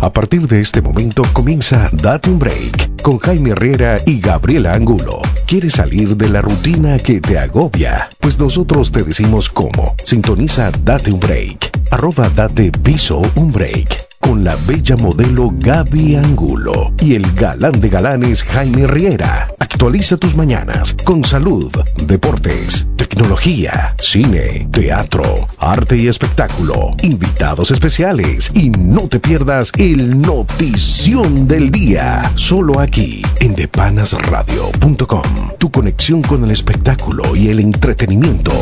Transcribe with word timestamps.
A 0.00 0.12
partir 0.12 0.46
de 0.46 0.60
este 0.60 0.82
momento 0.82 1.22
comienza 1.32 1.88
Date 1.92 2.30
un 2.30 2.38
Break 2.38 3.02
con 3.02 3.18
Jaime 3.18 3.50
Herrera 3.50 4.00
y 4.04 4.20
Gabriela 4.20 4.74
Angulo. 4.74 5.22
¿Quieres 5.46 5.74
salir 5.74 6.16
de 6.16 6.28
la 6.28 6.42
rutina 6.42 6.98
que 6.98 7.20
te 7.20 7.38
agobia? 7.38 8.08
Pues 8.20 8.38
nosotros 8.38 8.92
te 8.92 9.02
decimos 9.02 9.48
cómo. 9.48 9.94
Sintoniza 10.02 10.70
Date 10.84 11.12
un 11.12 11.20
Break. 11.20 11.70
Arroba 11.90 12.28
Date 12.28 12.72
Piso 12.72 13.22
un 13.36 13.52
Break 13.52 14.05
con 14.26 14.42
la 14.42 14.56
bella 14.66 14.96
modelo 14.96 15.52
Gaby 15.58 16.16
Angulo 16.16 16.92
y 17.00 17.14
el 17.14 17.30
galán 17.34 17.80
de 17.80 17.88
galanes 17.88 18.42
Jaime 18.42 18.86
Riera. 18.86 19.48
Actualiza 19.60 20.16
tus 20.16 20.34
mañanas 20.34 20.96
con 21.04 21.22
salud, 21.22 21.70
deportes, 22.06 22.88
tecnología, 22.96 23.94
cine, 24.00 24.68
teatro, 24.72 25.22
arte 25.58 25.96
y 25.96 26.08
espectáculo, 26.08 26.96
invitados 27.02 27.70
especiales 27.70 28.50
y 28.52 28.70
no 28.70 29.08
te 29.08 29.20
pierdas 29.20 29.70
el 29.78 30.20
notición 30.20 31.46
del 31.46 31.70
día. 31.70 32.32
Solo 32.34 32.80
aquí 32.80 33.22
en 33.40 33.54
depanasradio.com. 33.54 35.22
Tu 35.58 35.70
conexión 35.70 36.22
con 36.22 36.44
el 36.44 36.50
espectáculo 36.50 37.36
y 37.36 37.48
el 37.48 37.60
entretenimiento. 37.60 38.52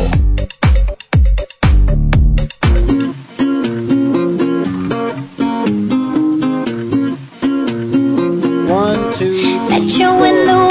your 9.93 10.19
window 10.19 10.64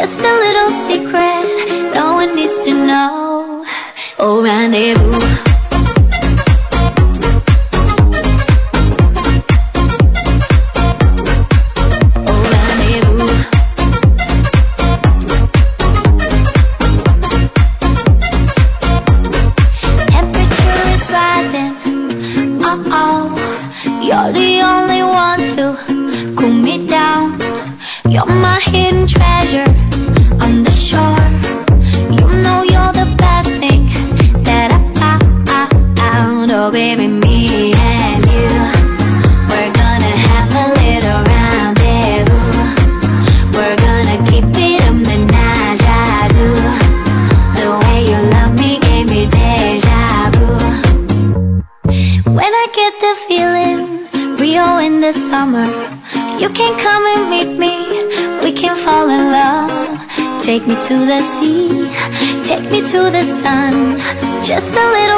just 0.00 0.18
a 0.18 0.39
just 64.50 64.66
a 64.66 64.72
little 64.72 65.09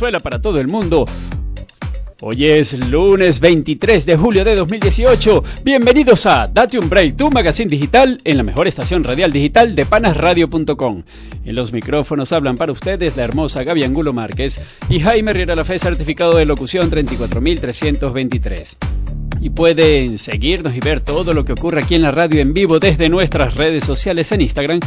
para 0.00 0.40
todo 0.40 0.58
el 0.60 0.66
mundo. 0.66 1.04
Hoy 2.22 2.46
es 2.46 2.72
lunes 2.88 3.38
23 3.38 4.06
de 4.06 4.16
julio 4.16 4.44
de 4.44 4.54
2018. 4.54 5.44
Bienvenidos 5.62 6.24
a 6.24 6.48
Date 6.48 6.78
un 6.78 6.88
Break, 6.88 7.18
tu 7.18 7.30
magazine 7.30 7.68
digital 7.68 8.18
en 8.24 8.38
la 8.38 8.42
mejor 8.42 8.66
estación 8.66 9.04
radial 9.04 9.30
digital 9.30 9.74
de 9.74 9.84
panasradio.com. 9.84 11.02
En 11.44 11.54
los 11.54 11.74
micrófonos 11.74 12.32
hablan 12.32 12.56
para 12.56 12.72
ustedes 12.72 13.18
la 13.18 13.24
hermosa 13.24 13.62
Gaby 13.62 13.84
Angulo 13.84 14.14
Márquez 14.14 14.58
y 14.88 15.00
Jaime 15.00 15.34
Riera 15.34 15.54
La 15.54 15.64
certificado 15.64 16.36
de 16.36 16.46
locución 16.46 16.88
34323. 16.88 18.78
Y 19.42 19.50
pueden 19.50 20.16
seguirnos 20.16 20.74
y 20.74 20.80
ver 20.80 21.02
todo 21.02 21.34
lo 21.34 21.44
que 21.44 21.52
ocurre 21.52 21.82
aquí 21.82 21.94
en 21.94 22.02
la 22.02 22.10
radio 22.10 22.40
en 22.40 22.54
vivo 22.54 22.78
desde 22.78 23.10
nuestras 23.10 23.54
redes 23.54 23.84
sociales 23.84 24.32
en 24.32 24.40
Instagram, 24.40 24.80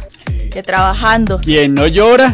Que 0.51 0.63
trabajando. 0.63 1.39
Quien 1.41 1.75
no 1.75 1.85
llora, 1.85 2.33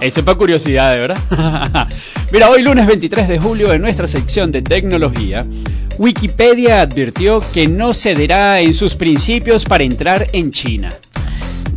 eso 0.00 0.20
es 0.20 0.26
para 0.26 0.38
curiosidad, 0.38 0.98
¿verdad? 0.98 1.88
Mira, 2.32 2.50
hoy 2.50 2.62
lunes 2.62 2.86
23 2.86 3.28
de 3.28 3.38
julio 3.38 3.72
en 3.72 3.82
nuestra 3.82 4.08
sección 4.08 4.52
de 4.52 4.62
tecnología, 4.62 5.46
Wikipedia 5.98 6.80
advirtió 6.80 7.42
que 7.52 7.68
no 7.68 7.94
cederá 7.94 8.60
en 8.60 8.74
sus 8.74 8.94
principios 8.94 9.64
para 9.64 9.84
entrar 9.84 10.26
en 10.32 10.50
China. 10.50 10.92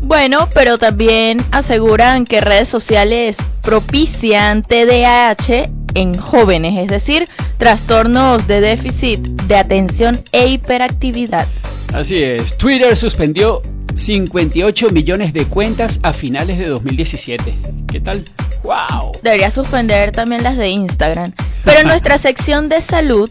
Bueno, 0.02 0.48
pero 0.54 0.78
también 0.78 1.40
aseguran 1.52 2.26
que 2.26 2.40
redes 2.40 2.70
sociales 2.70 3.38
propician 3.62 4.64
TDAH 4.64 5.70
en 5.96 6.18
jóvenes, 6.18 6.80
es 6.80 6.88
decir, 6.88 7.28
trastornos 7.58 8.48
de 8.48 8.62
déficit 8.62 9.20
de 9.20 9.56
atención 9.56 10.22
e 10.32 10.48
hiperactividad. 10.48 11.48
Así 11.94 12.24
es, 12.24 12.58
Twitter 12.58 12.96
suspendió 12.96 13.62
58 13.98 14.90
millones 14.92 15.34
de 15.34 15.46
cuentas 15.46 16.00
a 16.04 16.14
finales 16.14 16.58
de 16.58 16.68
2017. 16.68 17.54
¿Qué 17.92 18.00
tal? 18.00 18.24
¡Wow! 18.64 19.14
Debería 19.24 19.52
suspender 19.52 20.12
también 20.12 20.44
las 20.44 20.58
de 20.58 20.70
Instagram. 20.70 21.34
Pero 21.64 21.84
nuestra 21.88 22.18
sección 22.18 22.70
de 22.70 22.82
salud, 22.82 23.30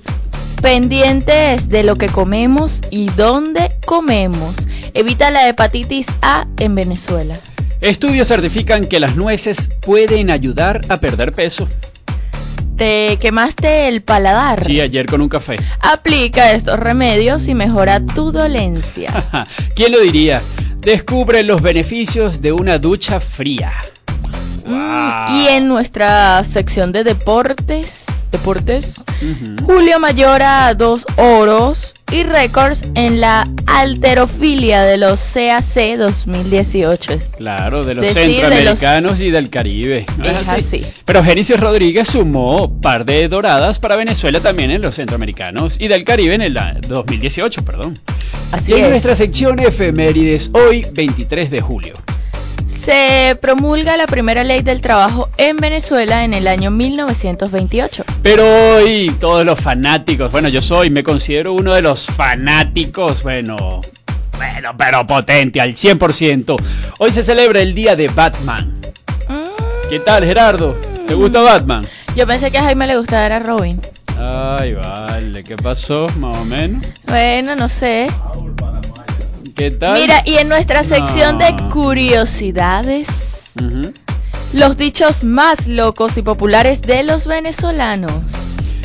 pendientes 0.60 1.68
de 1.68 1.82
lo 1.84 1.96
que 1.96 2.08
comemos 2.08 2.82
y 2.90 3.08
dónde 3.10 3.76
comemos. 3.86 4.66
Evita 4.94 5.30
la 5.30 5.48
hepatitis 5.48 6.08
A 6.22 6.46
en 6.58 6.74
Venezuela. 6.74 7.38
Estudios 7.80 8.28
certifican 8.28 8.86
que 8.86 9.00
las 9.00 9.16
nueces 9.16 9.68
pueden 9.82 10.30
ayudar 10.30 10.80
a 10.88 10.98
perder 10.98 11.32
peso. 11.32 11.68
¿Te 12.76 13.16
quemaste 13.20 13.88
el 13.88 14.02
paladar? 14.02 14.62
Sí, 14.62 14.80
ayer 14.80 15.06
con 15.06 15.20
un 15.22 15.28
café. 15.28 15.56
Aplica 15.80 16.52
estos 16.52 16.78
remedios 16.78 17.48
y 17.48 17.54
mejora 17.54 18.04
tu 18.04 18.32
dolencia. 18.32 19.46
¿Quién 19.74 19.92
lo 19.92 20.00
diría? 20.00 20.42
Descubre 20.78 21.42
los 21.42 21.62
beneficios 21.62 22.40
de 22.42 22.52
una 22.52 22.78
ducha 22.78 23.18
fría. 23.18 23.72
Mm, 24.66 25.36
Y 25.36 25.48
en 25.48 25.68
nuestra 25.68 26.44
sección 26.44 26.92
de 26.92 27.04
deportes, 27.04 28.04
deportes, 28.36 29.02
Ujú. 29.22 29.64
Julio 29.64 29.98
Mayora 29.98 30.74
dos 30.74 31.06
oros 31.16 31.94
y 32.12 32.22
récords 32.22 32.82
en 32.94 33.20
la 33.20 33.48
alterofilia 33.66 34.82
de 34.82 34.96
los 34.98 35.20
CAC 35.34 35.96
2018. 35.98 37.18
Claro, 37.38 37.84
de 37.84 37.94
los 37.94 38.04
Decir 38.04 38.22
de 38.22 38.28
centroamericanos 38.34 39.20
y 39.20 39.30
del 39.30 39.50
Caribe. 39.50 40.06
¿no 40.18 40.24
Es 40.26 40.48
así. 40.48 40.82
Pero 41.04 41.24
Génesis 41.24 41.58
Rodríguez 41.58 42.08
sumó 42.08 42.80
par 42.80 43.04
de 43.04 43.28
doradas 43.28 43.78
para 43.78 43.96
Venezuela 43.96 44.40
también 44.40 44.70
en 44.70 44.82
los 44.82 44.94
centroamericanos 44.96 45.80
y 45.80 45.88
del 45.88 46.04
Caribe 46.04 46.34
en 46.34 46.42
el 46.42 46.54
la- 46.54 46.76
2018, 46.86 47.64
perdón. 47.64 47.98
Así 48.52 48.72
y 48.72 48.76
en 48.78 48.84
es. 48.84 48.90
nuestra 48.90 49.14
sección 49.16 49.58
efemérides, 49.58 50.50
hoy 50.52 50.86
23 50.92 51.50
de 51.50 51.60
julio. 51.60 51.94
Se 52.76 53.36
promulga 53.40 53.96
la 53.96 54.06
primera 54.06 54.44
ley 54.44 54.62
del 54.62 54.80
trabajo 54.80 55.30
en 55.38 55.56
Venezuela 55.56 56.24
en 56.24 56.34
el 56.34 56.46
año 56.46 56.70
1928. 56.70 58.04
Pero 58.22 58.44
hoy 58.76 59.10
todos 59.18 59.44
los 59.44 59.58
fanáticos, 59.58 60.30
bueno, 60.30 60.48
yo 60.48 60.60
soy, 60.62 60.90
me 60.90 61.02
considero 61.02 61.54
uno 61.54 61.74
de 61.74 61.82
los 61.82 62.06
fanáticos, 62.06 63.22
bueno, 63.22 63.80
bueno, 64.36 64.76
pero 64.76 65.06
potente 65.06 65.60
al 65.60 65.74
100%. 65.74 66.56
Hoy 66.98 67.12
se 67.12 67.22
celebra 67.22 67.60
el 67.60 67.74
día 67.74 67.96
de 67.96 68.08
Batman. 68.08 68.80
Mm, 69.28 69.88
¿Qué 69.88 69.98
tal, 70.00 70.24
Gerardo? 70.24 70.76
¿Te 71.06 71.14
gusta 71.14 71.40
Batman? 71.40 71.86
Yo 72.14 72.26
pensé 72.26 72.50
que 72.50 72.58
a 72.58 72.62
Jaime 72.62 72.86
le 72.86 72.98
gustaba 72.98 73.26
era 73.26 73.38
Robin. 73.38 73.80
Ay, 74.18 74.74
vale, 74.74 75.44
¿qué 75.44 75.56
pasó? 75.56 76.06
Más 76.18 76.36
o 76.36 76.44
menos. 76.44 76.86
Bueno, 77.06 77.56
no 77.56 77.68
sé. 77.68 78.06
¿Qué 79.56 79.70
tal? 79.70 79.98
Mira, 80.00 80.22
y 80.24 80.34
en 80.36 80.48
nuestra 80.48 80.84
sección 80.84 81.38
No. 81.38 81.44
de 81.46 81.68
curiosidades, 81.70 83.52
Ujú. 83.58 83.92
los 84.52 84.76
dichos 84.76 85.24
más 85.24 85.66
locos 85.66 86.16
y 86.18 86.22
populares 86.22 86.82
de 86.82 87.02
los 87.02 87.26
venezolanos. 87.26 88.12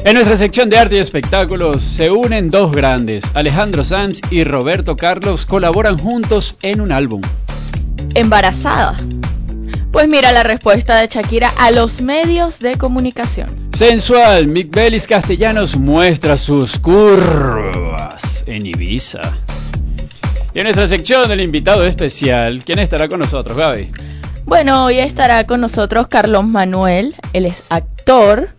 En 0.04 0.14
nuestra 0.16 0.38
sección 0.38 0.70
de 0.70 0.78
arte 0.80 0.96
y 0.96 1.00
espectáculos 1.00 1.84
se 1.84 2.10
unen 2.10 2.50
dos 2.50 2.72
grandes. 2.72 3.26
Alejandro 3.34 3.84
Sanz 3.84 4.22
y 4.32 4.44
Roberto 4.44 4.96
Carlos 4.96 5.46
colaboran 5.46 5.98
juntos 6.00 6.56
en 6.64 6.82
un 6.82 6.92
álbum. 6.92 7.22
Embarazada. 8.16 8.96
Pues 9.92 10.08
mira 10.08 10.32
la 10.32 10.44
respuesta 10.44 10.96
de 11.00 11.08
Shakira 11.08 11.52
a 11.60 11.70
los 11.72 12.02
medios 12.02 12.60
de 12.60 12.78
comunicación. 12.78 13.50
Sensual, 13.74 14.48
Mick 14.48 14.74
Bellis 14.74 15.06
Castellanos 15.06 15.76
muestra 15.76 16.38
sus 16.38 16.80
curvas 16.80 18.44
en 18.48 18.66
Ibiza. 18.66 19.20
Y 20.54 20.60
en 20.60 20.64
nuestra 20.66 20.88
sección 20.88 21.30
del 21.30 21.42
invitado 21.42 21.86
especial, 21.86 22.62
¿quién 22.66 22.80
estará 22.80 23.08
con 23.08 23.20
nosotros, 23.20 23.56
Gaby? 23.56 23.90
Bueno, 24.46 24.86
hoy 24.86 25.00
estará 25.00 25.46
con 25.46 25.62
nosotros 25.62 26.08
Carlos 26.08 26.46
Manuel, 26.46 27.16
él 27.32 27.46
es 27.46 27.64
actor 27.70 28.50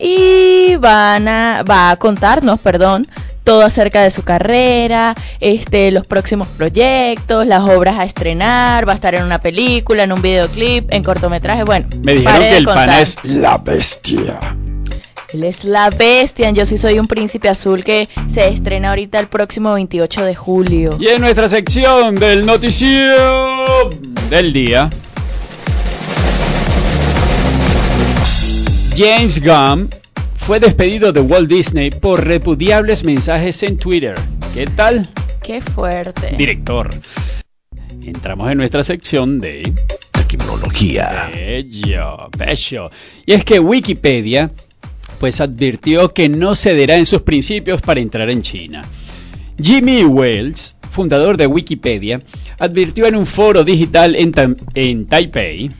y 0.00 0.76
van 0.76 1.28
a, 1.28 1.62
va 1.62 1.90
a 1.90 1.96
contarnos, 1.96 2.60
perdón, 2.60 3.06
todo 3.42 3.62
acerca 3.62 4.02
de 4.02 4.10
su 4.10 4.22
carrera, 4.22 5.14
este, 5.38 5.90
los 5.90 6.06
próximos 6.06 6.48
proyectos, 6.48 7.46
las 7.46 7.62
obras 7.62 7.98
a 7.98 8.04
estrenar, 8.04 8.88
va 8.88 8.92
a 8.92 8.94
estar 8.94 9.14
en 9.14 9.22
una 9.22 9.38
película, 9.40 10.04
en 10.04 10.12
un 10.12 10.22
videoclip, 10.22 10.92
en 10.92 11.02
cortometraje, 11.02 11.64
bueno. 11.64 11.86
Me 12.02 12.14
dijeron 12.14 12.40
que 12.40 12.56
el 12.56 12.64
contar. 12.64 13.02
es 13.02 13.18
la 13.22 13.58
bestia. 13.58 14.38
Él 15.34 15.42
es 15.42 15.64
la 15.64 15.90
bestia, 15.90 16.48
en 16.48 16.54
Yo 16.54 16.64
sí 16.64 16.78
soy 16.78 17.00
un 17.00 17.08
príncipe 17.08 17.48
azul 17.48 17.82
que 17.82 18.08
se 18.28 18.46
estrena 18.46 18.90
ahorita 18.90 19.18
el 19.18 19.26
próximo 19.26 19.74
28 19.74 20.24
de 20.26 20.34
julio. 20.36 20.96
Y 21.00 21.08
en 21.08 21.20
nuestra 21.20 21.48
sección 21.48 22.14
del 22.14 22.46
noticiero 22.46 23.90
del 24.30 24.52
día, 24.52 24.88
James 28.96 29.42
Gunn 29.44 29.90
fue 30.36 30.60
despedido 30.60 31.12
de 31.12 31.20
Walt 31.22 31.48
Disney 31.48 31.90
por 31.90 32.24
repudiables 32.24 33.02
mensajes 33.02 33.60
en 33.64 33.76
Twitter. 33.76 34.14
¿Qué 34.54 34.68
tal, 34.68 35.08
Qué 35.42 35.60
fuerte. 35.60 36.36
director? 36.38 36.90
Entramos 38.04 38.52
en 38.52 38.58
nuestra 38.58 38.84
sección 38.84 39.40
de 39.40 39.72
Tecnología. 40.12 41.28
Bello, 41.34 42.28
bello. 42.38 42.90
Y 43.26 43.32
es 43.32 43.44
que 43.44 43.58
Wikipedia 43.58 44.52
pues 45.18 45.40
advirtió 45.40 46.10
que 46.10 46.28
no 46.28 46.54
cederá 46.56 46.96
en 46.96 47.06
sus 47.06 47.22
principios 47.22 47.80
para 47.80 48.00
entrar 48.00 48.30
en 48.30 48.42
China. 48.42 48.84
Jimmy 49.60 50.04
Wales, 50.04 50.76
fundador 50.90 51.36
de 51.36 51.46
Wikipedia, 51.46 52.20
advirtió 52.58 53.06
en 53.06 53.16
un 53.16 53.26
foro 53.26 53.64
digital 53.64 54.16
en, 54.16 54.32
en 54.74 55.06
Taipei 55.06 55.70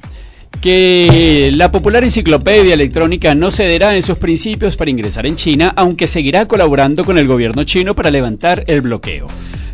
que 0.61 1.51
la 1.53 1.71
popular 1.71 2.05
enciclopedia 2.05 2.75
electrónica 2.75 3.35
no 3.35 3.51
cederá 3.51 3.97
en 3.97 4.03
sus 4.03 4.19
principios 4.19 4.77
para 4.77 4.91
ingresar 4.91 5.27
en 5.27 5.37
China, 5.37 5.73
aunque 5.77 6.09
seguirá 6.09 6.47
colaborando 6.47 7.05
con 7.05 7.19
el 7.19 7.27
gobierno 7.27 7.65
chino 7.65 7.95
para 7.95 8.11
levantar 8.11 8.65
el 8.67 8.81
bloqueo. 8.81 9.27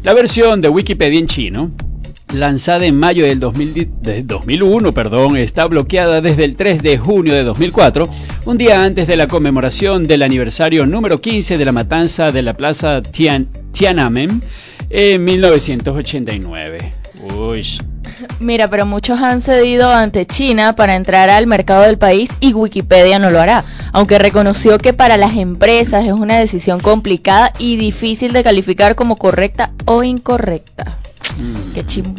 La 0.02 0.14
versión 0.14 0.60
de 0.60 0.68
Wikipedia 0.68 1.18
en 1.18 1.26
chino, 1.26 1.70
lanzada 2.32 2.86
en 2.86 2.96
mayo 2.96 3.24
del 3.24 3.40
2000 3.40 3.90
de 4.02 4.22
2001, 4.22 4.92
perdón, 4.92 5.36
está 5.36 5.66
bloqueada 5.66 6.20
desde 6.20 6.44
el 6.44 6.56
3 6.56 6.82
de 6.82 6.98
junio 6.98 7.34
de 7.34 7.42
2004, 7.44 8.08
un 8.46 8.58
día 8.58 8.82
antes 8.84 9.06
de 9.06 9.16
la 9.16 9.26
conmemoración 9.28 10.04
del 10.06 10.22
aniversario 10.22 10.86
número 10.86 11.20
15 11.20 11.58
de 11.58 11.64
la 11.64 11.72
matanza 11.72 12.30
de 12.32 12.42
la 12.42 12.54
plaza 12.54 13.02
Tian- 13.02 13.48
Tiananmen 13.72 14.42
en 14.90 15.24
1989. 15.24 16.92
Uy, 17.36 17.62
Mira, 18.38 18.68
pero 18.68 18.86
muchos 18.86 19.18
han 19.20 19.40
cedido 19.40 19.90
ante 19.92 20.24
China 20.26 20.74
para 20.74 20.94
entrar 20.94 21.28
al 21.30 21.46
mercado 21.46 21.82
del 21.82 21.98
país 21.98 22.30
y 22.40 22.52
Wikipedia 22.54 23.18
no 23.18 23.30
lo 23.30 23.40
hará, 23.40 23.62
aunque 23.92 24.18
reconoció 24.18 24.78
que 24.78 24.92
para 24.92 25.16
las 25.16 25.36
empresas 25.36 26.04
es 26.06 26.12
una 26.12 26.38
decisión 26.38 26.80
complicada 26.80 27.52
y 27.58 27.76
difícil 27.76 28.32
de 28.32 28.42
calificar 28.42 28.94
como 28.94 29.16
correcta 29.16 29.72
o 29.84 30.02
incorrecta. 30.02 30.98
Mm. 31.38 31.72
Qué, 31.74 31.84
chim- 31.84 32.14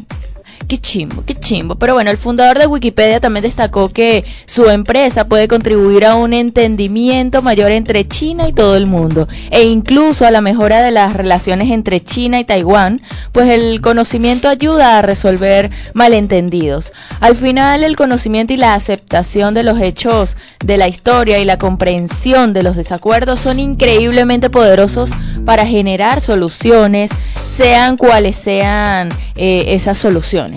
Qué 0.67 0.77
chimbo, 0.77 1.23
qué 1.25 1.35
chimbo. 1.35 1.75
Pero 1.75 1.95
bueno, 1.95 2.11
el 2.11 2.17
fundador 2.17 2.57
de 2.57 2.67
Wikipedia 2.67 3.19
también 3.19 3.43
destacó 3.43 3.89
que 3.89 4.23
su 4.45 4.69
empresa 4.69 5.25
puede 5.27 5.47
contribuir 5.47 6.05
a 6.05 6.15
un 6.15 6.33
entendimiento 6.33 7.41
mayor 7.41 7.71
entre 7.71 8.07
China 8.07 8.47
y 8.47 8.53
todo 8.53 8.77
el 8.77 8.85
mundo 8.87 9.27
e 9.49 9.63
incluso 9.63 10.25
a 10.25 10.31
la 10.31 10.39
mejora 10.39 10.81
de 10.81 10.91
las 10.91 11.13
relaciones 11.13 11.71
entre 11.71 12.01
China 12.01 12.39
y 12.39 12.45
Taiwán, 12.45 13.01
pues 13.33 13.49
el 13.49 13.81
conocimiento 13.81 14.47
ayuda 14.47 14.97
a 14.97 15.01
resolver 15.01 15.69
malentendidos. 15.93 16.93
Al 17.19 17.35
final, 17.35 17.83
el 17.83 17.95
conocimiento 17.95 18.53
y 18.53 18.57
la 18.57 18.73
aceptación 18.73 19.53
de 19.53 19.63
los 19.63 19.79
hechos 19.81 20.37
de 20.63 20.77
la 20.77 20.87
historia 20.87 21.39
y 21.39 21.45
la 21.45 21.57
comprensión 21.57 22.53
de 22.53 22.63
los 22.63 22.75
desacuerdos 22.75 23.39
son 23.41 23.59
increíblemente 23.59 24.49
poderosos 24.49 25.11
para 25.45 25.65
generar 25.65 26.21
soluciones, 26.21 27.11
sean 27.49 27.97
cuales 27.97 28.37
sean 28.37 29.09
eh, 29.35 29.65
esas 29.69 29.97
soluciones. 29.97 30.50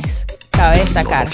Cabe 0.51 0.79
destacar. 0.79 1.29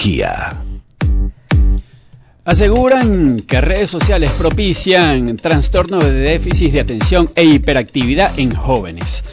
Aseguran 2.43 3.39
que 3.41 3.61
redes 3.61 3.89
sociales 3.89 4.31
propician 4.31 5.37
trastornos 5.37 6.03
de 6.03 6.11
déficit 6.11 6.73
de 6.73 6.81
atención 6.81 7.29
e 7.35 7.43
hiperactividad 7.43 8.37
en 8.39 8.55
jóvenes. 8.55 9.23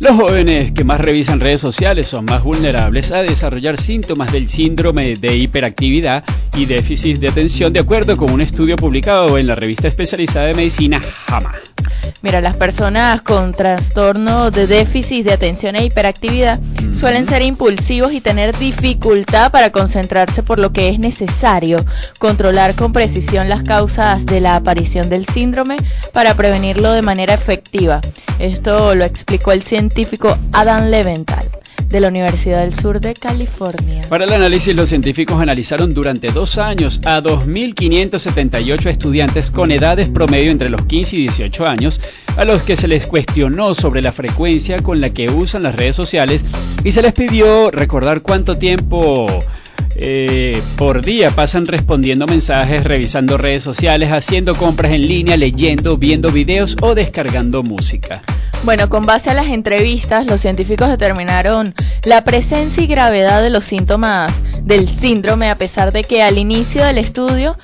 Los 0.00 0.14
jóvenes 0.14 0.70
que 0.70 0.84
más 0.84 1.00
revisan 1.00 1.40
redes 1.40 1.60
sociales 1.60 2.06
son 2.06 2.24
más 2.24 2.44
vulnerables 2.44 3.10
a 3.10 3.24
desarrollar 3.24 3.76
síntomas 3.78 4.30
del 4.30 4.48
síndrome 4.48 5.16
de 5.16 5.36
hiperactividad 5.36 6.22
y 6.56 6.66
déficit 6.66 7.18
de 7.18 7.28
atención, 7.28 7.72
de 7.72 7.80
acuerdo 7.80 8.16
con 8.16 8.30
un 8.30 8.40
estudio 8.40 8.76
publicado 8.76 9.38
en 9.38 9.48
la 9.48 9.56
revista 9.56 9.88
especializada 9.88 10.46
de 10.46 10.54
medicina 10.54 11.00
JAMA. 11.26 11.52
Mira, 12.22 12.40
las 12.40 12.56
personas 12.56 13.22
con 13.22 13.52
trastorno 13.52 14.52
de 14.52 14.68
déficit 14.68 15.24
de 15.24 15.32
atención 15.32 15.74
e 15.74 15.84
hiperactividad 15.84 16.60
suelen 16.92 17.26
ser 17.26 17.42
impulsivos 17.42 18.12
y 18.12 18.20
tener 18.20 18.56
dificultad 18.56 19.50
para 19.50 19.70
concentrarse 19.70 20.44
por 20.44 20.60
lo 20.60 20.72
que 20.72 20.90
es 20.90 21.00
necesario 21.00 21.84
controlar 22.18 22.74
con 22.76 22.92
precisión 22.92 23.48
las 23.48 23.64
causas 23.64 24.26
de 24.26 24.40
la 24.40 24.56
aparición 24.56 25.10
del 25.10 25.26
síndrome 25.26 25.76
para 26.12 26.34
prevenirlo 26.34 26.92
de 26.92 27.02
manera 27.02 27.34
efectiva. 27.34 28.00
Esto 28.38 28.94
lo 28.94 29.04
explicó 29.04 29.50
el 29.50 29.62
científico 29.62 29.87
Adam 30.52 30.90
Leventhal 30.90 31.48
de 31.88 32.00
la 32.00 32.08
Universidad 32.08 32.60
del 32.60 32.74
Sur 32.74 33.00
de 33.00 33.14
California. 33.14 34.02
Para 34.08 34.24
el 34.24 34.32
análisis, 34.32 34.76
los 34.76 34.90
científicos 34.90 35.40
analizaron 35.40 35.94
durante 35.94 36.30
dos 36.30 36.58
años 36.58 37.00
a 37.04 37.22
2.578 37.22 38.86
estudiantes 38.86 39.50
con 39.50 39.70
edades 39.70 40.08
promedio 40.08 40.50
entre 40.50 40.68
los 40.68 40.82
15 40.82 41.16
y 41.16 41.20
18 41.20 41.66
años, 41.66 42.00
a 42.36 42.44
los 42.44 42.62
que 42.62 42.76
se 42.76 42.88
les 42.88 43.06
cuestionó 43.06 43.74
sobre 43.74 44.02
la 44.02 44.12
frecuencia 44.12 44.82
con 44.82 45.00
la 45.00 45.10
que 45.10 45.30
usan 45.30 45.62
las 45.62 45.74
redes 45.74 45.96
sociales 45.96 46.44
y 46.84 46.92
se 46.92 47.02
les 47.02 47.14
pidió 47.14 47.70
recordar 47.70 48.20
cuánto 48.20 48.58
tiempo 48.58 49.26
eh, 50.00 50.62
por 50.76 51.04
día 51.04 51.30
pasan 51.32 51.66
respondiendo 51.66 52.26
mensajes, 52.26 52.84
revisando 52.84 53.36
redes 53.36 53.64
sociales, 53.64 54.12
haciendo 54.12 54.54
compras 54.54 54.92
en 54.92 55.08
línea, 55.08 55.36
leyendo, 55.36 55.96
viendo 55.96 56.30
videos 56.30 56.76
o 56.80 56.94
descargando 56.94 57.64
música. 57.64 58.22
Bueno, 58.64 58.88
con 58.88 59.06
base 59.06 59.30
a 59.30 59.34
las 59.34 59.46
entrevistas, 59.48 60.26
los 60.26 60.40
científicos 60.40 60.88
determinaron 60.88 61.74
la 62.04 62.22
presencia 62.22 62.82
y 62.82 62.86
gravedad 62.86 63.42
de 63.42 63.50
los 63.50 63.64
síntomas 63.64 64.32
del 64.68 64.86
síndrome, 64.86 65.48
a 65.48 65.56
pesar 65.56 65.92
de 65.92 66.04
que 66.04 66.22
al 66.22 66.36
inicio 66.36 66.84
del 66.84 66.98
estudio 66.98 67.56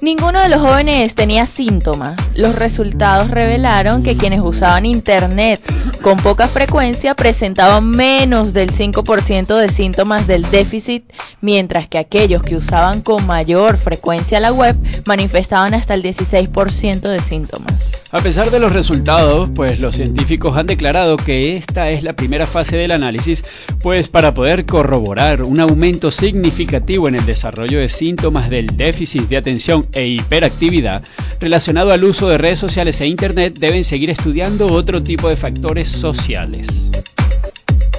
ninguno 0.00 0.40
de 0.40 0.48
los 0.48 0.60
jóvenes 0.60 1.14
tenía 1.14 1.46
síntomas. 1.46 2.16
Los 2.34 2.56
resultados 2.56 3.30
revelaron 3.30 4.02
que 4.02 4.16
quienes 4.16 4.40
usaban 4.40 4.84
Internet 4.84 5.60
con 6.02 6.16
poca 6.18 6.46
frecuencia 6.48 7.14
presentaban 7.14 7.88
menos 7.88 8.52
del 8.52 8.72
5% 8.72 9.56
de 9.56 9.70
síntomas 9.70 10.26
del 10.26 10.42
déficit, 10.42 11.04
mientras 11.40 11.88
que 11.88 11.98
aquellos 11.98 12.42
que 12.42 12.56
usaban 12.56 13.02
con 13.02 13.26
mayor 13.26 13.76
frecuencia 13.76 14.40
la 14.40 14.52
web 14.52 14.76
manifestaban 15.06 15.74
hasta 15.74 15.94
el 15.94 16.02
16% 16.02 17.00
de 17.00 17.20
síntomas. 17.20 18.06
A 18.10 18.20
pesar 18.20 18.50
de 18.50 18.58
los 18.58 18.72
resultados, 18.72 19.50
pues 19.54 19.80
los 19.80 19.94
científicos 19.94 20.56
han 20.56 20.66
declarado 20.66 21.16
que 21.16 21.56
esta 21.56 21.90
es 21.90 22.02
la 22.02 22.14
primera 22.14 22.46
fase 22.46 22.76
del 22.76 22.92
análisis, 22.92 23.44
pues 23.82 24.08
para 24.08 24.32
poder 24.34 24.64
corroborar 24.64 25.42
un 25.42 25.60
aumento 25.60 26.10
significativo 26.10 26.47
en 26.48 27.14
el 27.14 27.26
desarrollo 27.26 27.78
de 27.78 27.88
síntomas 27.88 28.48
del 28.48 28.76
déficit 28.76 29.28
de 29.28 29.36
atención 29.36 29.86
e 29.92 30.06
hiperactividad 30.06 31.02
relacionado 31.40 31.92
al 31.92 32.02
uso 32.04 32.28
de 32.28 32.38
redes 32.38 32.58
sociales 32.58 33.00
e 33.00 33.06
Internet, 33.06 33.58
deben 33.58 33.84
seguir 33.84 34.08
estudiando 34.10 34.72
otro 34.72 35.02
tipo 35.02 35.28
de 35.28 35.36
factores 35.36 35.90
sociales. 35.90 36.90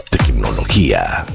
Tecnología. 0.10 1.26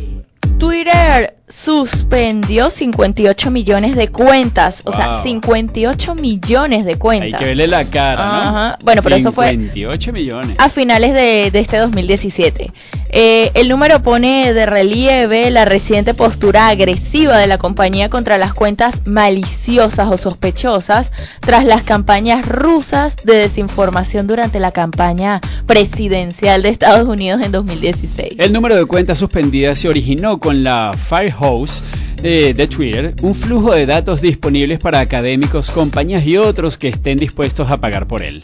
Twitter 0.58 1.34
suspendió 1.48 2.70
58 2.70 3.50
millones 3.50 3.96
de 3.96 4.08
cuentas, 4.08 4.80
o 4.84 4.92
sea, 4.92 5.18
58 5.18 6.14
millones 6.14 6.86
de 6.86 6.96
cuentas. 6.96 7.34
Hay 7.34 7.38
que 7.38 7.44
verle 7.44 7.68
la 7.68 7.84
cara, 7.84 8.76
¿no? 8.78 8.84
Bueno, 8.84 9.02
pero 9.02 9.16
eso 9.16 9.30
fue 9.30 9.50
58 9.50 10.12
millones. 10.12 10.58
a 10.58 10.68
finales 10.68 11.12
de, 11.12 11.50
de 11.50 11.58
este 11.58 11.76
2017. 11.76 12.72
Eh, 13.16 13.52
el 13.54 13.68
número 13.68 14.02
pone 14.02 14.52
de 14.52 14.66
relieve 14.66 15.48
la 15.52 15.64
reciente 15.64 16.14
postura 16.14 16.66
agresiva 16.66 17.38
de 17.38 17.46
la 17.46 17.58
compañía 17.58 18.10
contra 18.10 18.38
las 18.38 18.54
cuentas 18.54 19.02
maliciosas 19.04 20.10
o 20.10 20.16
sospechosas 20.16 21.12
tras 21.38 21.64
las 21.64 21.84
campañas 21.84 22.44
rusas 22.44 23.16
de 23.22 23.36
desinformación 23.36 24.26
durante 24.26 24.58
la 24.58 24.72
campaña 24.72 25.40
presidencial 25.64 26.62
de 26.62 26.70
Estados 26.70 27.06
Unidos 27.06 27.40
en 27.42 27.52
2016. 27.52 28.34
El 28.38 28.52
número 28.52 28.74
de 28.74 28.84
cuentas 28.84 29.18
suspendidas 29.18 29.78
se 29.78 29.88
originó 29.88 30.40
con 30.40 30.64
la 30.64 30.92
Firehouse 31.34 31.82
eh, 32.22 32.54
de 32.54 32.66
Twitter, 32.66 33.14
un 33.22 33.34
flujo 33.34 33.72
de 33.72 33.86
datos 33.86 34.20
disponibles 34.20 34.78
para 34.78 35.00
académicos, 35.00 35.70
compañías 35.70 36.24
y 36.24 36.36
otros 36.36 36.78
que 36.78 36.88
estén 36.88 37.18
dispuestos 37.18 37.70
a 37.70 37.78
pagar 37.78 38.06
por 38.06 38.22
él. 38.22 38.40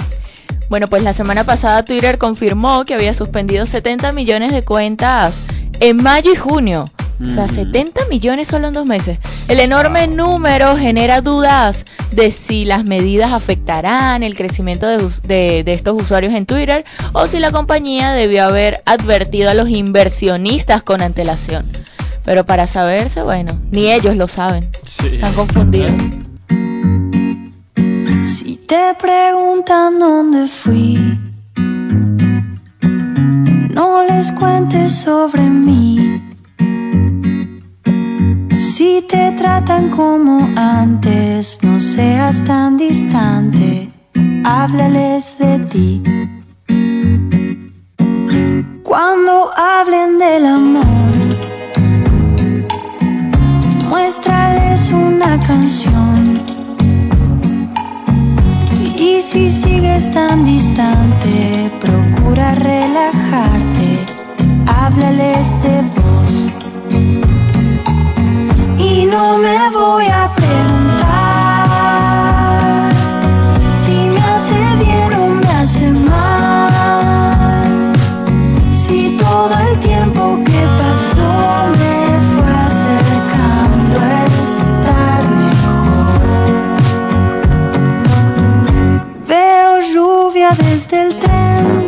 Bueno, 0.69 0.89
pues 0.89 1.03
la 1.03 1.13
semana 1.13 1.45
pasada 1.45 1.85
Twitter 1.85 2.19
confirmó 2.19 2.85
que 2.85 2.95
había 2.95 3.15
suspendido 3.15 3.67
70 3.67 4.13
millones 4.13 4.53
de 4.53 4.63
cuentas 4.63 5.35
en 5.81 5.97
mayo 5.97 6.33
y 6.33 6.37
junio. 6.37 6.91
O 7.23 7.29
sea, 7.29 7.49
70 7.49 8.07
millones 8.07 8.49
solo 8.49 8.69
en 8.69 8.73
dos 8.73 8.87
meses. 8.87 9.19
El 9.47 9.61
enorme 9.61 10.07
número 10.07 10.75
genera 10.79 11.21
dudas 11.21 11.85
de 12.13 12.31
si 12.31 12.65
las 12.65 12.87
medidas 12.87 13.33
afectarán 13.33 14.23
el 14.23 14.35
crecimiento 14.35 14.87
de, 14.87 14.97
de, 15.25 15.63
de, 15.63 15.75
estos 15.75 16.01
usuarios 16.01 16.33
en 16.33 16.47
Twitter 16.47 16.87
o 17.13 17.29
si 17.29 17.39
la 17.39 17.53
compañía 17.53 18.13
debió 18.13 18.45
haber 18.45 18.83
advertido 18.87 19.51
a 19.51 19.55
los 19.55 19.69
inversionistas 19.69 20.83
con 20.83 21.03
antelación. 21.03 21.67
Pero 22.25 22.45
para 22.45 22.67
saberse, 22.67 23.23
bueno, 23.23 23.59
ni 23.71 23.91
ellos 23.91 24.17
lo 24.17 24.29
saben. 24.29 24.69
Sí. 24.85 25.07
Están 25.15 25.35
confundidos. 25.35 25.93
Si 28.27 28.57
te 28.57 28.95
preguntan 28.99 29.99
dónde 29.99 30.47
fui, 30.47 31.19
no 33.75 34.05
les 34.05 34.33
cuentes 34.33 34.93
sobre 34.93 35.43
mí. 35.43 36.23
Si 38.59 39.03
te 39.09 39.33
tratan 39.33 39.91
como 39.91 40.49
antes, 40.57 41.59
no 41.63 41.81
seas 41.81 42.45
tan 42.45 42.77
distante, 42.77 43.91
háblales 44.45 45.37
de 45.39 45.59
ti. 45.71 46.03
Cuando 48.83 49.51
hablen 49.57 50.19
del 50.19 50.47
amor, 50.47 51.00
muéstrales 53.91 54.93
una 54.93 55.43
canción. 55.47 56.35
Y 58.97 59.21
si 59.21 59.51
sigues 59.51 60.11
tan 60.13 60.45
distante, 60.45 61.71
procura 61.81 62.55
relajarte, 62.55 64.07
háblales 64.67 65.61
de 65.63 65.77
vos. 65.97 66.33
Y 68.79 69.07
no 69.07 69.39
me 69.39 69.71
voy 69.71 70.07
a 70.07 70.33
preguntar 70.35 70.80
tren. 90.91 91.87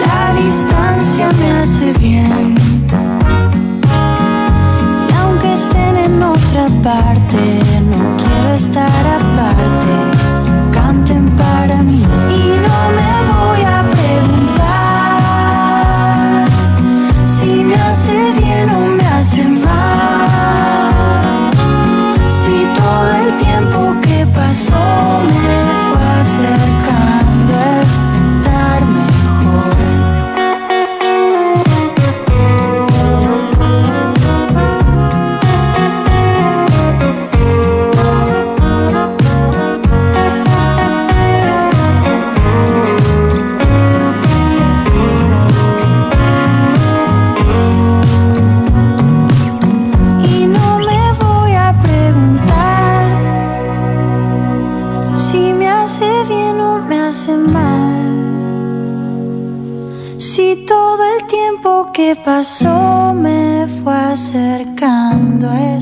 La 0.00 0.34
distancia 0.42 1.28
me 1.38 1.52
hace 1.52 1.92
bien. 1.98 2.54
Y 5.08 5.12
aunque 5.12 5.52
estén 5.52 5.96
en 5.98 6.22
otra 6.22 6.66
parte, 6.82 7.60
no 7.90 8.16
quiero 8.16 8.54
estar 8.54 9.15
pasó 62.26 63.14
me 63.14 63.68
fue 63.68 63.94
acercando 63.94 65.48
a 65.48 65.76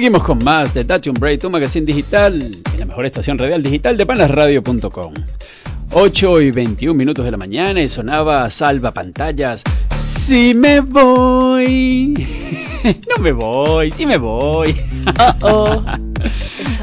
Seguimos 0.00 0.22
con 0.22 0.42
más 0.42 0.72
de 0.72 1.10
un 1.10 1.14
Break, 1.14 1.42
tu 1.42 1.50
magazine 1.50 1.84
digital, 1.84 2.40
en 2.40 2.80
la 2.80 2.86
mejor 2.86 3.04
estación 3.04 3.36
radial 3.36 3.62
digital 3.62 3.98
de 3.98 4.06
panasradio.com. 4.06 5.12
8 5.92 6.40
y 6.40 6.50
21 6.50 6.94
minutos 6.96 7.22
de 7.22 7.30
la 7.30 7.36
mañana 7.36 7.82
y 7.82 7.90
sonaba 7.90 8.48
salva 8.48 8.92
pantallas. 8.92 9.62
Si 10.08 10.54
me 10.54 10.80
voy. 10.80 12.14
No 13.14 13.22
me 13.22 13.32
voy, 13.32 13.90
sí 13.90 14.06
me 14.06 14.16
voy. 14.16 14.74
Oh, 15.42 15.84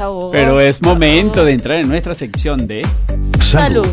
oh. 0.00 0.30
Pero 0.30 0.60
es 0.60 0.80
momento 0.80 1.44
de 1.44 1.54
entrar 1.54 1.78
en 1.78 1.88
nuestra 1.88 2.14
sección 2.14 2.68
de 2.68 2.86
Salud. 3.22 3.84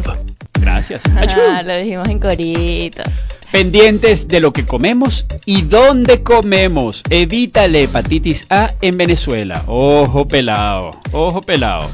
Gracias. 0.59 1.03
Ah, 1.15 1.63
lo 1.63 1.77
dijimos 1.77 2.07
en 2.09 2.19
corito. 2.19 3.03
Pendientes 3.51 4.27
de 4.27 4.39
lo 4.39 4.51
que 4.51 4.65
comemos 4.65 5.25
y 5.45 5.61
dónde 5.63 6.23
comemos. 6.23 7.03
Evita 7.09 7.67
la 7.67 7.79
hepatitis 7.79 8.47
A 8.49 8.73
en 8.81 8.97
Venezuela. 8.97 9.63
Ojo 9.67 10.27
pelado, 10.27 10.91
ojo 11.11 11.41
pelado. 11.41 11.89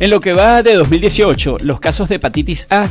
En 0.00 0.10
lo 0.10 0.20
que 0.20 0.32
va 0.32 0.62
de 0.62 0.74
2018, 0.74 1.58
los 1.62 1.80
casos 1.80 2.08
de 2.08 2.16
hepatitis 2.16 2.66
A 2.68 2.88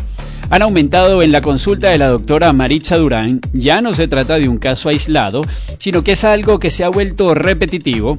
han 0.50 0.62
aumentado 0.62 1.22
en 1.22 1.32
la 1.32 1.42
consulta 1.42 1.90
de 1.90 1.98
la 1.98 2.08
doctora 2.08 2.54
Maritza 2.54 2.98
Durán. 2.98 3.42
Ya 3.52 3.82
no 3.82 3.94
se 3.94 4.08
trata 4.08 4.40
de 4.40 4.48
un 4.48 4.58
caso 4.58 4.90
aislado, 4.90 5.44
sino 5.80 6.04
que 6.04 6.14
es 6.14 6.24
algo 6.24 6.60
que 6.60 6.72
se 6.72 6.84
ha 6.84 6.90
vuelto 6.90 7.34
repetitivo 7.34 8.16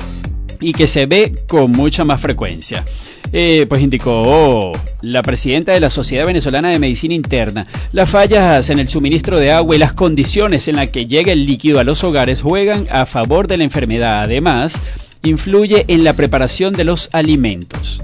y 0.64 0.72
que 0.72 0.86
se 0.86 1.06
ve 1.06 1.34
con 1.46 1.70
mucha 1.72 2.04
más 2.04 2.20
frecuencia. 2.20 2.84
Eh, 3.32 3.66
pues 3.68 3.82
indicó 3.82 4.72
la 5.02 5.22
presidenta 5.22 5.72
de 5.72 5.80
la 5.80 5.90
Sociedad 5.90 6.24
Venezolana 6.24 6.70
de 6.70 6.78
Medicina 6.78 7.14
Interna, 7.14 7.66
las 7.92 8.08
fallas 8.08 8.70
en 8.70 8.78
el 8.78 8.88
suministro 8.88 9.38
de 9.38 9.50
agua 9.50 9.74
y 9.74 9.78
las 9.78 9.92
condiciones 9.92 10.68
en 10.68 10.76
las 10.76 10.90
que 10.90 11.06
llega 11.06 11.32
el 11.32 11.44
líquido 11.44 11.80
a 11.80 11.84
los 11.84 12.04
hogares 12.04 12.42
juegan 12.42 12.86
a 12.90 13.06
favor 13.06 13.48
de 13.48 13.56
la 13.56 13.64
enfermedad. 13.64 14.22
Además, 14.22 14.80
influye 15.22 15.84
en 15.88 16.04
la 16.04 16.12
preparación 16.12 16.72
de 16.74 16.84
los 16.84 17.08
alimentos. 17.12 18.00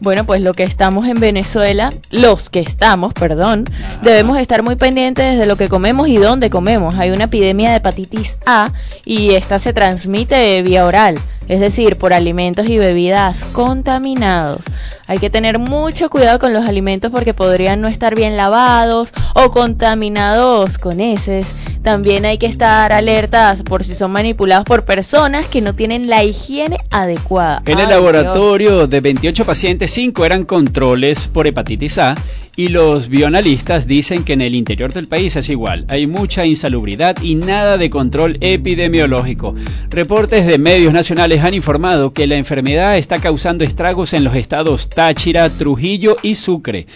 Bueno, 0.00 0.24
pues 0.26 0.42
lo 0.42 0.52
que 0.52 0.62
estamos 0.62 1.08
en 1.08 1.20
Venezuela, 1.20 1.92
los 2.10 2.50
que 2.50 2.60
estamos, 2.60 3.14
perdón, 3.14 3.64
Ajá. 3.72 4.00
debemos 4.02 4.38
estar 4.38 4.62
muy 4.62 4.76
pendientes 4.76 5.38
de 5.38 5.46
lo 5.46 5.56
que 5.56 5.68
comemos 5.68 6.08
y 6.08 6.18
dónde 6.18 6.50
comemos. 6.50 6.96
Hay 6.96 7.10
una 7.10 7.24
epidemia 7.24 7.70
de 7.70 7.76
hepatitis 7.76 8.36
A 8.46 8.72
y 9.04 9.30
esta 9.30 9.58
se 9.58 9.72
transmite 9.72 10.62
vía 10.62 10.84
oral, 10.84 11.18
es 11.48 11.60
decir, 11.60 11.96
por 11.96 12.12
alimentos 12.12 12.66
y 12.68 12.78
bebidas 12.78 13.44
contaminados. 13.52 14.64
Hay 15.06 15.18
que 15.18 15.30
tener 15.30 15.58
mucho 15.58 16.10
cuidado 16.10 16.38
con 16.38 16.52
los 16.52 16.66
alimentos 16.66 17.10
porque 17.10 17.34
podrían 17.34 17.80
no 17.80 17.88
estar 17.88 18.14
bien 18.14 18.36
lavados 18.36 19.12
o 19.34 19.50
contaminados 19.50 20.78
con 20.78 21.00
heces. 21.00 21.46
También 21.82 22.24
hay 22.24 22.38
que 22.38 22.46
estar 22.46 22.92
alertas 22.92 23.62
por 23.62 23.84
si 23.84 23.94
son 23.94 24.10
manipulados 24.10 24.64
por 24.64 24.84
personas 24.84 25.46
que 25.46 25.60
no 25.60 25.74
tienen 25.74 26.08
la 26.08 26.24
higiene 26.24 26.78
adecuada. 26.90 27.62
En 27.64 27.78
el 27.78 27.86
Ay, 27.86 27.92
laboratorio 27.92 28.88
de 28.88 29.00
28 29.00 29.44
pacientes, 29.44 29.92
5 29.92 30.24
eran 30.24 30.44
controles 30.44 31.28
por 31.28 31.46
hepatitis 31.46 31.98
A 31.98 32.16
y 32.56 32.68
los 32.68 33.08
bioanalistas 33.08 33.86
dicen 33.86 34.24
que 34.24 34.32
en 34.32 34.40
el 34.40 34.54
interior 34.54 34.92
del 34.92 35.08
país 35.08 35.36
es 35.36 35.50
igual. 35.50 35.84
Hay 35.88 36.06
mucha 36.06 36.46
insalubridad 36.46 37.22
y 37.22 37.34
nada 37.34 37.76
de 37.76 37.90
control 37.90 38.38
epidemiológico. 38.40 39.54
Reportes 39.90 40.46
de 40.46 40.58
medios 40.58 40.94
nacionales 40.94 41.44
han 41.44 41.54
informado 41.54 42.14
que 42.14 42.26
la 42.26 42.36
enfermedad 42.36 42.96
está 42.96 43.18
causando 43.18 43.62
estragos 43.62 44.14
en 44.14 44.24
los 44.24 44.34
estados 44.34 44.88
Táchira, 44.88 45.50
Trujillo 45.50 46.16
y 46.22 46.34
Sucre. 46.36 46.86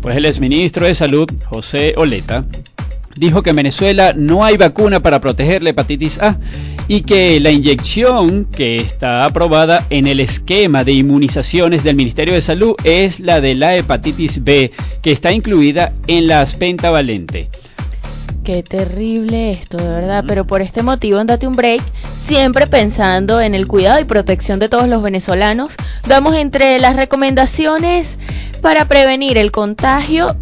Pues 0.00 0.16
el 0.16 0.24
exministro 0.24 0.86
de 0.86 0.94
Salud, 0.94 1.28
José 1.46 1.94
Oleta, 1.96 2.44
dijo 3.18 3.42
que 3.42 3.50
en 3.50 3.56
Venezuela 3.56 4.12
no 4.16 4.44
hay 4.44 4.56
vacuna 4.56 5.00
para 5.00 5.20
proteger 5.20 5.62
la 5.62 5.70
hepatitis 5.70 6.20
A 6.20 6.38
y 6.88 7.02
que 7.02 7.38
la 7.40 7.50
inyección 7.50 8.46
que 8.46 8.80
está 8.80 9.24
aprobada 9.24 9.84
en 9.90 10.06
el 10.06 10.20
esquema 10.20 10.84
de 10.84 10.92
inmunizaciones 10.92 11.84
del 11.84 11.96
Ministerio 11.96 12.34
de 12.34 12.40
Salud 12.40 12.74
es 12.82 13.20
la 13.20 13.40
de 13.42 13.54
la 13.54 13.76
hepatitis 13.76 14.42
B, 14.42 14.72
que 15.02 15.12
está 15.12 15.32
incluida 15.32 15.92
en 16.06 16.26
la 16.26 16.46
pentavalente. 16.58 17.50
Qué 18.42 18.62
terrible 18.62 19.50
esto, 19.50 19.76
de 19.76 19.88
verdad. 19.88 20.24
Pero 20.26 20.46
por 20.46 20.62
este 20.62 20.82
motivo, 20.82 21.20
en 21.20 21.26
Date 21.26 21.46
un 21.46 21.54
Break, 21.54 21.82
siempre 22.16 22.66
pensando 22.66 23.42
en 23.42 23.54
el 23.54 23.66
cuidado 23.66 24.00
y 24.00 24.04
protección 24.04 24.58
de 24.58 24.70
todos 24.70 24.88
los 24.88 25.02
venezolanos, 25.02 25.74
damos 26.06 26.34
entre 26.34 26.78
las 26.78 26.96
recomendaciones 26.96 28.18
para 28.62 28.86
prevenir 28.86 29.36
el 29.36 29.50
contagio 29.52 30.34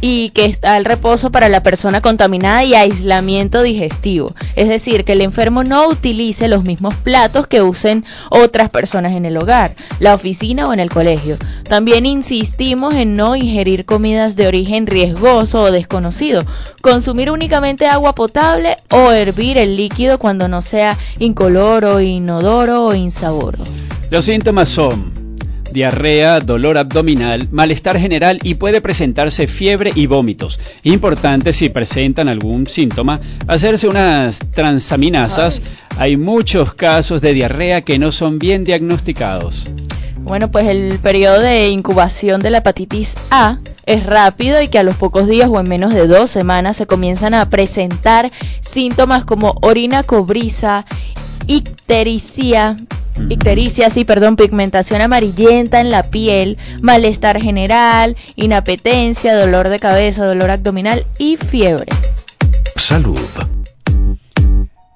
y 0.00 0.30
que 0.30 0.44
está 0.44 0.76
el 0.76 0.84
reposo 0.84 1.30
para 1.30 1.48
la 1.48 1.62
persona 1.62 2.00
contaminada 2.00 2.64
y 2.64 2.74
aislamiento 2.74 3.62
digestivo. 3.62 4.34
Es 4.56 4.68
decir, 4.68 5.04
que 5.04 5.12
el 5.12 5.20
enfermo 5.20 5.64
no 5.64 5.88
utilice 5.88 6.48
los 6.48 6.64
mismos 6.64 6.94
platos 6.94 7.46
que 7.46 7.62
usen 7.62 8.04
otras 8.30 8.70
personas 8.70 9.12
en 9.12 9.26
el 9.26 9.36
hogar, 9.36 9.74
la 9.98 10.14
oficina 10.14 10.68
o 10.68 10.72
en 10.72 10.80
el 10.80 10.90
colegio. 10.90 11.36
También 11.68 12.06
insistimos 12.06 12.94
en 12.94 13.16
no 13.16 13.36
ingerir 13.36 13.84
comidas 13.84 14.36
de 14.36 14.46
origen 14.46 14.86
riesgoso 14.86 15.62
o 15.62 15.70
desconocido, 15.70 16.44
consumir 16.80 17.30
únicamente 17.30 17.86
agua 17.86 18.14
potable 18.14 18.76
o 18.90 19.12
hervir 19.12 19.58
el 19.58 19.76
líquido 19.76 20.18
cuando 20.18 20.48
no 20.48 20.62
sea 20.62 20.96
incoloro, 21.18 22.00
inodoro 22.00 22.86
o 22.86 22.94
insaboro. 22.94 23.58
Los 24.10 24.24
síntomas 24.24 24.68
son 24.68 25.19
diarrea, 25.72 26.40
dolor 26.40 26.78
abdominal, 26.78 27.48
malestar 27.50 27.98
general 27.98 28.40
y 28.42 28.54
puede 28.54 28.80
presentarse 28.80 29.46
fiebre 29.46 29.92
y 29.94 30.06
vómitos. 30.06 30.60
Importante 30.82 31.52
si 31.52 31.68
presentan 31.68 32.28
algún 32.28 32.66
síntoma, 32.66 33.20
hacerse 33.46 33.88
unas 33.88 34.38
transaminasas. 34.50 35.62
Hay 35.96 36.16
muchos 36.16 36.74
casos 36.74 37.20
de 37.20 37.34
diarrea 37.34 37.82
que 37.82 37.98
no 37.98 38.12
son 38.12 38.38
bien 38.38 38.64
diagnosticados. 38.64 39.70
Bueno, 40.22 40.50
pues 40.50 40.68
el 40.68 40.98
periodo 40.98 41.40
de 41.40 41.70
incubación 41.70 42.42
de 42.42 42.50
la 42.50 42.58
hepatitis 42.58 43.16
A 43.30 43.58
es 43.86 44.04
rápido 44.06 44.60
y 44.62 44.68
que 44.68 44.78
a 44.78 44.82
los 44.82 44.96
pocos 44.96 45.26
días 45.26 45.48
o 45.48 45.58
en 45.58 45.68
menos 45.68 45.94
de 45.94 46.06
dos 46.06 46.30
semanas 46.30 46.76
se 46.76 46.86
comienzan 46.86 47.34
a 47.34 47.48
presentar 47.48 48.30
síntomas 48.60 49.24
como 49.24 49.56
orina 49.62 50.02
cobriza, 50.02 50.84
ictericia, 51.46 52.76
ictericia, 53.28 53.90
sí, 53.90 54.04
perdón, 54.04 54.36
pigmentación 54.36 55.00
amarillenta 55.00 55.80
en 55.80 55.90
la 55.90 56.04
piel, 56.04 56.58
malestar 56.80 57.40
general, 57.40 58.16
inapetencia, 58.36 59.36
dolor 59.36 59.68
de 59.68 59.78
cabeza, 59.78 60.26
dolor 60.26 60.50
abdominal 60.50 61.04
y 61.18 61.36
fiebre. 61.36 61.86
Salud. 62.76 63.18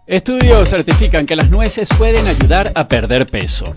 Estudios 0.07 0.69
certifican 0.69 1.25
que 1.25 1.37
las 1.37 1.49
nueces 1.49 1.89
pueden 1.97 2.27
ayudar 2.27 2.73
a 2.75 2.89
perder 2.89 3.27
peso. 3.27 3.75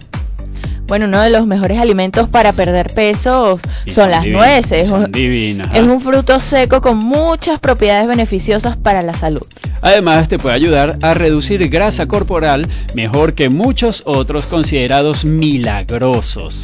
Bueno, 0.87 1.05
uno 1.05 1.21
de 1.21 1.29
los 1.29 1.45
mejores 1.45 1.77
alimentos 1.79 2.29
para 2.29 2.53
perder 2.53 2.93
peso 2.93 3.59
Y 3.85 3.91
son, 3.91 4.09
las 4.09 4.23
divinas, 4.23 4.47
nueces. 4.47 4.87
Son 4.87 5.11
divinas. 5.11 5.69
Es 5.73 5.83
un 5.83 5.99
fruto 5.99 6.39
seco 6.39 6.79
con 6.81 6.97
muchas 6.97 7.59
propiedades 7.59 8.07
beneficiosas 8.07 8.77
para 8.77 9.01
la 9.03 9.13
salud. 9.13 9.43
Además, 9.81 10.29
te 10.29 10.39
puede 10.39 10.55
ayudar 10.55 10.97
a 11.01 11.13
reducir 11.13 11.67
grasa 11.69 12.05
corporal 12.07 12.67
mejor 12.93 13.33
que 13.33 13.49
muchos 13.49 14.01
otros 14.05 14.45
considerados 14.45 15.25
milagrosos. 15.25 16.63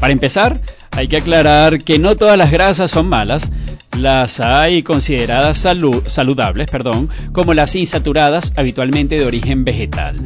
Para 0.00 0.12
empezar, 0.12 0.60
hay 0.92 1.08
que 1.08 1.16
aclarar 1.16 1.82
que 1.82 1.98
no 1.98 2.16
todas 2.16 2.38
las 2.38 2.50
grasas 2.50 2.90
son 2.90 3.08
malas. 3.08 3.50
Las 3.98 4.40
hay 4.40 4.82
consideradas 4.82 5.64
salu- 5.64 6.04
saludables, 6.06 6.70
perdón, 6.70 7.08
como 7.32 7.54
las 7.54 7.74
insaturadas, 7.76 8.52
habitualmente 8.56 9.18
de 9.18 9.24
origen 9.24 9.64
vegetal. 9.64 10.18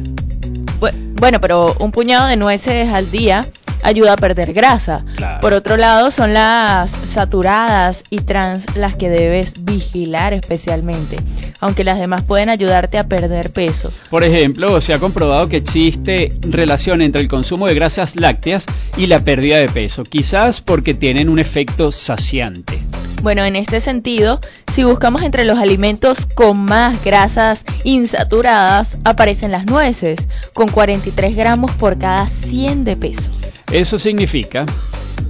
Bu- 0.81 0.89
Bueno, 1.21 1.39
pero 1.39 1.75
un 1.79 1.91
puñado 1.91 2.27
de 2.27 2.35
nueces 2.35 2.89
al 2.89 3.11
día 3.11 3.45
ayuda 3.83 4.13
a 4.13 4.17
perder 4.17 4.53
grasa. 4.53 5.03
Claro. 5.15 5.41
Por 5.41 5.53
otro 5.53 5.77
lado, 5.77 6.11
son 6.11 6.33
las 6.33 6.91
saturadas 6.91 8.03
y 8.09 8.19
trans 8.19 8.65
las 8.75 8.95
que 8.95 9.09
debes 9.09 9.53
vigilar 9.63 10.33
especialmente, 10.33 11.17
aunque 11.59 11.83
las 11.83 11.99
demás 11.99 12.23
pueden 12.23 12.49
ayudarte 12.49 12.97
a 12.97 13.05
perder 13.05 13.51
peso. 13.51 13.91
Por 14.09 14.23
ejemplo, 14.23 14.79
se 14.81 14.93
ha 14.93 14.99
comprobado 14.99 15.49
que 15.49 15.57
existe 15.57 16.33
relación 16.41 17.01
entre 17.01 17.21
el 17.21 17.27
consumo 17.27 17.67
de 17.67 17.75
grasas 17.75 18.15
lácteas 18.15 18.65
y 18.97 19.07
la 19.07 19.19
pérdida 19.19 19.57
de 19.57 19.69
peso, 19.69 20.03
quizás 20.03 20.61
porque 20.61 20.93
tienen 20.93 21.29
un 21.29 21.39
efecto 21.39 21.91
saciante. 21.91 22.79
Bueno, 23.21 23.43
en 23.43 23.55
este 23.55 23.81
sentido, 23.81 24.39
si 24.73 24.83
buscamos 24.83 25.21
entre 25.21 25.45
los 25.45 25.59
alimentos 25.59 26.25
con 26.25 26.57
más 26.65 27.03
grasas 27.03 27.65
insaturadas, 27.83 28.97
aparecen 29.03 29.51
las 29.51 29.65
nueces, 29.65 30.27
con 30.53 30.67
43 30.67 31.35
gramos 31.35 31.71
por 31.71 31.99
cada 31.99 32.27
100 32.27 32.83
de 32.83 32.95
peso. 32.95 33.31
Eso 33.71 33.97
significa 33.99 34.65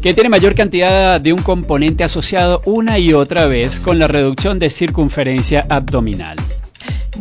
que 0.01 0.15
tiene 0.15 0.30
mayor 0.30 0.56
cantidad 0.56 1.21
de 1.21 1.32
un 1.32 1.43
componente 1.43 2.04
asociado 2.04 2.62
una 2.65 2.97
y 2.97 3.13
otra 3.13 3.45
vez 3.45 3.80
con 3.80 3.99
la 3.99 4.08
reducción 4.08 4.58
de 4.58 4.71
circunferencia 4.71 5.65
abdominal. 5.69 6.38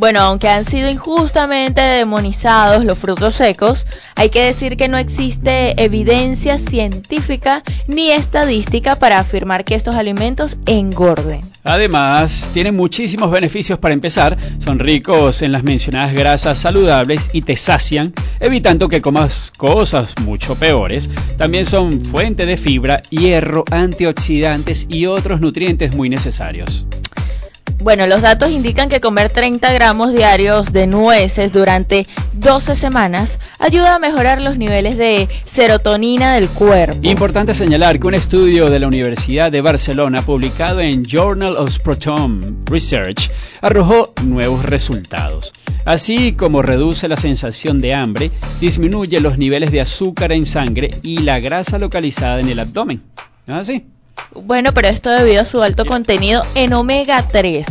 Bueno, 0.01 0.21
aunque 0.21 0.49
han 0.49 0.65
sido 0.65 0.89
injustamente 0.89 1.83
demonizados 1.83 2.87
los 2.87 2.99
frutos 2.99 3.35
secos, 3.35 3.87
hay 4.15 4.31
que 4.31 4.43
decir 4.43 4.79
que 4.79 4.89
no 4.89 4.97
existe 4.97 5.75
evidencia 5.77 6.59
científica 6.59 7.63
ni 7.87 8.11
estadística 8.11 8.97
para 8.97 9.19
afirmar 9.19 9.67
que 9.67 9.75
estos 9.75 9.97
alimentos 9.97 10.57
engorden. 10.65 11.43
Además, 11.65 12.49
tienen 12.55 12.77
muchísimos 12.77 13.31
beneficios 13.31 13.79
para 13.79 13.93
empezar, 13.93 14.39
son 14.59 14.79
ricos 14.79 15.43
en 15.43 15.53
las 15.53 15.65
mencionadas 15.65 16.15
grasas 16.15 16.57
saludables 16.57 17.29
y 17.35 17.43
te 17.43 17.59
sacian, 17.59 18.15
evitando 18.41 18.89
que 18.89 19.03
comas 19.03 19.53
cosas 19.55 20.15
mucho 20.23 20.55
peores. 20.55 21.11
También 21.37 21.67
son 21.67 22.01
fuente 22.01 22.47
de 22.47 22.57
fibra, 22.57 23.03
hierro, 23.11 23.67
antioxidantes 23.71 24.87
y 24.89 25.05
otros 25.05 25.43
nutrientes 25.43 25.95
muy 25.95 26.09
necesarios. 26.09 26.87
Bueno, 27.83 28.07
los 28.07 28.21
datos 28.21 28.51
indican 28.51 28.91
que 28.91 29.01
comer 29.01 29.33
30 29.33 29.73
gramos 29.73 30.13
diarios 30.13 30.71
de 30.71 30.87
nueces 30.87 31.51
durante 31.51 32.07
12 32.35 32.75
semanas 32.75 33.39
ayuda 33.59 33.95
a 33.95 33.99
mejorar 33.99 34.43
los 34.43 34.59
niveles 34.59 34.99
de 34.99 35.29
serotonina 35.45 36.35
del 36.35 36.49
cuerpo. 36.49 36.99
Importante 37.03 37.55
señalar 37.55 37.99
que 37.99 38.07
un 38.07 38.15
estudio 38.15 38.69
de 38.69 38.81
la 38.81 38.87
Universidad 38.87 39.51
de 39.51 39.63
Barcelona 39.63 40.21
publicado 40.21 40.81
en 40.81 41.07
Journal 41.07 41.57
of 41.57 41.79
Proton 41.79 42.65
Research 42.67 43.31
arrojó 43.63 44.13
nuevos 44.25 44.63
resultados. 44.65 45.55
Así 45.87 46.33
como 46.33 46.61
reduce 46.61 47.09
la 47.09 47.17
sensación 47.17 47.79
de 47.79 47.95
hambre, 47.95 48.31
disminuye 48.61 49.21
los 49.21 49.39
niveles 49.39 49.73
de 49.73 49.81
azúcar 49.81 50.33
en 50.33 50.45
sangre 50.45 50.91
y 51.03 51.19
la 51.19 51.41
grasa 51.41 51.79
localizada 51.79 52.41
en 52.41 52.51
el 52.51 52.59
abdomen. 52.59 53.03
¿Así? 53.47 53.87
Bueno, 54.33 54.73
pero 54.73 54.89
esto 54.89 55.11
debido 55.11 55.43
a 55.43 55.47
su 55.47 55.63
alto 55.63 55.85
contenido 55.85 56.43
en 56.55 56.73
omega 56.73 57.27
3 57.27 57.67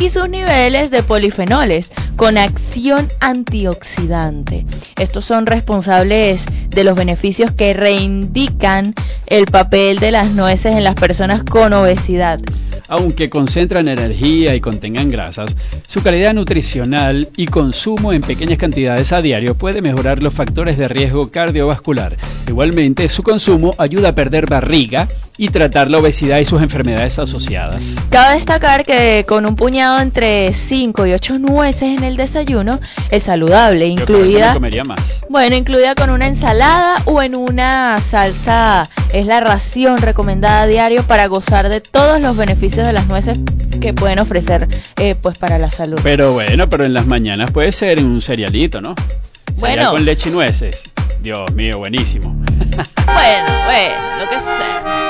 y 0.00 0.08
sus 0.08 0.30
niveles 0.30 0.90
de 0.90 1.02
polifenoles 1.02 1.92
con 2.16 2.38
acción 2.38 3.06
antioxidante. 3.20 4.64
Estos 4.98 5.26
son 5.26 5.44
responsables 5.44 6.46
de 6.70 6.84
los 6.84 6.96
beneficios 6.96 7.52
que 7.52 7.74
reindican 7.74 8.94
el 9.26 9.44
papel 9.44 9.98
de 9.98 10.10
las 10.10 10.30
nueces 10.30 10.74
en 10.74 10.84
las 10.84 10.94
personas 10.94 11.42
con 11.42 11.74
obesidad. 11.74 12.40
Aunque 12.88 13.30
concentran 13.30 13.86
energía 13.86 14.54
y 14.56 14.60
contengan 14.60 15.10
grasas, 15.10 15.54
su 15.86 16.02
calidad 16.02 16.34
nutricional 16.34 17.28
y 17.36 17.46
consumo 17.46 18.12
en 18.12 18.20
pequeñas 18.20 18.58
cantidades 18.58 19.12
a 19.12 19.22
diario 19.22 19.54
puede 19.54 19.80
mejorar 19.80 20.22
los 20.22 20.34
factores 20.34 20.76
de 20.76 20.88
riesgo 20.88 21.30
cardiovascular. 21.30 22.16
Igualmente, 22.48 23.08
su 23.08 23.22
consumo 23.22 23.76
ayuda 23.78 24.08
a 24.08 24.14
perder 24.16 24.46
barriga 24.46 25.06
y 25.40 25.48
tratar 25.48 25.90
la 25.90 25.98
obesidad 25.98 26.38
y 26.38 26.44
sus 26.44 26.60
enfermedades 26.60 27.18
asociadas. 27.18 27.96
Cabe 28.10 28.34
destacar 28.34 28.84
que 28.84 29.24
con 29.26 29.46
un 29.46 29.56
puñado 29.56 29.89
entre 29.98 30.52
5 30.52 31.06
y 31.06 31.12
8 31.12 31.38
nueces 31.38 31.98
en 31.98 32.04
el 32.04 32.16
desayuno 32.16 32.78
es 33.10 33.24
saludable, 33.24 33.86
incluida 33.86 34.52
comería 34.54 34.84
más. 34.84 35.24
Bueno, 35.28 35.56
incluida 35.56 35.94
con 35.94 36.10
una 36.10 36.26
ensalada 36.26 37.02
o 37.06 37.22
en 37.22 37.34
una 37.34 37.98
salsa. 38.00 38.88
Es 39.12 39.26
la 39.26 39.40
ración 39.40 39.98
recomendada 39.98 40.62
a 40.62 40.66
diario 40.66 41.02
para 41.02 41.26
gozar 41.26 41.68
de 41.68 41.80
todos 41.80 42.20
los 42.20 42.36
beneficios 42.36 42.86
de 42.86 42.92
las 42.92 43.06
nueces 43.08 43.38
que 43.80 43.92
pueden 43.92 44.18
ofrecer 44.20 44.68
eh, 44.96 45.16
pues 45.20 45.36
para 45.38 45.58
la 45.58 45.70
salud. 45.70 45.98
Pero 46.02 46.32
bueno, 46.32 46.68
pero 46.68 46.84
en 46.84 46.92
las 46.94 47.06
mañanas 47.06 47.50
puede 47.50 47.72
ser 47.72 47.98
un 47.98 48.20
cerealito, 48.20 48.80
¿no? 48.80 48.94
Cereal 49.56 49.56
Bueno. 49.78 49.90
con 49.92 50.04
leche 50.04 50.28
y 50.28 50.32
nueces. 50.32 50.82
Dios 51.22 51.50
mío, 51.52 51.78
buenísimo. 51.78 52.36
Bueno, 53.10 53.52
bueno, 53.66 54.20
lo 54.20 54.28
que 54.30 54.40
sea. 54.40 55.09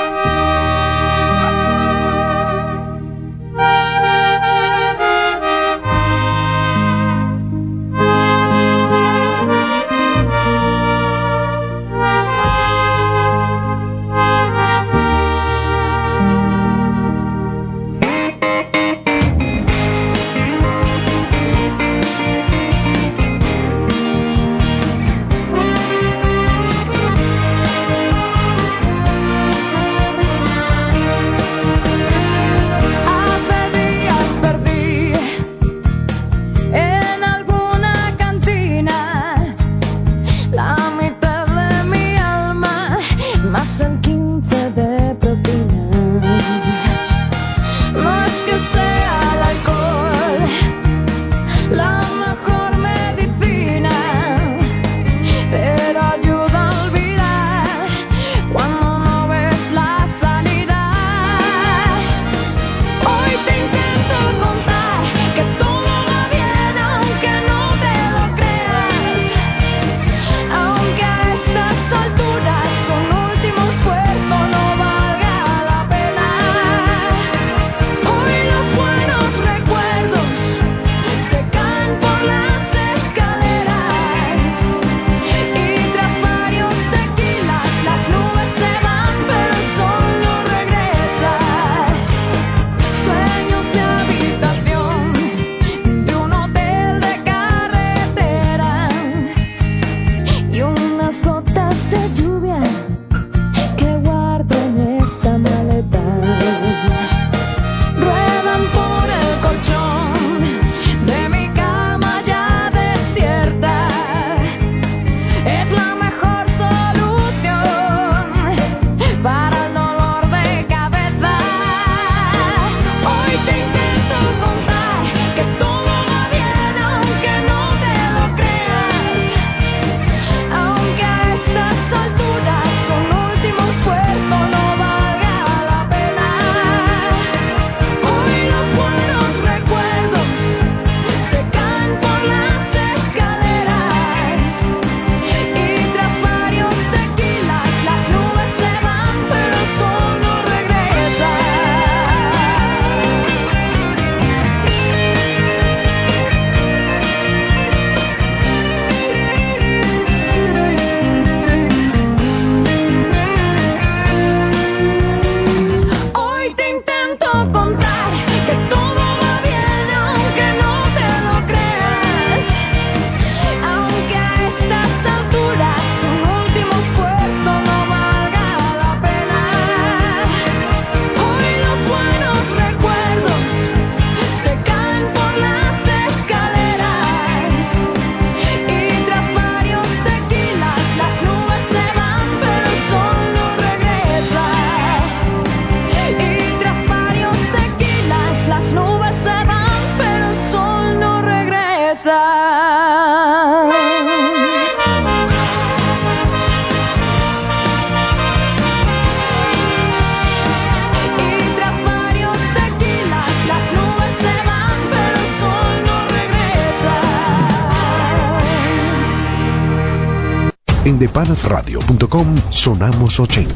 En 220.83 220.97
depanasradio.com 220.97 222.35
sonamos 222.49 223.19
80. 223.19 223.53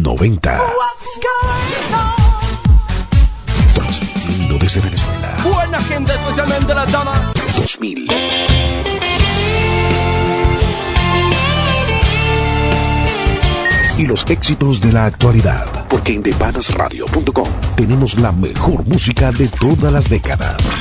90. 0.00 0.58
Transmitiendo 3.74 4.58
desde 4.58 4.80
Venezuela. 4.80 5.36
Buena 5.54 5.80
gente, 5.82 6.12
especialmente 6.12 6.74
las 6.74 6.90
damas. 6.90 7.20
2000. 7.56 8.08
Y 13.98 14.06
los 14.06 14.28
éxitos 14.28 14.80
de 14.80 14.92
la 14.92 15.06
actualidad. 15.06 15.86
Porque 15.88 16.14
en 16.14 16.24
depanasradio.com 16.24 17.48
tenemos 17.76 18.18
la 18.18 18.32
mejor 18.32 18.84
música 18.84 19.30
de 19.30 19.46
todas 19.46 19.92
las 19.92 20.08
décadas. 20.08 20.72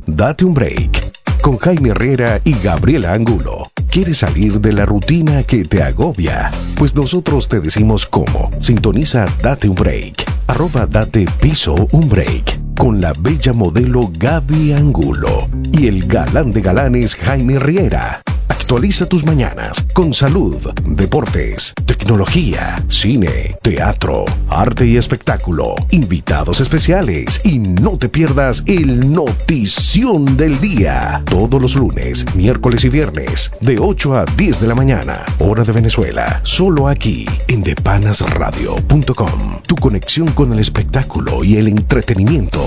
Date 0.06 0.44
un 0.44 0.52
break 0.54 1.14
con 1.44 1.58
Jaime 1.58 1.90
Herrera 1.90 2.40
y 2.44 2.54
Gabriela 2.62 3.12
Angulo. 3.12 3.70
¿Quieres 3.90 4.18
salir 4.18 4.60
de 4.60 4.72
la 4.72 4.86
rutina 4.86 5.42
que 5.42 5.64
te 5.64 5.82
agobia? 5.82 6.50
Pues 6.76 6.94
nosotros 6.94 7.48
te 7.48 7.60
decimos 7.60 8.06
cómo. 8.06 8.50
Sintoniza 8.60 9.26
Date 9.42 9.68
un 9.68 9.74
break. 9.74 10.24
Arroba 10.46 10.86
Date 10.86 11.26
Piso 11.40 11.74
un 11.92 12.08
break. 12.08 12.63
Con 12.76 13.00
la 13.00 13.12
bella 13.18 13.52
modelo 13.52 14.10
Gaby 14.18 14.72
Angulo 14.72 15.48
y 15.72 15.86
el 15.86 16.06
galán 16.06 16.52
de 16.52 16.60
galanes 16.60 17.14
Jaime 17.14 17.58
Riera. 17.58 18.22
Actualiza 18.64 19.04
tus 19.04 19.26
mañanas 19.26 19.84
con 19.92 20.14
salud, 20.14 20.56
deportes, 20.86 21.74
tecnología, 21.84 22.82
cine, 22.88 23.58
teatro, 23.60 24.24
arte 24.48 24.86
y 24.86 24.96
espectáculo, 24.96 25.74
invitados 25.90 26.60
especiales 26.60 27.42
y 27.44 27.58
no 27.58 27.98
te 27.98 28.08
pierdas 28.08 28.62
el 28.64 29.12
Notición 29.12 30.38
del 30.38 30.58
Día. 30.62 31.22
Todos 31.26 31.60
los 31.60 31.76
lunes, 31.76 32.24
miércoles 32.34 32.84
y 32.84 32.88
viernes, 32.88 33.50
de 33.60 33.78
8 33.78 34.16
a 34.16 34.24
10 34.24 34.62
de 34.62 34.66
la 34.66 34.74
mañana, 34.74 35.26
hora 35.40 35.62
de 35.62 35.72
Venezuela, 35.72 36.40
solo 36.42 36.88
aquí 36.88 37.26
en 37.48 37.62
depanasradio.com. 37.62 39.60
Tu 39.66 39.76
conexión 39.76 40.28
con 40.28 40.54
el 40.54 40.58
espectáculo 40.58 41.44
y 41.44 41.56
el 41.56 41.68
entretenimiento. 41.68 42.66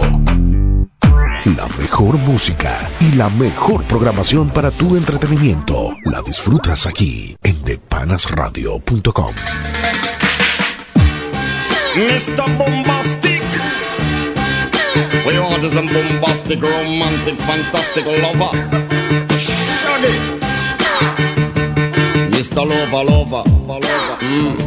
La 1.55 1.65
mejor 1.79 2.17
música 2.17 2.89
y 2.99 3.13
la 3.13 3.29
mejor 3.29 3.81
programación 3.86 4.49
para 4.49 4.69
tu 4.69 4.97
entretenimiento 4.97 5.95
la 6.03 6.21
disfrutas 6.21 6.86
aquí 6.86 7.38
en 7.41 7.63
depanasradio.com. 7.63 9.33
Mr. 11.95 12.57
Bombastic. 12.57 13.41
We 15.25 15.39
want 15.39 15.63
a 15.63 15.69
bombastic, 15.69 16.62
romantic, 16.62 17.38
fantastic 17.39 18.05
lover. 18.05 18.51
Shaggy. 19.39 20.15
Mr. 22.29 22.65
Lover, 22.65 23.05
lover, 23.05 23.43
lover. 23.67 24.17
Mm. 24.21 24.66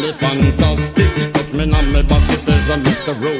Me 0.00 0.12
fantastic. 0.12 1.32
Touch 1.34 1.52
me 1.52 1.70
on 1.74 1.92
my 1.92 2.00
back, 2.02 2.22
she 2.30 2.36
says 2.36 2.70
I'm 2.70 2.82
Mr. 2.82 3.12
Ro. 3.20 3.32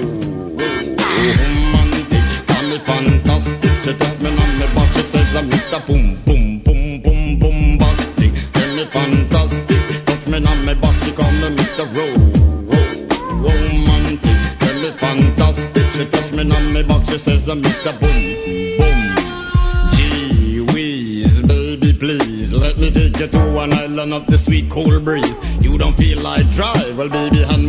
Romantic. 1.40 2.22
Call 2.48 2.64
me 2.68 2.78
fantastic. 2.80 3.78
She 3.82 3.94
touch 3.96 4.20
me 4.20 4.28
on 4.28 4.58
my 4.58 4.66
back, 4.74 4.92
she 4.92 5.00
says 5.00 5.34
I'm 5.36 5.48
Mr. 5.48 5.86
Boom, 5.86 6.22
boom, 6.26 6.58
boom, 6.58 7.00
boom, 7.00 7.38
bombastic. 7.38 8.32
Tell 8.52 8.74
me 8.76 8.84
fantastic. 8.84 10.04
Touch 10.04 10.26
me 10.26 10.44
on 10.46 10.64
my 10.66 10.74
back, 10.74 11.02
she 11.02 11.12
call 11.12 11.32
me 11.32 11.48
Mr. 11.56 11.86
Ro. 11.96 12.06
Ro. 12.68 12.80
Romantic. 13.40 14.58
Tell 14.58 14.80
me 14.82 14.90
fantastic. 14.98 15.92
She 15.92 16.04
touch 16.10 16.32
me 16.32 16.42
on 16.42 16.72
my 16.74 16.82
back, 16.82 17.06
she 17.06 17.16
says 17.16 17.48
I'm 17.48 17.62
Mr. 17.62 17.98
Boom, 17.98 18.76
boom. 18.76 19.00
Gee 19.96 20.60
whiz, 20.60 21.40
baby, 21.40 21.94
please 21.94 22.52
let 22.52 22.76
me 22.76 22.90
take 22.90 23.18
you 23.18 23.28
to 23.28 23.58
an 23.60 23.72
island 23.72 24.12
of 24.12 24.26
the 24.26 24.36
sweet 24.36 24.68
cool 24.70 25.00
breeze. 25.00 25.38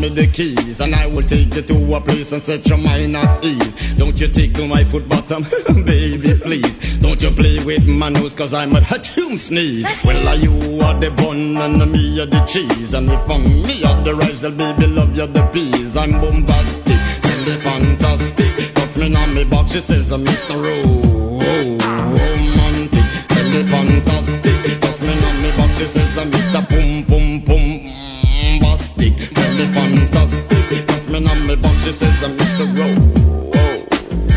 Me 0.02 0.10
the 0.10 0.26
keys, 0.26 0.80
and 0.80 0.96
I 0.96 1.06
will 1.08 1.22
take 1.22 1.54
you 1.54 1.62
to 1.62 1.96
a 1.96 2.02
place 2.02 2.32
and 2.32 2.42
set 2.42 2.68
your 2.68 2.80
mind 2.80 3.16
at 3.16 3.46
ease. 3.46 3.96
Don't 3.98 4.20
you 4.20 4.28
tickle 4.28 4.68
my 4.68 4.84
foot 4.84 5.08
bottom, 5.08 5.44
baby, 5.86 6.34
please. 6.40 6.98
Don't 6.98 7.22
you 7.22 7.30
play 7.30 7.64
with 7.64 7.88
my 7.88 8.10
nose, 8.10 8.34
cause 8.34 8.54
I'm 8.54 8.76
a 8.76 8.82
hatchoon 8.82 9.38
sneeze. 9.38 10.04
Well, 10.04 10.28
are 10.28 10.36
you 10.36 10.82
are 10.82 11.00
the 11.00 11.12
bun 11.12 11.56
and 11.56 11.92
me 11.92 12.20
are 12.20 12.26
the 12.26 12.46
cheese, 12.46 12.94
and 12.96 13.12
if 13.12 13.30
I'm 13.30 13.44
me 13.44 13.84
are 13.84 14.04
the 14.04 14.16
rice, 14.16 14.42
well, 14.42 14.52
baby, 14.52 14.88
love 14.88 15.16
you 15.16 15.28
the 15.28 15.46
peas. 15.54 15.96
I'm 15.96 16.12
bombastic, 16.14 16.98
tell 17.22 17.46
me 17.46 17.56
fantastic. 17.62 18.74
Touch 18.74 18.98
me 18.98 19.16
on 19.16 19.36
me 19.36 19.44
box, 19.44 19.74
she 19.74 19.82
says, 19.82 20.12
I'm 20.12 20.26
Mr. 20.26 20.56
Ro. 20.64 20.82
Romantic, 22.18 23.06
tell 23.30 23.50
me 23.50 23.64
fantastic. 23.70 24.82
Touch 24.82 25.02
me 25.02 25.26
on 25.26 25.42
me 25.44 25.52
box, 25.58 25.78
she 25.78 25.86
says, 25.86 26.18
I'm 26.18 26.32
Mr. 26.32 26.81
fantastic. 29.74 30.88
Touch 30.88 31.08
me 31.08 31.28
on 31.28 31.48
me 31.48 31.56
box, 31.56 31.84
she 31.84 31.92
says, 31.92 32.24
I'm 32.24 32.38
Mr. 32.38 32.66
Ro. 32.78 32.88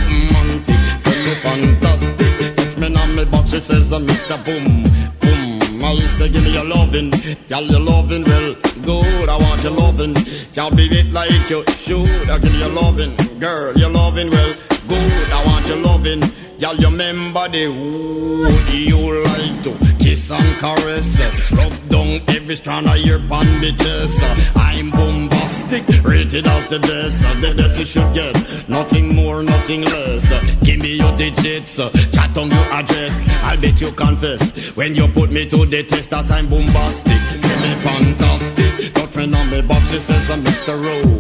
Romantic, 0.08 0.82
tell 1.04 1.20
me 1.26 1.34
fantastic. 1.42 2.56
Touch 2.56 2.76
me 2.78 2.94
on 2.96 3.16
me 3.16 3.24
box, 3.24 3.50
she 3.50 3.60
says, 3.60 3.92
I'm 3.92 4.06
Mr. 4.06 4.44
Boom 4.44 4.84
Boom. 5.20 5.84
I 5.84 5.96
say, 6.16 6.30
give 6.30 6.42
me 6.44 6.52
your 6.52 6.64
lovin', 6.64 7.10
girl, 7.48 7.62
your 7.62 7.80
lovin' 7.80 8.24
well 8.24 8.54
good. 8.82 9.28
I 9.28 9.36
want 9.38 9.62
your 9.62 9.72
lovin', 9.72 10.14
can't 10.52 10.76
be 10.76 10.84
it 10.86 11.12
like 11.12 11.30
you 11.50 11.64
should. 11.68 12.30
I 12.30 12.38
give 12.38 12.52
you 12.54 12.60
your 12.60 12.70
lovin', 12.70 13.16
girl, 13.38 13.74
your 13.76 13.90
lovin' 13.90 14.30
well 14.30 14.54
good. 14.88 15.30
I 15.30 15.44
want 15.46 15.66
your 15.66 15.78
lovin', 15.78 16.20
girl, 16.64 16.76
you 16.76 16.86
remember 16.88 17.48
the 17.48 17.64
who? 17.64 18.48
you 18.72 19.22
like 19.22 19.62
to 19.64 19.72
kiss 20.02 20.30
and 20.30 20.58
caress. 20.58 21.20
Rub 21.52 21.88
down 21.88 22.22
every 22.28 22.56
strand 22.56 22.86
of 22.86 22.96
your 22.98 23.18
bandages. 23.18 24.22
I'm 24.56 24.90
bombastic, 24.90 25.86
rated 26.02 26.46
as 26.46 26.66
the 26.68 26.80
best. 26.80 27.20
The 27.42 27.54
best 27.54 27.78
you 27.78 27.84
should 27.84 28.14
get, 28.14 28.68
nothing 28.68 29.14
more, 29.14 29.42
nothing 29.42 29.82
less. 29.82 30.24
Give 30.64 30.80
me 30.80 30.94
your 30.96 31.14
digits, 31.16 31.76
chat 31.76 32.36
on 32.38 32.50
your 32.50 32.66
address. 32.72 33.22
I'll 33.42 33.60
bet 33.60 33.80
you 33.82 33.92
confess 33.92 34.74
when 34.74 34.94
you 34.94 35.06
put 35.08 35.30
me 35.30 35.46
to 35.46 35.66
the 35.66 35.84
test 35.84 36.10
that 36.10 36.30
I'm 36.30 36.48
bombastic. 36.48 37.20
Tell 37.42 37.60
me 37.60 37.74
fantastic. 37.84 38.94
Touch 38.94 39.16
me 39.16 39.34
on 39.34 39.50
me 39.50 39.60
box, 39.62 39.90
she 39.90 39.98
says 39.98 40.30
I'm 40.30 40.42
Mr. 40.42 40.74
Ro- 40.82 41.18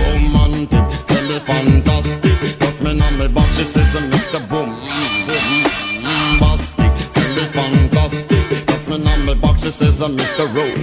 Romantic, 0.00 1.06
tell 1.08 1.28
me 1.28 1.38
fantastic. 1.40 1.83
Touch 3.64 3.80
me 3.80 3.80
on 3.80 3.80
me 3.80 3.80
box, 3.80 3.80
she 3.80 3.80
says 3.80 3.94
I'm 3.94 4.10
Mr. 4.10 4.48
Boom. 4.48 4.68
Boom, 5.26 6.38
bastic, 6.40 7.12
tell 7.14 7.34
me 7.34 7.52
fantastic. 7.52 8.66
Touch 8.66 8.88
me 8.88 9.06
on 9.06 9.24
me 9.26 9.34
box, 9.40 9.62
she 9.62 9.70
says 9.70 10.00
I'm 10.02 10.16
Mr. 10.16 10.44
Ro- 10.54 10.74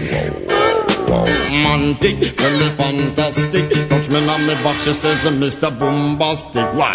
Romantic, 1.11 2.35
tell 2.35 2.57
me 2.59 2.69
fantastic. 2.75 3.89
Touch 3.89 4.09
me 4.09 4.27
on 4.27 4.47
me 4.47 4.53
box, 4.63 4.83
she 4.85 4.93
says 4.93 5.25
I'm 5.25 5.39
Mr. 5.39 5.69
Boombastic. 5.77 6.73
Why? 6.75 6.93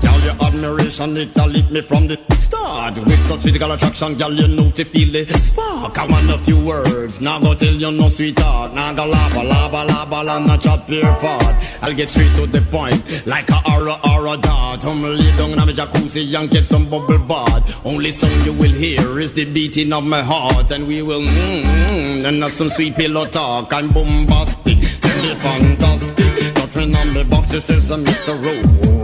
Girl, 0.00 0.20
your 0.20 0.36
admiration, 0.40 1.16
it 1.16 1.36
a 1.36 1.46
lit 1.46 1.70
me 1.70 1.80
from 1.82 2.06
the 2.06 2.16
start. 2.36 2.96
With 2.96 3.22
such 3.24 3.40
physical 3.40 3.70
attraction, 3.72 4.14
girl, 4.14 4.32
you 4.32 4.48
know 4.48 4.70
to 4.70 4.84
feel 4.84 5.12
the 5.12 5.32
spark. 5.38 5.98
I 5.98 6.06
want 6.06 6.30
a 6.30 6.38
few 6.38 6.64
words, 6.64 7.20
now 7.20 7.40
go 7.40 7.54
tell 7.54 7.72
you 7.72 7.90
no 7.90 8.08
sweetheart. 8.08 8.74
Now 8.74 8.92
go 8.92 9.06
lava, 9.06 9.42
lava, 9.42 9.84
lava, 9.84 10.36
and 10.36 10.46
not 10.46 10.60
chat 10.60 10.86
pure 10.86 11.14
fart. 11.16 11.54
I'll 11.82 11.94
get 11.94 12.08
straight 12.08 12.34
to 12.36 12.46
the 12.46 12.60
point, 12.60 13.26
like 13.26 13.50
a 13.50 13.60
aura, 13.70 13.98
aura 14.04 14.36
dart. 14.36 14.84
I'm 14.84 15.02
lay 15.02 15.36
down 15.36 15.50
in 15.50 15.56
my 15.56 15.72
jacuzzi 15.72 16.34
and 16.38 16.50
get 16.50 16.66
some 16.66 16.88
bubble 16.88 17.18
bath. 17.18 17.86
Only 17.86 18.10
song 18.10 18.44
you 18.44 18.52
will 18.52 18.72
hear 18.72 19.18
is 19.20 19.32
the 19.32 19.44
beating 19.44 19.92
of 19.92 20.04
my 20.04 20.22
heart, 20.22 20.70
and 20.70 20.86
we 20.86 21.02
will 21.02 21.20
mmm, 21.20 22.24
and 22.24 22.42
have 22.42 22.52
some 22.52 22.70
sweet 22.70 22.94
pillow 22.94 23.26
talk. 23.26 23.72
I'm 23.72 23.88
bombastic, 23.88 24.78
me 24.78 25.34
fantastic. 25.34 26.54
Touch 26.54 26.76
me 26.76 26.94
on 26.94 27.14
the 27.14 27.24
box, 27.24 27.50
says 27.50 27.90
I'm 27.90 28.04
Mr. 28.04 28.34
Romantic, 28.34 29.03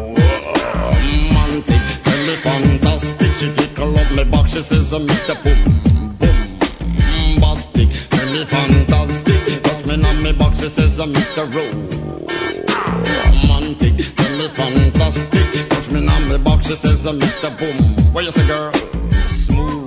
she 4.51 4.63
says 4.63 4.93
I'm 4.93 5.07
Mr. 5.07 5.35
Boom, 5.45 6.17
boom, 6.19 6.59
bastic. 7.41 7.89
Tell 8.11 8.33
me 8.33 8.45
fantastic. 8.45 9.63
Touch 9.63 9.87
me 9.87 9.95
on 10.05 10.23
my 10.23 10.33
box, 10.33 10.61
she 10.61 10.69
says 10.69 10.99
I'm 10.99 11.13
Mr. 11.15 11.47
Romantic, 13.49 14.15
tell 14.17 14.39
me 14.39 14.49
fantastic. 14.49 15.69
Touch 15.69 15.91
me 15.91 16.07
on 16.07 16.29
my 16.29 16.39
box, 16.39 16.67
she 16.67 16.75
says 16.75 17.07
I'm 17.07 17.21
Mr. 17.21 17.57
Boom. 17.59 18.13
What 18.13 18.25
you 18.25 18.33
say, 18.33 18.47
girl? 18.49 18.73
Smooth. 19.29 19.80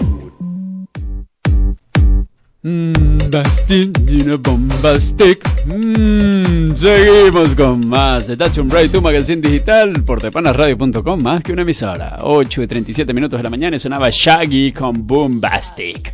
Mmm, 2.66 3.18
Bastille 3.30 4.38
Bombastic. 4.38 5.44
Mmm, 5.66 6.74
seguimos 6.74 7.56
con 7.56 7.90
más 7.90 8.28
de 8.28 8.38
Touch 8.38 8.58
Break, 8.60 8.90
tu 8.90 9.02
magazine 9.02 9.42
digital 9.42 10.02
por 10.04 10.22
tepanasradio.com, 10.22 11.22
más 11.22 11.44
que 11.44 11.52
una 11.52 11.64
emisora. 11.64 12.20
8 12.22 12.64
y 12.64 12.68
37 12.68 13.14
minutos 13.14 13.38
de 13.38 13.44
la 13.44 13.50
mañana 13.50 13.76
y 13.76 13.80
sonaba 13.80 14.08
Shaggy 14.10 14.72
con 14.72 15.06
Boombastic. 15.06 16.14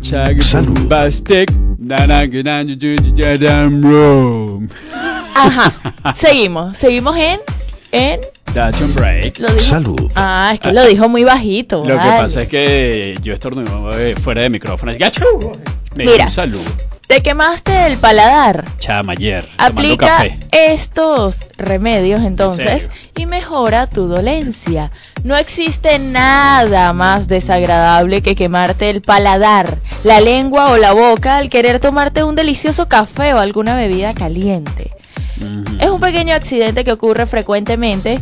Shaggy 0.00 0.40
Salud. 0.40 0.78
Boombastic. 0.78 1.50
Na, 1.78 2.06
na, 2.06 2.24
na, 2.26 2.42
na, 2.42 2.62
na, 2.62 2.76
na, 2.76 3.36
na, 3.36 3.68
na, 3.68 3.88
room. 3.88 4.68
Ajá. 5.34 5.72
Seguimos. 6.14 6.78
Seguimos 6.78 7.16
en. 7.16 7.40
En. 7.90 8.20
Touch 8.54 8.94
Break. 8.94 9.38
Lo 9.40 9.48
dijo. 9.48 9.58
Salud. 9.60 10.10
Ah, 10.14 10.52
es 10.54 10.60
que 10.60 10.72
lo 10.72 10.86
dijo 10.86 11.08
muy 11.08 11.24
bajito. 11.24 11.84
Lo 11.84 11.94
que 12.00 12.08
pasa 12.08 12.42
es 12.42 12.48
que 12.48 13.18
yo 13.22 13.34
estornudo 13.34 13.98
eh, 13.98 14.14
fuera 14.14 14.42
de 14.42 14.50
micrófono. 14.50 14.92
¡achú! 15.04 15.52
Me 15.96 16.04
Mira. 16.06 16.28
salud. 16.28 16.62
Te 17.06 17.20
quemaste 17.22 17.86
el 17.86 17.98
paladar. 17.98 18.64
Chama 18.78 19.12
ayer. 19.12 19.44
tomando 19.56 19.80
Aplica 19.80 20.06
café. 20.06 20.38
estos 20.52 21.44
remedios 21.58 22.22
entonces 22.22 22.88
y 23.16 23.26
mejora 23.26 23.88
tu 23.88 24.06
dolencia. 24.06 24.90
No 25.22 25.36
existe 25.36 25.98
nada 25.98 26.92
más 26.94 27.28
desagradable 27.28 28.22
que 28.22 28.34
quemarte 28.34 28.88
el 28.88 29.02
paladar, 29.02 29.76
la 30.02 30.20
lengua 30.20 30.70
o 30.70 30.78
la 30.78 30.92
boca 30.92 31.36
al 31.36 31.50
querer 31.50 31.78
tomarte 31.78 32.24
un 32.24 32.36
delicioso 32.36 32.88
café 32.88 33.34
o 33.34 33.38
alguna 33.38 33.76
bebida 33.76 34.14
caliente. 34.14 34.92
Es 35.80 35.90
un 35.90 36.00
pequeño 36.00 36.34
accidente 36.34 36.84
que 36.84 36.92
ocurre 36.92 37.26
frecuentemente 37.26 38.20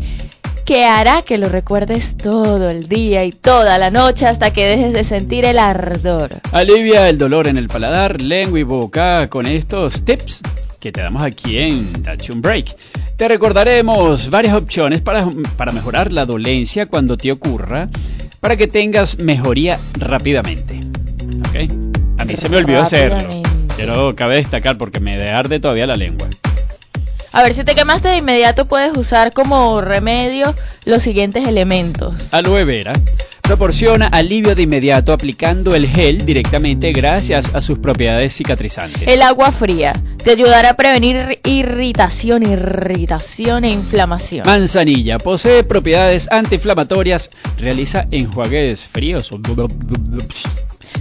que 0.65 0.85
hará 0.85 1.23
que 1.23 1.39
lo 1.39 1.49
recuerdes 1.49 2.17
todo 2.17 2.71
el 2.71 2.89
día 2.89 3.25
y 3.25 3.33
toda 3.33 3.79
la 3.79 3.91
noche 3.91 4.27
hasta 4.27 4.53
que 4.53 4.67
dejes 4.67 4.93
de 4.93 5.05
sentir 5.05 5.45
el 5.45 5.59
ardor. 5.59 6.41
Alivia 6.53 7.09
el 7.09 7.19
dolor 7.19 7.49
en 7.49 7.59
el 7.59 7.69
paladar, 7.69 8.21
lengua 8.21 8.61
y 8.61 8.63
boca 8.63 9.29
con 9.29 9.47
estos 9.47 10.05
tips 10.05 10.43
que 10.79 10.93
te 10.93 11.01
damos 11.01 11.23
aquí 11.23 11.59
en 11.59 11.87
un 12.33 12.43
Break. 12.43 12.77
Te 13.17 13.29
recordaremos 13.29 14.31
varias 14.31 14.55
opciones 14.55 15.01
para, 15.01 15.29
para 15.57 15.71
mejorar 15.71 16.13
la 16.13 16.27
dolencia 16.27 16.87
cuando 16.87 17.17
te 17.17 17.31
ocurra, 17.31 17.89
para 18.41 18.57
que 18.57 18.67
tengas 18.67 19.19
mejoría 19.19 19.79
rápidamente. 19.95 20.81
¿Ok? 21.49 21.73
A 22.19 22.25
mí 22.25 22.37
se 22.37 22.49
me 22.49 22.57
olvidó 22.57 22.81
hacerlo. 22.81 23.43
Pero 23.77 24.17
cabe 24.17 24.37
destacar 24.37 24.77
porque 24.77 24.99
me 24.99 25.21
arde 25.31 25.61
todavía 25.61 25.87
la 25.87 25.97
lengua. 25.97 26.29
A 27.33 27.43
ver, 27.43 27.55
si 27.55 27.65
te 27.65 27.75
quemaste 27.75 28.09
de 28.09 28.19
inmediato 28.19 28.67
puedes 28.67 28.97
usar 28.97 29.33
como 29.33 29.81
remedio 29.81 30.55
los 30.85 31.03
siguientes 31.03 31.49
elementos. 31.49 32.33
Aloe 32.35 32.65
vera 32.65 32.93
proporciona 33.43 34.07
alivio 34.07 34.55
de 34.55 34.63
inmediato 34.63 35.13
aplicando 35.13 35.75
el 35.75 35.87
gel 35.87 36.25
directamente 36.25 36.93
gracias 36.93 37.55
a 37.55 37.61
sus 37.61 37.79
propiedades 37.79 38.35
cicatrizantes. 38.35 39.07
El 39.07 39.21
agua 39.21 39.51
fría 39.51 40.01
te 40.23 40.31
ayudará 40.31 40.71
a 40.71 40.75
prevenir 40.75 41.41
irritación, 41.45 42.45
irritación 42.45 43.65
e 43.65 43.71
inflamación. 43.71 44.47
Manzanilla 44.47 45.19
posee 45.19 45.65
propiedades 45.65 46.31
antiinflamatorias, 46.31 47.31
realiza 47.59 48.07
enjuagues 48.11 48.87
fríos. 48.87 49.31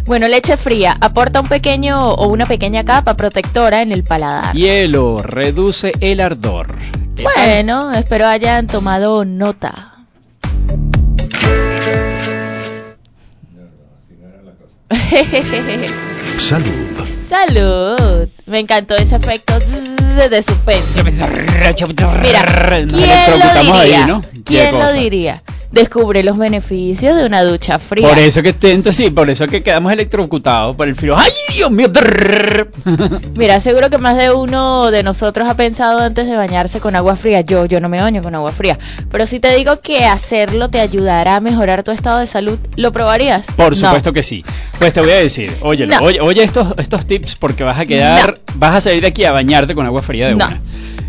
Bueno, 0.06 0.28
leche 0.28 0.58
fría 0.58 0.98
aporta 1.00 1.42
un 1.42 1.48
pequeño 1.48 2.12
o 2.14 2.28
una 2.28 2.46
pequeña 2.46 2.84
capa 2.84 3.16
protectora 3.16 3.82
en 3.82 3.92
el 3.92 4.04
paladar. 4.04 4.56
Hielo 4.56 5.22
reduce 5.22 5.94
el 6.00 6.20
ardor. 6.20 6.76
Bueno, 7.22 7.94
espero 7.94 8.28
hayan 8.28 8.68
tomado 8.68 9.26
nota. 9.26 9.92
Salud. 16.38 16.68
Salud. 17.30 18.28
Me 18.46 18.60
encantó 18.60 18.96
ese 18.96 19.16
efecto 19.16 19.54
de 20.30 20.44
suspenso. 20.44 21.04
Mira, 21.04 21.28
Nos 21.68 21.76
¿quién 23.34 23.68
lo 23.68 23.82
diría? 23.82 24.22
¿Quién 24.44 24.80
lo 24.80 24.94
diría? 24.94 25.44
Descubre 25.72 26.22
los 26.24 26.38
beneficios 26.38 27.16
de 27.16 27.26
una 27.26 27.44
ducha 27.44 27.80
fría. 27.80 28.08
Por 28.10 28.20
eso 28.20 28.42
que 28.44 28.50
entonces 28.50 28.96
sí, 28.96 29.10
por 29.10 29.30
eso 29.30 29.48
que 29.48 29.64
quedamos 29.64 29.94
electrocutados 29.94 30.76
por 30.76 30.88
el 30.90 30.96
frío. 30.96 31.16
¡Ay, 31.18 31.32
Dios 31.54 31.72
mío! 31.72 31.88
Mira, 33.38 33.60
seguro 33.62 33.90
que 33.90 33.98
más 33.98 34.18
de 34.18 34.32
uno 34.32 34.92
de 34.92 35.02
nosotros 35.04 35.48
ha 35.48 35.54
pensado 35.56 36.00
antes 36.00 36.28
de 36.28 36.36
bañarse 36.36 36.80
con 36.82 36.96
agua 36.96 37.16
fría. 37.16 37.42
Yo, 37.42 37.66
yo 37.68 37.80
no 37.80 37.88
me 37.88 38.02
baño 38.02 38.22
con 38.22 38.36
agua 38.36 38.52
fría. 38.52 38.78
Pero 39.10 39.26
si 39.26 39.40
te 39.40 39.56
digo 39.56 39.80
que 39.80 40.04
hacerlo 40.04 40.70
te 40.70 40.80
ayudará 40.82 41.38
a 41.38 41.40
mejorar 41.40 41.84
tu 41.84 41.92
estado 41.92 42.20
de 42.20 42.28
salud, 42.28 42.60
¿lo 42.76 42.92
probarías? 42.92 43.44
Por 43.56 43.70
No. 43.72 43.76
supuesto 43.78 44.12
que 44.12 44.24
sí. 44.24 44.44
Pues 44.78 44.94
te 44.94 45.00
voy 45.00 45.12
a 45.12 45.16
decir, 45.20 45.54
óyelo, 45.62 45.96
No. 46.00 46.04
oye, 46.06 46.20
oye 46.20 46.44
estos, 46.44 46.68
estos 46.80 47.06
tips 47.06 47.36
porque 47.36 47.64
vas 47.64 47.80
a 47.80 47.86
quedar, 47.86 48.40
vas 48.56 48.76
a 48.76 48.82
salir 48.82 49.02
de 49.02 49.08
aquí 49.08 49.24
a 49.24 49.32
bañarte 49.32 49.74
con 49.74 49.86
agua 49.86 50.02
fría 50.02 50.28
de 50.28 50.36
una. 50.36 50.60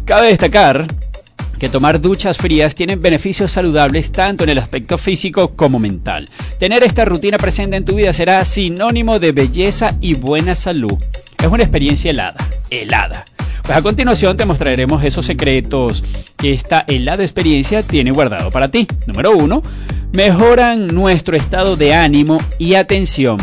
Cabe 0.05 0.29
destacar 0.29 0.87
que 1.63 1.69
tomar 1.69 2.01
duchas 2.01 2.39
frías 2.39 2.75
tiene 2.75 2.97
beneficios 2.97 3.53
saludables 3.53 4.11
tanto 4.11 4.43
en 4.43 4.51
el 4.51 4.59
aspecto 4.59 4.99
físico 4.99 5.55
como 5.55 5.79
mental. 5.79 6.29
Tener 6.59 6.83
esta 6.83 7.05
rutina 7.05 7.39
presente 7.39 7.77
en 7.77 7.85
tu 7.85 7.95
vida 7.95 8.13
será 8.13 8.45
sinónimo 8.45 9.21
de 9.21 9.31
belleza 9.31 9.95
y 10.01 10.15
buena 10.15 10.57
salud. 10.57 10.95
Es 11.41 11.47
una 11.47 11.63
experiencia 11.63 12.11
helada, 12.11 12.45
helada. 12.69 13.27
Pues 13.63 13.79
a 13.79 13.81
continuación 13.81 14.37
te 14.37 14.45
mostraremos 14.45 15.05
esos 15.05 15.25
secretos 15.25 16.03
que 16.37 16.53
esta 16.53 16.81
helada 16.89 17.23
experiencia 17.23 17.85
tiene 17.85 18.11
guardado 18.11 18.51
para 18.51 18.69
ti. 18.69 18.89
Número 19.07 19.31
uno, 19.31 19.63
mejoran 20.13 20.89
nuestro 20.89 21.37
estado 21.37 21.77
de 21.77 21.95
ánimo 21.95 22.39
y 22.59 22.75
atención. 22.75 23.37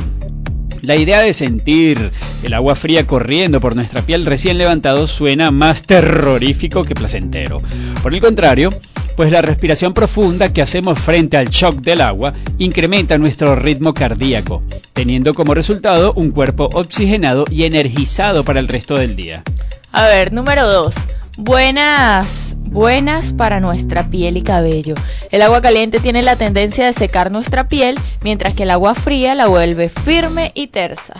La 0.82 0.95
idea 0.95 1.21
de 1.21 1.34
sentir 1.34 2.11
el 2.43 2.53
agua 2.53 2.75
fría 2.75 3.05
corriendo 3.05 3.59
por 3.59 3.75
nuestra 3.75 4.01
piel 4.01 4.25
recién 4.25 4.57
levantado 4.57 5.07
suena 5.07 5.51
más 5.51 5.84
terrorífico 5.84 6.84
que 6.84 6.95
placentero. 6.95 7.61
Por 8.01 8.13
el 8.13 8.21
contrario, 8.21 8.71
pues 9.15 9.32
la 9.32 9.41
respiración 9.41 9.93
profunda 9.93 10.53
que 10.53 10.61
hacemos 10.61 10.97
frente 10.97 11.36
al 11.36 11.49
shock 11.49 11.82
del 11.82 11.99
agua 11.99 12.34
incrementa 12.57 13.17
nuestro 13.17 13.55
ritmo 13.55 13.93
cardíaco, 13.93 14.63
teniendo 14.93 15.34
como 15.34 15.53
resultado 15.53 16.13
un 16.13 16.32
cuerpo 16.32 16.69
oxigenado 16.71 17.45
y 17.51 17.65
energizado 17.65 18.45
para 18.45 18.61
el 18.61 18.69
resto 18.69 18.95
del 18.95 19.17
día. 19.17 19.43
A 19.91 20.07
ver, 20.07 20.32
número 20.32 20.65
dos. 20.67 20.95
Buenas, 21.41 22.57
buenas 22.57 23.31
para 23.31 23.61
nuestra 23.61 24.09
piel 24.09 24.35
y 24.35 24.41
cabello. 24.41 24.95
El 25.31 25.41
agua 25.41 25.61
caliente 25.61 26.01
tiene 26.01 26.21
la 26.21 26.35
tendencia 26.35 26.85
de 26.85 26.91
secar 26.91 27.31
nuestra 27.31 27.69
piel, 27.69 27.97
mientras 28.23 28.55
que 28.55 28.63
el 28.63 28.71
agua 28.71 28.93
fría 28.93 29.35
la 29.35 29.47
vuelve 29.47 29.87
firme 29.87 30.51
y 30.53 30.67
tersa. 30.67 31.13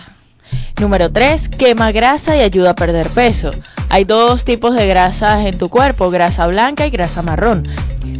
Número 0.78 1.10
3. 1.10 1.48
Quema 1.48 1.90
grasa 1.92 2.36
y 2.36 2.40
ayuda 2.40 2.72
a 2.72 2.74
perder 2.74 3.08
peso. 3.08 3.50
Hay 3.88 4.04
dos 4.04 4.44
tipos 4.44 4.74
de 4.74 4.86
grasas 4.86 5.46
en 5.46 5.56
tu 5.56 5.70
cuerpo, 5.70 6.10
grasa 6.10 6.46
blanca 6.46 6.86
y 6.86 6.90
grasa 6.90 7.22
marrón. 7.22 7.66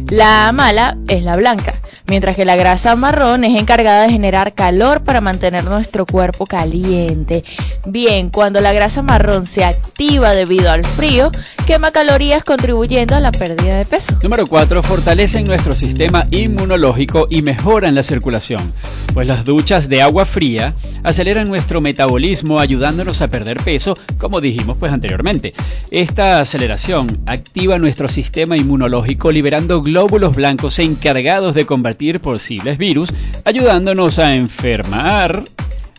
La 0.09 0.51
mala 0.53 0.97
es 1.07 1.21
la 1.21 1.35
blanca. 1.35 1.75
Mientras 2.07 2.35
que 2.35 2.45
la 2.45 2.55
grasa 2.55 2.95
marrón 2.95 3.43
es 3.43 3.59
encargada 3.59 4.03
de 4.03 4.09
generar 4.11 4.53
calor 4.53 5.03
para 5.03 5.21
mantener 5.21 5.63
nuestro 5.63 6.05
cuerpo 6.05 6.45
caliente. 6.45 7.43
Bien, 7.85 8.29
cuando 8.29 8.59
la 8.61 8.73
grasa 8.73 9.01
marrón 9.01 9.45
se 9.45 9.63
activa 9.63 10.31
debido 10.31 10.71
al 10.71 10.83
frío, 10.83 11.31
quema 11.67 11.91
calorías 11.91 12.43
contribuyendo 12.43 13.15
a 13.15 13.19
la 13.19 13.31
pérdida 13.31 13.77
de 13.77 13.85
peso. 13.85 14.17
Número 14.23 14.47
4. 14.47 14.83
Fortalecen 14.83 15.45
nuestro 15.45 15.75
sistema 15.75 16.25
inmunológico 16.31 17.27
y 17.29 17.41
mejoran 17.41 17.95
la 17.95 18.03
circulación, 18.03 18.73
pues 19.13 19.27
las 19.27 19.45
duchas 19.45 19.89
de 19.89 20.01
agua 20.01 20.25
fría 20.25 20.73
aceleran 21.03 21.47
nuestro 21.47 21.81
metabolismo 21.81 22.59
ayudándonos 22.59 23.21
a 23.21 23.27
perder 23.27 23.57
peso, 23.57 23.97
como 24.17 24.41
dijimos 24.41 24.77
pues 24.79 24.91
anteriormente. 24.91 25.53
Esta 25.91 26.39
aceleración 26.39 27.19
activa 27.25 27.79
nuestro 27.79 28.09
sistema 28.09 28.57
inmunológico 28.57 29.31
liberando 29.31 29.81
glóbulos 29.81 30.35
blancos 30.35 30.79
encargados 30.79 31.53
de 31.53 31.65
combatir 31.65 31.90
posibles 32.19 32.77
virus, 32.77 33.13
ayudándonos 33.45 34.19
a 34.19 34.35
enfermar 34.35 35.43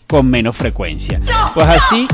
con 0.07 0.29
menos 0.29 0.57
frecuencia. 0.57 1.21
Pues 1.55 1.69
así 1.69 2.07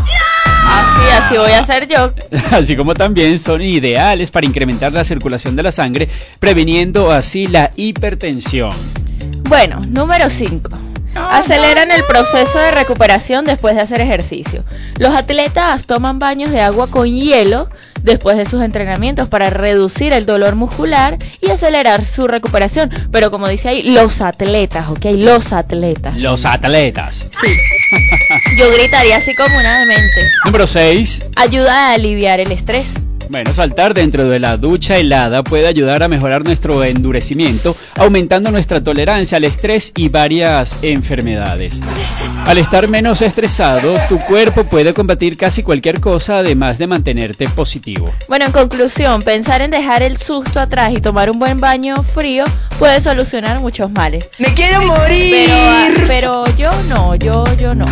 Así, 0.69 1.01
así 1.17 1.39
voy 1.39 1.51
a 1.53 1.61
hacer 1.61 1.89
yo. 1.89 2.13
así 2.51 2.77
como 2.77 2.95
también 2.95 3.39
son 3.39 3.63
ideales 3.63 4.31
para 4.31 4.47
incrementar 4.47 4.93
la 4.93 5.05
circulación 5.05 5.57
de 5.57 5.63
la 5.63 5.73
sangre, 5.73 6.09
previniendo 6.39 7.11
así 7.11 7.47
la 7.47 7.71
hipertensión. 7.75 8.73
Bueno, 9.49 9.81
número 9.89 10.29
5. 10.29 10.88
Aceleran 11.15 11.91
el 11.91 12.05
proceso 12.05 12.59
de 12.59 12.71
recuperación 12.71 13.45
después 13.45 13.75
de 13.75 13.81
hacer 13.81 14.01
ejercicio. 14.01 14.65
Los 14.97 15.15
atletas 15.15 15.87
toman 15.87 16.19
baños 16.19 16.51
de 16.51 16.61
agua 16.61 16.89
con 16.89 17.07
hielo 17.07 17.69
después 18.03 18.37
de 18.37 18.47
sus 18.47 18.63
entrenamientos 18.63 19.29
para 19.29 19.51
reducir 19.51 20.13
el 20.13 20.27
dolor 20.27 20.55
muscular 20.55 21.19
y 21.41 21.51
acelerar 21.51 22.05
su 22.05 22.27
recuperación. 22.27 22.91
Pero 23.11 23.31
como 23.31 23.49
dice 23.49 23.69
ahí, 23.69 23.83
los 23.83 24.21
atletas, 24.21 24.89
¿ok? 24.89 25.07
Los 25.17 25.53
atletas. 25.53 26.17
Los 26.17 26.45
atletas. 26.45 27.29
Sí. 27.41 27.57
Yo 28.59 28.73
gritaría 28.73 29.17
así 29.17 29.35
como 29.35 29.59
una 29.59 29.81
demente. 29.81 30.31
Número 30.45 30.67
6. 30.67 31.27
Ayuda 31.37 31.91
a 31.91 31.95
aliviar 31.95 32.41
el 32.41 32.53
estrés. 32.53 32.95
Bueno, 33.29 33.53
saltar 33.53 33.93
dentro 33.93 34.29
de 34.29 34.39
la 34.39 34.57
ducha 34.57 34.97
helada 34.97 35.43
puede 35.43 35.67
ayudar 35.67 36.03
a 36.03 36.09
mejorar 36.09 36.45
nuestro 36.45 36.83
endurecimiento, 36.83 37.77
aumentando 37.97 38.51
nuestra 38.51 38.83
tolerancia 38.83 39.37
al 39.37 39.45
estrés 39.45 39.93
y 39.97 40.09
varias 40.09 40.83
enfermedades. 40.83 41.83
Al 42.49 42.57
estar 42.57 42.89
menos 42.89 43.21
estresado, 43.21 43.95
tu 44.09 44.19
cuerpo 44.21 44.65
puede 44.65 44.95
combatir 44.95 45.37
casi 45.37 45.63
cualquier 45.63 46.01
cosa 46.01 46.39
además 46.39 46.79
de 46.79 46.87
mantenerte 46.87 47.47
positivo. 47.47 48.11
Bueno, 48.27 48.47
en 48.47 48.53
conclusión, 48.53 49.21
pensar 49.21 49.61
en 49.61 49.71
dejar 49.71 50.03
el 50.03 50.17
susto 50.17 50.59
atrás 50.59 50.95
y 50.95 51.03
tomar 51.03 51.31
un 51.31 51.39
buen 51.39 51.61
baño 51.61 52.03
frío 52.03 52.47
puede 52.79 53.03
solucionar 53.03 53.61
muchos 53.61 53.91
males. 53.91 54.31
¡Me 54.39 54.55
quiero 54.55 54.81
morir! 54.81 55.51
Pero, 56.07 56.45
pero 56.47 56.57
yo 56.57 56.71
no, 56.89 57.15
yo, 57.17 57.45
yo 57.59 57.75
no. 57.75 57.85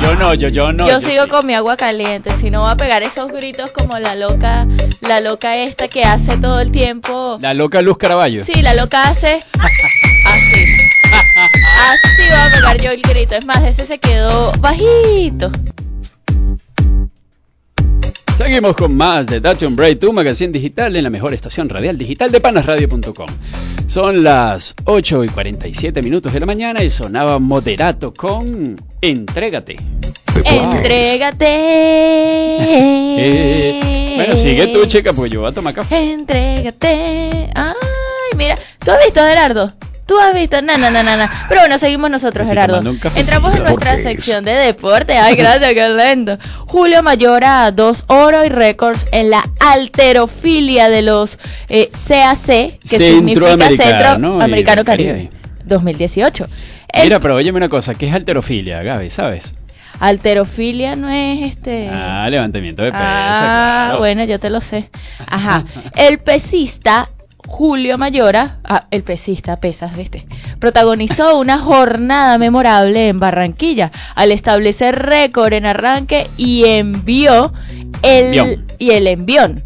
Yo 0.00 0.14
no, 0.14 0.34
yo, 0.34 0.50
yo 0.50 0.72
no. 0.72 0.86
yo 0.86 1.00
sigo 1.00 1.24
sí. 1.24 1.28
con 1.28 1.44
mi 1.44 1.54
agua 1.54 1.76
caliente, 1.76 2.30
si 2.38 2.48
no 2.48 2.62
va 2.62 2.70
a 2.70 2.76
pegar 2.76 3.02
esos 3.02 3.32
gritos 3.32 3.72
como 3.72 3.98
la 3.98 4.14
loca, 4.14 4.68
la 5.00 5.18
loca 5.18 5.56
esta 5.56 5.88
que 5.88 6.04
hace 6.04 6.36
todo 6.36 6.60
el 6.60 6.70
tiempo. 6.70 7.38
La 7.40 7.54
loca 7.54 7.82
Luz 7.82 7.98
Caraballo. 7.98 8.44
Sí, 8.44 8.62
la 8.62 8.74
loca 8.74 9.08
hace 9.08 9.42
así. 9.58 11.05
Así 11.36 12.30
va 12.30 12.46
a 12.46 12.50
pegar 12.50 12.80
yo 12.80 12.90
el 12.90 13.02
grito. 13.02 13.36
Es 13.36 13.44
más, 13.44 13.62
ese 13.64 13.84
se 13.84 13.98
quedó 13.98 14.52
bajito. 14.58 15.50
Seguimos 18.36 18.76
con 18.76 18.96
más 18.96 19.26
de 19.26 19.40
Dutch 19.40 19.62
on 19.64 19.76
Break, 19.76 19.98
tu 19.98 20.12
magazine 20.12 20.52
digital 20.52 20.94
en 20.94 21.02
la 21.02 21.10
mejor 21.10 21.34
estación 21.34 21.68
radial 21.68 21.98
digital 21.98 22.30
de 22.30 22.40
panasradio.com. 22.40 23.26
Son 23.86 24.22
las 24.22 24.74
8 24.84 25.24
y 25.24 25.28
47 25.28 26.02
minutos 26.02 26.32
de 26.32 26.40
la 26.40 26.46
mañana 26.46 26.82
y 26.82 26.90
sonaba 26.90 27.38
moderato 27.38 28.12
con 28.12 28.80
Entrégate. 29.00 29.78
Entrégate. 30.44 31.46
Eh, 33.18 34.14
bueno, 34.16 34.36
sigue 34.36 34.66
tú, 34.68 34.86
chica, 34.86 35.12
pues 35.12 35.30
yo 35.30 35.40
voy 35.40 35.50
a 35.50 35.54
tomar 35.54 35.74
café. 35.74 36.12
Entrégate. 36.12 37.50
Ay, 37.54 37.74
mira, 38.36 38.56
¿tú 38.84 38.90
has 38.90 39.04
visto, 39.04 39.20
Gerardo? 39.20 39.72
¿Tú 40.06 40.16
has 40.20 40.34
visto? 40.34 40.62
No, 40.62 40.78
no, 40.78 40.88
no, 40.90 41.02
no, 41.02 41.16
no. 41.16 41.28
Pero 41.48 41.62
bueno, 41.62 41.78
seguimos 41.78 42.08
nosotros, 42.10 42.46
Estoy 42.46 42.60
Gerardo. 42.62 42.96
Entramos 43.16 43.56
en 43.56 43.64
nuestra 43.64 43.98
sección 43.98 44.44
de 44.44 44.52
deporte. 44.52 45.14
Ay, 45.16 45.34
gracias, 45.36 45.74
qué 45.74 45.88
lento. 45.88 46.38
Julio 46.66 47.02
Mayora, 47.02 47.72
dos 47.72 48.04
oro 48.06 48.44
y 48.44 48.48
récords 48.48 49.06
en 49.10 49.30
la 49.30 49.42
alterofilia 49.58 50.88
de 50.88 51.02
los 51.02 51.38
eh, 51.68 51.88
CAC, 51.90 52.46
que 52.46 52.78
significa 52.96 53.48
Centroamericano 53.48 54.32
Centroamericano 54.32 54.82
y 54.82 54.84
Caribe. 54.84 55.12
Caribe. 55.12 55.30
2018. 55.64 56.46
El- 56.92 57.02
Mira, 57.04 57.18
pero 57.18 57.34
óyeme 57.34 57.56
una 57.56 57.68
cosa, 57.68 57.94
¿qué 57.94 58.06
es 58.06 58.14
alterofilia, 58.14 58.82
Gaby? 58.82 59.10
¿Sabes? 59.10 59.54
Alterofilia 59.98 60.94
no 60.94 61.08
es 61.10 61.42
este. 61.52 61.88
Ah, 61.90 62.28
levantamiento 62.30 62.82
de 62.82 62.92
pesas. 62.92 63.04
Ah, 63.04 63.84
claro. 63.86 63.98
bueno, 63.98 64.24
yo 64.24 64.38
te 64.38 64.50
lo 64.50 64.60
sé. 64.60 64.88
Ajá. 65.26 65.64
El 65.96 66.18
pesista 66.18 67.08
Julio 67.46 67.96
Mayora, 67.96 68.58
ah, 68.64 68.86
el 68.90 69.02
pesista, 69.02 69.56
pesas, 69.56 69.96
¿viste? 69.96 70.26
Protagonizó 70.58 71.38
una 71.38 71.58
jornada 71.58 72.38
memorable 72.38 73.08
en 73.08 73.20
Barranquilla 73.20 73.92
al 74.14 74.32
establecer 74.32 74.96
récord 74.96 75.52
en 75.52 75.66
arranque 75.66 76.26
y 76.36 76.64
envió 76.64 77.52
el, 78.02 78.64
y 78.78 78.90
el 78.90 79.06
envión. 79.06 79.62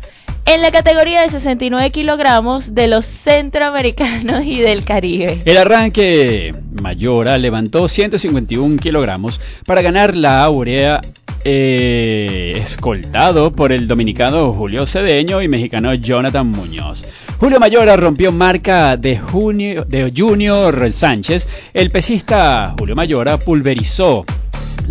En 0.46 0.62
la 0.62 0.70
categoría 0.70 1.22
de 1.22 1.28
69 1.28 1.90
kilogramos 1.90 2.74
de 2.74 2.88
los 2.88 3.04
centroamericanos 3.04 4.44
y 4.44 4.58
del 4.58 4.84
Caribe. 4.84 5.40
El 5.44 5.56
arranque 5.56 6.54
Mayora 6.72 7.38
levantó 7.38 7.88
151 7.88 8.78
kilogramos 8.78 9.40
para 9.64 9.82
ganar 9.82 10.16
la 10.16 10.42
áurea 10.42 11.00
eh, 11.44 12.54
escoltado 12.56 13.52
por 13.52 13.72
el 13.72 13.88
dominicano 13.88 14.52
Julio 14.52 14.86
Cedeño 14.86 15.40
y 15.40 15.48
mexicano 15.48 15.94
Jonathan 15.94 16.46
Muñoz. 16.46 17.06
Julio 17.38 17.58
Mayora 17.58 17.96
rompió 17.96 18.32
marca 18.32 18.98
de, 18.98 19.16
junio, 19.16 19.86
de 19.86 20.12
Junior 20.14 20.92
Sánchez. 20.92 21.48
El 21.72 21.88
pesista 21.90 22.74
Julio 22.78 22.94
Mayora 22.94 23.38
pulverizó 23.38 24.26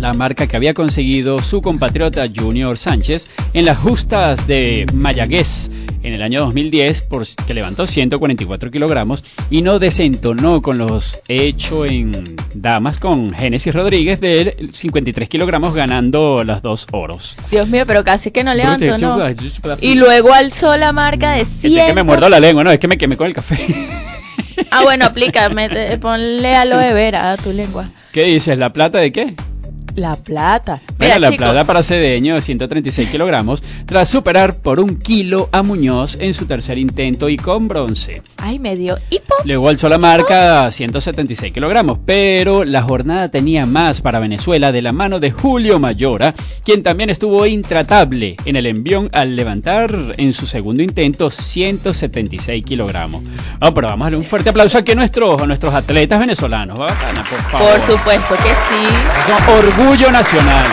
la 0.00 0.14
marca 0.14 0.46
que 0.46 0.56
había 0.56 0.72
conseguido 0.72 1.40
su 1.42 1.60
compatriota 1.60 2.24
Junior 2.34 2.78
Sánchez 2.78 3.28
en 3.52 3.66
las 3.66 3.76
justas 3.78 4.46
de 4.46 4.86
Mayagüez 4.94 5.70
en 6.02 6.14
el 6.14 6.22
año 6.22 6.40
2010, 6.40 7.02
por, 7.02 7.24
que 7.46 7.52
levantó 7.52 7.86
144 7.86 8.70
kilogramos 8.70 9.22
y 9.50 9.60
no 9.60 9.78
desentonó 9.78 10.62
con 10.62 10.78
los 10.78 11.20
hecho 11.28 11.84
en 11.84 12.36
damas 12.54 12.98
con 12.98 13.34
Génesis 13.34 13.74
Rodríguez 13.74 14.20
de 14.20 14.68
53 14.72 15.28
kilogramos 15.28 15.74
ganando 15.74 16.44
las 16.44 16.62
dos 16.62 16.86
oros. 16.92 17.36
Dios 17.50 17.68
mío, 17.68 17.84
pero 17.86 18.02
casi 18.02 18.30
que 18.30 18.42
no 18.42 18.54
levanto, 18.54 18.86
¿no? 18.96 19.18
Y 19.82 19.96
luego 19.96 20.32
alzó 20.32 20.74
la 20.78 20.92
marca 20.94 21.32
de 21.32 21.44
100. 21.44 21.86
que 21.88 21.94
me 21.94 22.02
muerdo 22.04 22.30
la 22.30 22.40
lengua, 22.40 22.64
no, 22.64 22.70
es 22.70 22.78
que 22.80 22.88
me 22.88 22.96
quemé 22.96 23.18
con 23.18 23.26
el 23.26 23.34
café. 23.34 23.58
Ah, 24.70 24.82
bueno, 24.82 25.04
aplica, 25.06 25.48
mete- 25.50 25.98
ponle 25.98 26.54
aloe 26.54 26.92
vera 26.94 27.32
a 27.32 27.36
tu 27.36 27.52
lengua. 27.52 27.88
¿Qué 28.12 28.24
dices? 28.24 28.58
¿La 28.58 28.72
plata 28.72 28.98
de 28.98 29.12
qué? 29.12 29.34
La 29.94 30.16
plata. 30.16 30.80
Bueno, 30.98 31.14
Mira, 31.14 31.18
la 31.18 31.36
plata 31.36 31.64
para 31.64 31.82
Cedeño 31.82 32.34
de 32.34 32.42
136 32.42 33.10
kilogramos, 33.10 33.62
tras 33.86 34.08
superar 34.08 34.58
por 34.58 34.80
un 34.80 34.96
kilo 34.96 35.48
a 35.52 35.62
Muñoz 35.62 36.16
en 36.20 36.34
su 36.34 36.46
tercer 36.46 36.78
intento 36.78 37.28
y 37.28 37.36
con 37.36 37.68
bronce. 37.68 38.22
Ay, 38.36 38.58
me 38.58 38.76
dio 38.76 38.98
hipo. 39.10 39.34
Luego 39.44 39.68
alzó 39.68 39.88
la 39.88 39.98
marca 39.98 40.66
a 40.66 40.70
176 40.70 41.52
kilogramos, 41.52 41.98
pero 42.04 42.64
la 42.64 42.82
jornada 42.82 43.28
tenía 43.28 43.66
más 43.66 44.00
para 44.00 44.20
Venezuela 44.20 44.72
de 44.72 44.82
la 44.82 44.92
mano 44.92 45.20
de 45.20 45.30
Julio 45.30 45.78
Mayora, 45.78 46.34
quien 46.64 46.82
también 46.82 47.10
estuvo 47.10 47.46
intratable 47.46 48.36
en 48.44 48.56
el 48.56 48.66
envión 48.66 49.10
al 49.12 49.36
levantar 49.36 50.14
en 50.16 50.32
su 50.32 50.46
segundo 50.46 50.82
intento 50.82 51.30
176 51.30 52.64
kilogramos. 52.64 53.22
Ah, 53.60 53.72
pero 53.74 53.88
vamos 53.88 54.04
a 54.04 54.06
darle 54.06 54.18
un 54.18 54.24
fuerte 54.24 54.50
aplauso 54.50 54.78
aquí 54.78 54.92
a 54.92 54.94
nuestros, 54.94 55.40
a 55.40 55.46
nuestros 55.46 55.74
atletas 55.74 56.20
venezolanos. 56.20 56.78
Bacana, 56.78 57.24
por 57.28 57.40
favor. 57.42 57.68
Por 57.70 57.86
supuesto 57.86 58.34
que 58.36 58.50
sí. 58.50 59.26
Son 59.26 59.38
orgullo 59.80 60.10
nacional. 60.10 60.66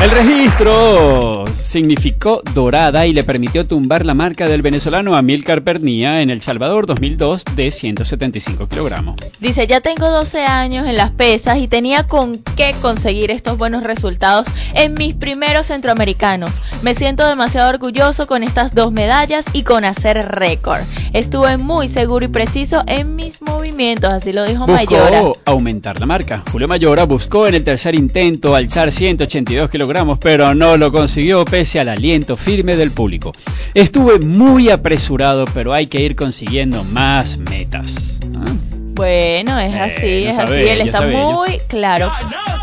El 0.00 0.10
registro 0.10 1.37
significó 1.62 2.42
dorada 2.54 3.06
y 3.06 3.12
le 3.12 3.24
permitió 3.24 3.66
tumbar 3.66 4.06
la 4.06 4.14
marca 4.14 4.48
del 4.48 4.62
venezolano 4.62 5.16
Amílcar 5.16 5.62
Pernía 5.62 6.22
en 6.22 6.30
El 6.30 6.42
Salvador 6.42 6.86
2002 6.86 7.44
de 7.56 7.70
175 7.70 8.68
kilogramos. 8.68 9.16
Dice, 9.40 9.66
ya 9.66 9.80
tengo 9.80 10.10
12 10.10 10.44
años 10.44 10.86
en 10.86 10.96
las 10.96 11.10
pesas 11.10 11.58
y 11.58 11.68
tenía 11.68 12.06
con 12.06 12.38
qué 12.56 12.74
conseguir 12.80 13.30
estos 13.30 13.58
buenos 13.58 13.82
resultados 13.82 14.46
en 14.74 14.94
mis 14.94 15.14
primeros 15.14 15.66
centroamericanos. 15.66 16.60
Me 16.82 16.94
siento 16.94 17.28
demasiado 17.28 17.70
orgulloso 17.70 18.26
con 18.26 18.42
estas 18.42 18.74
dos 18.74 18.92
medallas 18.92 19.46
y 19.52 19.62
con 19.62 19.84
hacer 19.84 20.28
récord. 20.28 20.82
Estuve 21.12 21.56
muy 21.56 21.88
seguro 21.88 22.24
y 22.24 22.28
preciso 22.28 22.82
en 22.86 23.16
mis 23.16 23.40
movimientos, 23.42 24.12
así 24.12 24.32
lo 24.32 24.44
dijo 24.44 24.66
Mayora. 24.66 25.22
Buscó 25.22 25.40
aumentar 25.44 26.00
la 26.00 26.06
marca. 26.06 26.42
Julio 26.52 26.68
Mayora 26.68 27.04
buscó 27.04 27.46
en 27.46 27.54
el 27.54 27.64
tercer 27.64 27.94
intento 27.94 28.54
alzar 28.54 28.92
182 28.92 29.70
kilogramos, 29.70 30.18
pero 30.18 30.54
no 30.54 30.76
lo 30.76 30.92
consiguió 30.92 31.37
pese 31.44 31.80
al 31.80 31.88
aliento 31.88 32.36
firme 32.36 32.76
del 32.76 32.90
público. 32.90 33.32
Estuve 33.74 34.18
muy 34.18 34.70
apresurado, 34.70 35.44
pero 35.54 35.72
hay 35.72 35.86
que 35.86 36.00
ir 36.00 36.16
consiguiendo 36.16 36.84
más 36.84 37.38
metas. 37.38 38.20
¿Ah? 38.36 38.52
Bueno, 38.94 39.58
es 39.60 39.74
así, 39.74 40.24
es 40.24 40.38
así. 40.38 40.52
bello, 40.52 40.72
Él 40.72 40.80
está 40.80 41.02
muy 41.02 41.58
claro. 41.68 42.10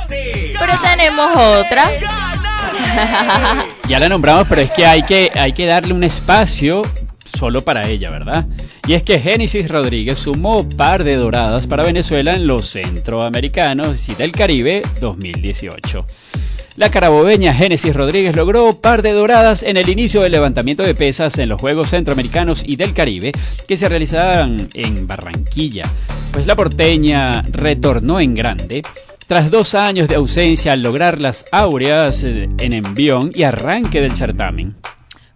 Pero 0.09 0.73
tenemos 0.81 1.29
otra. 1.35 1.89
Ya 3.87 3.99
la 3.99 4.09
nombramos, 4.09 4.47
pero 4.47 4.61
es 4.61 4.71
que 4.71 4.85
hay 4.85 5.03
que, 5.03 5.31
hay 5.35 5.53
que 5.53 5.65
darle 5.65 5.93
un 5.93 6.03
espacio 6.03 6.81
solo 7.35 7.63
para 7.63 7.87
ella, 7.87 8.09
¿verdad? 8.09 8.47
Y 8.87 8.93
es 8.93 9.03
que 9.03 9.19
Génesis 9.19 9.69
Rodríguez 9.69 10.19
sumó 10.19 10.67
par 10.67 11.03
de 11.03 11.15
doradas 11.15 11.67
para 11.67 11.83
Venezuela 11.83 12.35
en 12.35 12.47
los 12.47 12.67
Centroamericanos 12.67 14.09
y 14.09 14.15
del 14.15 14.31
Caribe 14.31 14.81
2018. 15.01 16.05
La 16.77 16.89
carabobeña 16.89 17.53
Génesis 17.53 17.95
Rodríguez 17.95 18.35
logró 18.35 18.81
par 18.81 19.01
de 19.01 19.13
doradas 19.13 19.63
en 19.63 19.77
el 19.77 19.87
inicio 19.87 20.21
del 20.21 20.33
levantamiento 20.33 20.83
de 20.83 20.93
pesas 20.93 21.37
en 21.37 21.47
los 21.47 21.61
Juegos 21.61 21.91
Centroamericanos 21.91 22.63
y 22.65 22.75
del 22.75 22.93
Caribe 22.93 23.31
que 23.65 23.77
se 23.77 23.87
realizaban 23.87 24.67
en 24.73 25.07
Barranquilla. 25.07 25.89
Pues 26.33 26.45
la 26.45 26.55
porteña 26.55 27.43
retornó 27.43 28.19
en 28.19 28.35
grande 28.35 28.81
tras 29.27 29.49
dos 29.49 29.73
años 29.73 30.09
de 30.09 30.15
ausencia 30.15 30.73
al 30.73 30.81
lograr 30.81 31.21
las 31.21 31.45
áureas 31.51 32.23
eh, 32.23 32.49
en 32.59 32.73
envión 32.73 33.31
y 33.33 33.43
arranque 33.43 34.01
del 34.01 34.15
certamen. 34.17 34.75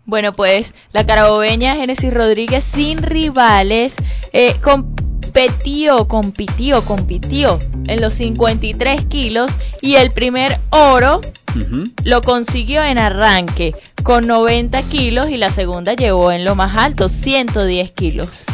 Bueno, 0.10 0.34
pues 0.34 0.74
la 0.91 1.05
carabobeña 1.05 1.76
Génesis 1.76 2.12
Rodríguez 2.12 2.64
sin 2.64 3.03
rivales 3.03 3.95
eh, 4.34 4.55
competió, 4.60 6.07
compitió, 6.07 6.84
compitió 6.84 7.60
en 7.86 8.01
los 8.01 8.16
53 8.16 9.05
kilos 9.05 9.51
y 9.84 9.95
el 9.95 10.10
primer 10.10 10.57
oro 10.72 11.22
lo 12.03 12.24
consiguió 12.24 12.84
en 12.84 12.97
arranque 12.97 13.76
con 14.01 14.26
90 14.26 14.82
kilos 14.84 15.30
y 15.30 15.38
la 15.38 15.51
segunda 15.51 15.93
llegó 15.93 16.32
en 16.32 16.43
lo 16.43 16.55
más 16.55 16.76
alto, 16.76 17.07
110 17.07 17.91
kilos. 17.91 18.45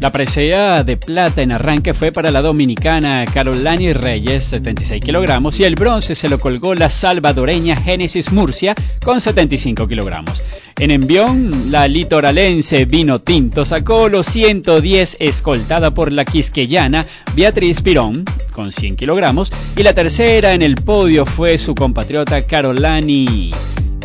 La 0.00 0.12
presea 0.12 0.84
de 0.84 0.96
plata 0.96 1.42
en 1.42 1.50
arranque 1.50 1.92
fue 1.92 2.12
para 2.12 2.30
la 2.30 2.40
dominicana 2.40 3.24
Carolani 3.24 3.92
Reyes, 3.92 4.44
76 4.44 5.02
kilogramos, 5.02 5.58
y 5.58 5.64
el 5.64 5.74
bronce 5.74 6.14
se 6.14 6.28
lo 6.28 6.38
colgó 6.38 6.76
la 6.76 6.88
salvadoreña 6.88 7.74
Génesis 7.74 8.30
Murcia, 8.30 8.76
con 9.04 9.20
75 9.20 9.88
kilogramos. 9.88 10.44
En 10.78 10.92
envión, 10.92 11.72
la 11.72 11.88
litoralense 11.88 12.84
Vino 12.84 13.20
Tinto 13.20 13.64
sacó 13.64 14.08
los 14.08 14.28
110 14.28 15.16
escoltada 15.18 15.92
por 15.92 16.12
la 16.12 16.24
quisqueyana 16.24 17.04
Beatriz 17.34 17.82
Pirón, 17.82 18.24
con 18.52 18.70
100 18.70 18.94
kilogramos, 18.94 19.50
y 19.76 19.82
la 19.82 19.94
tercera 19.94 20.54
en 20.54 20.62
el 20.62 20.76
podio 20.76 21.26
fue 21.26 21.58
su 21.58 21.74
compatriota 21.74 22.40
Carolani 22.42 23.50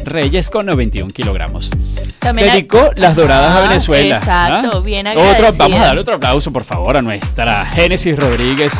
Reyes 0.05 0.49
con 0.49 0.65
91 0.65 1.11
kilogramos. 1.13 1.69
También 2.19 2.49
hay- 2.49 2.55
Dedicó 2.61 2.91
las 2.95 3.15
doradas 3.15 3.51
a 3.51 3.59
Ajá, 3.59 3.67
Venezuela. 3.69 4.17
exacto, 4.17 4.77
¿ah? 4.77 4.79
bien 4.81 5.07
Otro, 5.07 5.21
agradecida. 5.21 5.51
Vamos 5.57 5.79
a 5.79 5.85
darle 5.85 6.01
otro 6.01 6.15
aplauso, 6.15 6.51
por 6.53 6.63
favor, 6.63 6.97
a 6.97 7.01
nuestra 7.01 7.65
Génesis 7.65 8.17
Rodríguez. 8.17 8.73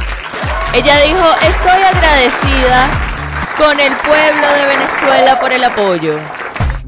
Ella 0.74 0.96
dijo, 1.06 1.26
estoy 1.48 1.82
agradecida 1.84 2.88
con 3.58 3.80
el 3.80 3.94
pueblo 3.94 4.48
de 4.56 4.66
Venezuela 4.76 5.40
por 5.40 5.54
el 5.54 5.64
apoyo. 5.64 6.20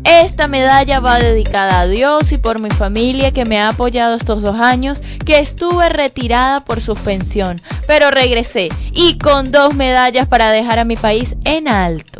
Esta 0.04 0.48
medalla 0.48 1.00
va 1.00 1.18
dedicada 1.20 1.80
a 1.82 1.88
Dios 1.88 2.32
y 2.32 2.38
por 2.38 2.60
mi 2.60 2.70
familia 2.70 3.32
que 3.32 3.44
me 3.46 3.60
ha 3.60 3.70
apoyado 3.70 4.16
estos 4.16 4.42
dos 4.44 4.60
años, 4.60 5.02
que 5.26 5.40
estuve 5.40 5.90
retirada 5.90 6.64
por 6.64 6.80
suspensión, 6.80 7.60
pero 7.88 8.12
regresé 8.12 8.70
y 8.94 9.18
con 9.18 9.52
dos 9.52 9.74
medallas 9.74 10.28
para 10.28 10.52
dejar 10.52 10.78
a 10.78 10.86
mi 10.86 10.96
país 10.96 11.36
en 11.44 11.68
alto. 11.68 12.20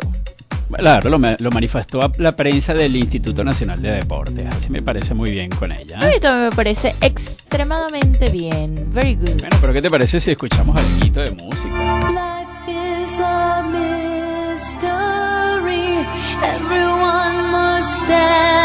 Claro, 0.72 1.10
lo, 1.10 1.18
lo 1.18 1.50
manifestó 1.50 2.02
a 2.02 2.10
la 2.18 2.32
prensa 2.32 2.74
del 2.74 2.96
Instituto 2.96 3.44
Nacional 3.44 3.80
de 3.80 3.92
Deportes. 3.92 4.46
Así 4.46 4.70
me 4.70 4.82
parece 4.82 5.14
muy 5.14 5.30
bien 5.30 5.50
con 5.50 5.72
ella. 5.72 6.00
A 6.00 6.06
mí 6.06 6.18
también 6.20 6.50
me 6.50 6.56
parece 6.56 6.94
extremadamente 7.00 8.30
bien. 8.30 8.92
Very 8.92 9.14
good. 9.14 9.38
Bueno, 9.40 9.56
pero 9.60 9.72
¿qué 9.72 9.82
te 9.82 9.90
parece 9.90 10.20
si 10.20 10.32
escuchamos 10.32 10.76
algo 10.76 11.20
de 11.22 11.30
música? 11.30 12.00
Life 12.10 12.70
is 12.70 13.20
a 13.20 13.62
mystery. 14.62 16.06
Everyone 16.42 17.50
must 17.50 18.04
stand 18.04 18.55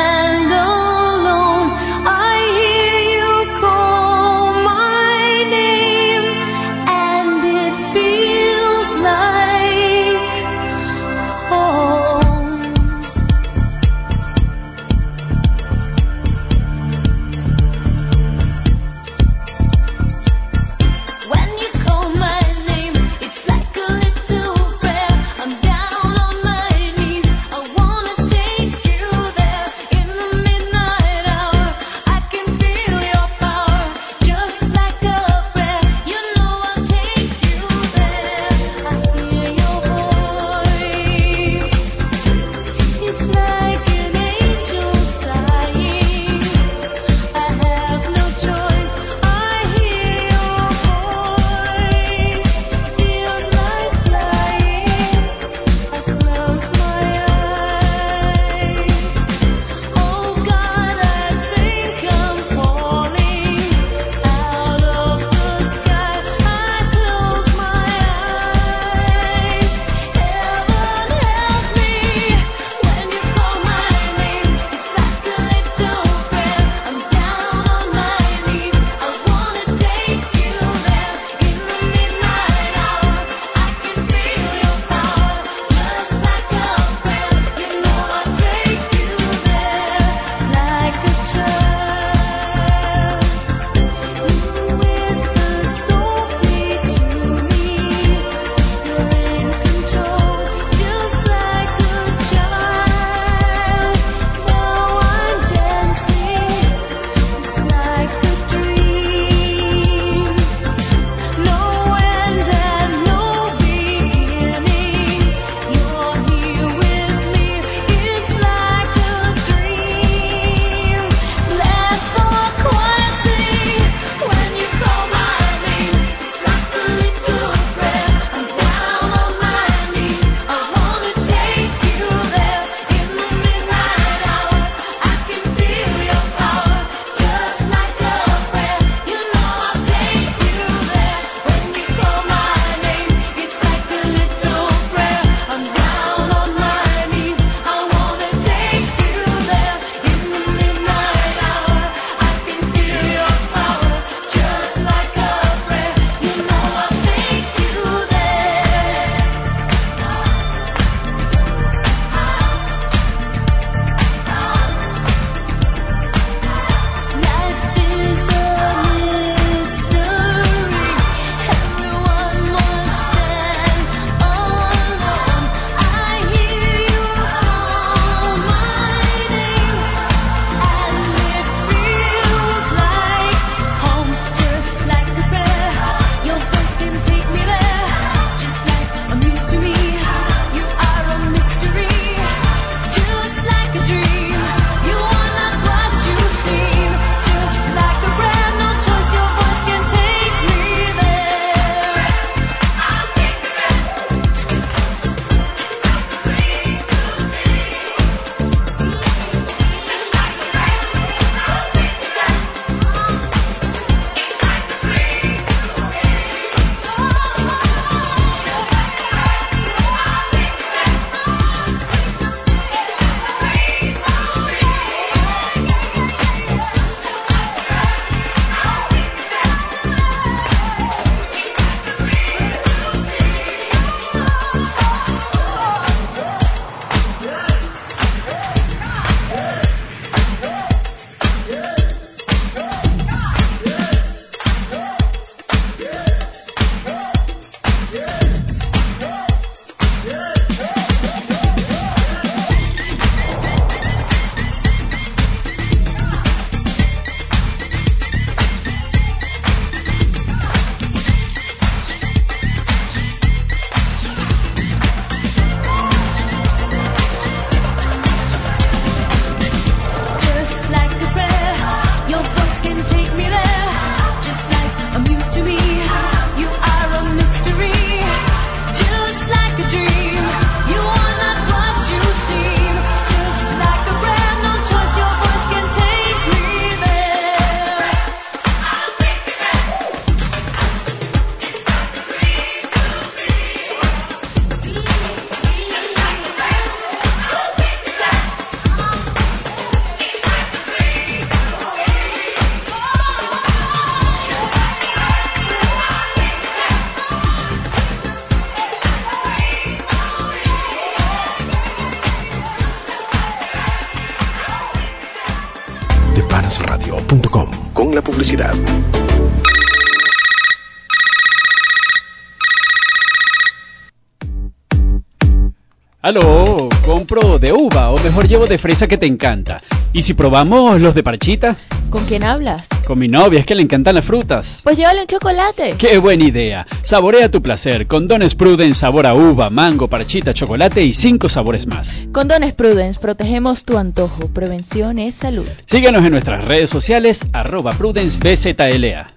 mejor 328.11 328.27
llevo 328.27 328.45
de 328.45 328.57
fresa 328.57 328.87
que 328.89 328.97
te 328.97 329.05
encanta. 329.05 329.61
¿Y 329.93 330.01
si 330.01 330.13
probamos 330.13 330.81
los 330.81 330.93
de 330.93 331.01
parchita? 331.01 331.55
¿Con 331.89 332.03
quién 332.03 332.23
hablas? 332.23 332.67
Con 332.85 332.99
mi 332.99 333.07
novia, 333.07 333.39
es 333.39 333.45
que 333.45 333.55
le 333.55 333.61
encantan 333.61 333.95
las 333.95 334.03
frutas. 334.03 334.59
Pues 334.63 334.75
llévale 334.75 334.99
un 334.99 335.07
chocolate. 335.07 335.75
¡Qué 335.77 335.97
buena 335.97 336.25
idea! 336.25 336.67
Saborea 336.83 337.31
tu 337.31 337.41
placer 337.41 337.87
con 337.87 338.07
Dones 338.07 338.35
Prudence 338.35 338.81
sabor 338.81 339.05
a 339.05 339.13
uva, 339.13 339.49
mango, 339.49 339.87
parchita, 339.87 340.33
chocolate 340.33 340.83
y 340.83 340.93
cinco 340.93 341.29
sabores 341.29 341.67
más. 341.67 342.03
Con 342.11 342.27
Dones 342.27 342.53
Prudence 342.53 342.99
protegemos 342.99 343.63
tu 343.63 343.77
antojo. 343.77 344.27
Prevención 344.27 344.99
es 344.99 345.15
salud. 345.15 345.47
Síguenos 345.65 346.03
en 346.03 346.11
nuestras 346.11 346.43
redes 346.43 346.69
sociales 346.69 347.25
arroba 347.31 347.71
prudencebzla. 347.71 348.35
Sky 348.35 349.10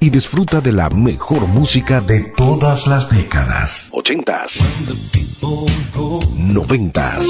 y 0.00 0.10
disfruta 0.10 0.60
de 0.60 0.72
la 0.72 0.90
mejor 0.90 1.46
música 1.46 2.00
de 2.00 2.20
todas 2.20 2.86
las 2.86 3.10
décadas. 3.10 3.90
80s, 3.92 4.60
90s, 6.36 7.26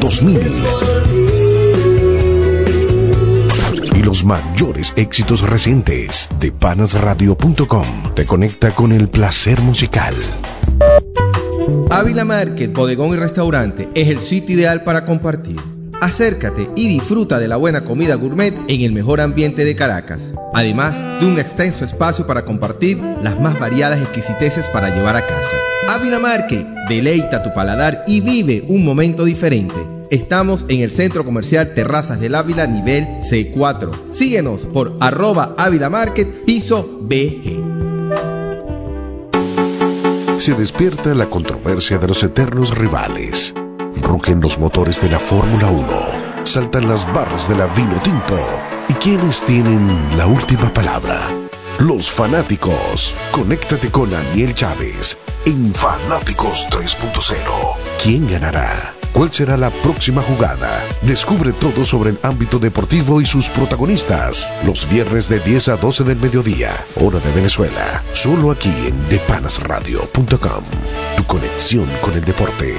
2000 0.00 0.38
y 3.94 4.02
los 4.02 4.24
mayores 4.24 4.92
éxitos 4.96 5.40
recientes. 5.40 6.28
Depanasradio.com 6.38 7.86
te 8.14 8.26
conecta 8.26 8.70
con 8.70 8.92
el 8.92 9.08
placer 9.08 9.60
musical. 9.60 10.14
Ávila 11.90 12.24
Market, 12.24 12.72
bodegón 12.72 13.10
y 13.10 13.16
restaurante 13.16 13.88
es 13.94 14.08
el 14.08 14.20
sitio 14.20 14.56
ideal 14.56 14.84
para 14.84 15.04
compartir. 15.04 15.77
Acércate 16.00 16.70
y 16.76 16.86
disfruta 16.86 17.40
de 17.40 17.48
la 17.48 17.56
buena 17.56 17.82
comida 17.82 18.14
gourmet 18.14 18.54
en 18.68 18.82
el 18.82 18.92
mejor 18.92 19.20
ambiente 19.20 19.64
de 19.64 19.74
Caracas, 19.74 20.32
además 20.54 21.02
de 21.20 21.26
un 21.26 21.38
extenso 21.38 21.84
espacio 21.84 22.26
para 22.26 22.44
compartir 22.44 23.02
las 23.22 23.40
más 23.40 23.58
variadas 23.58 24.00
exquisiteces 24.00 24.68
para 24.68 24.94
llevar 24.94 25.16
a 25.16 25.26
casa. 25.26 25.56
Ávila 25.88 26.20
Market, 26.20 26.64
deleita 26.88 27.42
tu 27.42 27.52
paladar 27.52 28.04
y 28.06 28.20
vive 28.20 28.64
un 28.68 28.84
momento 28.84 29.24
diferente. 29.24 29.74
Estamos 30.10 30.66
en 30.68 30.80
el 30.80 30.92
Centro 30.92 31.24
Comercial 31.24 31.74
Terrazas 31.74 32.20
del 32.20 32.36
Ávila 32.36 32.66
nivel 32.68 33.04
C4. 33.20 33.90
Síguenos 34.12 34.62
por 34.62 34.96
arroba 35.00 35.54
Ávila 35.58 35.90
Market, 35.90 36.44
piso 36.44 37.00
BG. 37.02 37.78
se 40.38 40.54
despierta 40.54 41.14
la 41.14 41.28
controversia 41.28 41.98
de 41.98 42.06
los 42.06 42.22
eternos 42.22 42.78
rivales. 42.78 43.54
Rugen 44.02 44.40
los 44.40 44.58
motores 44.58 45.00
de 45.00 45.10
la 45.10 45.18
Fórmula 45.18 45.68
1, 45.68 46.44
saltan 46.44 46.88
las 46.88 47.10
barras 47.12 47.48
de 47.48 47.56
la 47.56 47.66
vino 47.66 48.00
tinto. 48.02 48.38
¿Y 48.88 48.94
quiénes 48.94 49.42
tienen 49.44 50.16
la 50.16 50.26
última 50.26 50.72
palabra? 50.72 51.20
Los 51.78 52.10
fanáticos. 52.10 53.14
Conéctate 53.30 53.90
con 53.90 54.10
Daniel 54.10 54.54
Chávez 54.54 55.16
en 55.44 55.72
Fanáticos 55.72 56.66
3.0. 56.70 57.36
¿Quién 58.02 58.28
ganará? 58.28 58.92
¿Cuál 59.12 59.32
será 59.32 59.56
la 59.56 59.70
próxima 59.70 60.22
jugada? 60.22 60.82
Descubre 61.02 61.52
todo 61.52 61.84
sobre 61.84 62.10
el 62.10 62.18
ámbito 62.22 62.58
deportivo 62.58 63.20
y 63.20 63.26
sus 63.26 63.48
protagonistas. 63.48 64.52
Los 64.64 64.88
viernes 64.90 65.28
de 65.28 65.40
10 65.40 65.68
a 65.68 65.76
12 65.76 66.04
del 66.04 66.18
mediodía, 66.18 66.72
hora 66.96 67.18
de 67.20 67.32
Venezuela. 67.32 68.02
Solo 68.12 68.50
aquí 68.50 68.72
en 68.86 69.08
depanasradio.com. 69.08 70.64
Tu 71.16 71.24
conexión 71.24 71.86
con 72.02 72.14
el 72.14 72.24
deporte. 72.24 72.74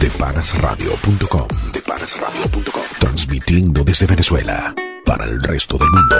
Depanasradio.com. 0.00 1.48
Depanasradio.com. 1.72 2.82
Transmitiendo 3.00 3.82
desde 3.82 4.06
Venezuela 4.06 4.72
para 5.04 5.24
el 5.24 5.42
resto 5.42 5.76
del 5.76 5.88
mundo. 5.90 6.16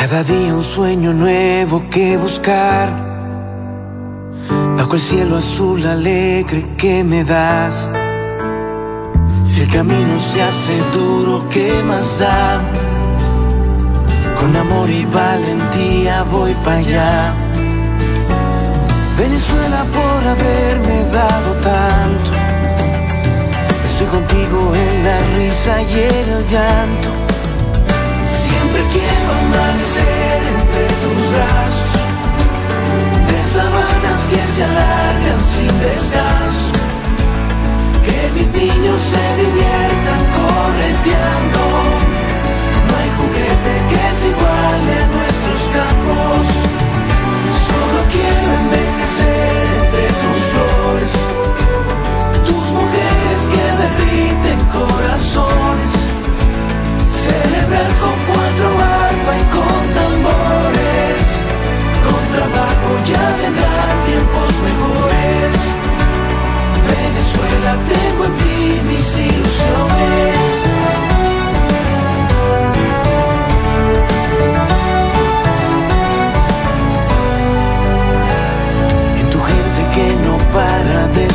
Cada 0.00 0.24
día 0.24 0.54
un 0.54 0.64
sueño 0.64 1.12
nuevo 1.12 1.90
que 1.90 2.16
buscar. 2.16 2.88
Bajo 4.78 4.94
el 4.94 5.00
cielo 5.00 5.36
azul 5.36 5.84
alegre 5.84 6.64
que 6.78 7.04
me 7.04 7.24
das. 7.24 7.90
Si 9.46 9.62
el 9.62 9.68
camino 9.68 10.20
se 10.20 10.42
hace 10.42 10.76
duro, 10.92 11.48
¿qué 11.50 11.82
más 11.84 12.18
da? 12.18 12.60
Con 14.38 14.54
amor 14.54 14.90
y 14.90 15.04
valentía 15.06 16.24
voy 16.24 16.52
para 16.64 16.78
allá. 16.78 17.34
Venezuela 19.16 19.84
por 19.94 20.28
haberme 20.28 21.04
dado 21.10 21.52
tanto. 21.62 22.30
Estoy 23.88 24.06
contigo 24.08 24.74
en 24.74 25.04
la 25.04 25.18
risa 25.36 25.80
y 25.80 25.92
en 25.92 26.28
el 26.36 26.46
llanto. 26.48 27.10
Siempre 28.42 28.82
quiero 28.92 29.28
amanecer 29.40 30.42
entre 30.58 30.86
tus 31.02 31.18
brazos, 31.32 31.94
de 33.28 33.38
sabanas 33.54 34.20
que 34.28 34.42
se 34.54 34.64
alargan 34.64 35.40
sin 35.40 35.80
descanso. 35.80 36.75
Que 38.06 38.30
mis 38.36 38.52
niños 38.52 39.00
se 39.12 39.24
diviertan 39.42 40.20
correteando. 40.38 41.60
No 42.86 42.92
hay 43.00 43.10
juguete 43.18 43.72
que 43.90 44.04
se 44.18 44.26
iguale 44.28 44.92
a 45.02 45.06
nuestros 45.16 45.62
campos. 45.74 46.42
Solo 47.68 47.98
quiero 48.14 48.46
envejecer 48.62 49.66
entre 49.80 50.06
tus 50.22 50.38
flores, 50.52 51.12
tus 52.46 52.66
mujeres 52.78 53.40
que 53.52 53.64
derriten 53.82 54.60
corazones. 54.78 55.92
Celebrar 57.26 57.90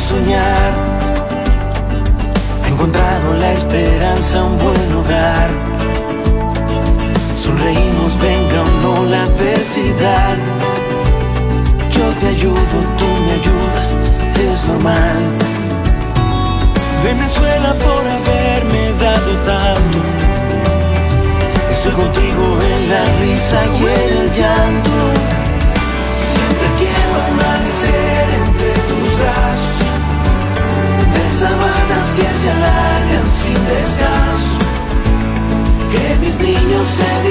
soñar 0.08 0.72
ha 2.62 2.68
encontrado 2.68 3.34
la 3.34 3.52
esperanza 3.52 4.42
un 4.42 4.58
buen 4.58 4.94
hogar. 4.94 5.48
Sonreímos, 7.36 8.12
venga 8.20 8.58
o 8.62 8.70
no 8.82 9.04
la 9.04 9.22
adversidad. 9.22 10.36
Yo 11.96 12.04
te 12.20 12.26
ayudo, 12.28 12.76
tú 12.98 13.08
me 13.26 13.32
ayudas, 13.40 13.96
es 14.46 14.68
normal. 14.68 15.18
Venezuela 17.04 17.74
por 17.84 18.02
haberme 18.16 18.92
dado 19.04 19.32
tanto. 19.50 19.98
Estoy 21.70 21.92
contigo 21.92 22.58
en 22.72 22.88
la 22.90 23.04
risa 23.20 23.58
y 23.78 23.84
el 23.84 24.32
llanto. 24.32 25.11
Mis 36.82 37.21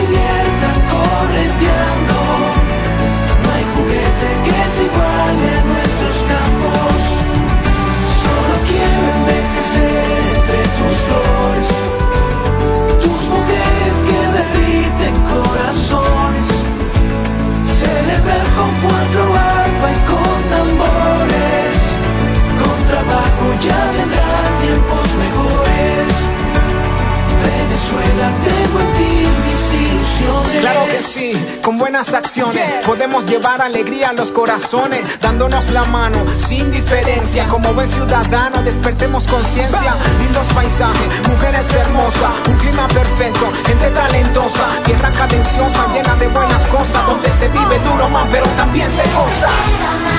con 31.61 31.77
buenas 31.77 32.13
acciones 32.13 32.85
podemos 32.85 33.25
llevar 33.25 33.61
alegría 33.61 34.09
a 34.09 34.13
los 34.13 34.31
corazones, 34.31 35.19
dándonos 35.19 35.69
la 35.71 35.83
mano 35.85 36.25
sin 36.27 36.71
diferencia. 36.71 37.45
Como 37.47 37.73
buen 37.73 37.87
ciudadano, 37.87 38.61
despertemos 38.63 39.27
conciencia. 39.27 39.95
Lindos 40.19 40.47
paisajes, 40.53 41.27
mujeres 41.27 41.73
hermosas, 41.73 42.31
un 42.47 42.55
clima 42.57 42.87
perfecto, 42.87 43.51
gente 43.65 43.89
talentosa, 43.91 44.67
tierra 44.85 45.11
cadenciosa, 45.11 45.87
llena 45.93 46.15
de 46.15 46.27
buenas 46.27 46.65
cosas, 46.67 47.05
donde 47.07 47.31
se 47.31 47.47
vive 47.49 47.79
duro 47.79 48.09
más, 48.09 48.27
pero 48.31 48.45
también 48.57 48.89
se 48.89 49.03
goza. 49.13 50.10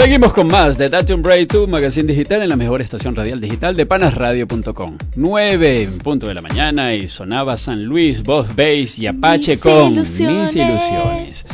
Seguimos 0.00 0.32
con 0.32 0.46
más 0.46 0.78
de 0.78 0.88
Datum 0.88 1.20
Break 1.20 1.52
2, 1.52 1.68
magazine 1.68 2.10
digital 2.10 2.40
en 2.40 2.48
la 2.48 2.56
mejor 2.56 2.80
estación 2.80 3.14
radial 3.14 3.38
digital 3.38 3.76
de 3.76 3.84
panasradio.com. 3.84 4.96
9 5.14 5.82
en 5.82 5.98
punto 5.98 6.26
de 6.26 6.32
la 6.32 6.40
mañana 6.40 6.94
y 6.94 7.06
sonaba 7.06 7.58
San 7.58 7.84
Luis, 7.84 8.22
Voz 8.22 8.56
Bass 8.56 8.98
y 8.98 9.06
Apache 9.06 9.52
Mis 9.52 9.60
con 9.60 9.92
ilusiones. 9.92 10.54
Mis 10.54 10.56
ilusiones. 10.56 11.46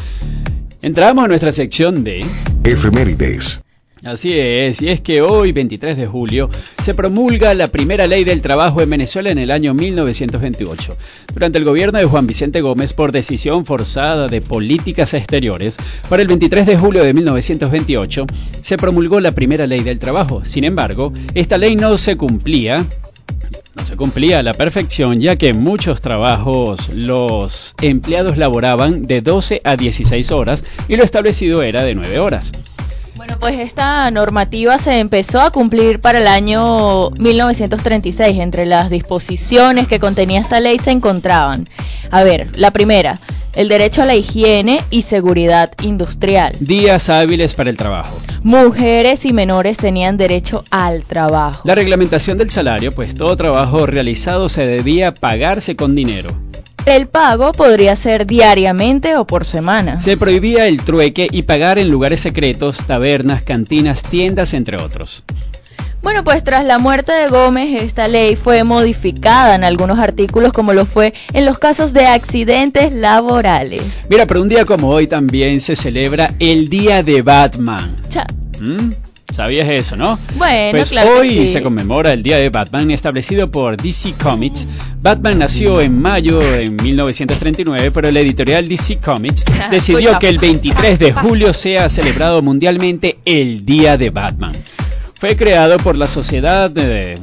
Entramos 0.80 1.24
a 1.24 1.28
nuestra 1.28 1.50
sección 1.50 2.04
de 2.04 2.24
Efemérides. 2.62 3.65
Así 4.04 4.38
es, 4.38 4.82
y 4.82 4.88
es 4.88 5.00
que 5.00 5.22
hoy, 5.22 5.52
23 5.52 5.96
de 5.96 6.06
julio, 6.06 6.50
se 6.82 6.92
promulga 6.92 7.54
la 7.54 7.68
primera 7.68 8.06
ley 8.06 8.24
del 8.24 8.42
trabajo 8.42 8.82
en 8.82 8.90
Venezuela 8.90 9.30
en 9.30 9.38
el 9.38 9.50
año 9.50 9.72
1928. 9.72 10.96
Durante 11.32 11.56
el 11.56 11.64
gobierno 11.64 11.98
de 11.98 12.04
Juan 12.04 12.26
Vicente 12.26 12.60
Gómez, 12.60 12.92
por 12.92 13.10
decisión 13.10 13.64
forzada 13.64 14.28
de 14.28 14.42
políticas 14.42 15.14
exteriores, 15.14 15.78
para 16.10 16.20
el 16.20 16.28
23 16.28 16.66
de 16.66 16.76
julio 16.76 17.04
de 17.04 17.14
1928 17.14 18.26
se 18.60 18.76
promulgó 18.76 19.18
la 19.18 19.32
primera 19.32 19.66
ley 19.66 19.80
del 19.80 19.98
trabajo. 19.98 20.44
Sin 20.44 20.64
embargo, 20.64 21.14
esta 21.34 21.56
ley 21.56 21.74
no 21.74 21.96
se 21.96 22.16
cumplía 22.16 22.84
no 23.74 23.84
se 23.84 23.96
cumplía 23.96 24.38
a 24.38 24.42
la 24.42 24.54
perfección 24.54 25.20
ya 25.20 25.36
que 25.36 25.50
en 25.50 25.62
muchos 25.62 26.00
trabajos 26.00 26.88
los 26.94 27.74
empleados 27.82 28.38
laboraban 28.38 29.06
de 29.06 29.20
12 29.20 29.60
a 29.64 29.76
16 29.76 30.30
horas 30.32 30.64
y 30.88 30.96
lo 30.96 31.02
establecido 31.02 31.62
era 31.62 31.82
de 31.82 31.94
9 31.94 32.18
horas. 32.18 32.52
Bueno, 33.26 33.40
pues 33.40 33.58
esta 33.58 34.08
normativa 34.12 34.78
se 34.78 35.00
empezó 35.00 35.40
a 35.40 35.50
cumplir 35.50 36.00
para 36.00 36.20
el 36.20 36.28
año 36.28 37.10
1936. 37.10 38.38
Entre 38.38 38.66
las 38.66 38.88
disposiciones 38.88 39.88
que 39.88 39.98
contenía 39.98 40.40
esta 40.40 40.60
ley 40.60 40.78
se 40.78 40.92
encontraban, 40.92 41.68
a 42.12 42.22
ver, 42.22 42.56
la 42.56 42.70
primera, 42.70 43.20
el 43.56 43.68
derecho 43.68 44.02
a 44.02 44.04
la 44.04 44.14
higiene 44.14 44.80
y 44.90 45.02
seguridad 45.02 45.72
industrial. 45.82 46.54
Días 46.60 47.10
hábiles 47.10 47.54
para 47.54 47.70
el 47.70 47.76
trabajo. 47.76 48.16
Mujeres 48.44 49.24
y 49.24 49.32
menores 49.32 49.78
tenían 49.78 50.16
derecho 50.16 50.62
al 50.70 51.02
trabajo. 51.02 51.62
La 51.64 51.74
reglamentación 51.74 52.38
del 52.38 52.50
salario, 52.50 52.92
pues 52.92 53.16
todo 53.16 53.36
trabajo 53.36 53.86
realizado 53.86 54.48
se 54.48 54.68
debía 54.68 55.12
pagarse 55.12 55.74
con 55.74 55.96
dinero. 55.96 56.30
El 56.86 57.08
pago 57.08 57.52
podría 57.52 57.96
ser 57.96 58.26
diariamente 58.26 59.16
o 59.16 59.26
por 59.26 59.44
semana. 59.44 60.00
Se 60.00 60.16
prohibía 60.16 60.66
el 60.66 60.80
trueque 60.82 61.26
y 61.30 61.42
pagar 61.42 61.78
en 61.78 61.90
lugares 61.90 62.20
secretos, 62.20 62.78
tabernas, 62.86 63.42
cantinas, 63.42 64.02
tiendas, 64.02 64.54
entre 64.54 64.76
otros. 64.76 65.24
Bueno, 66.02 66.22
pues 66.22 66.44
tras 66.44 66.64
la 66.64 66.78
muerte 66.78 67.10
de 67.10 67.28
Gómez, 67.28 67.82
esta 67.82 68.06
ley 68.06 68.36
fue 68.36 68.62
modificada 68.62 69.56
en 69.56 69.64
algunos 69.64 69.98
artículos 69.98 70.52
como 70.52 70.72
lo 70.72 70.86
fue 70.86 71.12
en 71.32 71.44
los 71.44 71.58
casos 71.58 71.92
de 71.92 72.06
accidentes 72.06 72.92
laborales. 72.92 74.06
Mira, 74.08 74.24
pero 74.26 74.40
un 74.42 74.48
día 74.48 74.64
como 74.64 74.88
hoy 74.88 75.08
también 75.08 75.60
se 75.60 75.74
celebra 75.74 76.34
el 76.38 76.68
Día 76.68 77.02
de 77.02 77.22
Batman. 77.22 77.96
Cha- 78.08 78.28
¿Mm? 78.60 78.90
¿Sabías 79.32 79.68
eso, 79.68 79.96
no? 79.96 80.18
Bueno, 80.36 80.70
Pues 80.78 80.90
claro 80.90 81.14
que 81.14 81.18
hoy 81.18 81.30
sí. 81.30 81.48
se 81.48 81.62
conmemora 81.62 82.12
el 82.12 82.22
Día 82.22 82.36
de 82.38 82.48
Batman 82.48 82.90
establecido 82.90 83.50
por 83.50 83.76
DC 83.76 84.14
Comics. 84.22 84.66
Batman 85.02 85.38
nació 85.40 85.80
en 85.80 86.00
mayo 86.00 86.38
de 86.38 86.70
1939, 86.70 87.90
pero 87.90 88.10
la 88.10 88.20
editorial 88.20 88.66
DC 88.68 88.98
Comics 88.98 89.44
decidió 89.70 90.18
que 90.18 90.28
el 90.28 90.38
23 90.38 90.98
de 90.98 91.12
julio 91.12 91.52
sea 91.52 91.88
celebrado 91.90 92.40
mundialmente 92.40 93.18
el 93.24 93.66
Día 93.66 93.96
de 93.98 94.10
Batman. 94.10 94.52
Fue 95.18 95.36
creado 95.36 95.76
por 95.78 95.96
la 95.96 96.08
sociedad 96.08 96.70
de, 96.70 97.18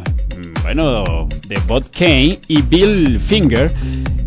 bueno, 0.64 1.28
de 1.48 1.60
Bob 1.68 1.90
Kane 1.92 2.40
y 2.48 2.62
Bill 2.62 3.20
Finger, 3.20 3.72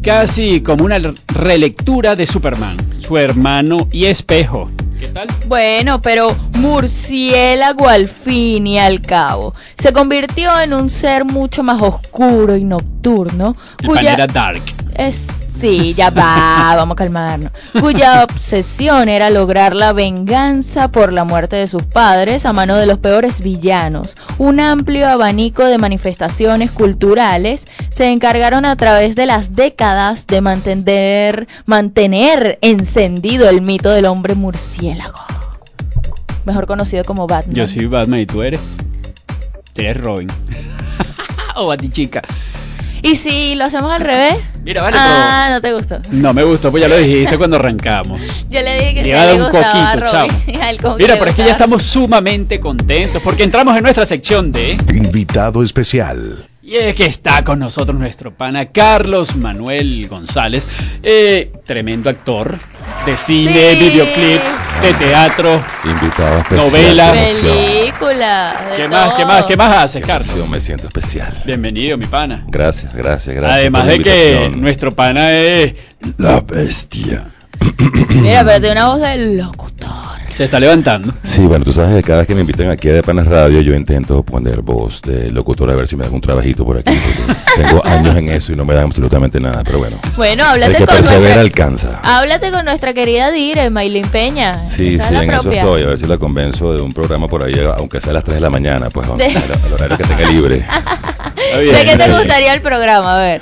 casi 0.02 0.60
como 0.60 0.84
una 0.84 0.98
relectura 1.28 2.14
de 2.16 2.26
Superman, 2.26 2.76
su 2.98 3.16
hermano 3.16 3.88
y 3.92 4.04
espejo. 4.06 4.70
¿Qué 5.00 5.08
tal? 5.08 5.28
Bueno, 5.46 6.02
pero 6.02 6.34
murciélago 6.54 7.88
al 7.88 8.08
fin 8.08 8.66
y 8.66 8.78
al 8.78 9.00
cabo 9.00 9.54
se 9.78 9.92
convirtió 9.92 10.58
en 10.60 10.74
un 10.74 10.90
ser 10.90 11.24
mucho 11.24 11.62
más 11.62 11.80
oscuro 11.80 12.56
y 12.56 12.64
nocturno, 12.64 13.54
El 13.82 13.90
pan 13.90 14.06
era 14.06 14.26
dark. 14.26 14.62
es 14.96 15.26
sí, 15.56 15.94
ya 15.94 16.10
va, 16.10 16.74
vamos 16.76 16.94
a 16.94 16.96
calmarnos. 16.96 17.52
Cuya 17.80 18.24
obsesión 18.24 19.08
era 19.08 19.30
lograr 19.30 19.74
la 19.74 19.92
venganza 19.92 20.88
por 20.88 21.12
la 21.12 21.24
muerte 21.24 21.56
de 21.56 21.68
sus 21.68 21.84
padres 21.84 22.44
a 22.44 22.52
mano 22.52 22.76
de 22.76 22.86
los 22.86 22.98
peores 22.98 23.40
villanos. 23.40 24.16
Un 24.38 24.60
amplio 24.60 25.08
abanico 25.08 25.64
de 25.64 25.78
manifestaciones 25.78 26.70
culturales 26.70 27.66
se 27.88 28.10
encargaron 28.10 28.64
a 28.64 28.76
través 28.76 29.16
de 29.16 29.26
las 29.26 29.54
décadas 29.54 30.26
de 30.26 30.40
mantener 30.40 31.48
mantener 31.64 32.58
encendido 32.62 33.48
el 33.48 33.60
mito 33.60 33.90
del 33.90 34.06
hombre 34.06 34.34
murciélago. 34.34 35.35
Mejor 36.46 36.66
conocido 36.66 37.02
como 37.04 37.26
Batman. 37.26 37.56
Yo 37.56 37.66
soy 37.66 37.86
Batman 37.86 38.20
y 38.20 38.26
tú 38.26 38.42
eres. 38.42 38.60
Tú 39.74 39.82
eres 39.82 39.96
Robin. 39.96 40.28
o 41.56 41.66
Batichica. 41.66 42.22
¿Y 43.02 43.16
si 43.16 43.56
lo 43.56 43.64
hacemos 43.64 43.92
al 43.92 44.00
revés? 44.00 44.36
Mira, 44.64 44.82
vale, 44.82 44.96
ah, 44.98 45.48
no 45.50 45.60
te 45.60 45.72
gustó. 45.72 45.98
No 46.12 46.32
me 46.32 46.44
gustó, 46.44 46.70
pues 46.70 46.80
ya 46.80 46.88
lo 46.88 46.96
dijiste 46.96 47.36
cuando 47.38 47.56
arrancamos. 47.56 48.46
Yo 48.48 48.60
le 48.60 48.78
dije 48.78 48.94
que 48.94 49.02
Le 49.02 49.32
sí 49.32 49.40
un 49.40 49.50
coquito, 49.50 50.80
coquito 50.80 50.96
Mira, 50.98 51.16
pero 51.18 51.30
es 51.30 51.36
que 51.36 51.44
ya 51.44 51.52
estamos 51.52 51.82
sumamente 51.82 52.60
contentos 52.60 53.20
porque 53.22 53.42
entramos 53.42 53.76
en 53.76 53.82
nuestra 53.82 54.06
sección 54.06 54.52
de... 54.52 54.72
Invitado 54.88 55.62
especial. 55.62 56.48
Y 56.68 56.74
es 56.78 56.96
que 56.96 57.06
está 57.06 57.44
con 57.44 57.60
nosotros 57.60 57.96
nuestro 57.96 58.32
pana 58.34 58.64
Carlos 58.72 59.36
Manuel 59.36 60.08
González, 60.08 60.66
eh, 61.00 61.52
tremendo 61.64 62.10
actor 62.10 62.58
de 63.06 63.16
cine, 63.16 63.76
Sí. 63.76 63.78
videoclips, 63.78 64.50
de 64.82 64.94
teatro. 64.94 65.62
Invitado 65.84 66.38
especial. 66.38 66.66
Novelas. 66.66 67.40
Película. 67.40 68.56
de 68.72 68.76
¿Qué 68.78 68.88
más, 68.88 69.14
qué 69.14 69.24
más, 69.24 69.44
qué 69.44 69.56
más 69.56 69.76
haces, 69.76 70.04
Carlos? 70.04 70.36
Yo 70.36 70.44
me 70.48 70.58
siento 70.58 70.88
especial. 70.88 71.40
Bienvenido, 71.44 71.96
mi 71.98 72.06
pana. 72.06 72.44
Gracias, 72.48 72.92
gracias, 72.92 73.36
gracias. 73.36 73.60
Además 73.60 73.86
de 73.86 74.02
que 74.02 74.52
nuestro 74.56 74.92
pana 74.92 75.34
es... 75.38 75.74
La 76.18 76.40
bestia. 76.40 77.28
Mira, 78.22 78.44
pero 78.44 78.60
tiene 78.60 78.72
una 78.72 78.88
voz 78.88 79.00
de 79.00 79.36
locutor. 79.36 79.86
Se 80.34 80.44
está 80.44 80.60
levantando. 80.60 81.14
Sí, 81.22 81.40
bueno, 81.46 81.64
tú 81.64 81.72
sabes 81.72 81.94
que 81.94 82.02
cada 82.02 82.18
vez 82.18 82.26
que 82.26 82.34
me 82.34 82.42
invitan 82.42 82.68
aquí 82.68 82.90
a 82.90 82.92
De 82.92 83.02
Panas 83.02 83.26
Radio, 83.26 83.62
yo 83.62 83.74
intento 83.74 84.22
poner 84.22 84.60
voz 84.60 85.00
de 85.00 85.30
locutor 85.30 85.70
a 85.70 85.74
ver 85.74 85.88
si 85.88 85.96
me 85.96 86.04
dan 86.04 86.12
un 86.12 86.20
trabajito 86.20 86.62
por 86.62 86.76
aquí. 86.76 86.92
tengo 87.56 87.82
años 87.86 88.14
en 88.16 88.28
eso 88.28 88.52
y 88.52 88.56
no 88.56 88.66
me 88.66 88.74
dan 88.74 88.84
absolutamente 88.84 89.40
nada, 89.40 89.62
pero 89.64 89.78
bueno. 89.78 89.96
Bueno, 90.14 90.42
El 90.42 90.62
háblate 90.62 90.74
que 90.74 90.86
con 90.86 90.96
persevera 90.96 91.20
nuestra... 91.20 91.40
alcanza. 91.40 92.00
Háblate 92.02 92.50
con 92.50 92.66
nuestra 92.66 92.92
querida 92.92 93.30
Dire, 93.30 93.70
Maylin 93.70 94.06
Peña. 94.08 94.66
Sí, 94.66 94.98
sí, 94.98 95.14
en 95.14 95.30
eso 95.30 95.50
estoy. 95.50 95.82
A 95.84 95.86
ver 95.86 95.98
si 95.98 96.06
la 96.06 96.18
convenzo 96.18 96.74
de 96.74 96.82
un 96.82 96.92
programa 96.92 97.28
por 97.28 97.42
ahí, 97.42 97.58
aunque 97.78 98.02
sea 98.02 98.10
a 98.10 98.14
las 98.14 98.24
3 98.24 98.34
de 98.34 98.40
la 98.42 98.50
mañana, 98.50 98.90
pues, 98.90 99.08
al 99.08 99.18
al 99.18 99.72
horario 99.72 99.96
que 99.96 100.04
tenga 100.04 100.30
libre. 100.30 100.56
¿De 101.56 101.84
qué 101.84 101.96
te 101.96 102.06
bien. 102.08 102.18
gustaría 102.18 102.52
el 102.52 102.60
programa? 102.60 103.18
A 103.18 103.22
ver. 103.22 103.40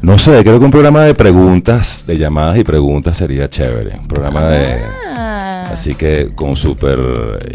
No 0.00 0.18
sé, 0.18 0.42
creo 0.44 0.58
que 0.58 0.64
un 0.64 0.70
programa 0.70 1.02
de 1.02 1.14
preguntas, 1.14 2.04
de 2.06 2.18
llamadas 2.18 2.56
y 2.56 2.64
preguntas 2.64 3.16
sería 3.16 3.48
chévere. 3.48 3.96
Un 3.98 4.06
programa 4.08 4.46
de... 4.48 4.80
Ah, 5.06 5.68
Así 5.72 5.94
que 5.94 6.30
con 6.34 6.56
súper 6.56 6.98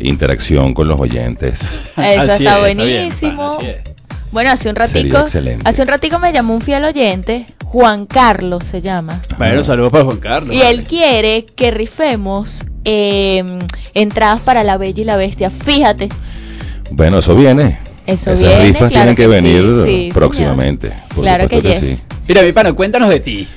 interacción 0.02 0.74
con 0.74 0.88
los 0.88 1.00
oyentes. 1.00 1.62
eso 1.98 2.22
Así 2.34 2.46
está 2.46 2.68
es, 2.70 2.76
bien, 2.78 2.78
buenísimo. 2.78 3.58
pana, 3.58 3.58
así 3.58 3.66
es. 3.68 3.78
bueno, 4.32 4.52
hace 4.52 4.70
un 4.70 4.76
ratico, 4.76 5.18
excelente. 5.20 5.68
hace 5.68 5.82
un 5.82 5.88
ratico 5.88 6.20
me 6.20 6.32
llamó 6.32 6.54
un 6.54 6.62
fiel 6.62 6.84
oyente, 6.84 7.48
Juan 7.66 8.06
Carlos 8.06 8.66
se 8.66 8.82
llama. 8.82 9.20
Bueno, 9.38 9.64
saludos 9.64 9.92
para 9.92 10.04
Juan 10.04 10.18
Carlos. 10.18 10.54
Y 10.56 10.62
él 10.62 10.84
quiere 10.84 11.46
que 11.46 11.72
rifemos 11.72 12.64
eh, 12.86 13.44
entradas 13.96 14.42
para 14.42 14.64
La 14.64 14.78
Bella 14.78 15.02
y 15.02 15.06
la 15.06 15.16
Bestia. 15.18 15.50
Fíjate, 15.50 16.10
Bueno, 16.92 17.20
eso 17.20 17.36
viene. 17.36 17.80
Eso 18.06 18.32
Esas 18.32 18.40
viene. 18.50 18.64
rifas 18.66 18.78
claro 18.90 18.92
tienen 18.92 19.16
que, 19.16 19.28
venir 19.28 19.76
sí, 19.86 20.10
próximamente. 20.14 20.92
Claro 21.16 21.48
que, 21.48 21.62
yes. 21.62 21.80
sí. 21.80 22.00
Mira, 22.28 22.42
mi 22.42 22.52
pana, 22.52 22.74
cuéntanos 22.74 23.10
de 23.10 23.20
ti. 23.20 23.48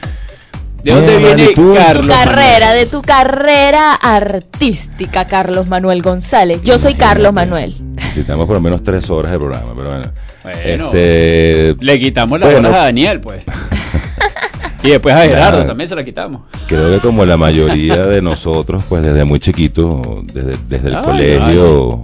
¿De 0.83 0.93
dónde 0.93 1.17
viene 1.17 1.51
¿y 1.51 1.55
tú? 1.55 1.75
Carlos? 1.75 2.03
Tu 2.07 2.13
carrera, 2.13 2.67
Manuel? 2.67 2.79
de 2.79 2.87
tu 2.87 3.03
carrera 3.03 3.93
artística, 3.95 5.27
Carlos 5.27 5.67
Manuel 5.67 6.01
González. 6.03 6.61
Yo 6.63 6.79
soy 6.79 6.95
Carlos 6.95 7.33
Manuel. 7.33 7.77
Necesitamos 7.97 8.47
por 8.47 8.55
lo 8.55 8.61
menos 8.61 8.83
tres 8.85 9.11
horas 9.11 9.33
de 9.33 9.39
programa, 9.39 9.73
pero 9.77 9.89
bueno. 9.89 10.13
Bueno, 10.45 10.61
Este, 10.87 11.75
le 11.81 11.99
quitamos 11.99 12.39
las 12.39 12.53
bueno. 12.53 12.69
horas 12.69 12.81
a 12.83 12.85
Daniel, 12.85 13.21
pues. 13.21 13.43
y 14.85 14.91
después 14.91 15.13
a 15.15 15.23
Gerardo 15.23 15.65
también 15.67 15.89
se 15.89 15.97
la 15.97 16.05
quitamos. 16.05 16.43
creo 16.69 16.89
que 16.95 17.01
como 17.01 17.25
la 17.25 17.37
mayoría 17.37 18.07
de 18.07 18.23
nosotros, 18.23 18.85
pues 18.89 19.03
desde 19.03 19.25
muy 19.25 19.41
chiquito, 19.41 20.23
desde, 20.33 20.57
desde 20.69 20.89
el 20.91 20.97
Ay, 20.97 21.03
colegio, 21.03 22.03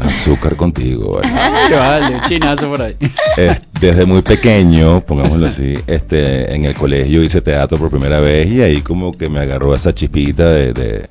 azúcar 0.00 0.56
contigo. 0.56 1.20
¿vale? 1.22 1.28
Ay, 1.38 1.72
vale, 1.72 2.14
un 2.16 2.22
chinazo 2.22 2.68
por 2.68 2.82
ahí. 2.82 2.96
Es- 3.36 3.62
desde 3.80 4.06
muy 4.06 4.22
pequeño, 4.22 5.00
pongámoslo 5.02 5.46
así, 5.46 5.74
este, 5.86 6.52
en 6.54 6.64
el 6.64 6.74
colegio 6.74 7.22
hice 7.22 7.40
teatro 7.40 7.78
por 7.78 7.90
primera 7.90 8.18
vez 8.20 8.50
y 8.50 8.60
ahí 8.62 8.80
como 8.80 9.12
que 9.12 9.28
me 9.28 9.38
agarró 9.40 9.74
esa 9.74 9.94
chispita 9.94 10.48
de, 10.50 10.72
de, 10.72 11.06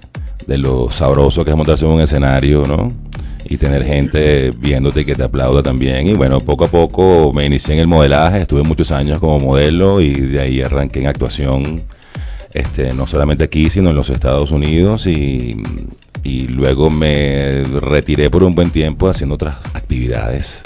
de 0.45 0.57
lo 0.57 0.89
sabroso 0.89 1.45
que 1.45 1.51
es 1.51 1.55
montarse 1.57 1.85
en 1.85 1.91
un 1.91 2.01
escenario, 2.01 2.65
¿no? 2.67 2.91
Y 3.49 3.55
tener 3.55 3.85
gente 3.85 4.51
viéndote 4.51 5.05
que 5.05 5.15
te 5.15 5.23
aplauda 5.23 5.63
también. 5.63 6.07
Y 6.09 6.13
bueno, 6.13 6.41
poco 6.41 6.65
a 6.65 6.67
poco 6.67 7.31
me 7.33 7.45
inicié 7.45 7.75
en 7.75 7.79
el 7.79 7.87
modelaje, 7.87 8.41
estuve 8.41 8.63
muchos 8.63 8.91
años 8.91 9.19
como 9.19 9.39
modelo 9.39 10.01
y 10.01 10.11
de 10.13 10.41
ahí 10.41 10.61
arranqué 10.61 10.99
en 10.99 11.07
actuación, 11.07 11.83
este, 12.53 12.93
no 12.93 13.07
solamente 13.07 13.45
aquí, 13.45 13.69
sino 13.69 13.91
en 13.91 13.95
los 13.95 14.09
Estados 14.09 14.51
Unidos 14.51 15.07
y, 15.07 15.55
y 16.23 16.47
luego 16.47 16.89
me 16.89 17.63
retiré 17.63 18.29
por 18.29 18.43
un 18.43 18.55
buen 18.55 18.71
tiempo 18.71 19.09
haciendo 19.09 19.35
otras 19.35 19.57
actividades 19.73 20.61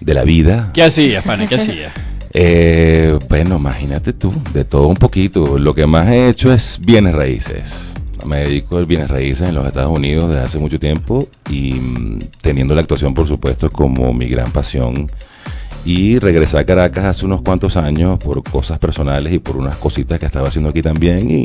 de 0.00 0.14
la 0.14 0.24
vida. 0.24 0.70
¿Qué 0.74 0.82
hacías, 0.82 1.24
pana? 1.24 1.48
¿Qué 1.48 1.56
hacías? 1.56 1.92
Eh, 2.34 3.18
bueno, 3.30 3.56
imagínate 3.56 4.12
tú, 4.12 4.32
de 4.52 4.64
todo 4.64 4.86
un 4.86 4.96
poquito. 4.96 5.58
Lo 5.58 5.74
que 5.74 5.86
más 5.86 6.08
he 6.08 6.28
hecho 6.28 6.52
es 6.52 6.78
bienes 6.78 7.14
raíces. 7.14 7.72
me 8.26 8.36
dedico 8.40 8.76
al 8.76 8.84
bienes 8.84 9.08
raíces 9.08 9.48
en 9.48 9.54
los 9.54 9.66
Estados 9.66 9.90
Unidos 9.90 10.28
desde 10.28 10.42
hace 10.42 10.58
mucho 10.58 10.78
tiempo 10.78 11.26
y 11.48 11.72
mm, 11.72 12.18
teniendo 12.42 12.74
la 12.74 12.82
actuación, 12.82 13.14
por 13.14 13.26
supuesto, 13.26 13.70
como 13.70 14.12
mi 14.12 14.28
gran 14.28 14.52
pasión. 14.52 15.10
Y 15.88 16.18
regresé 16.18 16.58
a 16.58 16.66
Caracas 16.66 17.06
hace 17.06 17.24
unos 17.24 17.40
cuantos 17.40 17.78
años 17.78 18.18
por 18.18 18.42
cosas 18.42 18.78
personales 18.78 19.32
y 19.32 19.38
por 19.38 19.56
unas 19.56 19.76
cositas 19.76 20.18
que 20.18 20.26
estaba 20.26 20.48
haciendo 20.48 20.68
aquí 20.68 20.82
también. 20.82 21.30
Y 21.30 21.44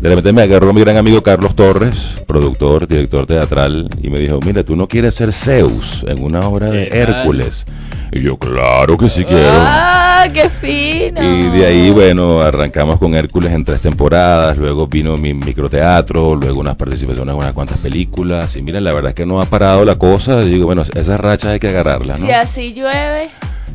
de 0.00 0.08
repente 0.08 0.32
me 0.32 0.40
agarró 0.40 0.72
mi 0.72 0.80
gran 0.80 0.96
amigo 0.96 1.22
Carlos 1.22 1.54
Torres, 1.54 2.22
productor, 2.26 2.88
director 2.88 3.26
teatral, 3.26 3.90
y 4.00 4.08
me 4.08 4.18
dijo, 4.18 4.40
mira, 4.40 4.64
tú 4.64 4.74
no 4.74 4.88
quieres 4.88 5.14
ser 5.14 5.34
Zeus 5.34 6.02
en 6.08 6.24
una 6.24 6.48
obra 6.48 6.70
de. 6.70 6.84
Hércules. 6.86 7.66
Y 8.10 8.22
yo, 8.22 8.38
claro 8.38 8.96
que 8.96 9.10
sí 9.10 9.22
quiero. 9.22 9.50
¡Ah, 9.52 10.28
qué 10.32 10.48
fino! 10.48 11.22
Y 11.22 11.50
de 11.50 11.66
ahí, 11.66 11.90
bueno, 11.90 12.40
arrancamos 12.40 12.98
con 12.98 13.14
Hércules 13.14 13.52
en 13.52 13.66
tres 13.66 13.82
temporadas, 13.82 14.56
luego 14.56 14.86
vino 14.86 15.18
mi 15.18 15.34
microteatro, 15.34 16.36
luego 16.36 16.58
unas 16.58 16.76
participaciones 16.76 17.34
en 17.34 17.38
unas 17.38 17.52
cuantas 17.52 17.76
películas, 17.76 18.56
y 18.56 18.62
mira, 18.62 18.80
la 18.80 18.94
verdad 18.94 19.10
es 19.10 19.14
que 19.14 19.26
no 19.26 19.42
ha 19.42 19.44
parado 19.44 19.84
la 19.84 19.96
cosa, 19.96 20.42
y 20.42 20.48
digo, 20.48 20.64
bueno, 20.64 20.84
esas 20.94 21.20
rachas 21.20 21.52
hay 21.52 21.60
que 21.60 21.68
agarrarlas, 21.68 22.18
¿no? 22.18 22.26
Si 22.26 22.32
así 22.32 22.72
llueve, 22.72 23.28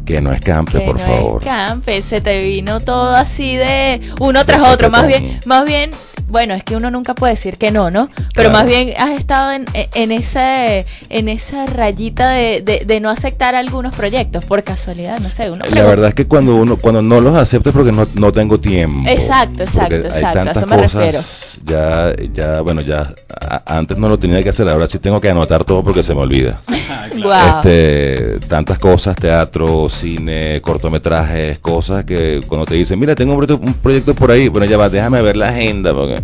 Que 0.05 0.21
no 0.21 0.31
escampe, 0.31 0.79
que 0.79 0.85
por 0.85 0.97
no 0.97 1.05
favor. 1.05 1.41
escampe, 1.41 2.01
se 2.01 2.19
te 2.21 2.41
vino 2.41 2.79
todo 2.79 3.13
así 3.15 3.55
de 3.57 4.01
uno 4.19 4.43
tras 4.45 4.63
otro, 4.63 4.89
más 4.89 5.05
bien, 5.07 5.39
más 5.45 5.65
bien, 5.65 5.91
bueno, 6.27 6.53
es 6.55 6.63
que 6.63 6.75
uno 6.75 6.89
nunca 6.91 7.13
puede 7.15 7.33
decir 7.33 7.57
que 7.57 7.69
no, 7.71 7.91
¿no? 7.91 8.07
Pero 8.35 8.49
Claro. 8.49 8.51
más 8.51 8.65
bien 8.67 8.93
has 8.97 9.11
estado 9.11 9.51
en, 9.51 9.65
en 9.73 10.11
ese, 10.11 10.85
en 11.09 11.27
esa 11.29 11.65
rayita 11.67 12.31
de, 12.31 12.61
de, 12.61 12.83
de 12.85 12.99
no 12.99 13.09
aceptar 13.09 13.53
algunos 13.55 13.93
proyectos 13.95 14.45
por 14.45 14.63
casualidad, 14.63 15.19
no 15.19 15.29
sé, 15.29 15.49
uno 15.51 15.65
La 15.65 15.83
verdad 15.83 16.09
es 16.09 16.15
que 16.15 16.25
cuando 16.27 16.55
uno 16.55 16.77
cuando 16.77 17.01
no 17.01 17.21
los 17.21 17.35
acepto 17.35 17.69
es 17.69 17.75
porque 17.75 17.91
no, 17.91 18.07
no 18.15 18.31
tengo 18.31 18.59
tiempo. 18.59 19.07
Exacto, 19.09 19.63
exacto, 19.63 19.95
exacto, 19.95 20.39
a 20.39 20.51
eso 20.51 20.67
me 20.67 20.75
cosas, 20.77 21.59
ya, 21.65 22.15
ya, 22.33 22.61
bueno, 22.61 22.81
ya, 22.81 23.13
a- 23.41 23.77
antes 23.77 23.97
no 23.97 24.07
lo 24.09 24.17
tenía 24.19 24.41
que 24.43 24.49
hacer, 24.49 24.67
ahora 24.69 24.87
sí 24.87 24.99
tengo 24.99 25.19
que 25.21 25.29
anotar 25.29 25.63
todo 25.65 25.83
porque 25.83 26.03
se 26.03 26.13
me 26.15 26.21
olvida. 26.21 26.61
Ah, 26.67 27.05
claro. 27.11 27.19
Guau. 27.23 27.57
Este, 27.59 28.39
tantas 28.47 28.77
cosas, 28.79 29.15
teatro, 29.15 29.88
cine, 29.89 30.61
cortometrajes, 30.61 31.59
cosas 31.59 32.05
que 32.05 32.41
cuando 32.47 32.65
te 32.65 32.75
dicen, 32.75 32.99
mira, 32.99 33.15
tengo 33.15 33.33
un 33.33 33.39
proyecto, 33.39 33.65
un 33.65 33.73
proyecto 33.73 34.13
por 34.13 34.31
ahí, 34.31 34.47
bueno, 34.47 34.65
ya 34.65 34.77
va, 34.77 34.89
déjame 34.89 35.21
ver 35.21 35.35
la 35.35 35.49
agenda. 35.49 35.93
Porque 35.93 36.21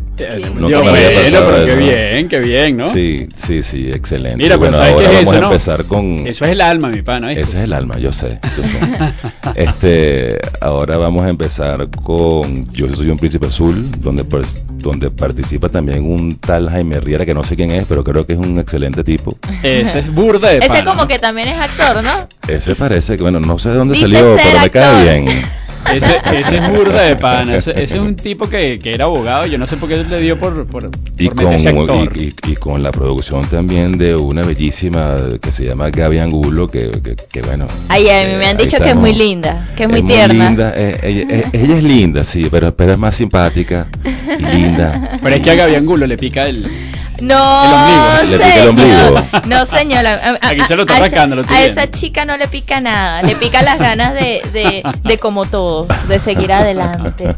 nunca 0.56 0.68
Dios 0.68 0.84
me 0.84 0.90
había 0.90 1.10
bueno, 1.10 1.24
pasado 1.24 1.52
pero 1.52 1.66
qué 1.66 1.76
bien, 1.76 2.30
qué 2.30 2.40
bien, 2.40 2.78
¿no? 2.78 2.92
Sí, 2.92 3.28
sí, 3.36 3.64
sí, 3.64 3.92
excelente. 3.92 4.38
Mira, 4.38 4.58
bueno, 4.58 4.78
¿sabes 4.78 4.94
ahora 4.94 5.10
qué 5.10 5.20
es 5.20 5.26
vamos 5.26 5.28
eso, 5.30 5.36
a 5.36 5.42
no? 5.42 5.48
empezar 5.48 5.86
con... 5.86 6.28
Eso 6.28 6.46
es 6.46 6.52
el 6.52 6.62
alma, 6.62 6.90
mi 6.90 7.02
pana. 7.02 7.32
Ese 7.32 7.42
es 7.42 7.54
el 7.56 7.74
alma, 7.74 7.98
yo 7.98 8.12
sé, 8.12 8.40
yo 8.58 8.64
sé. 8.64 8.80
este, 9.56 10.40
ahora 10.62 10.98
vamos 10.98 11.26
a 11.26 11.30
empezar 11.30 11.90
con 12.04 12.72
Yo 12.72 12.90
soy 12.90 13.10
un 13.10 13.18
príncipe 13.18 13.48
azul, 13.48 13.92
donde 14.02 14.24
pues, 14.24 14.62
donde 14.70 15.10
participa 15.10 15.70
también 15.70 16.04
un 16.04 16.36
tal 16.38 16.70
Jaime 16.70 17.00
Riera 17.00 17.26
que 17.26 17.34
no 17.34 17.44
sé 17.44 17.56
quién 17.56 17.72
es, 17.72 17.86
pero 17.88 18.04
creo 18.04 18.26
que 18.26 18.34
es 18.34 18.40
un 18.40 18.60
excelente 18.60 19.04
tipo. 19.04 19.38
Ese 19.64 20.00
es 20.00 20.14
burda 20.14 20.50
de 20.50 20.58
Ese 20.60 20.68
pana, 20.68 20.86
como 20.86 21.02
¿no? 21.02 21.08
que 21.08 21.20
también 21.20 21.48
es 21.48 21.60
actor, 21.60 22.04
¿no? 22.04 22.28
Ese 22.48 22.76
parece 22.76 23.18
que 23.18 23.24
bueno, 23.24 23.40
no 23.40 23.55
sé 23.60 23.70
de 23.70 23.76
dónde 23.76 23.94
Dice 23.96 24.06
salió, 24.08 24.36
pero 24.36 24.60
me 24.62 24.70
cae 24.70 25.04
bien. 25.24 25.42
Ese, 25.94 26.18
ese 26.34 26.58
es 26.58 26.70
burda 26.72 27.04
de 27.04 27.16
pana. 27.16 27.58
Ese, 27.58 27.70
ese 27.80 27.84
es 27.98 28.02
un 28.02 28.16
tipo 28.16 28.50
que, 28.50 28.80
que 28.80 28.92
era 28.96 29.06
abogado. 29.06 29.46
Yo 29.46 29.60
no 29.60 29.68
sé 29.68 29.78
por 29.78 29.88
qué 29.88 30.04
le 30.04 30.20
dio 30.20 30.36
por, 30.40 30.66
por, 30.66 30.90
Y 31.20 31.28
por 31.30 31.44
con, 31.44 31.54
actor. 31.54 32.12
y, 32.18 32.34
y- 32.48 32.52
y 32.54 32.56
con 32.56 32.82
la 32.82 32.92
producción 32.92 33.46
también 33.48 33.96
de 34.00 34.16
una 34.16 34.42
bellísima 34.42 35.16
que 35.40 35.52
se 35.52 35.64
llama 35.64 35.92
Gaby 35.92 36.18
Angulo, 36.18 36.68
que, 36.72 36.90
que, 37.04 37.16
que 37.16 37.42
bueno. 37.44 37.68
Ay, 37.90 38.10
a 38.10 38.26
mí 38.26 38.34
eh, 38.34 38.38
me 38.40 38.48
han 38.48 38.58
dicho 38.58 38.80
que 38.80 38.90
es 38.90 38.96
muy 38.96 39.14
linda, 39.14 39.68
que 39.78 39.84
es 39.84 39.90
muy 39.90 40.02
tierna. 40.02 40.48
linda, 40.50 40.74
eh, 40.76 41.00
ella, 41.04 41.26
eh, 41.30 41.46
ella 41.54 41.78
es 41.78 41.84
linda, 41.84 42.24
sí, 42.24 42.48
pero, 42.50 42.76
pero 42.76 42.94
es 42.94 42.98
más 42.98 43.16
simpática 43.16 43.86
y 44.40 44.44
linda. 44.44 45.20
Pero 45.22 45.36
es 45.36 45.42
que 45.44 45.52
a 45.52 45.56
Gaby 45.56 45.76
Angulo 45.76 46.08
le 46.08 46.18
pica 46.18 46.48
el... 46.48 46.68
No. 47.22 48.22
Le 48.24 48.38
pica 48.38 48.56
el 48.64 48.68
ombligo. 48.70 49.24
No, 49.48 49.66
señora. 49.66 50.38
A, 50.42 50.66
se 50.66 50.76
lo 50.76 50.84
está 50.84 50.96
a 51.04 51.06
esa- 51.08 51.28
lo 51.28 51.44
a 51.48 51.62
esa 51.64 51.90
chica 51.92 52.26
no 52.26 52.38
le 52.38 52.48
pica 52.48 52.80
nada. 52.82 53.22
Le 53.24 53.36
pica 53.36 53.62
las 53.62 53.80
ganas 53.80 54.14
de, 54.14 54.42
de, 54.54 54.84
de 55.04 55.18
como 55.18 55.46
todo, 55.46 55.88
de 56.08 56.20
seguir 56.20 56.52
adelante. 56.52 57.36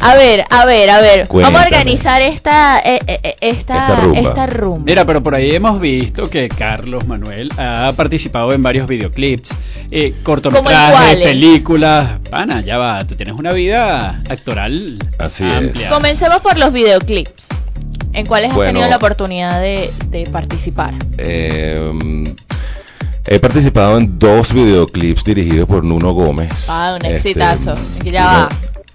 A 0.00 0.14
ver, 0.14 0.44
a 0.50 0.64
ver, 0.64 0.90
a 0.90 0.98
ver. 1.00 1.26
Vamos 1.28 1.44
a 1.44 1.50
Cuéntame. 1.52 1.66
organizar 1.66 2.20
esta, 2.22 2.78
eh, 2.80 3.00
eh, 3.06 3.20
eh, 3.22 3.36
esta, 3.40 3.74
Esta 3.86 3.96
rumba. 3.96 4.18
esta 4.20 4.46
rumba. 4.46 4.84
Mira, 4.86 5.04
pero 5.04 5.22
por 5.22 5.34
ahí 5.34 5.54
hemos 5.54 5.80
visto 5.80 6.28
que 6.30 6.48
Carlos 6.48 7.06
Manuel 7.06 7.50
ha 7.58 7.92
participado 7.96 8.52
en 8.52 8.62
varios 8.62 8.86
videoclips, 8.86 9.50
eh, 9.90 10.14
cortometrajes, 10.22 11.18
películas. 11.22 12.18
Pana, 12.30 12.60
ya 12.62 12.78
va, 12.78 13.06
tú 13.06 13.14
tienes 13.14 13.34
una 13.38 13.52
vida 13.52 14.22
actoral 14.28 14.98
Así 15.18 15.44
amplia. 15.44 15.88
Comencemos 15.90 16.40
por 16.42 16.56
los 16.58 16.72
videoclips. 16.72 17.48
¿En 18.12 18.26
cuáles 18.26 18.50
has 18.52 18.58
tenido 18.58 18.88
la 18.88 18.96
oportunidad 18.96 19.60
de, 19.60 19.90
de 20.10 20.26
participar? 20.30 20.94
Eh, 21.18 22.34
he 23.26 23.38
participado 23.38 23.96
en 23.98 24.18
dos 24.18 24.52
videoclips 24.52 25.24
dirigidos 25.24 25.66
por 25.68 25.84
Nuno 25.84 26.12
Gómez. 26.12 26.50
Ah, 26.68 26.96
un 26.98 27.04
Este, 27.06 27.30
exitazo. 27.30 27.74
ya 28.04 28.22
uno- 28.22 28.48
va. 28.48 28.48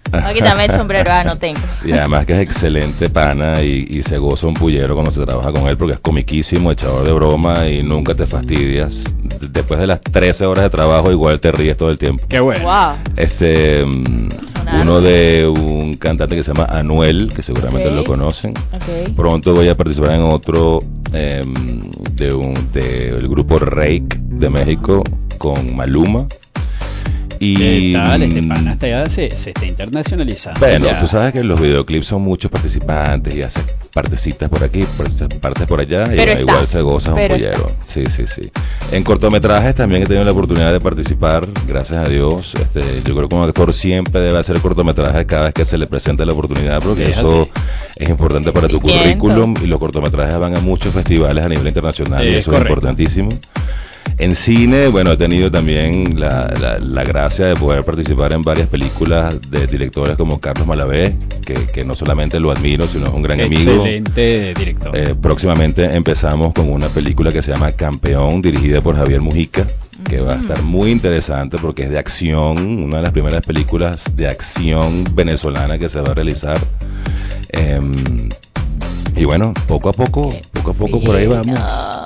Voy 0.10 0.22
a 0.22 0.34
quitarme 0.34 0.66
el 0.66 0.72
sombrero, 0.72 1.12
ah, 1.12 1.24
no 1.26 1.38
tengo. 1.38 1.60
Y 1.86 1.92
además 1.92 2.26
que 2.26 2.34
es 2.34 2.40
excelente 2.40 3.10
pana 3.10 3.62
y, 3.62 3.86
y 3.90 4.04
se 4.04 4.18
goza 4.18 4.48
un 4.48 4.54
pullero 4.54 4.94
cuando 4.94 5.12
se 5.12 5.26
trabaja 5.26 5.52
con 5.52 5.68
él 5.68 5.78
porque 5.78 5.96
es 5.96 6.00
comiquísimo, 6.00 6.72
echador 6.72 7.06
de 7.06 7.12
broma 7.12 7.68
y 7.68 7.84
nunca 7.84 8.16
te 8.16 8.26
fastidias. 8.26 9.04
Después 9.40 9.80
de 9.80 9.88
las 9.88 10.02
13 10.02 10.46
horas 10.46 10.64
de 10.66 10.70
trabajo 10.70 11.12
igual 11.12 11.40
te 11.40 11.52
ríes 11.52 11.78
todo 11.78 11.90
el 11.90 11.98
tiempo. 11.98 12.26
Qué 12.28 12.40
bueno. 12.40 12.64
Wow. 12.64 12.96
Este, 13.16 13.86
mm, 13.86 14.30
Sonar. 14.58 14.82
uno 14.82 15.02
de 15.02 15.48
un 15.48 15.96
cantante 15.96 16.36
que 16.36 16.44
se 16.44 16.54
llama 16.54 16.66
Anuel, 16.66 17.32
que 17.36 17.44
seguramente 17.44 17.90
lo 17.92 18.04
conocen. 18.04 18.54
Ok. 18.74 19.16
Pronto 19.16 19.54
voy 19.54 19.70
a 19.70 19.76
participar 19.76 20.12
en 20.12 20.22
otro 20.22 20.84
em, 21.14 21.54
de 22.14 22.34
un 22.34 22.54
del 22.74 23.28
grupo 23.28 23.60
Rake 23.60 24.20
de 24.20 24.50
México 24.50 25.04
con 25.38 25.76
Maluma. 25.76 26.28
Y 27.40 27.56
¿Qué 27.56 27.94
tal? 27.98 28.24
Este 28.24 28.42
mm, 28.42 28.48
pana 28.48 28.72
está 28.74 28.88
ya 28.88 29.10
se, 29.10 29.30
se 29.38 29.50
está 29.52 29.66
internacionalizando. 29.66 30.60
bueno, 30.60 30.86
ya. 30.86 31.00
tú 31.00 31.08
sabes 31.08 31.34
que 31.34 31.40
en 31.40 31.48
los 31.48 31.60
videoclips 31.60 32.08
son 32.08 32.22
muchos 32.22 32.50
participantes 32.52 33.36
y 33.36 33.42
haces 33.42 33.64
partecitas 33.94 34.50
por 34.50 34.64
aquí, 34.64 34.84
par- 34.98 35.40
partes 35.40 35.68
por 35.68 35.80
allá 35.80 36.04
y 36.14 36.16
bueno, 36.16 36.32
igual 36.34 36.56
estás, 36.58 36.70
se 36.70 36.82
goza 36.82 37.14
un 37.14 37.28
pollero. 37.28 37.72
Sí, 37.86 38.06
sí, 38.08 38.26
sí. 38.28 38.52
En 38.92 39.04
cortometrajes 39.04 39.76
también 39.76 40.04
he 40.04 40.06
tenido 40.06 40.24
la 40.26 40.32
oportunidad 40.32 40.72
de 40.72 40.80
participar, 40.80 41.48
gracias 41.68 42.06
a 42.06 42.10
Dios. 42.10 42.54
Este, 42.56 42.82
yo 43.06 43.16
creo 43.16 43.28
que 43.30 43.36
un 43.36 43.44
actor 43.44 43.74
siempre 43.74 44.22
debe 44.22 44.38
hacer 44.40 44.60
cortometrajes 44.60 45.26
cada 45.26 45.46
vez 45.46 45.54
que 45.54 45.66
se 45.66 45.78
le 45.78 45.88
presenta 45.88 46.26
la 46.26 46.34
oportunidad 46.34 46.82
porque 46.82 47.10
Es 47.12 47.18
eso 47.18 47.42
así. 47.44 47.52
es 47.98 48.10
importante 48.10 48.52
para 48.52 48.68
tu 48.68 48.80
currículum 48.80 49.54
y 49.64 49.68
los 49.68 49.80
cortometrajes 49.80 50.38
van 50.40 50.56
a 50.56 50.60
muchos 50.60 50.94
festivales 50.94 51.44
a 51.46 51.50
nivel 51.50 51.68
internacional 51.68 52.26
y 52.26 52.30
Es 52.30 52.40
eso 52.40 52.52
correcto. 52.52 52.68
es 52.68 52.70
importantísimo. 52.72 53.30
En 54.20 54.36
cine, 54.36 54.88
bueno, 54.88 55.12
he 55.12 55.18
tenido 55.18 55.52
también 55.52 56.20
la, 56.20 56.52
la- 56.60 56.80
la 56.80 57.04
gracia 57.04 57.46
de 57.48 57.56
poder 57.56 57.84
participar 57.84 58.34
en 58.34 58.42
varias 58.42 58.68
películas 58.68 59.36
de 59.52 59.68
directores 59.68 60.18
como 60.18 60.40
Carlos 60.40 60.66
Malavé, 60.68 61.16
que, 61.46 61.54
que 61.54 61.84
no 61.84 61.94
solamente 61.96 62.40
lo 62.40 62.50
admiro, 62.52 62.88
sino 62.88 63.08
es 63.08 63.14
un 63.14 63.22
gran 63.22 63.40
amigo. 63.42 63.72
Excelente 63.86 64.54
director. 64.56 64.96
Eh, 64.98 65.14
próximamente 65.22 65.86
empezamos 65.96 66.54
con 66.54 66.70
una 66.70 66.88
película 66.88 67.32
que 67.32 67.42
se 67.42 67.52
llama 67.52 67.72
Campeón, 67.74 68.42
dirigida 68.42 68.82
por 68.82 68.96
Javier 68.96 69.22
Mujica, 69.22 69.66
que 70.10 70.20
va 70.20 70.34
a 70.34 70.38
estar 70.42 70.64
muy 70.64 70.90
interesante 70.92 71.58
porque 71.60 71.84
es 71.84 71.90
de 71.92 72.00
acción, 72.00 72.58
una 72.84 72.98
de 72.98 73.04
las 73.04 73.12
primeras 73.12 73.42
películas 73.46 74.04
de 74.16 74.28
acción 74.28 75.04
venezolana 75.14 75.78
que 75.78 75.90
se 75.90 76.02
va 76.02 76.12
a 76.12 76.14
realizar. 76.16 76.60
Em, 77.50 78.30
y 79.16 79.26
bueno, 79.26 79.54
poco 79.68 79.90
a 79.90 79.94
poco, 79.94 80.34
poco 80.54 80.72
a 80.72 80.74
poco 80.74 81.02
por 81.04 81.16
ahí 81.16 81.28
vamos. 81.28 81.60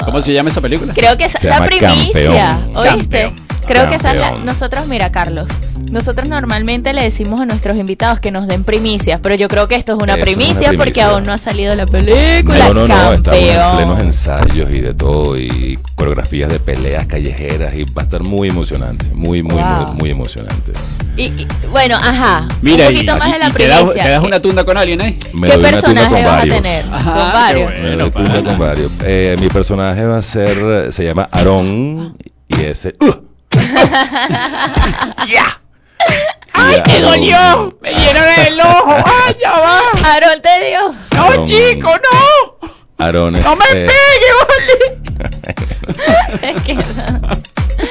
¿Cómo 0.06 0.22
se 0.22 0.34
llama 0.34 0.50
esa 0.50 0.62
película? 0.62 0.94
Creo 0.94 1.18
que 1.18 1.30
Se 1.30 1.38
es 1.38 1.44
la 1.44 1.56
llama 1.56 1.66
primicia, 1.68 2.60
Campeón. 2.74 2.78
¿oíste? 2.78 3.22
Campeón. 3.22 3.36
Creo 3.72 3.90
que 3.90 3.96
esa 3.96 4.12
es 4.12 4.18
la... 4.20 4.32
Nosotros, 4.44 4.88
mira, 4.88 5.12
Carlos, 5.12 5.48
nosotros 5.92 6.28
normalmente 6.28 6.94
le 6.94 7.02
decimos 7.04 7.40
a 7.42 7.46
nuestros 7.46 7.78
invitados 7.78 8.20
que 8.20 8.32
nos 8.32 8.48
den 8.48 8.64
primicias, 8.64 9.20
pero 9.22 9.36
yo 9.36 9.48
creo 9.48 9.68
que 9.68 9.76
esto 9.76 9.94
es 9.94 10.00
una, 10.02 10.14
Eso 10.16 10.24
es 10.24 10.28
una 10.36 10.38
primicia, 10.46 10.74
porque 10.78 11.02
aún 11.02 11.24
no 11.26 11.34
ha 11.34 11.38
salido 11.38 11.74
la 11.76 11.86
película. 11.86 12.68
No, 12.68 12.74
no, 12.74 12.88
no, 12.88 13.14
estamos 13.14 13.40
en 13.40 13.76
plenos 13.78 14.00
ensayos 14.00 14.70
y 14.72 14.80
de 14.82 14.94
todo, 14.94 15.38
y 15.38 15.78
coreografías 15.96 16.50
de 16.50 16.60
peleas 16.60 17.06
callejeras, 17.08 17.74
y 17.76 17.84
va 17.84 18.02
a 18.02 18.06
estar 18.06 18.22
muy 18.24 18.50
emocionante, 18.50 19.06
muy, 19.14 19.44
muy, 19.44 19.62
Wow. 19.62 19.88
muy, 19.88 19.96
muy 19.96 20.10
emocionante. 20.12 20.72
Y, 21.18 21.24
y, 21.24 21.48
bueno, 21.72 21.96
ajá, 21.96 22.48
Mira, 22.62 22.88
un 22.88 22.94
poquito 22.94 23.16
y, 23.16 23.20
más 23.20 23.32
de 23.32 23.40
la 23.40 23.50
y 23.50 23.52
te 23.54 23.68
das, 23.68 23.80
primicia. 23.80 24.04
te 24.04 24.10
das 24.10 24.22
¿Qué- 24.22 24.28
una 24.28 24.40
tunda 24.40 24.64
con 24.64 24.78
alguien 24.78 25.02
ahí. 25.02 25.20
Me 25.34 25.50
¿Qué 25.50 25.58
personaje 25.58 26.08
con 26.14 26.24
vas 26.24 26.38
a 26.40 26.42
tener? 26.44 26.86
Ajá, 26.92 27.12
con 27.14 27.22
qué 27.32 27.34
varios. 27.38 27.64
bueno. 27.72 27.84
Me 27.90 27.96
doy 27.98 28.12
tunda 28.12 28.44
con 28.44 28.60
varios. 28.60 28.92
Eh, 29.04 29.36
mi 29.40 29.48
personaje 29.50 30.06
va 30.06 30.18
a 30.18 30.22
ser, 30.22 30.92
se 30.94 31.04
llama 31.04 31.28
Aarón, 31.32 32.16
y 32.48 32.62
ese... 32.62 32.96
¡Ya! 35.28 35.62
¡Ay, 36.54 36.82
¡Me 36.88 37.00
dolió! 37.00 37.70
¡Me 37.82 37.94
llenaron 37.94 38.46
el 38.48 38.60
ojo! 38.62 38.96
¡Ay, 39.06 39.36
ya 39.42 39.52
va! 39.52 39.80
Harold 40.04 40.42
te 40.42 40.70
dio. 40.70 40.94
¡No, 41.12 41.26
Aarón- 41.30 41.48
chico, 41.48 41.90
no! 41.90 42.70
Aarón 42.98 43.36
es... 43.36 43.44
¡No 43.46 43.56
me 43.56 43.66
eh, 43.72 43.88
pegue, 43.88 44.32
vale! 44.48 45.02
Es 46.56 46.62
que 46.64 46.74
no. 46.76 46.84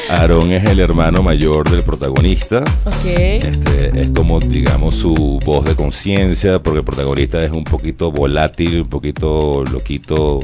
Aarón 0.08 0.52
es 0.52 0.64
el 0.64 0.80
hermano 0.80 1.22
mayor 1.22 1.70
del 1.70 1.82
protagonista. 1.82 2.64
Ok. 2.84 3.04
Este, 3.04 4.00
es 4.00 4.08
como, 4.08 4.40
digamos, 4.40 4.94
su 4.96 5.38
voz 5.44 5.64
de 5.64 5.74
conciencia, 5.76 6.60
porque 6.62 6.78
el 6.80 6.84
protagonista 6.84 7.42
es 7.42 7.50
un 7.52 7.64
poquito 7.64 8.10
volátil, 8.10 8.82
un 8.82 8.88
poquito 8.88 9.64
loquito, 9.70 10.40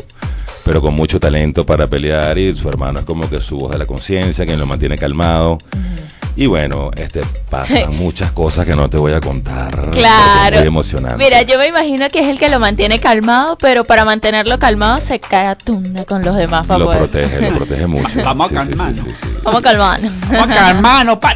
pero 0.65 0.81
con 0.81 0.95
mucho 0.95 1.21
talento 1.21 1.65
para 1.67 1.87
pelear, 1.87 2.39
y 2.39 2.57
su 2.57 2.69
hermano 2.69 3.01
es 3.01 3.05
como 3.05 3.29
que 3.29 3.41
su 3.41 3.59
voz 3.59 3.73
de 3.73 3.79
la 3.79 3.87
conciencia, 3.87 4.47
quien 4.47 4.59
lo 4.59 4.67
mantiene 4.67 4.99
calmado. 4.99 5.59
Y 6.39 6.45
bueno, 6.45 6.91
este, 6.95 7.23
pasan 7.49 7.97
muchas 7.99 8.31
cosas 8.33 8.67
que 8.67 8.77
no 8.77 8.91
te 8.91 8.99
voy 8.99 9.13
a 9.15 9.21
contar. 9.21 9.91
Claro. 9.91 10.59
Muy 10.59 10.67
emocionante. 10.67 11.17
Mira, 11.25 11.41
yo 11.43 11.57
me 11.57 11.67
imagino 11.67 12.11
que 12.11 12.21
es 12.21 12.27
el 12.29 12.39
que 12.39 12.51
lo 12.51 12.61
mantiene 12.61 13.01
calmado, 13.01 13.57
pero 13.57 13.85
para 13.85 14.05
mantenerlo 14.05 14.59
calmado 14.59 15.01
se 15.01 15.19
cae 15.19 15.47
a 15.47 15.55
tunda 15.55 16.05
con 16.05 16.23
los 16.23 16.37
demás 16.37 16.67
para 16.67 16.81
lo 16.81 16.91
protege, 16.91 17.51
lo 17.51 17.57
protege 17.57 17.87
mucho. 17.87 18.23
Vamos 18.23 18.53
a 18.53 18.67
Sí, 18.67 18.67
sí, 18.67 18.73
sí, 18.73 18.77
calmarnos. 18.77 18.97
sí, 18.97 19.11
sí. 19.23 19.29
Vamos 19.43 19.61
a 19.61 19.63
calmarnos. 19.63 20.13
Vamos 20.31 20.57
a 20.57 21.21
pa, 21.21 21.35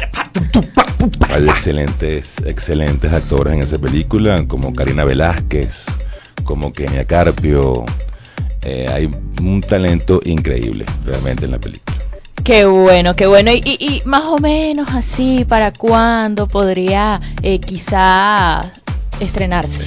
Hay 1.29 1.47
excelentes, 1.49 2.35
excelentes 2.45 3.11
actores 3.11 3.53
en 3.53 3.61
esa 3.61 3.77
película, 3.79 4.43
como 4.47 4.73
Karina 4.73 5.03
Velázquez, 5.05 5.85
como 6.43 6.73
Kenia 6.73 7.05
Carpio. 7.05 7.85
Eh, 8.63 8.87
hay 8.93 9.09
un 9.41 9.61
talento 9.61 10.19
increíble 10.23 10.85
realmente 11.05 11.45
en 11.45 11.51
la 11.51 11.59
película. 11.59 11.97
Qué 12.43 12.65
bueno, 12.65 13.15
qué 13.15 13.27
bueno. 13.27 13.51
Y, 13.51 13.61
y- 13.63 13.85
y 13.95 14.01
más 14.05 14.23
o 14.25 14.37
menos 14.39 14.89
así, 14.91 15.45
¿para 15.47 15.71
cuándo 15.71 16.47
podría 16.47 17.21
eh, 17.43 17.59
quizá 17.59 18.63
estrenarse? 19.19 19.81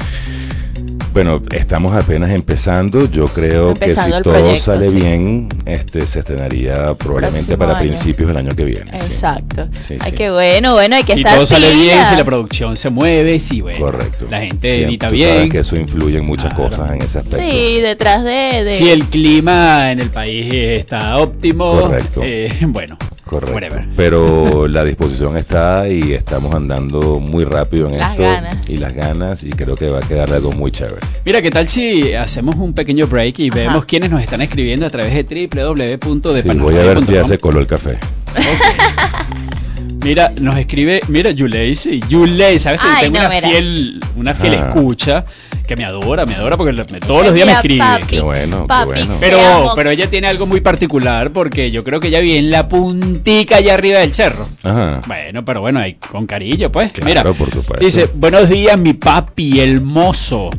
Bueno, 1.14 1.40
estamos 1.52 1.94
apenas 1.94 2.30
empezando. 2.32 3.08
Yo 3.08 3.28
creo 3.28 3.70
Empezando 3.70 4.16
que 4.16 4.18
si 4.18 4.22
todo 4.24 4.34
proyecto, 4.34 4.64
sale 4.64 4.90
sí. 4.90 4.96
bien, 4.96 5.48
este 5.64 6.04
se 6.08 6.18
estrenaría 6.18 6.92
probablemente 6.96 7.46
Próximo 7.46 7.58
para 7.58 7.78
año. 7.78 7.86
principios 7.86 8.26
del 8.28 8.36
año 8.38 8.56
que 8.56 8.64
viene. 8.64 8.90
Exacto. 8.92 9.68
Sí, 9.80 9.96
Ay, 10.00 10.10
sí. 10.10 10.16
qué 10.16 10.32
bueno, 10.32 10.72
bueno, 10.72 10.96
hay 10.96 11.04
que 11.04 11.14
Si 11.14 11.20
estar 11.20 11.36
todo 11.36 11.46
sale 11.46 11.72
bien, 11.72 12.04
si 12.10 12.16
la 12.16 12.24
producción 12.24 12.76
se 12.76 12.90
mueve, 12.90 13.38
sí, 13.38 13.60
bueno. 13.60 13.78
Correcto. 13.78 14.26
La 14.28 14.40
gente 14.40 14.58
Siempre- 14.58 14.84
edita 14.88 15.08
tú 15.10 15.16
sabes 15.18 15.36
bien. 15.38 15.50
que 15.50 15.58
eso 15.60 15.76
influye 15.76 16.18
en 16.18 16.26
muchas 16.26 16.52
Claro. 16.52 16.70
cosas 16.70 16.90
en 16.90 17.02
ese 17.02 17.18
aspecto. 17.20 17.36
Sí, 17.38 17.80
detrás 17.80 18.24
de... 18.24 18.64
de- 18.64 18.70
Si 18.70 18.90
el 18.90 19.04
clima 19.04 19.92
en 19.92 20.00
el 20.00 20.10
país 20.10 20.52
está 20.52 21.16
óptimo, 21.18 21.80
Correcto. 21.80 22.22
eh, 22.24 22.52
bueno, 22.66 22.98
Correcto. 23.24 23.54
whatever. 23.54 23.86
Pero 23.96 24.68
la 24.68 24.84
disposición 24.84 25.36
está 25.36 25.88
y 25.88 26.12
estamos 26.12 26.52
andando 26.54 27.20
muy 27.20 27.44
rápido 27.44 27.88
en 27.88 27.98
Las 27.98 28.10
esto. 28.12 28.22
ganas. 28.22 28.68
Y 28.68 28.76
las 28.76 28.92
ganas 28.94 29.42
y 29.44 29.50
creo 29.50 29.74
que 29.76 29.88
va 29.88 29.98
a 30.00 30.02
quedar 30.06 30.30
algo 30.32 30.52
muy 30.52 30.70
chévere. 30.70 31.00
Mira, 31.24 31.40
¿qué 31.42 31.50
tal 31.50 31.68
si 31.68 32.12
hacemos 32.14 32.56
un 32.56 32.74
pequeño 32.74 33.06
break 33.06 33.38
y 33.40 33.48
Ajá. 33.48 33.56
vemos 33.58 33.84
quiénes 33.86 34.10
nos 34.10 34.20
están 34.22 34.40
escribiendo 34.42 34.84
a 34.86 34.90
través 34.90 35.14
de 35.14 35.22
Sí, 35.28 35.48
www.depanarradio.com? 35.48 36.58
voy 36.62 36.76
a 36.76 36.82
ver 36.82 37.02
si 37.02 37.12
ya 37.12 37.24
se 37.24 37.38
coló 37.38 37.60
el 37.60 37.66
café. 37.66 37.98
Mira, 40.02 40.32
nos 40.38 40.58
escribe, 40.58 41.00
mira, 41.08 41.30
Yuleisi, 41.30 42.00
Yulei, 42.10 42.58
¿sabes 42.58 42.78
que 42.80 42.86
Ay, 42.86 43.04
tengo 43.04 43.20
no, 43.20 43.26
una 43.26 43.34
mira. 43.34 43.48
fiel, 43.48 44.00
una 44.16 44.34
fiel 44.34 44.54
Ah. 44.54 44.68
escucha 44.68 45.24
que 45.66 45.76
me 45.76 45.84
adora, 45.84 46.26
me 46.26 46.34
adora 46.34 46.56
porque 46.56 46.72
me- 46.72 47.00
todos 47.00 47.24
los 47.24 47.34
días 47.34 47.46
me 47.46 47.52
escribe. 47.54 47.84
Qué 48.06 48.20
bueno, 48.20 48.66
qué 48.66 48.84
bueno. 48.84 49.14
Pero, 49.20 49.72
pero 49.74 49.90
ella 49.90 50.08
tiene 50.10 50.28
algo 50.28 50.46
muy 50.46 50.60
particular 50.60 51.30
porque 51.32 51.70
yo 51.70 51.82
creo 51.84 52.00
que 52.00 52.08
ella 52.08 52.20
vive 52.20 52.38
en 52.38 52.50
la 52.50 52.68
puntica 52.68 53.56
allá 53.56 53.74
arriba 53.74 54.00
del 54.00 54.12
cerro. 54.14 54.46
Ajá. 54.62 55.00
Bueno, 55.06 55.44
pero 55.44 55.60
bueno, 55.60 55.80
ahí 55.80 55.94
con 55.94 56.26
cariño, 56.26 56.70
pues. 56.70 56.92
Claro, 56.92 57.06
Mira, 57.08 57.22
por 57.24 57.50
supuesto. 57.50 57.84
dice, 57.84 58.08
buenos 58.14 58.48
días, 58.48 58.78
mi 58.78 58.92
papi, 58.92 59.60
el 59.60 59.80
mozo. 59.80 60.50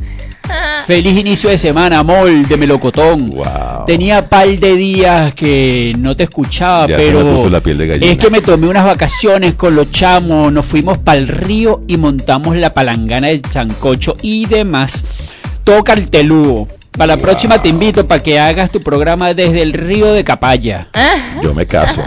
Feliz 0.86 1.18
inicio 1.18 1.50
de 1.50 1.58
semana, 1.58 2.02
mol 2.02 2.46
de 2.46 2.56
melocotón. 2.56 3.30
Wow. 3.30 3.84
Tenía 3.86 4.28
par 4.28 4.48
de 4.48 4.74
días 4.76 5.34
que 5.34 5.94
no 5.98 6.16
te 6.16 6.24
escuchaba, 6.24 6.86
Ya 6.86 6.98
se 6.98 7.06
pero 7.06 7.24
me 7.24 7.32
puso 7.32 7.50
la 7.50 7.60
piel 7.60 7.78
de 7.78 7.86
gallina. 7.86 8.12
es 8.12 8.18
que 8.18 8.30
me 8.30 8.40
tomé 8.40 8.68
unas 8.68 8.84
vacaciones 8.84 9.54
con 9.54 9.74
los 9.74 9.90
chamos, 9.92 10.52
nos 10.52 10.64
fuimos 10.66 10.98
para 10.98 11.18
el 11.18 11.28
río 11.28 11.82
y 11.86 11.96
montamos 11.96 12.56
la 12.56 12.72
palangana 12.72 13.28
del 13.28 13.42
Chancocho 13.42 14.16
y 14.22 14.46
demás. 14.46 15.04
Toca 15.64 15.94
el 15.94 16.10
telugo. 16.10 16.68
Para 16.96 17.16
la 17.16 17.22
próxima 17.22 17.60
te 17.60 17.68
invito 17.68 18.06
para 18.08 18.22
que 18.22 18.38
hagas 18.38 18.70
tu 18.70 18.80
programa 18.80 19.34
desde 19.34 19.60
el 19.62 19.72
río 19.74 20.12
de 20.12 20.24
Capaya. 20.24 20.88
ah, 20.94 21.40
Yo 21.42 21.52
me 21.52 21.66
caso. 21.66 22.02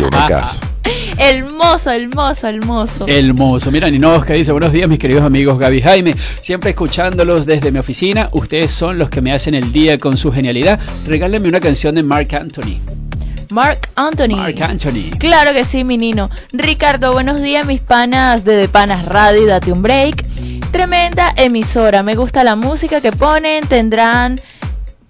Yo 0.00 0.08
me 0.10 0.18
caso. 0.28 0.60
el 1.18 1.44
mozo, 1.46 1.90
el 1.90 2.08
mozo, 2.08 2.46
el 2.48 2.60
mozo. 2.64 3.06
Hermoso. 3.08 3.72
Mira, 3.72 3.90
Ninoska 3.90 4.34
dice, 4.34 4.52
buenos 4.52 4.72
días 4.72 4.88
mis 4.88 4.98
queridos 5.00 5.24
amigos 5.24 5.58
Gaby 5.58 5.78
y 5.78 5.82
Jaime. 5.82 6.14
Siempre 6.40 6.70
escuchándolos 6.70 7.44
desde 7.44 7.72
mi 7.72 7.78
oficina. 7.80 8.28
Ustedes 8.32 8.72
son 8.72 8.98
los 8.98 9.10
que 9.10 9.20
me 9.20 9.32
hacen 9.32 9.54
el 9.54 9.72
día 9.72 9.98
con 9.98 10.16
su 10.16 10.30
genialidad. 10.30 10.78
Regálenme 11.08 11.48
una 11.48 11.60
canción 11.60 11.94
de 11.96 12.02
Mark 12.04 12.28
Anthony. 12.36 12.78
Mark 13.50 13.88
Anthony. 13.94 14.36
Mark 14.36 14.62
Anthony. 14.62 15.10
Claro 15.18 15.52
que 15.52 15.64
sí, 15.64 15.84
mi 15.84 15.96
nino. 15.96 16.30
Ricardo, 16.52 17.12
buenos 17.12 17.40
días, 17.40 17.66
mis 17.66 17.80
panas 17.80 18.44
de 18.44 18.56
De 18.56 18.68
Panas 18.68 19.06
Radio 19.06 19.42
y 19.42 19.46
Date 19.46 19.72
un 19.72 19.82
Break. 19.82 20.24
Tremenda 20.70 21.32
emisora. 21.36 22.02
Me 22.02 22.16
gusta 22.16 22.44
la 22.44 22.56
música 22.56 23.00
que 23.00 23.12
ponen. 23.12 23.66
Tendrán. 23.66 24.40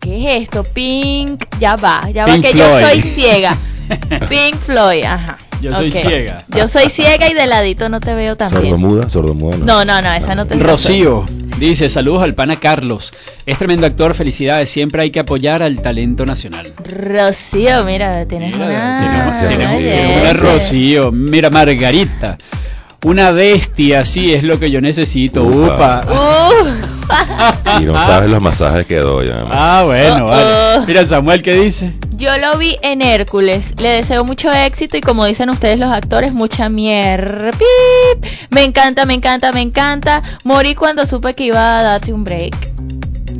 ¿Qué 0.00 0.36
es 0.36 0.42
esto? 0.42 0.64
Pink. 0.64 1.44
Ya 1.58 1.76
va, 1.76 2.10
ya 2.10 2.26
va, 2.26 2.38
que 2.38 2.50
Floyd. 2.50 2.58
yo 2.58 2.80
soy 2.80 3.00
ciega. 3.00 3.56
Pink 4.28 4.56
Floyd, 4.56 5.04
ajá. 5.04 5.38
Yo 5.60 5.74
soy 5.74 5.92
ciega. 5.92 6.44
Yo 6.48 6.68
soy 6.68 6.90
ciega 6.90 7.30
y 7.30 7.34
de 7.34 7.46
ladito 7.46 7.88
no 7.88 8.00
te 8.00 8.14
veo 8.14 8.36
también. 8.36 8.62
Sordomuda, 8.62 9.08
sordomuda. 9.08 9.56
No, 9.56 9.84
no, 9.84 10.02
no, 10.02 10.12
esa 10.12 10.34
no 10.34 10.46
te 10.46 10.56
Rocío 10.56 11.24
dice, 11.58 11.88
saludos 11.88 12.22
al 12.22 12.34
pana 12.34 12.56
Carlos. 12.60 13.12
Es 13.46 13.58
tremendo 13.58 13.86
actor, 13.86 14.14
felicidades. 14.14 14.70
Siempre 14.70 15.02
hay 15.02 15.10
que 15.10 15.20
apoyar 15.20 15.62
al 15.62 15.80
talento 15.82 16.24
nacional. 16.26 16.72
Rocío, 16.84 17.84
mira, 17.84 18.26
tienes 18.26 18.52
Mira, 18.52 18.66
una. 18.66 20.30
yes. 20.32 20.40
Rocío. 20.40 21.12
Mira, 21.12 21.50
Margarita. 21.50 22.38
Una 23.04 23.30
bestia, 23.30 24.04
sí, 24.04 24.32
es 24.34 24.42
lo 24.42 24.58
que 24.58 24.70
yo 24.70 24.80
necesito. 24.80 25.44
Upa. 25.44 26.04
Upa. 26.04 26.04
Uh. 26.10 27.82
Y 27.82 27.84
no 27.84 28.00
sabes 28.02 28.30
los 28.30 28.40
masajes 28.40 28.86
que 28.86 28.96
doy. 28.96 29.28
además. 29.28 29.52
Ah, 29.54 29.82
bueno, 29.84 30.24
Uh, 30.24 30.28
vale. 30.28 30.78
uh. 30.80 30.84
Mira, 30.86 31.04
Samuel, 31.04 31.42
¿qué 31.42 31.54
dice? 31.54 31.92
Yo 32.16 32.34
lo 32.38 32.56
vi 32.56 32.78
en 32.80 33.02
Hércules. 33.02 33.74
Le 33.78 33.88
deseo 33.90 34.24
mucho 34.24 34.50
éxito 34.50 34.96
y 34.96 35.02
como 35.02 35.26
dicen 35.26 35.50
ustedes 35.50 35.78
los 35.78 35.92
actores, 35.92 36.32
mucha 36.32 36.68
mierda. 36.70 37.50
Pip. 37.52 38.24
Me 38.50 38.64
encanta, 38.64 39.04
me 39.04 39.12
encanta, 39.14 39.52
me 39.52 39.60
encanta. 39.60 40.22
Morí 40.44 40.74
cuando 40.74 41.04
supe 41.04 41.34
que 41.34 41.44
iba 41.44 41.78
a 41.78 41.82
darte 41.82 42.12
un 42.12 42.24
break. 42.24 42.56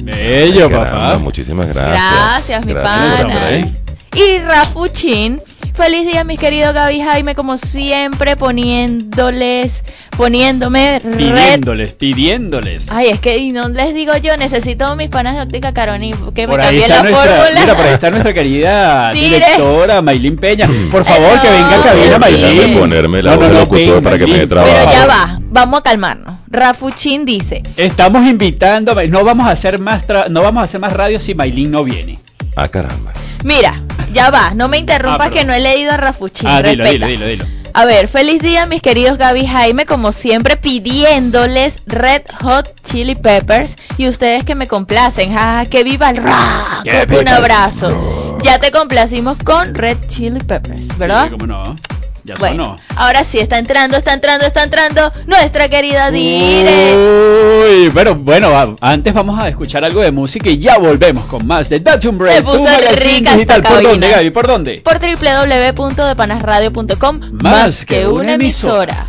Bello, 0.04 0.66
Ay, 0.66 0.72
papá. 0.74 1.18
Muchísimas 1.18 1.68
gracias. 1.68 2.02
Gracias, 2.12 2.66
mi 2.66 2.72
Gracias, 2.74 3.22
pana. 3.22 3.83
Y 4.14 4.38
Rafuchin. 4.40 5.40
Feliz 5.74 6.06
día, 6.06 6.22
mis 6.22 6.38
queridos 6.38 6.72
Gaby 6.72 6.94
y 6.98 7.00
Jaime, 7.02 7.34
como 7.34 7.58
siempre, 7.58 8.36
poniéndoles, 8.36 9.82
poniéndome 10.16 11.00
red. 11.00 11.16
Pidiéndoles, 11.16 11.92
pidiéndoles. 11.94 12.92
Ay, 12.92 13.08
es 13.08 13.18
que 13.18 13.38
y 13.38 13.50
no 13.50 13.68
les 13.68 13.92
digo 13.92 14.16
yo, 14.18 14.36
necesito 14.36 14.94
mis 14.94 15.08
panas 15.08 15.34
de 15.34 15.42
óptica 15.42 15.72
Caroni 15.72 16.12
que 16.32 16.46
me 16.46 16.52
Por 16.52 16.60
está 16.60 16.70
la 16.88 17.02
nuestra, 17.02 17.36
fórmula. 17.42 17.60
mira, 17.60 17.76
por 17.76 17.86
ahí 17.86 17.92
está 17.94 18.10
nuestra 18.10 18.32
querida 18.32 19.10
Tire. 19.14 19.28
directora 19.40 20.00
Maylin 20.00 20.36
Peña. 20.36 20.68
Por 20.92 21.04
favor, 21.10 21.30
Ay, 21.32 21.38
que 21.42 21.50
venga 21.50 21.74
a 21.74 21.76
no, 21.78 21.82
cabina 21.82 22.18
Maylin. 22.20 22.78
ponerme 22.78 23.22
la 23.24 23.34
voz 23.34 23.48
de 23.48 23.54
locutor 23.54 24.00
para 24.02 24.16
que 24.16 24.26
me 24.28 24.46
trabajo. 24.46 24.72
Pero 24.78 24.92
ya 24.92 25.06
va, 25.06 25.40
vamos 25.50 25.80
a 25.80 25.82
calmarnos. 25.82 26.36
Rafuchin 26.46 27.24
dice, 27.24 27.64
Estamos 27.76 28.24
invitando, 28.30 28.94
no 29.08 29.24
vamos 29.24 29.48
a 29.48 29.50
hacer 29.50 29.80
más, 29.80 30.06
tra- 30.06 30.28
no 30.28 30.40
vamos 30.40 30.60
a 30.60 30.64
hacer 30.66 30.80
más 30.80 30.92
radio 30.92 31.18
si 31.18 31.34
Maylin 31.34 31.72
no 31.72 31.82
viene. 31.82 32.20
Ah, 32.56 32.68
caramba. 32.68 33.12
mira, 33.42 33.80
ya 34.12 34.30
va, 34.30 34.54
no 34.54 34.68
me 34.68 34.78
interrumpas 34.78 35.28
Ah, 35.28 35.30
que 35.30 35.44
no 35.44 35.52
he 35.52 35.60
leído 35.60 35.92
a 35.92 35.96
Rafuchin. 35.96 36.48
Ah, 36.48 36.62
dilo, 36.62 36.84
dilo, 36.84 37.06
dilo, 37.06 37.26
dilo. 37.26 37.44
A 37.76 37.84
ver, 37.86 38.06
feliz 38.06 38.40
día 38.40 38.66
mis 38.66 38.80
queridos 38.80 39.18
Gaby 39.18 39.46
Jaime, 39.46 39.84
como 39.84 40.12
siempre 40.12 40.56
pidiéndoles 40.56 41.82
Red 41.86 42.22
Hot 42.40 42.72
Chili 42.84 43.16
Peppers 43.16 43.76
y 43.98 44.08
ustedes 44.08 44.44
que 44.44 44.54
me 44.54 44.68
complacen, 44.68 45.34
jaja, 45.34 45.66
que 45.66 45.82
viva 45.82 46.10
el 46.10 46.18
rock, 46.18 47.18
un 47.20 47.28
abrazo. 47.28 48.40
Ya 48.44 48.60
te 48.60 48.70
complacimos 48.70 49.38
con 49.38 49.74
Red 49.74 49.98
Chili 50.06 50.38
Peppers, 50.38 50.96
¿verdad? 50.98 51.24
Sí, 51.24 51.30
cómo 51.30 51.46
no. 51.48 51.76
Ya 52.24 52.34
bueno, 52.36 52.64
sonó. 52.64 52.76
ahora 52.96 53.22
sí, 53.22 53.38
está 53.38 53.58
entrando, 53.58 53.98
está 53.98 54.14
entrando, 54.14 54.46
está 54.46 54.62
entrando 54.62 55.12
nuestra 55.26 55.68
querida 55.68 56.10
Dire. 56.10 56.96
Uy, 56.96 57.90
pero 57.94 58.14
bueno, 58.14 58.76
antes 58.80 59.12
vamos 59.12 59.38
a 59.38 59.46
escuchar 59.48 59.84
algo 59.84 60.00
de 60.00 60.10
música 60.10 60.48
y 60.48 60.56
ya 60.58 60.78
volvemos 60.78 61.26
con 61.26 61.46
más 61.46 61.68
de 61.68 61.82
un 62.08 62.16
Break, 62.18 62.36
Se 62.36 62.42
puso 62.42 62.66
rica 63.04 63.34
digital. 63.34 63.62
¿Por 63.62 63.82
dónde, 63.82 64.08
Gaby? 64.08 64.30
¿Por 64.30 64.46
dónde? 64.46 64.80
Por 64.82 64.98
www.depanasradio.com, 64.98 67.20
Más 67.32 67.84
que 67.84 68.06
una 68.06 68.32
emisora. 68.34 69.08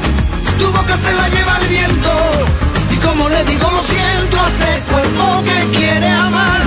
boca 0.81 0.97
se 0.97 1.13
la 1.13 1.29
lleva 1.29 1.57
el 1.61 1.67
viento 1.67 2.11
y 2.91 2.97
como 2.97 3.29
le 3.29 3.43
digo 3.45 3.69
lo 3.69 3.83
siento 3.83 4.37
este 4.47 4.91
cuerpo 4.91 5.43
que 5.43 5.77
quiere 5.77 6.07
amar. 6.07 6.61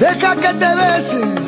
Deja 0.00 0.36
que 0.36 0.54
te 0.54 0.74
bese. 0.74 1.47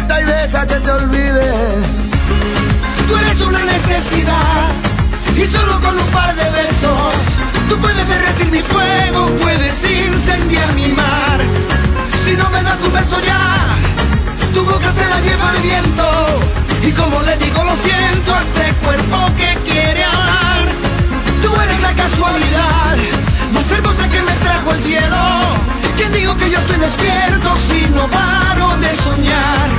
y 0.19 0.23
deja 0.25 0.67
que 0.67 0.75
te 0.75 0.91
olvides. 0.91 1.85
Tú 3.07 3.17
eres 3.17 3.41
una 3.41 3.63
necesidad 3.63 4.67
y 5.37 5.45
solo 5.47 5.79
con 5.79 5.97
un 5.97 6.07
par 6.07 6.35
de 6.35 6.43
besos 6.43 7.13
tú 7.69 7.77
puedes 7.77 8.07
derretir 8.07 8.51
mi 8.51 8.61
fuego, 8.61 9.27
puedes 9.41 9.77
incendiar 9.89 10.73
mi 10.73 10.87
mar. 10.89 11.39
Si 12.23 12.35
no 12.35 12.49
me 12.49 12.61
das 12.63 12.79
un 12.85 12.93
beso 12.93 13.19
ya, 13.21 13.77
tu 14.53 14.65
boca 14.65 14.91
se 14.91 15.05
la 15.07 15.19
lleva 15.21 15.51
el 15.55 15.61
viento 15.61 16.05
y 16.83 16.91
como 16.91 17.21
le 17.21 17.37
digo 17.37 17.63
lo 17.63 17.75
siento 17.77 18.35
a 18.35 18.41
este 18.41 18.73
cuerpo 18.83 19.17
que 19.37 19.71
quiere 19.71 20.03
hablar. 20.03 20.61
Tú 21.41 21.49
eres 21.61 21.81
la 21.81 21.93
casualidad 21.93 22.97
más 23.53 23.71
hermosa 23.71 24.09
que 24.09 24.21
me 24.21 24.33
trajo 24.43 24.71
el 24.73 24.81
cielo. 24.81 25.21
¿Quién 25.95 26.11
digo 26.11 26.35
que 26.37 26.49
yo 26.49 26.57
estoy 26.57 26.77
despierto 26.77 27.49
si 27.69 27.89
no 27.91 28.09
paro 28.09 28.77
de 28.77 28.97
soñar? 28.97 29.70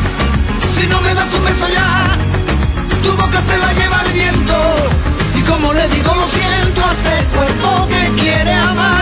Si 0.83 0.89
no 0.89 1.01
me 1.01 1.15
das 1.15 1.33
un 1.33 1.45
beso 1.45 1.69
ya, 1.69 2.19
tu 3.05 3.13
boca 3.13 3.41
se 3.41 3.57
la 3.57 3.73
lleva 3.73 4.03
el 4.05 4.13
viento 4.15 4.55
y 5.37 5.43
como 5.43 5.73
le 5.73 5.87
digo 5.87 6.13
lo 6.13 6.27
siento 6.27 6.85
a 6.85 6.93
este 6.93 7.37
cuerpo 7.37 7.87
que 7.87 8.21
quiere 8.21 8.53
amar. 8.53 9.02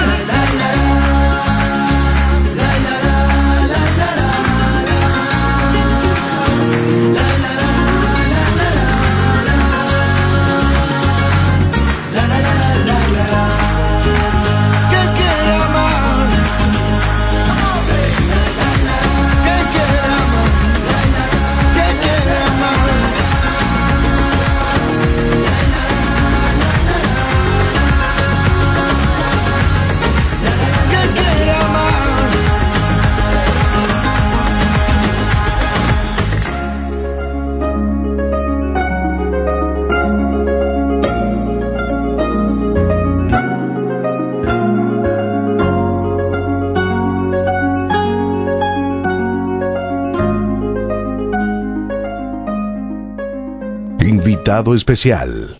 Invitado 54.60 54.74
especial. 54.74 55.58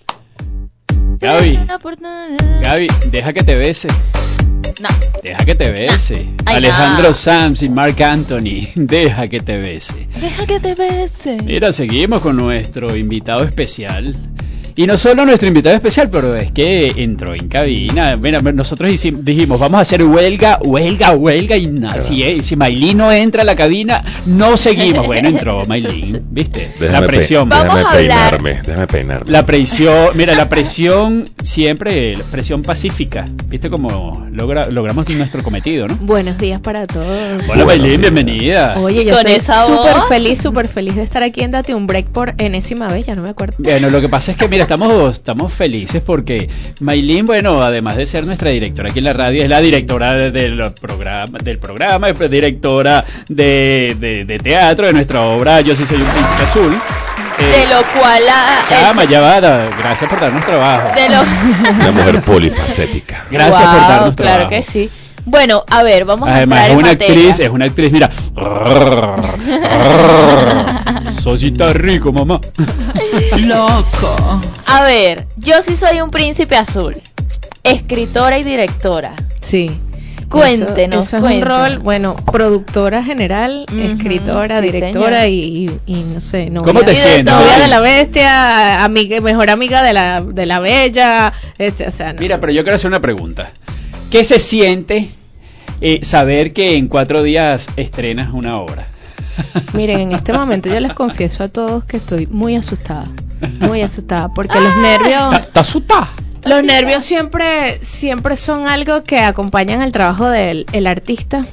Gaby, 1.20 1.58
Gaby, 2.62 2.86
deja 3.10 3.32
que 3.32 3.42
te 3.42 3.54
bese. 3.54 3.88
No. 4.78 4.88
Deja 5.22 5.44
que 5.46 5.54
te 5.54 5.70
bese. 5.70 6.26
Ay, 6.44 6.56
Alejandro 6.56 7.08
no. 7.08 7.14
Sanz 7.14 7.62
y 7.62 7.70
Mark 7.70 8.02
Anthony, 8.02 8.68
deja 8.74 9.28
que 9.28 9.40
te 9.40 9.56
bese. 9.56 10.06
Deja 10.20 10.44
que 10.44 10.60
te 10.60 10.74
bese. 10.74 11.40
Mira, 11.42 11.72
seguimos 11.72 12.20
con 12.20 12.36
nuestro 12.36 12.94
invitado 12.94 13.42
especial. 13.44 14.14
Y 14.76 14.86
no 14.86 14.96
solo 14.96 15.24
nuestro 15.26 15.48
invitado 15.48 15.74
especial, 15.76 16.08
pero 16.10 16.34
es 16.34 16.52
que 16.52 16.94
entró 16.96 17.34
en 17.34 17.48
cabina. 17.48 18.16
Mira, 18.16 18.40
nosotros 18.40 18.90
dijimos, 18.90 19.60
vamos 19.60 19.78
a 19.78 19.82
hacer 19.82 20.02
huelga, 20.04 20.58
huelga, 20.62 21.12
huelga. 21.12 21.56
Y 21.56 21.66
na- 21.66 22.00
si, 22.00 22.22
eh, 22.22 22.42
si 22.42 22.56
Maylin 22.56 22.98
no 22.98 23.12
entra 23.12 23.42
a 23.42 23.44
la 23.44 23.56
cabina, 23.56 24.04
no 24.26 24.56
seguimos. 24.56 25.06
Bueno, 25.06 25.28
entró 25.28 25.64
Maylin, 25.66 26.22
¿viste? 26.30 26.70
Déjame 26.78 26.92
la 26.92 27.00
pe- 27.00 27.06
presión. 27.16 27.48
déjame 27.48 27.84
peinarme, 27.96 28.60
déjame 28.66 28.86
peinarme. 28.86 29.30
La 29.30 29.44
presión, 29.44 30.10
mira, 30.14 30.34
la 30.34 30.48
presión 30.48 31.28
siempre, 31.42 32.16
la 32.16 32.24
presión 32.24 32.62
pacífica. 32.62 33.26
¿Viste 33.46 33.68
cómo 33.70 34.26
logra, 34.32 34.66
logramos 34.70 35.08
nuestro 35.10 35.42
cometido, 35.42 35.88
no? 35.88 35.96
Buenos 36.00 36.38
días 36.38 36.60
para 36.60 36.86
todos. 36.86 37.42
Hola, 37.48 37.64
Maylin, 37.64 38.00
bienvenida. 38.00 38.78
Oye, 38.80 39.04
yo 39.04 39.18
estoy 39.18 39.40
súper 39.40 39.96
feliz, 40.08 40.40
súper 40.40 40.68
feliz 40.68 40.94
de 40.96 41.02
estar 41.02 41.22
aquí 41.22 41.40
en 41.42 41.50
Date 41.50 41.74
un 41.74 41.86
Break 41.86 42.06
por 42.06 42.34
enésima 42.38 42.88
vez, 42.88 43.06
ya 43.06 43.14
no 43.14 43.22
me 43.22 43.30
acuerdo. 43.30 43.56
Bueno, 43.58 43.90
lo 43.90 44.00
que 44.00 44.08
pasa 44.08 44.30
es 44.32 44.36
que, 44.38 44.48
mira, 44.48 44.66
estamos, 44.74 45.10
estamos 45.16 45.52
felices 45.52 46.00
porque 46.00 46.48
Maylin, 46.78 47.26
bueno, 47.26 47.60
además 47.60 47.96
de 47.96 48.06
ser 48.06 48.24
nuestra 48.24 48.50
directora 48.50 48.90
aquí 48.90 49.00
en 49.00 49.04
la 49.06 49.12
radio, 49.12 49.42
es 49.42 49.48
la 49.48 49.60
directora 49.60 50.12
de- 50.12 50.30
del 50.30 50.72
programa, 50.80 51.38
del 51.42 51.58
programa, 51.58 52.08
es 52.08 52.30
directora 52.30 53.04
de, 53.28 53.96
de- 53.98 54.24
de 54.24 54.38
teatro, 54.38 54.86
de 54.86 54.92
nuestra 54.92 55.22
obra 55.22 55.60
Yo 55.60 55.74
sí 55.74 55.84
soy 55.84 55.96
un 56.00 56.06
príncipe 56.06 56.42
azul. 56.44 56.78
Eh, 57.40 57.42
De 57.42 57.74
lo 57.74 57.82
cual 57.98 58.22
ah, 58.30 58.58
Chama, 58.68 59.04
ya 59.04 59.20
va, 59.20 59.40
gracias 59.40 60.08
por 60.08 60.20
darnos 60.20 60.44
trabajo. 60.46 60.88
de 60.94 61.08
lo 61.08 61.20
Una 61.80 61.90
mujer 61.92 62.20
polifacética. 62.22 63.24
Gracias 63.28 63.68
por 63.68 63.80
darnos 63.80 64.14
claro 64.14 64.46
trabajo. 64.46 64.50
que 64.50 64.62
sí. 64.62 64.88
Bueno, 65.26 65.64
a 65.68 65.82
ver, 65.82 66.04
vamos 66.04 66.28
a 66.28 66.36
Además, 66.36 66.68
es 66.68 66.74
una 66.74 66.88
materia. 66.88 67.14
actriz, 67.16 67.40
es 67.40 67.50
una 67.50 67.64
actriz, 67.66 67.92
mira. 67.92 68.10
Sosita 71.20 71.72
rico, 71.72 72.12
mamá. 72.12 72.40
Loco. 73.38 74.40
A 74.66 74.82
ver, 74.84 75.26
yo 75.36 75.62
sí 75.62 75.76
soy 75.76 76.00
un 76.00 76.10
príncipe 76.10 76.56
azul. 76.56 76.96
Escritora 77.62 78.38
y 78.38 78.44
directora. 78.44 79.14
Sí. 79.40 79.70
Cuéntenos, 80.30 81.06
Eso, 81.08 81.16
eso 81.16 81.28
es 81.28 81.36
un 81.38 81.42
rol, 81.42 81.78
bueno, 81.80 82.14
productora 82.14 83.02
general, 83.02 83.66
escritora, 83.76 84.60
sí, 84.60 84.70
directora 84.70 85.26
y, 85.26 85.40
y- 85.66 85.80
y 85.86 86.02
no 86.04 86.20
sé, 86.20 86.48
novia, 86.50 86.66
¿Cómo 86.72 86.84
te 86.84 86.94
sientes? 86.94 87.34
novia 87.34 87.58
de 87.58 87.66
la 87.66 87.80
bestia, 87.80 88.84
amiga, 88.84 89.20
mejor 89.20 89.50
amiga 89.50 89.82
de 89.82 89.92
la, 89.92 90.20
de 90.20 90.46
la 90.46 90.60
bella, 90.60 91.32
este, 91.58 91.88
o 91.88 91.90
sea, 91.90 92.12
no. 92.12 92.20
Mira, 92.20 92.38
pero 92.38 92.52
yo 92.52 92.62
quiero 92.62 92.76
hacer 92.76 92.86
una 92.86 93.00
pregunta. 93.00 93.50
¿Qué 94.10 94.24
se 94.24 94.40
siente 94.40 95.08
eh, 95.80 96.00
saber 96.02 96.52
que 96.52 96.76
en 96.76 96.88
cuatro 96.88 97.22
días 97.22 97.68
estrenas 97.76 98.32
una 98.32 98.58
obra? 98.58 98.88
Miren, 99.72 100.00
en 100.00 100.12
este 100.12 100.32
momento 100.32 100.68
yo 100.68 100.80
les 100.80 100.94
confieso 100.94 101.44
a 101.44 101.48
todos 101.48 101.84
que 101.84 101.98
estoy 101.98 102.26
muy 102.26 102.56
asustada, 102.56 103.08
muy 103.60 103.82
asustada, 103.82 104.28
porque 104.34 104.60
los 104.60 104.76
nervios... 104.78 105.34
¿Estás 105.34 105.68
asustada? 105.68 106.08
Los 106.44 106.64
nervios 106.64 107.04
siempre, 107.04 107.78
siempre 107.82 108.34
son 108.34 108.66
algo 108.66 109.04
que 109.04 109.20
acompañan 109.20 109.80
el 109.82 109.92
trabajo 109.92 110.28
del 110.28 110.66
el 110.72 110.86
artista 110.86 111.46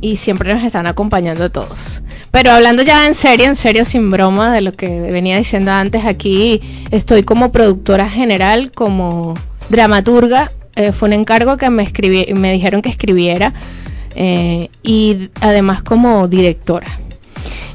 y 0.00 0.16
siempre 0.16 0.52
nos 0.54 0.64
están 0.64 0.86
acompañando 0.86 1.44
a 1.44 1.48
todos. 1.48 2.02
Pero 2.30 2.50
hablando 2.50 2.82
ya 2.82 3.06
en 3.06 3.14
serio, 3.14 3.46
en 3.46 3.56
serio, 3.56 3.84
sin 3.84 4.10
broma 4.10 4.52
de 4.52 4.62
lo 4.62 4.72
que 4.72 5.00
venía 5.00 5.36
diciendo 5.36 5.70
antes, 5.70 6.04
aquí 6.04 6.60
estoy 6.90 7.22
como 7.22 7.52
productora 7.52 8.08
general, 8.08 8.72
como 8.72 9.34
dramaturga. 9.68 10.50
Eh, 10.78 10.92
fue 10.92 11.08
un 11.08 11.12
encargo 11.14 11.56
que 11.56 11.68
me, 11.70 11.82
escribí, 11.82 12.32
me 12.34 12.52
dijeron 12.52 12.82
que 12.82 12.88
escribiera 12.88 13.52
eh, 14.14 14.70
y 14.84 15.28
además 15.40 15.82
como 15.82 16.28
directora. 16.28 17.00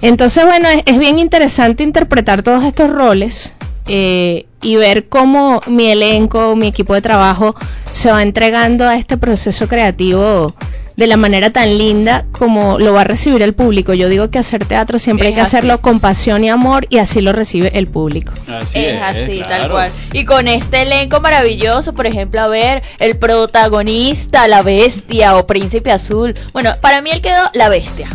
Entonces, 0.02 0.46
bueno, 0.46 0.70
es, 0.86 0.98
bien 0.98 1.20
interesante 1.20 1.84
interpretar 1.84 2.44
todos 2.44 2.64
estos 2.64 2.90
roles 2.90 3.52
eh, 3.88 4.46
y 4.62 4.78
ver 4.78 5.10
cómo 5.10 5.62
mi 5.68 5.88
elenco, 5.88 6.56
mi 6.56 6.68
equipo 6.68 6.94
de 6.94 7.02
trabajo 7.02 7.56
se 7.92 8.10
va 8.10 8.24
entregando 8.24 8.88
a 8.88 8.96
este 8.96 9.18
proceso 9.18 9.68
creativo 9.68 10.56
de 10.96 11.08
la 11.08 11.18
manera 11.18 11.50
tan 11.50 11.78
linda 11.78 12.26
como 12.32 12.78
lo 12.80 12.94
va 12.94 13.02
a 13.02 13.04
recibir 13.04 13.42
el 13.42 13.54
público. 13.54 13.94
Yo 13.94 14.10
digo 14.10 14.30
que 14.30 14.40
hacer 14.40 14.66
teatro 14.66 15.00
siempre 15.00 15.28
hay 15.28 15.34
Es 15.34 15.36
que 15.36 15.42
así. 15.42 15.58
hacerlo 15.58 15.82
con 15.82 16.00
pasión 16.00 16.44
y 16.44 16.50
amor 16.50 16.86
y 16.90 17.00
así 17.00 17.22
lo 17.22 17.34
recibe 17.34 17.72
el 17.78 17.88
público. 17.88 18.34
Así 18.48 18.80
es 18.80 19.02
así, 19.02 19.42
tal 19.42 19.70
cual. 19.72 19.92
Y 20.14 20.26
con 20.26 20.48
este 20.48 20.84
elenco 20.84 21.20
maravilloso, 21.20 21.94
por 21.94 22.06
ejemplo, 22.08 22.42
a 22.42 22.48
ver, 22.48 22.84
el 23.00 23.18
protagonista, 23.18 24.48
la 24.48 24.62
bestia 24.62 25.36
o 25.38 25.48
príncipe 25.48 25.92
azul. 25.92 26.34
Bueno, 26.54 26.72
para 26.82 27.02
mí 27.02 27.10
él 27.12 27.22
quedó 27.22 27.50
la 27.54 27.70
bestia. 27.70 28.08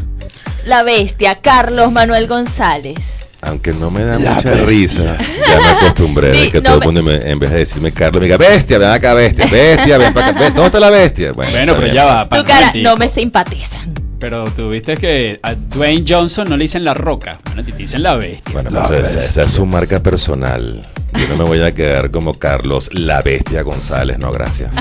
La 0.65 0.83
bestia, 0.83 1.37
Carlos 1.37 1.91
Manuel 1.93 2.27
González. 2.27 3.27
Aunque 3.41 3.73
no 3.73 3.91
me 3.91 4.05
da 4.05 4.19
La 4.19 4.33
mucha 4.35 4.51
bestia. 4.51 4.67
risa, 4.67 5.19
ya 5.49 5.61
me 5.61 5.69
acostumbré 5.69 6.31
de 6.33 6.51
que 6.51 6.59
no 6.59 6.63
todo 6.65 6.75
el 6.75 6.81
me- 6.81 6.87
mundo, 6.87 7.03
me- 7.05 7.31
en 7.31 7.39
vez 7.39 7.51
de 7.53 7.59
decirme 7.59 7.93
Carlos, 7.93 8.21
me 8.21 8.27
diga, 8.27 8.37
bestia, 8.37 8.79
ven 8.79 8.91
acá, 8.91 9.15
bestia, 9.15 9.47
bestia, 9.47 9.97
ven 9.97 10.13
para 10.13 10.29
acá, 10.29 10.41
¿dónde 10.51 10.67
está 10.67 10.81
la 10.81 10.91
bestia? 10.91 11.33
Bueno, 11.33 11.53
pero 11.75 11.81
bien. 11.83 11.95
ya 11.95 12.05
va. 12.05 12.25
Tu 12.25 12.31
para 12.31 12.43
un 12.43 12.49
cara, 12.49 12.73
no 12.75 12.97
me 12.97 13.09
simpatizan. 13.09 13.95
Pero 14.19 14.51
tú 14.51 14.69
viste 14.71 14.97
que 14.97 15.39
a 15.43 15.55
Dwayne 15.55 16.05
Johnson 16.07 16.49
no 16.49 16.57
le 16.57 16.65
dicen 16.65 16.85
la 16.85 16.95
roca, 16.95 17.39
bueno, 17.45 17.65
te 17.65 17.73
dicen 17.73 18.03
la 18.03 18.17
bestia. 18.17 18.53
Bueno, 18.53 18.71
pues 18.89 19.11
esa, 19.11 19.25
esa 19.25 19.43
es 19.45 19.53
su 19.53 19.65
marca 19.65 20.03
personal. 20.03 20.85
Yo 21.15 21.27
no 21.29 21.37
me 21.37 21.45
voy 21.45 21.61
a 21.63 21.73
quedar 21.73 22.11
como 22.11 22.35
Carlos, 22.35 22.91
la 22.93 23.23
bestia 23.23 23.63
González, 23.63 24.19
no 24.19 24.31
gracias. 24.31 24.75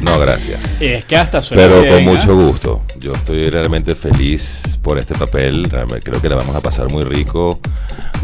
No 0.00 0.18
gracias. 0.18 0.80
Es 0.86 1.04
que 1.04 1.16
hasta 1.16 1.42
suena 1.42 1.62
Pero 1.64 1.82
bien, 1.82 2.04
con 2.04 2.16
¿ah? 2.16 2.18
mucho 2.18 2.34
gusto. 2.34 2.82
Yo 2.98 3.12
estoy 3.12 3.50
realmente 3.50 3.94
feliz 3.94 4.62
por 4.82 4.98
este 4.98 5.14
papel. 5.14 5.68
Realmente 5.68 6.08
creo 6.08 6.20
que 6.20 6.28
la 6.28 6.36
vamos 6.36 6.56
a 6.56 6.60
pasar 6.60 6.88
muy 6.90 7.04
rico. 7.04 7.60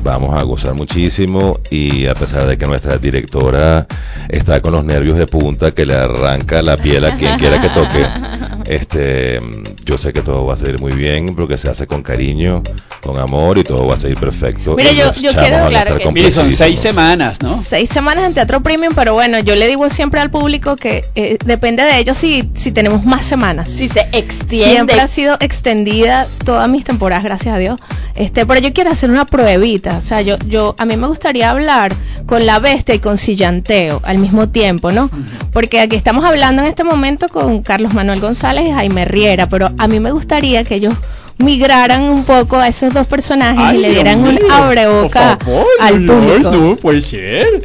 Vamos 0.03 0.35
a 0.35 0.43
gozar 0.43 0.75
muchísimo. 0.75 1.61
Y 1.71 2.07
a 2.07 2.15
pesar 2.15 2.47
de 2.47 2.57
que 2.57 2.67
nuestra 2.67 2.97
directora 2.99 3.87
está 4.29 4.61
con 4.61 4.73
los 4.73 4.85
nervios 4.85 5.19
de 5.19 5.27
punta, 5.27 5.73
que 5.73 5.87
le 5.87 5.95
arranca 5.95 6.63
la 6.63 6.77
piel 6.77 7.05
a 7.05 7.17
quien 7.17 7.39
quiera 7.39 7.61
que 7.61 7.69
toque, 7.71 8.07
este, 8.67 9.41
yo 9.85 9.99
sé 9.99 10.13
que 10.13 10.23
todo 10.23 10.47
va 10.47 10.55
a 10.55 10.57
salir 10.57 10.79
muy 10.81 10.93
bien 10.93 11.35
porque 11.35 11.59
se 11.59 11.69
hace 11.69 11.87
con 11.87 12.03
cariño, 12.03 12.63
con 13.03 13.19
amor 13.19 13.59
y 13.59 13.65
todo 13.65 13.87
va 13.87 13.95
a 13.95 13.99
salir 13.99 14.19
perfecto. 14.19 14.75
Mira, 14.77 14.93
Y 14.93 14.97
yo- 14.97 15.13
yo 15.15 15.31
quiero- 15.33 15.69
claro 15.69 15.99
que 16.15 16.31
son 16.31 16.53
seis 16.53 16.79
semanas, 16.81 17.43
¿no? 17.43 17.57
Seis 17.61 17.89
semanas 17.91 18.25
en 18.27 18.35
Teatro 18.35 18.63
Premium, 18.63 18.95
pero 18.95 19.15
bueno, 19.15 19.39
yo 19.41 19.55
le 19.57 19.67
digo 19.67 19.89
siempre 19.91 20.21
al 20.21 20.31
público 20.31 20.77
que 20.77 21.05
eh, 21.15 21.39
depende 21.45 21.83
de 21.83 21.99
ellos 21.99 22.17
si, 22.17 22.51
si 22.55 22.73
tenemos 22.73 23.05
más 23.05 23.25
semanas. 23.25 23.71
Si 23.71 23.89
se 23.89 24.01
extiende. 24.13 24.73
Siempre 24.75 25.01
ha 25.01 25.07
sido 25.07 25.37
extendida 25.41 26.27
todas 26.45 26.69
mis 26.69 26.85
temporadas, 26.85 27.25
gracias 27.25 27.55
a 27.55 27.59
Dios. 27.59 27.81
Este, 28.15 28.47
pero 28.47 28.61
yo 28.61 28.73
quiero 28.73 28.91
hacer 28.91 29.11
una 29.11 29.25
pruebita. 29.25 29.97
O 29.97 30.01
sea, 30.01 30.23
yo, 30.23 30.37
yo, 30.47 30.75
a 30.79 30.85
mí 30.85 30.97
me 30.97 31.07
gustaría 31.07 31.51
hablar 31.51 31.95
con 32.27 32.47
la 32.47 32.59
bestia 32.59 32.95
y 32.95 32.99
con 32.99 33.19
Sillanteo 33.19 34.01
al 34.05 34.19
mismo 34.19 34.49
tiempo, 34.49 34.93
¿no? 34.93 35.11
Porque 35.53 35.81
aquí 35.81 35.97
estamos 35.97 36.25
hablando 36.25 36.63
en 36.63 36.69
este 36.69 36.85
momento 36.85 37.29
con 37.29 37.63
Carlos 37.63 37.95
Manuel 37.95 38.21
González 38.21 38.67
y 38.69 38.73
Jaime 38.73 39.05
Riera, 39.05 39.49
pero 39.49 39.71
a 39.79 39.89
mí 39.89 40.01
me 40.01 40.13
gustaría 40.13 40.65
que 40.65 40.77
ellos 40.77 40.95
migraran 41.39 42.03
un 42.03 42.25
poco 42.25 42.57
a 42.57 42.69
esos 42.69 42.93
dos 42.95 43.07
personajes 43.07 43.65
Ay, 43.65 43.79
y 43.79 43.81
le 43.81 43.91
Dios 43.91 44.05
dieran 44.05 44.25
un 44.25 44.39
abreboca 44.51 45.39
favor, 45.39 45.67
al 45.81 46.07
no, 46.07 46.15
público. 46.15 46.51
No, 46.51 46.77
puede 46.77 47.03
ser. 47.03 47.63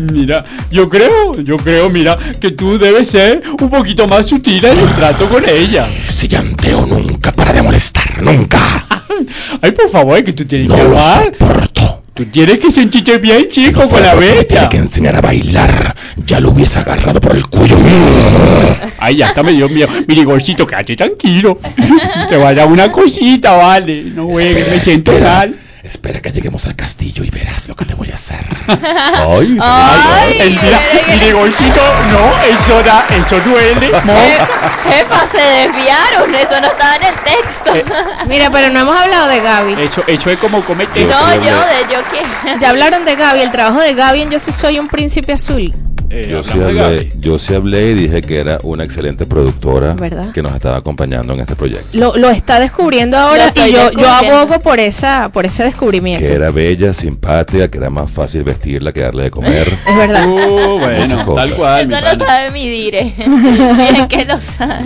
Mira, 0.12 0.44
yo 0.70 0.88
creo, 0.88 1.38
yo 1.40 1.56
creo, 1.56 1.90
mira, 1.90 2.16
que 2.40 2.50
tú 2.52 2.78
debes 2.78 3.08
ser 3.08 3.42
un 3.60 3.68
poquito 3.70 4.06
más 4.08 4.26
sutil 4.26 4.64
en 4.64 4.78
el 4.78 4.88
trato 4.94 5.28
con 5.28 5.48
ella. 5.48 5.86
Sillanteo 6.08 6.86
nunca 6.86 7.32
para 7.32 7.52
de 7.52 7.62
molestar, 7.62 8.22
nunca. 8.22 8.58
Ay, 9.62 9.72
por 9.72 9.90
favor, 9.90 10.22
que 10.24 10.32
tú 10.32 10.44
tienes 10.44 10.68
No 10.68 10.76
que 10.76 10.84
lo 10.84 10.98
amar. 10.98 11.24
soporto. 11.38 12.02
Tú 12.14 12.26
tienes 12.26 12.58
que 12.58 12.70
sentirte 12.70 13.18
bien, 13.18 13.48
chico, 13.48 13.88
con 13.88 14.02
la 14.02 14.14
bestia. 14.14 14.46
tiene 14.46 14.68
que 14.68 14.76
enseñar 14.78 15.16
a 15.16 15.20
bailar. 15.20 15.94
Ya 16.26 16.38
lo 16.40 16.50
hubiese 16.50 16.78
agarrado 16.78 17.20
por 17.20 17.34
el 17.34 17.46
cuello. 17.46 17.76
Ay, 18.98 19.16
ya 19.16 19.28
está 19.28 19.42
me 19.42 19.52
dio 19.52 19.68
miedo. 19.68 19.88
Mire, 20.06 20.24
Gorcito, 20.24 20.66
quédate 20.66 20.96
tranquilo. 20.96 21.58
Te 22.28 22.36
va 22.36 22.48
a 22.48 22.54
dar 22.54 22.68
una 22.68 22.92
cosita, 22.92 23.52
vale. 23.52 24.02
No 24.14 24.26
juegues, 24.26 24.68
me 24.68 24.80
siento 24.84 25.12
mal. 25.18 25.54
Espera 25.82 26.20
que 26.20 26.30
lleguemos 26.30 26.66
al 26.66 26.76
castillo 26.76 27.24
y 27.24 27.30
verás 27.30 27.66
lo 27.68 27.74
que 27.74 27.86
te 27.86 27.94
voy 27.94 28.10
a 28.10 28.14
hacer. 28.14 28.44
Ay, 28.68 29.58
Ay, 29.62 30.38
el- 30.40 30.60
mira, 30.60 31.32
Gorcito, 31.32 31.80
no, 32.12 32.44
eso 32.54 32.82
da, 32.82 33.06
eso 33.08 33.40
duele. 33.40 33.90
Je- 33.90 34.92
Jefa, 34.92 35.26
se 35.26 35.38
desviaron, 35.38 36.34
eso 36.34 36.60
no 36.60 36.66
estaba 36.66 36.96
en 36.96 37.04
el 37.04 37.14
texto. 37.16 37.94
Mira, 38.28 38.50
pero 38.50 38.68
no 38.70 38.80
hemos 38.80 39.00
hablado 39.00 39.28
de 39.28 39.40
Gaby. 39.40 39.82
Eso, 39.82 40.04
eso 40.06 40.30
es 40.30 40.38
como 40.38 40.62
comete. 40.64 41.04
no, 41.04 41.34
yo, 41.36 41.40
de 41.40 41.86
yo 41.90 42.00
qué. 42.10 42.58
Ya 42.60 42.70
hablaron 42.70 43.04
de 43.06 43.16
Gaby, 43.16 43.40
el 43.40 43.50
trabajo 43.50 43.80
de 43.80 43.94
Gaby 43.94 44.22
en 44.22 44.30
Yo 44.30 44.38
sí 44.38 44.52
soy 44.52 44.78
un 44.78 44.88
príncipe 44.88 45.32
azul. 45.32 45.72
Eh, 46.12 46.26
Yo 46.28 46.42
sí, 46.42 46.58
hablé, 46.60 47.12
yo 47.20 47.38
sí 47.38 47.54
hablé 47.54 47.92
y 47.92 47.94
dije 47.94 48.20
que 48.20 48.40
era 48.40 48.58
una 48.64 48.82
excelente 48.82 49.26
productora 49.26 49.94
¿Verdad? 49.94 50.32
que 50.32 50.42
nos 50.42 50.52
estaba 50.54 50.76
acompañando 50.76 51.34
en 51.34 51.40
este 51.40 51.54
proyecto. 51.54 51.96
Lo, 51.96 52.16
lo 52.16 52.30
está 52.30 52.58
descubriendo 52.58 53.16
ahora 53.16 53.52
y 53.54 53.72
yo, 53.72 53.92
yo 53.92 54.10
abogo 54.10 54.58
por 54.58 54.80
esa 54.80 55.28
por 55.32 55.46
ese 55.46 55.62
descubrimiento. 55.62 56.26
Que 56.26 56.32
era 56.34 56.50
bella, 56.50 56.92
simpática, 56.92 57.68
que 57.68 57.78
era 57.78 57.90
más 57.90 58.10
fácil 58.10 58.42
vestirla 58.42 58.92
que 58.92 59.02
darle 59.02 59.24
de 59.24 59.30
comer. 59.30 59.68
Es 59.86 59.96
verdad. 59.96 60.26
Uh, 60.26 60.78
bueno, 60.80 61.02
Muchas 61.04 61.24
cosas. 61.26 61.46
tal 61.46 61.56
cual. 61.56 61.86
mi 61.88 61.94
Eso 61.94 62.02
lo 62.18 62.24
sabe 62.26 62.50
mi 62.50 62.68
dire. 62.68 63.12
Bien 63.16 64.08
que 64.08 64.24
lo 64.24 64.40
sabe. 64.40 64.84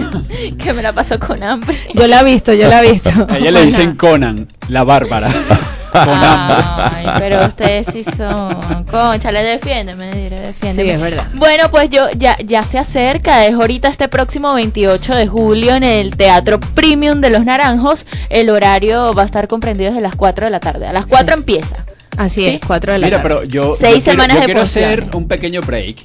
Que 0.59 0.73
me 0.75 0.83
la 0.83 0.93
pasó 0.93 1.19
con 1.19 1.43
hambre. 1.43 1.75
Yo 1.95 2.07
la 2.07 2.21
he 2.21 2.25
visto, 2.25 2.53
yo 2.53 2.69
la 2.69 2.85
he 2.85 2.91
visto. 2.93 3.11
A 3.29 3.39
ella 3.39 3.51
le 3.51 3.65
dicen 3.65 3.97
Conan, 3.97 4.47
la 4.69 4.85
bárbara. 4.85 5.29
Ay, 5.95 7.07
pero 7.19 7.47
ustedes 7.47 7.87
sí 7.87 8.03
son. 8.05 8.85
Concha, 8.91 9.31
le 9.33 9.43
defiéndeme, 9.43 10.13
dire, 10.15 10.41
defiéndeme. 10.41 10.89
Sí, 10.89 10.95
es 10.95 11.01
verdad. 11.01 11.29
Bueno, 11.35 11.65
pues 11.71 11.89
yo 11.91 12.07
ya, 12.17 12.37
ya 12.45 12.63
se 12.65 12.79
acerca, 12.79 13.47
es 13.47 13.55
ahorita 13.55 13.89
este 13.89 14.09
próximo 14.09 14.53
28 14.55 15.15
de 15.15 15.27
julio 15.27 15.75
en 15.75 15.85
el 15.85 16.17
Teatro 16.17 16.61
Premium 16.61 17.21
de 17.21 17.31
Los 17.31 17.45
Naranjos. 17.45 18.07
El 18.31 18.51
horario 18.51 19.15
va 19.15 19.23
a 19.23 19.27
estar 19.27 19.49
comprendido 19.49 19.91
desde 19.91 20.03
las 20.03 20.17
4 20.17 20.47
de 20.47 20.51
la 20.51 20.61
tarde. 20.61 20.87
A 20.87 20.93
las 20.93 21.07
4 21.07 21.35
empieza. 21.35 21.85
Así 22.17 22.43
¿Sí? 22.43 22.47
es, 22.47 22.61
cuatro 22.65 22.93
de 22.93 23.01
la 23.01 23.07
Mira, 23.09 23.21
tarde. 23.23 23.35
pero 23.41 23.45
yo, 23.45 23.73
Seis 23.73 23.81
yo 23.81 23.87
quiero- 23.89 24.01
semanas 24.13 24.35
yo 24.37 24.41
de 24.43 24.45
quiero 24.47 24.61
hacer 24.61 25.07
un 25.15 25.27
pequeño 25.27 25.63
break 25.63 25.97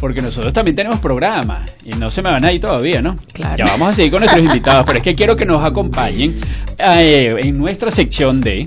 porque 0.00 0.22
nosotros 0.22 0.54
también 0.54 0.74
tenemos 0.74 1.00
programa 1.00 1.66
y 1.84 1.90
no 1.90 2.10
se 2.10 2.22
me 2.22 2.30
van 2.30 2.46
a 2.46 2.52
ir 2.52 2.62
todavía, 2.62 3.02
¿no? 3.02 3.18
Claro. 3.34 3.54
Ya 3.58 3.66
vamos 3.66 3.90
a 3.90 3.94
seguir 3.94 4.10
con 4.10 4.20
nuestros 4.20 4.42
invitados, 4.46 4.86
pero 4.86 4.96
es 5.00 5.04
que 5.04 5.14
quiero 5.14 5.36
que 5.36 5.44
nos 5.44 5.62
acompañen 5.62 6.40
eh, 6.78 7.36
en 7.40 7.58
nuestra 7.58 7.90
sección 7.90 8.40
de 8.40 8.64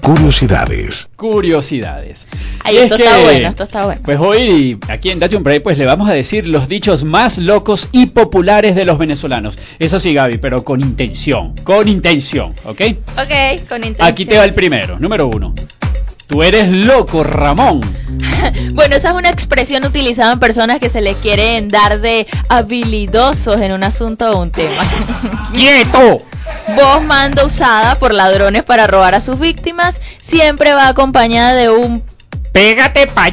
Curiosidades. 0.00 1.08
curiosidades. 1.16 2.26
Ay, 2.64 2.74
Y 2.74 2.78
es 2.78 2.84
esto 2.84 2.96
está 2.96 3.18
bueno, 3.18 3.48
esto 3.48 3.62
está 3.64 3.84
bueno. 3.86 4.00
Pues 4.04 4.18
hoy 4.20 4.78
aquí 4.88 5.10
en 5.10 5.18
Date 5.18 5.36
un 5.36 5.42
Break 5.42 5.62
pues 5.62 5.78
le 5.78 5.86
vamos 5.86 6.08
a 6.08 6.12
decir 6.12 6.46
los 6.46 6.68
dichos 6.68 7.04
más 7.04 7.38
locos 7.38 7.88
y 7.92 8.06
populares 8.06 8.74
de 8.74 8.84
los 8.84 8.98
venezolanos. 8.98 9.58
Eso 9.78 10.00
sí, 10.00 10.14
Gaby, 10.14 10.38
pero 10.38 10.64
con 10.64 10.80
intención, 10.80 11.54
con 11.64 11.88
intención, 11.88 12.54
¿ok? 12.64 12.80
Ok, 13.16 13.68
con 13.68 13.78
intención. 13.78 14.06
Aquí 14.06 14.24
te 14.24 14.36
va 14.36 14.44
el 14.44 14.54
primero, 14.54 14.98
número 14.98 15.26
uno. 15.26 15.54
Tú 16.26 16.42
eres 16.42 16.70
loco, 16.70 17.24
Ramón. 17.24 17.80
Bueno, 18.72 18.96
esa 18.96 19.10
es 19.10 19.14
una 19.14 19.30
expresión 19.30 19.84
utilizada 19.84 20.32
en 20.32 20.38
personas 20.38 20.78
que 20.78 20.88
se 20.88 21.00
le 21.00 21.14
quieren 21.14 21.68
dar 21.68 22.00
de 22.00 22.26
habilidosos 22.48 23.60
en 23.60 23.72
un 23.72 23.82
asunto 23.82 24.30
o 24.30 24.42
un 24.42 24.50
tema. 24.50 24.86
¡Quieto! 25.52 26.22
Voz 26.76 27.02
mando 27.02 27.46
usada 27.46 27.94
por 27.96 28.12
ladrones 28.12 28.62
para 28.62 28.86
robar 28.86 29.14
a 29.14 29.20
sus 29.20 29.38
víctimas 29.38 30.00
siempre 30.20 30.74
va 30.74 30.88
acompañada 30.88 31.54
de 31.54 31.70
un 31.70 32.02
¡Pégate 32.52 33.06
pa'! 33.06 33.28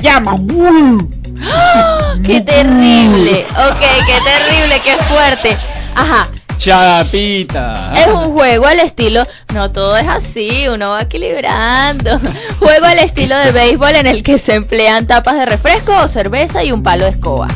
¡Ah! 1.41 2.15
¡Qué 2.23 2.41
terrible! 2.41 3.45
Ok, 3.69 3.79
qué 3.79 4.17
terrible, 4.23 4.81
qué 4.83 4.97
fuerte. 5.05 5.57
Ajá, 5.95 6.27
Chapita. 6.57 7.91
es 7.97 8.07
un 8.07 8.33
juego 8.33 8.67
al 8.67 8.79
estilo, 8.79 9.25
no 9.53 9.71
todo 9.71 9.97
es 9.97 10.07
así, 10.07 10.67
uno 10.67 10.91
va 10.91 11.01
equilibrando. 11.01 12.19
Juego 12.59 12.85
al 12.85 12.99
estilo 12.99 13.35
de 13.37 13.51
béisbol 13.51 13.95
en 13.95 14.07
el 14.07 14.23
que 14.23 14.37
se 14.37 14.55
emplean 14.55 15.07
tapas 15.07 15.35
de 15.37 15.45
refresco 15.45 15.95
o 15.97 16.07
cerveza 16.07 16.63
y 16.63 16.71
un 16.71 16.83
palo 16.83 17.05
de 17.05 17.11
escoba. 17.11 17.47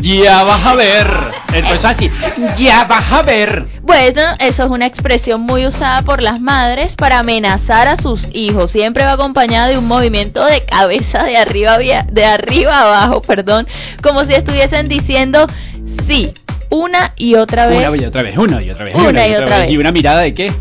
Ya 0.00 0.42
vas 0.42 0.64
a 0.66 0.74
ver. 0.74 1.06
Entonces 1.52 1.84
así, 1.84 2.10
ya 2.58 2.84
vas 2.84 3.12
a 3.12 3.22
ver. 3.22 3.66
Bueno, 3.82 4.22
eso 4.38 4.64
es 4.64 4.70
una 4.70 4.86
expresión 4.86 5.42
muy 5.42 5.66
usada 5.66 6.02
por 6.02 6.20
las 6.22 6.40
madres 6.40 6.96
para 6.96 7.20
amenazar 7.20 7.86
a 7.88 7.96
sus 7.96 8.26
hijos. 8.32 8.70
Siempre 8.70 9.04
va 9.04 9.12
acompañada 9.12 9.68
de 9.68 9.78
un 9.78 9.86
movimiento 9.86 10.44
de 10.44 10.64
cabeza 10.64 11.22
de 11.24 11.36
arriba, 11.36 11.78
de 11.78 12.24
arriba 12.24 12.80
abajo, 12.82 13.22
perdón, 13.22 13.66
como 14.02 14.24
si 14.24 14.34
estuviesen 14.34 14.88
diciendo 14.88 15.46
sí 15.86 16.32
una 16.70 17.12
y 17.16 17.36
otra 17.36 17.66
vez. 17.66 17.86
Una 17.88 17.96
y 17.96 18.04
otra 18.04 18.22
vez, 18.22 18.36
una 18.36 18.62
y 18.62 18.70
otra 18.70 18.84
vez. 18.84 18.94
Una 18.96 19.28
y 19.28 19.34
otra 19.34 19.58
vez. 19.60 19.70
¿Y 19.70 19.76
una 19.76 19.92
mirada 19.92 20.20
de 20.22 20.34
qué? 20.34 20.52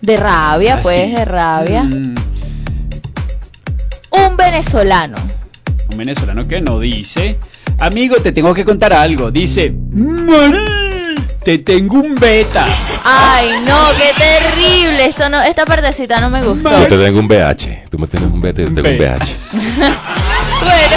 De 0.00 0.16
rabia, 0.16 0.74
Así. 0.74 0.82
pues, 0.84 1.14
de 1.14 1.24
rabia. 1.24 1.82
Mm, 1.84 2.14
Un 4.10 4.36
venezolano. 4.36 5.16
un 5.90 5.96
venezolano 5.98 6.46
que 6.48 6.60
no 6.60 6.78
dice, 6.80 7.38
amigo, 7.78 8.16
te 8.16 8.32
tengo 8.32 8.54
que 8.54 8.64
contar 8.64 8.92
algo. 8.92 9.30
Dice, 9.30 9.72
Marí, 9.90 10.58
te 11.44 11.58
tengo 11.58 11.98
un 12.00 12.14
beta. 12.14 12.66
Ay, 13.04 13.50
no, 13.66 13.88
qué 13.96 14.12
terrible. 14.16 15.06
Esto 15.06 15.28
no, 15.28 15.42
esta 15.42 15.66
partecita 15.66 16.20
no 16.20 16.30
me 16.30 16.42
gustó. 16.42 16.70
Yo 16.70 16.86
te 16.88 16.98
tengo 16.98 17.18
un 17.18 17.28
BH. 17.28 17.88
Tú 17.90 17.98
me 17.98 18.06
tienes 18.06 18.30
un 18.30 18.40
BT, 18.40 18.58
yo 18.58 18.74
te 18.74 18.82
tengo 18.82 18.90
un 18.90 18.98
BH. 18.98 19.32
Bueno, 20.62 20.96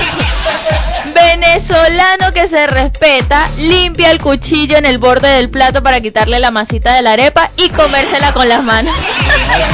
venezolano 1.15 2.31
que 2.34 2.47
se 2.47 2.68
respeta, 2.68 3.49
limpia 3.57 4.11
el 4.11 4.19
cuchillo 4.19 4.77
en 4.77 4.85
el 4.85 4.99
borde 4.99 5.27
del 5.27 5.49
plato 5.49 5.81
para 5.81 6.02
quitarle 6.02 6.39
la 6.39 6.52
masita 6.52 6.93
de 6.93 7.02
la 7.02 7.14
arepa 7.14 7.49
y 7.57 7.69
comérsela 7.69 8.31
con 8.34 8.47
las 8.47 8.64
manos. 8.64 8.93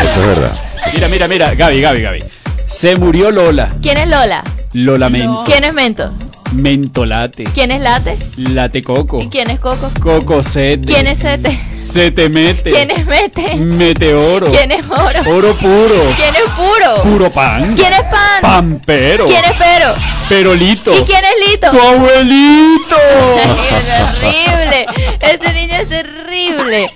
Eso 0.02 0.22
es 0.22 0.28
verdad. 0.28 0.58
Mira, 0.94 1.08
mira, 1.10 1.28
mira, 1.28 1.54
Gaby, 1.56 1.82
Gaby, 1.82 2.02
Gaby. 2.02 2.24
Se 2.68 2.96
murió 2.96 3.32
Lola. 3.32 3.70
¿Quién 3.82 3.98
es 3.98 4.08
Lola? 4.08 4.44
Lo 4.74 4.98
lamento. 4.98 5.44
¿Quién 5.46 5.66
es 5.66 5.74
Mento? 5.74 6.14
Mentolate. 6.52 7.46
¿Quién 7.46 7.72
es 7.72 7.82
Late? 7.82 8.18
Late 8.38 8.82
coco. 8.82 9.22
¿Y 9.22 9.30
quién 9.30 9.50
es 9.50 9.60
Coco? 9.60 9.90
Cocosete. 10.00 10.94
¿Quién 10.94 11.08
es 11.08 11.20
Sete? 11.20 11.58
Se 11.78 12.12
te 12.12 12.30
mete. 12.30 12.72
¿Quién 12.72 12.92
es 12.92 13.06
Mete? 13.06 13.56
Meteoro. 13.56 14.52
¿Quién 14.52 14.72
es 14.72 14.86
Oro? 14.90 15.36
Oro 15.36 15.56
puro. 15.56 16.14
¿Quién 16.16 16.36
es 16.36 16.52
Puro? 16.56 17.04
Puro 17.04 17.32
pan. 17.32 17.74
¿Quién 17.76 17.94
es 17.94 18.04
Pan? 18.04 18.42
Pampero. 18.42 19.28
¿Quién 19.28 19.44
es 19.46 19.54
Pero? 19.58 19.96
Perolito. 20.28 20.92
¿Y 20.92 21.04
quién 21.04 21.24
es 21.24 21.50
Lito? 21.52 21.72
Tu 21.72 21.80
abuelito. 21.80 22.96
Es 23.72 24.20
terrible. 24.20 24.86
Este 25.22 25.54
niño 25.54 25.76
es 25.76 25.90
terrible. 25.90 26.92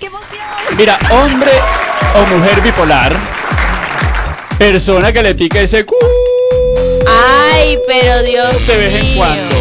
Mira, 0.76 0.98
hombre 1.10 1.50
o 2.14 2.36
mujer 2.36 2.60
bipolar. 2.60 3.12
Persona 4.58 5.12
que 5.12 5.22
le 5.22 5.34
pica 5.34 5.60
ese 5.60 5.84
cu 5.84 5.94
Ay, 7.06 7.78
pero 7.86 8.22
Dios 8.22 8.66
de 8.66 8.76
vez 8.76 9.04
en 9.04 9.16
cuando. 9.16 9.54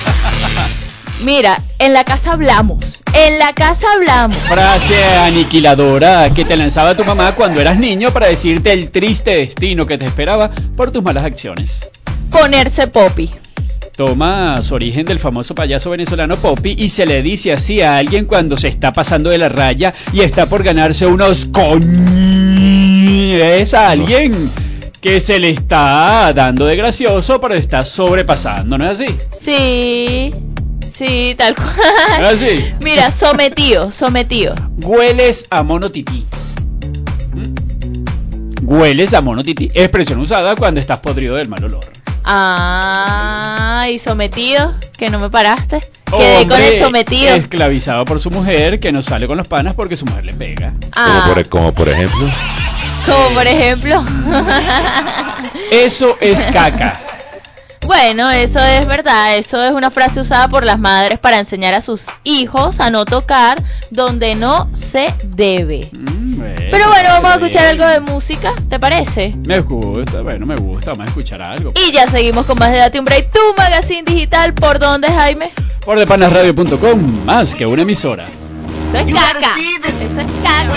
Mira, 1.24 1.62
en 1.78 1.92
la 1.92 2.04
casa 2.04 2.32
hablamos. 2.32 2.84
En 3.14 3.38
la 3.38 3.52
casa 3.52 3.86
hablamos. 3.94 4.36
Frase 4.36 5.02
aniquiladora 5.04 6.32
que 6.34 6.44
te 6.44 6.56
lanzaba 6.56 6.94
tu 6.94 7.04
mamá 7.04 7.34
cuando 7.34 7.60
eras 7.60 7.78
niño 7.78 8.10
para 8.10 8.26
decirte 8.26 8.72
el 8.72 8.90
triste 8.90 9.36
destino 9.36 9.86
que 9.86 9.98
te 9.98 10.04
esperaba 10.04 10.50
por 10.76 10.90
tus 10.92 11.02
malas 11.02 11.24
acciones. 11.24 11.90
Ponerse 12.30 12.88
popi. 12.88 13.30
Toma 13.96 14.62
su 14.62 14.74
origen 14.74 15.04
del 15.04 15.18
famoso 15.18 15.54
payaso 15.54 15.90
venezolano 15.90 16.36
Poppy 16.36 16.74
y 16.78 16.88
se 16.88 17.04
le 17.06 17.22
dice 17.22 17.52
así 17.52 17.82
a 17.82 17.98
alguien 17.98 18.24
cuando 18.24 18.56
se 18.56 18.68
está 18.68 18.92
pasando 18.92 19.30
de 19.30 19.38
la 19.38 19.48
raya 19.48 19.92
y 20.12 20.20
está 20.20 20.46
por 20.46 20.62
ganarse 20.62 21.06
unos 21.06 21.46
coñ. 21.46 21.82
Es 23.40 23.74
alguien 23.74 24.50
que 25.00 25.20
se 25.20 25.38
le 25.38 25.50
está 25.50 26.32
dando 26.34 26.66
de 26.66 26.76
gracioso 26.76 27.40
pero 27.40 27.54
está 27.54 27.84
sobrepasando, 27.84 28.78
¿no 28.78 28.90
es 28.90 29.00
así? 29.00 29.14
Sí. 29.32 30.34
Sí, 30.90 31.34
tal 31.38 31.54
¿No 31.58 31.62
cual. 31.64 32.34
es 32.34 32.42
así? 32.42 32.64
Mira, 32.82 33.10
sometido, 33.10 33.90
sometido. 33.90 34.54
Hueles 34.82 35.46
a 35.50 35.62
mono 35.62 35.90
tití. 35.90 36.24
¿Mm? 37.34 38.64
Hueles 38.68 39.14
a 39.14 39.20
mono 39.22 39.42
tití. 39.42 39.70
Expresión 39.74 40.20
usada 40.20 40.54
cuando 40.54 40.80
estás 40.80 40.98
podrido 40.98 41.36
del 41.36 41.48
mal 41.48 41.64
olor. 41.64 41.84
Ah, 42.24 43.86
y 43.90 43.98
sometido, 43.98 44.74
que 44.96 45.10
no 45.10 45.18
me 45.18 45.30
paraste. 45.30 45.80
Quedé 46.10 46.46
con 46.46 46.60
el 46.60 46.78
sometido. 46.78 47.34
Esclavizado 47.34 48.04
por 48.04 48.20
su 48.20 48.30
mujer 48.30 48.80
que 48.80 48.92
no 48.92 49.02
sale 49.02 49.26
con 49.26 49.36
los 49.38 49.48
panas 49.48 49.74
porque 49.74 49.96
su 49.96 50.04
mujer 50.04 50.24
le 50.26 50.34
pega. 50.34 50.74
Ah, 50.94 51.20
Como, 51.22 51.34
por, 51.34 51.48
como 51.48 51.74
por 51.74 51.88
ejemplo. 51.88 52.28
como 53.06 53.34
por 53.34 53.46
ejemplo. 53.46 54.04
Eso 55.70 56.16
es 56.20 56.46
caca. 56.46 57.00
Bueno, 57.84 58.30
eso 58.30 58.60
es 58.60 58.86
verdad, 58.86 59.36
eso 59.36 59.60
es 59.62 59.72
una 59.72 59.90
frase 59.90 60.20
usada 60.20 60.46
por 60.48 60.64
las 60.64 60.78
madres 60.78 61.18
para 61.18 61.38
enseñar 61.38 61.74
a 61.74 61.80
sus 61.80 62.06
hijos 62.22 62.78
a 62.78 62.90
no 62.90 63.04
tocar 63.04 63.60
donde 63.90 64.36
no 64.36 64.70
se 64.72 65.12
debe. 65.24 65.90
Pero 66.72 66.88
bueno, 66.88 67.10
vamos 67.10 67.30
a 67.30 67.34
escuchar 67.34 67.66
algo 67.66 67.86
de 67.86 68.00
música, 68.00 68.50
¿te 68.70 68.80
parece? 68.80 69.34
Me 69.46 69.60
gusta, 69.60 70.22
bueno, 70.22 70.46
me 70.46 70.56
gusta, 70.56 70.92
vamos 70.92 71.04
a 71.06 71.08
escuchar 71.10 71.42
algo. 71.42 71.70
Y 71.86 71.92
ya 71.92 72.06
seguimos 72.08 72.46
con 72.46 72.58
más 72.58 72.72
de 72.72 72.78
Date 72.78 72.98
un 72.98 73.04
Break, 73.04 73.30
tu 73.30 73.40
magazine 73.58 74.04
digital, 74.04 74.54
¿por 74.54 74.78
dónde, 74.78 75.08
Jaime? 75.08 75.50
Por 75.84 75.98
depanasradio.com, 75.98 77.26
más 77.26 77.54
que 77.54 77.66
una 77.66 77.82
emisora. 77.82 78.26
Eso 78.26 78.96
es 78.96 79.14
caca. 79.14 79.54
Eso 79.86 80.20
es 80.20 80.26
caca. 80.42 80.74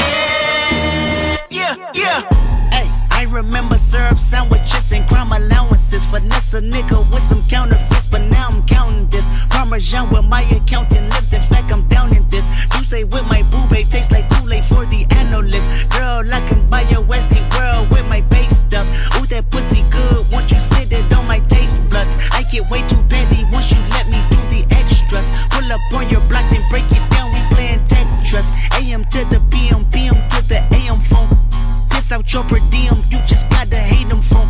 Yeah, 1.49 1.77
yeah. 1.93 2.44
Remember 3.35 3.77
syrup 3.77 4.17
sandwiches 4.17 4.93
and 4.93 5.05
crime 5.09 5.29
allowances. 5.33 6.05
Finesse 6.05 6.53
a 6.53 6.61
nigga 6.61 6.97
with 7.11 7.21
some 7.21 7.43
counterfeits, 7.49 8.05
but 8.05 8.21
now 8.31 8.47
I'm 8.49 8.63
counting 8.63 9.09
this. 9.09 9.27
Parmesan 9.49 10.09
with 10.09 10.23
my 10.23 10.41
accountant 10.43 11.09
lips. 11.09 11.33
In 11.33 11.41
fact, 11.41 11.69
I'm 11.69 11.85
down 11.89 12.15
in 12.15 12.29
this. 12.29 12.47
You 12.73 12.85
say 12.85 13.03
with 13.03 13.27
my 13.27 13.43
boo 13.51 13.67
tastes 13.91 14.09
like 14.13 14.29
Kool-Aid 14.29 14.63
for 14.63 14.85
the 14.85 15.05
analyst. 15.09 15.91
Girl, 15.91 16.23
I 16.23 16.39
can 16.47 16.69
buy 16.69 16.83
your 16.83 17.03
Westie 17.03 17.43
world 17.51 17.91
with 17.91 18.07
my 18.07 18.21
base 18.21 18.59
stuff. 18.59 18.87
Ooh, 19.19 19.25
that 19.27 19.51
pussy 19.51 19.83
good. 19.91 20.31
Once 20.31 20.53
you 20.53 20.59
sit 20.61 20.93
it 20.93 21.13
on 21.13 21.27
my 21.27 21.39
taste 21.51 21.81
buds, 21.89 22.15
I 22.31 22.43
get 22.43 22.69
way 22.71 22.87
too 22.87 23.03
petty 23.09 23.43
once 23.51 23.69
you 23.69 23.79
let 23.91 24.07
me 24.07 24.19
do 24.31 24.39
the 24.47 24.63
extras. 24.71 25.27
Pull 25.51 25.67
up 25.73 25.83
on 25.91 26.09
your 26.09 26.23
block, 26.31 26.47
then 26.51 26.63
break 26.69 26.87
it 26.87 27.03
down. 27.11 27.33
We 27.35 27.43
playing 27.53 27.83
Tetris. 27.83 28.47
AM 28.79 29.03
to 29.03 29.25
the 29.25 29.44
out 32.25 32.33
your 32.33 32.43
per 32.43 32.59
diem, 32.69 32.95
you 33.11 33.19
just 33.27 33.49
gotta 33.49 33.77
hate 33.77 34.09
them 34.09 34.21
funk. 34.21 34.49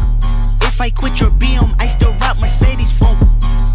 If 0.62 0.80
I 0.80 0.90
quit 0.90 1.20
your 1.20 1.32
BM, 1.32 1.76
I 1.80 1.88
still 1.88 2.14
rock 2.14 2.40
Mercedes 2.40 2.94
funk. 2.94 3.18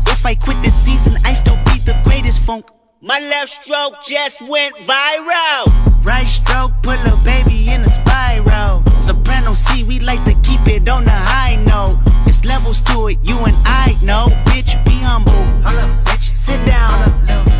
If 0.06 0.24
I 0.24 0.34
quit 0.34 0.56
this 0.62 0.74
season, 0.74 1.20
I 1.24 1.34
still 1.34 1.56
be 1.66 1.78
the 1.84 2.00
greatest 2.04 2.40
funk. 2.42 2.66
My 3.02 3.18
left 3.18 3.50
stroke 3.62 3.94
just 4.06 4.40
went 4.42 4.74
viral. 4.76 6.04
Right 6.04 6.26
stroke 6.26 6.72
put 6.82 6.98
a 6.98 7.16
baby 7.24 7.70
in 7.70 7.82
a 7.82 7.88
spiral. 7.88 8.84
Soprano 9.00 9.54
C, 9.54 9.84
we 9.84 10.00
like 10.00 10.22
to 10.24 10.34
keep 10.42 10.66
it 10.66 10.88
on 10.88 11.04
the 11.04 11.10
high 11.10 11.56
note. 11.56 11.98
It's 12.26 12.44
levels 12.44 12.80
to 12.84 13.08
it, 13.08 13.18
you 13.22 13.38
and 13.38 13.56
I 13.64 13.96
know. 14.02 14.26
Bitch, 14.46 14.82
be 14.84 14.96
humble. 14.96 15.32
bitch. 15.62 16.36
Sit 16.36 16.64
down. 16.66 17.20
Be 17.26 17.59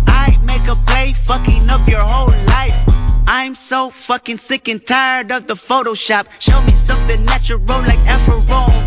Make 0.51 0.67
a 0.67 0.75
play, 0.75 1.13
fucking 1.13 1.69
up 1.69 1.87
your 1.87 2.03
whole 2.03 2.35
life. 2.47 2.75
I'm 3.25 3.55
so 3.55 3.89
fucking 3.89 4.37
sick 4.37 4.67
and 4.67 4.85
tired 4.85 5.31
of 5.31 5.47
the 5.47 5.53
Photoshop. 5.53 6.27
Show 6.39 6.61
me 6.63 6.73
something 6.73 7.23
natural 7.23 7.61
like 7.87 8.03
Afro 8.05 8.39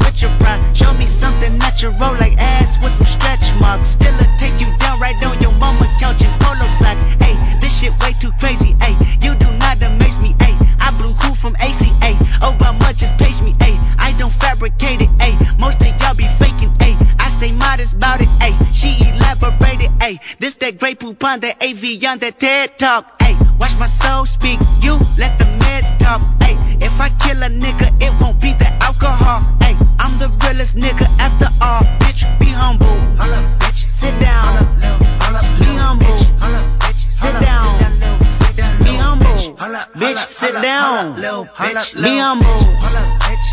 with 0.05 0.21
your 0.21 0.31
pride. 0.41 0.61
Show 0.77 0.93
me 0.93 1.07
something 1.07 1.57
natural 1.57 1.95
like 2.21 2.37
ass 2.37 2.77
with 2.83 2.93
some 2.93 3.07
stretch 3.07 3.49
marks. 3.61 3.89
Still 3.97 4.15
a 4.15 4.27
take 4.39 4.61
you 4.61 4.69
down 4.79 5.01
right 5.01 5.17
on 5.25 5.41
your 5.41 5.57
mama 5.59 5.89
couch 5.99 6.21
in 6.21 6.31
polo 6.39 6.69
sock. 6.77 7.01
Hey, 7.25 7.35
this 7.61 7.73
shit 7.81 7.93
way 8.03 8.13
too 8.21 8.33
crazy. 8.39 8.77
Hey, 8.83 8.95
you 9.25 9.35
do 9.35 9.51
not 9.57 9.83
amaze 9.83 10.21
me. 10.21 10.37
Hey, 10.39 10.55
I 10.79 10.93
blew 11.01 11.15
cool 11.23 11.35
from 11.35 11.57
ACA. 11.57 12.13
Oh, 12.45 12.55
how 12.61 12.73
much 12.73 12.99
just 12.99 13.17
page 13.17 13.41
me. 13.43 13.57
Hey, 13.59 13.75
I 13.99 14.15
don't 14.19 14.33
fabricate 14.33 15.01
it. 15.01 15.11
Hey, 15.19 15.33
most 15.59 15.81
of 15.81 15.89
y'all 15.99 16.15
be 16.15 16.29
faking. 16.39 16.77
Hey, 16.79 16.94
this 20.45 20.55
that 20.55 20.79
great 20.79 20.99
poupon, 21.01 21.41
that 21.41 21.63
AV 21.63 22.05
on 22.05 22.19
that 22.19 22.39
TED 22.39 22.77
talk. 22.79 23.07
Hey, 23.23 23.35
watch 23.59 23.73
my 23.79 23.87
soul 23.87 24.27
speak. 24.27 24.59
You 24.81 24.93
let 25.19 25.39
the 25.39 25.49
meds 25.61 25.97
talk. 25.99 26.21
Hey, 26.43 26.55
if 26.85 27.01
I 27.01 27.09
kill 27.25 27.43
a 27.43 27.49
nigga, 27.49 27.89
it 28.03 28.13
won't 28.21 28.41
be 28.41 28.53
the 28.53 28.69
alcohol. 28.83 29.41
Hey, 29.61 29.75
I'm 29.99 30.13
the 30.19 30.29
realest 30.45 30.77
nigga 30.77 31.07
after 31.19 31.49
all. 31.65 31.83
Bitch, 32.01 32.23
be 32.41 32.47
humble. 32.47 32.87
Holla, 33.17 33.41
bitch. 33.61 33.91
Sit 33.91 34.13
down. 34.21 34.77
Be 35.61 35.73
humble. 35.81 36.19
Sit 37.09 37.41
down. 37.41 37.73
Be 38.85 38.93
humble. 39.01 39.57
Bitch, 39.97 40.33
sit 40.33 40.53
down. 40.61 41.15
Be 41.17 42.19
humble. 42.21 42.61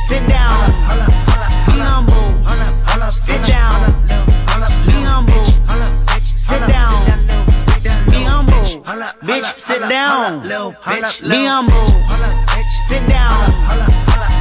Sit 0.08 0.28
down. 0.28 0.72
Be 1.68 1.80
humble. 1.80 2.21
Sit 3.16 3.46
down. 3.46 4.06
Be 4.86 4.94
humble. 5.04 5.46
Sit 6.36 6.60
down. 6.68 7.06
Be 8.08 8.24
humble. 8.24 8.54
Bitch, 9.22 9.60
sit 9.60 9.82
down. 9.90 10.42
Be 10.42 11.46
humble. 11.46 11.88
Sit 12.88 13.08
down. 13.08 14.41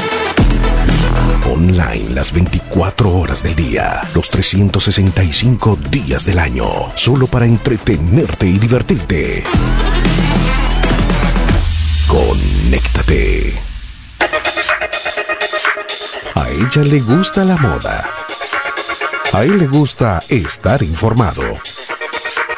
Online 1.51 2.11
las 2.11 2.33
24 2.33 3.11
horas 3.11 3.43
del 3.43 3.57
día, 3.57 4.03
los 4.15 4.29
365 4.29 5.79
días 5.91 6.25
del 6.27 6.39
año, 6.39 6.93
solo 6.95 7.27
para 7.27 7.47
entretenerte 7.47 8.47
y 8.47 8.59
divertirte. 8.59 9.45
Conéctate. 12.07 13.55
A 16.35 16.51
ella 16.51 16.83
le 16.83 17.01
gusta 17.01 17.45
la 17.45 17.57
moda. 17.57 18.11
A 19.33 19.45
él 19.45 19.59
le 19.59 19.69
gusta 19.69 20.21
estar 20.29 20.83
informado. 20.83 21.43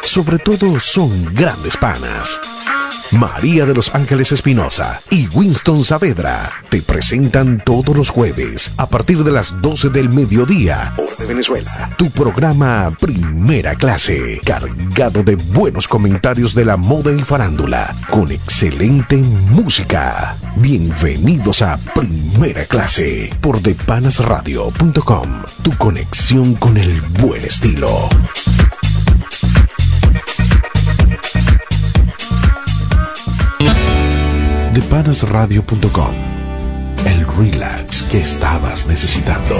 Sobre 0.02 0.38
todo 0.38 0.80
son 0.80 1.32
grandes 1.32 1.76
panas. 1.76 2.40
María 3.18 3.66
de 3.66 3.74
los 3.74 3.94
Ángeles 3.94 4.30
Espinosa 4.32 5.00
y 5.10 5.26
Winston 5.34 5.82
Saavedra 5.82 6.50
te 6.68 6.80
presentan 6.80 7.60
todos 7.64 7.96
los 7.96 8.10
jueves 8.10 8.70
a 8.76 8.86
partir 8.86 9.24
de 9.24 9.32
las 9.32 9.60
12 9.60 9.90
del 9.90 10.10
mediodía, 10.10 10.94
hora 10.96 11.14
de 11.18 11.26
Venezuela, 11.26 11.94
tu 11.98 12.10
programa 12.10 12.94
Primera 13.00 13.74
Clase, 13.74 14.40
cargado 14.44 15.22
de 15.24 15.34
buenos 15.34 15.88
comentarios 15.88 16.54
de 16.54 16.64
la 16.64 16.76
moda 16.76 17.12
y 17.12 17.24
farándula, 17.24 17.94
con 18.10 18.30
excelente 18.30 19.16
música. 19.16 20.36
Bienvenidos 20.56 21.62
a 21.62 21.78
Primera 21.78 22.64
Clase 22.66 23.34
por 23.40 23.60
depanasradio.com, 23.60 25.42
tu 25.62 25.76
conexión 25.78 26.54
con 26.54 26.76
el 26.76 27.00
buen 27.20 27.44
estilo. 27.44 28.08
depanasradio.com 34.72 36.14
El 37.04 37.26
relax 37.26 38.04
que 38.04 38.18
estabas 38.18 38.86
necesitando. 38.86 39.56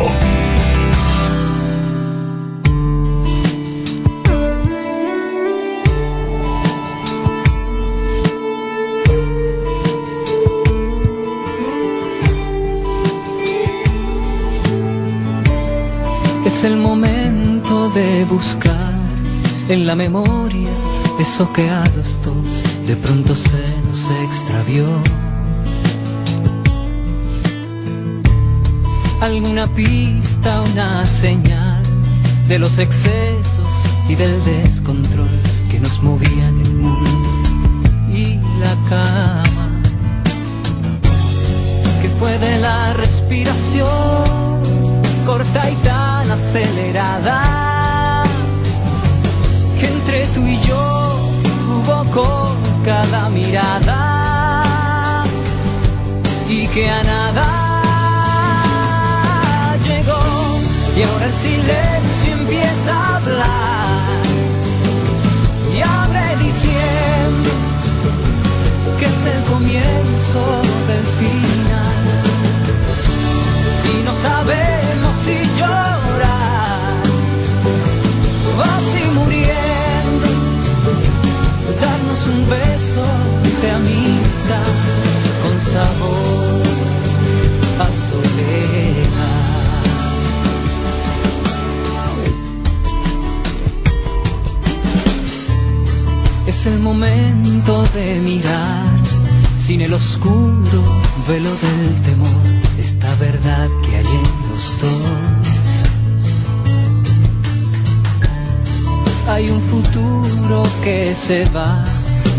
Es 16.45 16.65
el 16.65 16.77
momento 16.77 17.91
de 17.91 18.25
buscar 18.27 18.95
en 19.69 19.87
la 19.87 19.95
memoria 19.95 20.71
eso 21.21 21.53
que 21.53 21.69
a 21.69 21.85
dos 21.85 22.19
de 22.87 22.97
pronto 22.97 23.37
se 23.37 23.70
nos 23.91 24.09
extravió. 24.23 24.87
Alguna 29.21 29.67
pista, 29.75 30.63
una 30.63 31.05
señal 31.05 31.83
de 32.47 32.59
los 32.61 32.79
excesos 32.79 33.75
y 34.09 34.15
del 34.15 34.45
descontrol 34.45 35.29
que 35.71 35.81
nos 35.81 36.01
movían 36.05 36.61
el 36.61 36.75
mundo 36.75 37.31
y 38.13 38.37
la 38.61 38.77
cama. 38.89 39.83
Que 42.01 42.09
fue 42.21 42.39
de 42.39 42.61
la 42.61 42.93
respiración 42.93 44.63
corta 45.27 45.69
y 45.69 45.75
tan 45.77 46.31
acelerada 46.31 48.23
que 49.81 49.87
entre 49.87 50.27
tú 50.27 50.47
y 50.47 50.57
yo 50.59 51.19
hubo 51.69 52.05
cada 52.85 53.29
mirada 53.29 55.23
y 56.49 56.67
que 56.69 56.89
a 56.91 57.03
nada 57.03 57.47
llegó. 59.87 60.23
Y 60.97 61.03
ahora 61.03 61.27
el 61.27 61.35
silencio 61.35 62.33
empieza 62.33 62.93
a 62.95 63.17
hablar 63.17 64.23
y 65.75 65.81
abre 65.81 66.37
diciendo 66.45 67.51
que 68.99 69.07
es 69.07 69.27
el 69.27 69.43
comienzo 69.45 70.43
del 70.89 71.07
final. 71.21 72.01
Y 73.93 74.03
no 74.05 74.13
sabemos 74.15 75.15
si 75.25 75.37
llorar 75.59 76.60
un 82.31 82.49
beso 82.49 83.07
de 83.63 83.71
amistad 83.71 84.73
con 85.43 85.61
sabor 85.61 86.63
a 87.79 87.89
soledad. 88.09 89.41
Es 96.47 96.67
el 96.67 96.79
momento 96.81 97.85
de 97.95 98.21
mirar 98.21 98.87
sin 99.59 99.81
el 99.81 99.93
oscuro 99.93 100.81
velo 101.29 101.51
del 101.51 102.01
temor, 102.03 102.43
esta 102.79 103.15
verdad 103.17 103.69
que 103.83 103.97
hay 103.97 104.07
en 104.07 104.29
los 104.51 104.65
dos. 104.81 105.51
Hay 109.29 109.49
un 109.49 109.63
futuro 109.63 110.65
que 110.83 111.15
se 111.15 111.45
va 111.51 111.85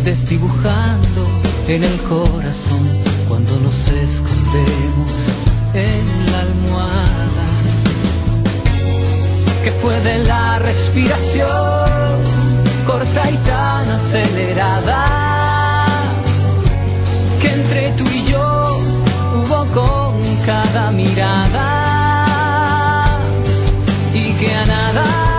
desdibujando 0.03 1.27
en 1.67 1.83
el 1.83 1.97
corazón 2.01 2.87
cuando 3.27 3.59
nos 3.59 3.87
escondemos 3.89 5.29
en 5.73 6.31
la 6.31 6.41
almohada. 6.41 7.45
Que 9.63 9.71
fue 9.71 9.99
de 10.01 10.19
la 10.25 10.59
respiración 10.59 11.47
corta 12.87 13.29
y 13.29 13.37
tan 13.47 13.89
acelerada 13.89 15.05
que 17.41 17.51
entre 17.51 17.91
tú 17.91 18.03
y 18.07 18.23
yo 18.25 18.67
hubo 19.35 19.65
con 19.73 20.21
cada 20.45 20.91
mirada 20.91 21.67
y 24.13 24.33
que 24.33 24.53
a 24.53 24.65
nada 24.65 25.30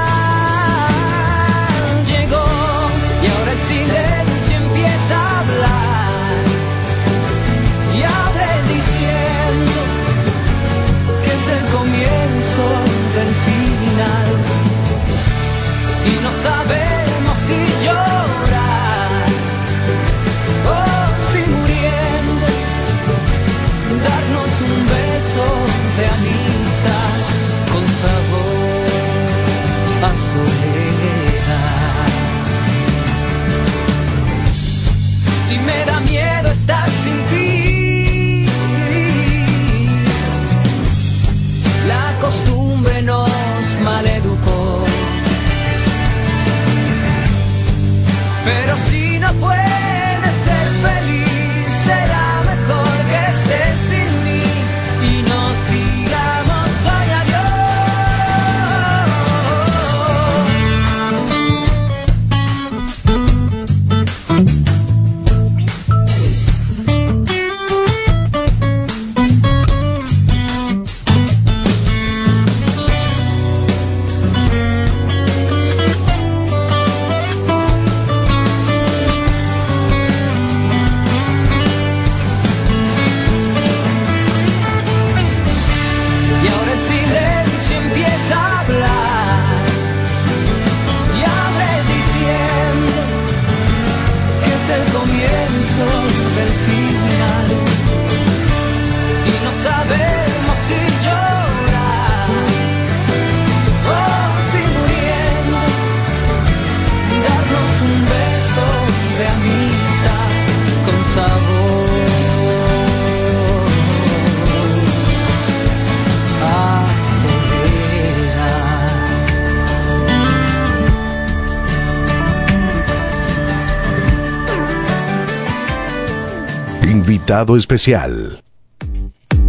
Invitado 127.43 127.57
especial. 127.57 128.41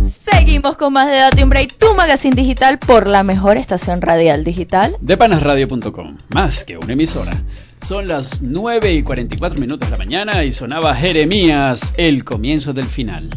Seguimos 0.09 0.77
con 0.77 0.93
más 0.93 1.07
de 1.07 1.17
Datium 1.17 1.49
Break, 1.49 1.77
tu 1.77 1.93
magazine 1.93 2.35
digital 2.35 2.79
por 2.79 3.05
la 3.05 3.21
mejor 3.21 3.57
estación 3.57 4.01
radial 4.01 4.43
digital. 4.43 4.97
De 4.99 5.15
panasradio.com, 5.15 6.17
más 6.29 6.63
que 6.63 6.75
una 6.75 6.93
emisora. 6.93 7.43
Son 7.83 8.07
las 8.07 8.41
9 8.41 8.93
y 8.93 9.03
44 9.03 9.61
minutos 9.61 9.87
de 9.87 9.91
la 9.91 9.99
mañana 9.99 10.43
y 10.43 10.53
sonaba 10.53 10.95
Jeremías, 10.95 11.93
el 11.97 12.23
comienzo 12.23 12.73
del 12.73 12.87
final. 12.87 13.29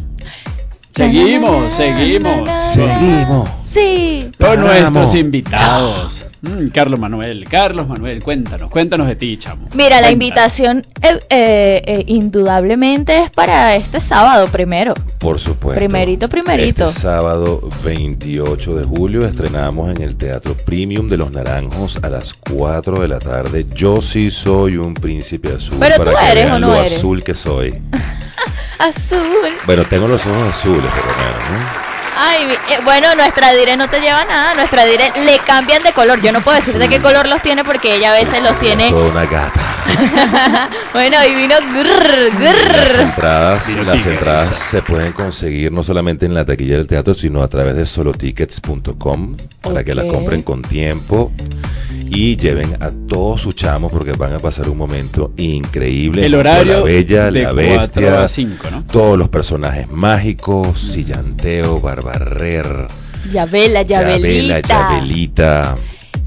Seguimos, 0.95 1.71
seguimos. 1.75 2.49
Seguimos. 2.73 3.56
Sí. 3.69 4.31
Con 4.39 4.49
Vamos. 4.49 4.65
nuestros 4.65 5.15
invitados. 5.15 6.25
Mm, 6.41 6.67
Carlos 6.67 6.99
Manuel, 6.99 7.45
Carlos 7.49 7.87
Manuel, 7.87 8.21
cuéntanos, 8.21 8.69
cuéntanos 8.69 9.07
de 9.07 9.15
ti, 9.15 9.37
chamo. 9.37 9.67
Mira, 9.73 10.01
la 10.01 10.11
invitación 10.11 10.85
eh, 11.01 11.19
eh, 11.29 11.81
eh, 11.85 12.03
indudablemente 12.07 13.23
es 13.23 13.31
para 13.31 13.75
este 13.75 13.99
sábado 13.99 14.47
primero. 14.47 14.93
Por 15.17 15.39
supuesto. 15.39 15.79
Primerito, 15.79 16.29
primerito. 16.29 16.85
Este 16.85 17.01
sábado 17.01 17.67
28 17.83 18.75
de 18.75 18.83
julio 18.85 19.25
estrenamos 19.25 19.89
en 19.89 20.01
el 20.01 20.15
Teatro 20.15 20.55
Premium 20.55 21.09
de 21.09 21.17
Los 21.17 21.31
Naranjos 21.31 21.97
a 22.03 22.09
las 22.09 22.35
4 22.35 23.01
de 23.01 23.07
la 23.07 23.19
tarde. 23.19 23.65
Yo 23.73 24.01
sí 24.01 24.29
soy 24.29 24.77
un 24.77 24.93
príncipe 24.93 25.53
azul. 25.53 25.77
Pero 25.79 25.97
para 25.97 26.11
tú 26.11 26.17
que 26.17 26.31
eres 26.31 26.43
vean 26.45 26.55
o 26.55 26.59
no 26.59 26.67
lo 26.67 26.75
eres. 26.75 26.97
azul 26.97 27.23
que 27.23 27.33
soy. 27.33 27.75
Azul. 28.79 29.49
Bueno, 29.65 29.85
tengo 29.85 30.07
los 30.07 30.23
ojos 30.27 30.49
azules 30.49 30.91
por 30.91 31.03
lo 31.03 31.17
menos, 31.17 31.41
¿no? 31.51 31.96
Ay, 32.19 32.47
eh, 32.71 32.79
bueno, 32.83 33.13
nuestra 33.15 33.53
dire 33.53 33.77
no 33.77 33.87
te 33.87 33.99
lleva 33.99 34.25
nada. 34.25 34.53
Nuestra 34.55 34.85
dire 34.85 35.11
le 35.25 35.37
cambian 35.39 35.83
de 35.83 35.93
color. 35.93 36.21
Yo 36.21 36.31
no 36.31 36.41
puedo 36.41 36.57
decir 36.57 36.77
de 36.77 36.89
qué 36.89 36.99
color 37.01 37.27
los 37.27 37.41
tiene 37.41 37.63
porque 37.63 37.95
ella 37.95 38.11
a 38.11 38.15
veces 38.15 38.41
los 38.43 38.59
tiene. 38.59 38.93
Una 38.93 39.25
gata. 39.25 39.61
bueno, 40.93 41.17
y 41.25 41.35
vino 41.35 41.55
grrr, 41.73 42.33
Las 42.39 42.39
grrr. 42.39 42.99
entradas, 43.01 43.67
Vino 43.67 43.83
las 43.83 44.05
entradas 44.05 44.55
se 44.69 44.81
pueden 44.81 45.13
conseguir 45.13 45.71
no 45.71 45.83
solamente 45.83 46.25
en 46.25 46.33
la 46.33 46.43
taquilla 46.45 46.75
del 46.77 46.87
teatro, 46.87 47.13
sino 47.13 47.41
a 47.41 47.47
través 47.47 47.75
de 47.75 47.85
solotickets.com 47.85 49.37
para 49.61 49.83
que 49.83 49.95
la 49.95 50.03
Ok. 50.03 50.11
compren 50.13 50.41
con 50.43 50.61
tiempo 50.61 51.31
y 52.09 52.37
lleven 52.37 52.77
a 52.81 52.91
todos 53.07 53.41
sus 53.41 53.55
chamos 53.55 53.91
porque 53.91 54.11
van 54.13 54.33
a 54.33 54.39
pasar 54.39 54.69
un 54.69 54.77
momento 54.77 55.31
increíble. 55.37 56.25
El 56.25 56.35
horario 56.35 56.77
la 56.79 56.83
bella, 56.83 57.31
de 57.31 57.43
la 57.43 57.53
4 57.53 57.55
bestia, 57.55 58.23
a 58.23 58.27
5, 58.27 58.67
¿no? 58.71 58.83
todos 58.91 59.17
los 59.17 59.29
personajes 59.29 59.89
mágicos, 59.89 60.79
Sillanteo, 60.79 61.79
Barbarrer, 61.81 62.06
Yabela, 63.31 63.81
Yabela, 63.81 63.83
Yabelita. 63.83 64.67
Yabelita, 64.67 65.75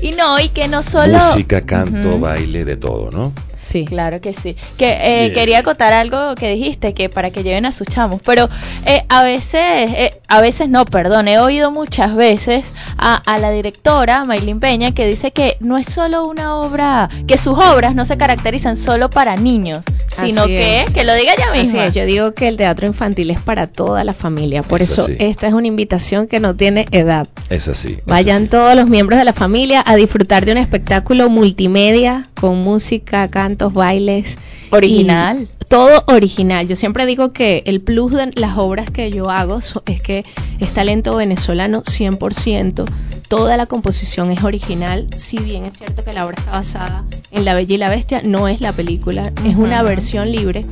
Y 0.01 0.13
no, 0.13 0.39
y 0.39 0.49
que 0.49 0.69
no 0.69 0.83
solo. 0.83 1.19
música, 1.19 1.63
canto, 1.63 2.19
baile, 2.19 2.65
de 2.65 2.77
todo, 2.77 3.11
¿no? 3.11 3.33
Sí. 3.63 3.85
Claro 3.85 4.21
que 4.21 4.33
sí. 4.33 4.57
Que 4.79 5.27
eh, 5.27 5.33
quería 5.33 5.61
acotar 5.61 5.93
algo 5.93 6.35
que 6.35 6.51
dijiste, 6.51 6.93
que 6.93 7.09
para 7.09 7.31
que 7.31 7.45
lleven 7.45 7.67
a 7.67 7.73
sus 7.73 7.87
chamos. 7.87 8.21
Pero 8.25 8.49
eh, 8.85 9.05
a 9.09 9.23
veces, 9.23 9.61
eh, 9.63 10.21
a 10.27 10.41
veces 10.41 10.69
no, 10.69 10.85
perdón, 10.85 11.29
he 11.29 11.39
oído 11.39 11.71
muchas 11.71 12.17
veces 12.17 12.65
a, 13.01 13.17
a 13.17 13.39
la 13.39 13.51
directora, 13.51 14.25
Maylin 14.25 14.61
Peña, 14.61 14.93
que 14.93 15.07
dice 15.07 15.33
que 15.33 15.57
no 15.61 15.79
es 15.79 15.87
solo 15.89 16.27
una 16.27 16.57
obra, 16.57 17.09
que 17.27 17.39
sus 17.39 17.59
obras 17.59 17.95
no 17.95 18.05
se 18.05 18.17
caracterizan 18.17 18.77
solo 18.77 19.09
para 19.11 19.37
niños, 19.37 19.85
sino 20.09 20.43
Así 20.43 20.51
que, 20.51 20.83
es. 20.83 20.91
que 20.93 21.05
lo 21.05 21.15
diga 21.15 21.33
ella 21.35 21.47
Así 21.53 21.61
misma. 21.63 21.87
es, 21.87 21.95
yo 21.95 22.05
digo 22.05 22.33
que 22.35 22.49
el 22.49 22.57
teatro 22.57 22.87
infantil 22.87 23.31
es 23.31 23.41
para 23.41 23.67
toda 23.67 24.05
la 24.05 24.13
familia, 24.13 24.63
por 24.63 24.83
Eso 24.83 25.03
eso 25.03 25.07
sí. 25.07 25.17
esta 25.19 25.47
es 25.49 25.53
una 25.55 25.67
invitación 25.67 26.27
que 26.27 26.41
no 26.41 26.55
tiene 26.55 26.87
edad. 26.91 27.27
Es 27.49 27.69
así. 27.69 27.97
Vayan 28.07 28.49
todos 28.49 28.77
los 28.77 28.89
miembros 28.89 29.19
de 29.19 29.25
la 29.25 29.33
familia 29.33 29.83
a 29.87 29.97
disfrutar 29.97 30.45
de 30.45 30.53
un 30.53 30.59
espectáculo 30.59 31.29
multimedia 31.31 32.29
con 32.41 32.63
música, 32.63 33.27
cantos, 33.29 33.73
bailes. 33.73 34.37
Original. 34.73 35.49
y 35.60 35.60
todo 35.71 36.03
original. 36.09 36.67
Yo 36.67 36.75
siempre 36.75 37.07
digo 37.07 37.33
que 37.33 37.63
el 37.65 37.81
plus 37.81 38.13
de 38.13 38.33
las 38.35 38.59
obras 38.59 38.91
que 38.91 39.13
yo 39.13 39.31
hago 39.31 39.61
es 39.87 40.03
que 40.03 40.25
es 40.59 40.75
talento 40.75 41.15
venezolano 41.15 41.85
100%. 41.85 42.85
Toda 43.29 43.57
la 43.57 43.67
composición 43.67 44.33
es 44.33 44.43
original. 44.43 45.07
Si 45.15 45.39
bien 45.39 45.65
es 45.65 45.79
cierto 45.79 46.03
que 46.03 46.13
la 46.13 46.27
obra 46.27 46.35
está 46.39 46.51
basada 46.51 47.05
en 47.31 47.45
La 47.45 47.55
Bella 47.55 47.75
y 47.77 47.79
la 47.79 47.89
Bestia, 47.89 48.21
no 48.25 48.49
es 48.49 48.61
la 48.61 48.73
película, 48.73 49.33
es 49.47 49.55
una 49.55 49.85
versión 49.85 50.33
libre 50.33 50.67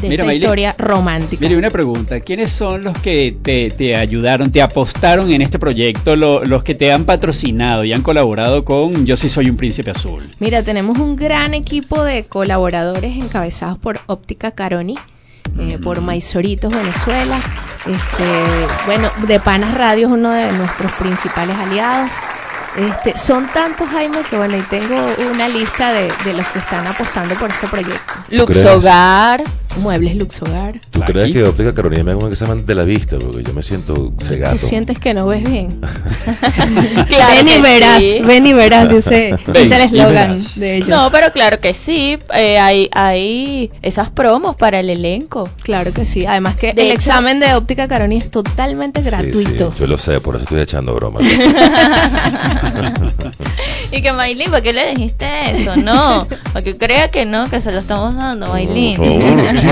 de 0.00 0.08
Mira, 0.08 0.24
esta 0.24 0.34
historia 0.34 0.74
romántica. 0.78 1.40
Mire, 1.42 1.56
una 1.56 1.70
pregunta. 1.70 2.20
¿Quiénes 2.20 2.50
son 2.52 2.82
los 2.84 2.96
que 2.98 3.36
te, 3.42 3.70
te 3.70 3.96
ayudaron, 3.96 4.50
te 4.52 4.62
apostaron 4.62 5.30
en 5.30 5.42
este 5.42 5.58
proyecto, 5.58 6.16
lo- 6.16 6.44
los 6.44 6.62
que 6.62 6.74
te 6.74 6.92
han 6.92 7.04
patrocinado 7.04 7.84
y 7.84 7.92
han 7.92 8.02
colaborado 8.02 8.64
con 8.64 9.06
Yo 9.06 9.16
sí 9.16 9.28
soy 9.28 9.50
un 9.50 9.56
príncipe 9.56 9.90
azul? 9.90 10.30
Mira, 10.38 10.62
tenemos 10.62 10.98
un 10.98 11.16
gran 11.16 11.54
equipo 11.54 12.02
de 12.04 12.24
colaboradores 12.24 13.16
encabezados 13.16 13.78
por 13.78 14.00
Óptica 14.06 14.50
Caroni, 14.52 14.96
eh, 15.58 15.78
por 15.82 16.00
Maizoritos 16.00 16.72
Venezuela. 16.74 17.38
Este, 17.86 18.24
bueno, 18.86 19.10
De 19.26 19.40
Panas 19.40 19.74
Radio 19.74 20.08
es 20.08 20.12
uno 20.12 20.30
de 20.30 20.52
nuestros 20.52 20.92
principales 20.92 21.56
aliados. 21.56 22.10
Este, 22.76 23.16
son 23.16 23.46
tantos, 23.52 23.88
Jaime, 23.88 24.18
que 24.28 24.36
bueno, 24.36 24.56
y 24.56 24.60
tengo 24.62 24.94
una 25.32 25.48
lista 25.48 25.92
de, 25.92 26.12
de 26.24 26.34
los 26.34 26.46
que 26.48 26.58
están 26.58 26.86
apostando 26.86 27.34
por 27.36 27.50
este 27.50 27.66
proyecto. 27.66 28.12
Lux? 28.28 28.64
Hogar. 28.64 29.42
Muebles 29.78 30.16
Lux 30.16 30.42
Hogar. 30.42 30.80
¿Tú 30.90 31.00
crees 31.00 31.32
que 31.32 31.44
Óptica 31.44 31.72
Carolina 31.74 32.04
me 32.04 32.10
haga 32.12 32.24
un 32.24 32.30
examen 32.32 32.64
de 32.66 32.74
la 32.74 32.84
vista? 32.84 33.16
Porque 33.18 33.42
yo 33.42 33.52
me 33.54 33.62
siento 33.62 34.12
cegato. 34.22 34.56
¿Tú 34.58 34.66
sientes 34.66 34.98
que 34.98 35.14
no 35.14 35.26
ves 35.26 35.42
bien? 35.44 35.80
Claro 37.08 37.34
ven 37.36 37.48
y 37.48 37.60
verás, 37.62 38.02
sí. 38.02 38.20
ven 38.20 38.46
y 38.46 38.52
verás, 38.52 38.88
dice, 38.88 39.34
Ven 39.46 39.62
dice 39.62 39.76
el 39.76 39.82
eslogan 39.82 40.38
de 40.56 40.76
ellos. 40.76 40.88
No, 40.88 41.08
pero 41.10 41.32
claro 41.32 41.60
que 41.60 41.72
sí. 41.74 42.18
eh, 42.34 42.58
hay, 42.58 42.88
hay 42.92 43.70
esas 43.82 44.10
promos 44.10 44.56
para 44.56 44.80
el 44.80 44.90
elenco. 44.90 45.48
Claro 45.62 45.92
que 45.92 46.04
sí. 46.04 46.26
Además 46.26 46.56
que 46.56 46.72
De 46.74 46.82
el 46.82 46.86
hecho- 46.88 46.94
examen 46.96 47.40
de 47.40 47.54
óptica 47.54 47.88
Caroni 47.88 48.18
es 48.18 48.30
totalmente 48.30 49.02
Sí, 49.02 49.08
gratuito. 49.10 49.72
sí, 49.72 49.78
yo 49.80 49.86
lo 49.86 49.98
sé, 49.98 50.20
por 50.20 50.36
eso 50.36 50.44
estoy 50.44 50.60
echando 50.60 50.94
bromas. 50.94 51.22
Y 53.90 54.02
que 54.02 54.12
Maylin, 54.12 54.50
¿para 54.50 54.60
qué 54.62 54.72
le 54.74 54.90
dijiste 54.90 55.26
eso? 55.50 55.74
No, 55.76 56.26
para 56.52 56.62
que 56.62 56.76
crea 56.76 57.10
que 57.10 57.24
no, 57.24 57.48
que 57.48 57.58
se 57.60 57.72
lo 57.72 57.78
estamos 57.78 58.14
dando, 58.16 58.48
Maylin. 58.52 59.00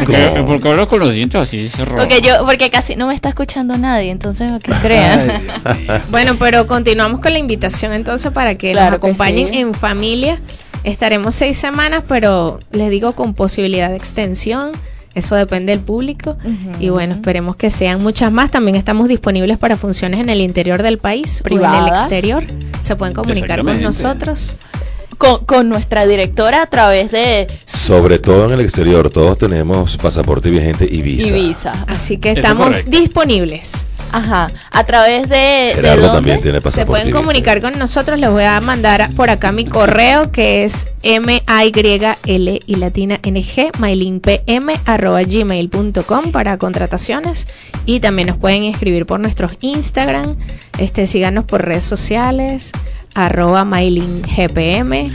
¿Por 0.04 0.60
qué 0.62 0.68
hablas 0.68 0.86
con 0.86 1.00
los 1.00 1.12
dientes 1.12 1.40
así? 1.40 1.70
Porque 1.96 2.20
yo, 2.20 2.44
porque 2.44 2.70
casi 2.70 2.96
no 2.96 3.06
me 3.06 3.14
está 3.14 3.28
escuchando 3.28 3.76
nadie, 3.76 4.10
entonces 4.10 4.52
que 4.62 4.72
crean. 4.82 5.42
Bueno, 6.10 6.36
pero 6.38 6.66
continuamos 6.66 7.20
con 7.20 7.32
la 7.32 7.38
invitación 7.38 7.92
entonces 7.92 8.32
para 8.32 8.56
que 8.56 8.72
Claro 8.72 8.92
nos 8.92 9.00
que 9.00 9.06
acompañen 9.06 9.48
sí. 9.52 9.58
en 9.58 9.74
familia. 9.74 10.40
Estaremos 10.84 11.34
seis 11.34 11.56
semanas, 11.56 12.04
pero 12.06 12.60
les 12.70 12.90
digo 12.90 13.12
con 13.12 13.34
posibilidad 13.34 13.90
de 13.90 13.96
extensión. 13.96 14.70
Eso 15.14 15.34
depende 15.34 15.72
del 15.72 15.80
público. 15.80 16.36
Y 16.78 16.90
bueno, 16.90 17.14
esperemos 17.14 17.56
que 17.56 17.70
sean 17.70 18.02
muchas 18.02 18.30
más. 18.30 18.50
También 18.50 18.76
estamos 18.76 19.08
disponibles 19.08 19.58
para 19.58 19.78
funciones 19.78 20.20
en 20.20 20.28
el 20.28 20.42
interior 20.42 20.82
del 20.82 20.98
país 20.98 21.42
o 21.50 21.54
en 21.54 21.64
el 21.64 21.88
exterior. 21.88 22.44
Se 22.82 22.96
pueden 22.96 23.14
comunicar 23.14 23.64
con 23.64 23.80
nosotros. 23.80 24.56
Con, 25.18 25.44
con 25.44 25.68
nuestra 25.68 26.06
directora 26.06 26.62
a 26.62 26.66
través 26.66 27.10
de 27.10 27.46
Sobre 27.64 28.18
todo 28.18 28.46
en 28.46 28.52
el 28.52 28.60
exterior, 28.60 29.10
todos 29.10 29.38
tenemos 29.38 29.96
pasaporte 29.96 30.50
vigente 30.50 30.86
y 30.90 31.02
visa. 31.02 31.28
Ibiza. 31.28 31.84
Así 31.86 32.18
que 32.18 32.32
estamos 32.32 32.84
disponibles. 32.86 33.86
Ajá, 34.12 34.48
a 34.70 34.84
través 34.84 35.28
de, 35.28 35.36
de 35.36 35.72
Gerardo 35.74 36.02
dónde? 36.02 36.16
también 36.16 36.40
tiene 36.40 36.58
Se 36.58 36.62
pasaporte 36.62 36.90
pueden 36.90 37.06
y 37.08 37.10
visa. 37.10 37.18
comunicar 37.18 37.60
con 37.60 37.76
nosotros, 37.78 38.20
les 38.20 38.30
voy 38.30 38.44
a 38.44 38.60
mandar 38.60 39.12
por 39.14 39.30
acá 39.30 39.50
mi 39.50 39.64
correo 39.64 40.30
que 40.30 40.62
es 40.62 40.86
m 41.02 41.42
a 41.46 41.64
y 41.64 41.72
l 42.26 42.60
y 42.66 42.74
latina 42.76 43.18
n 43.22 43.42
g 43.42 43.70
mylinpm 43.80 44.70
arroba 44.84 45.22
gmail.com 45.22 46.30
para 46.30 46.56
contrataciones 46.56 47.48
y 47.84 47.98
también 48.00 48.28
nos 48.28 48.38
pueden 48.38 48.62
escribir 48.64 49.06
por 49.06 49.18
nuestros 49.18 49.52
Instagram, 49.60 50.36
este 50.78 51.06
síganos 51.08 51.44
por 51.44 51.64
redes 51.64 51.84
sociales 51.84 52.70
arroba 53.16 53.64
mylinggpm 53.64 55.10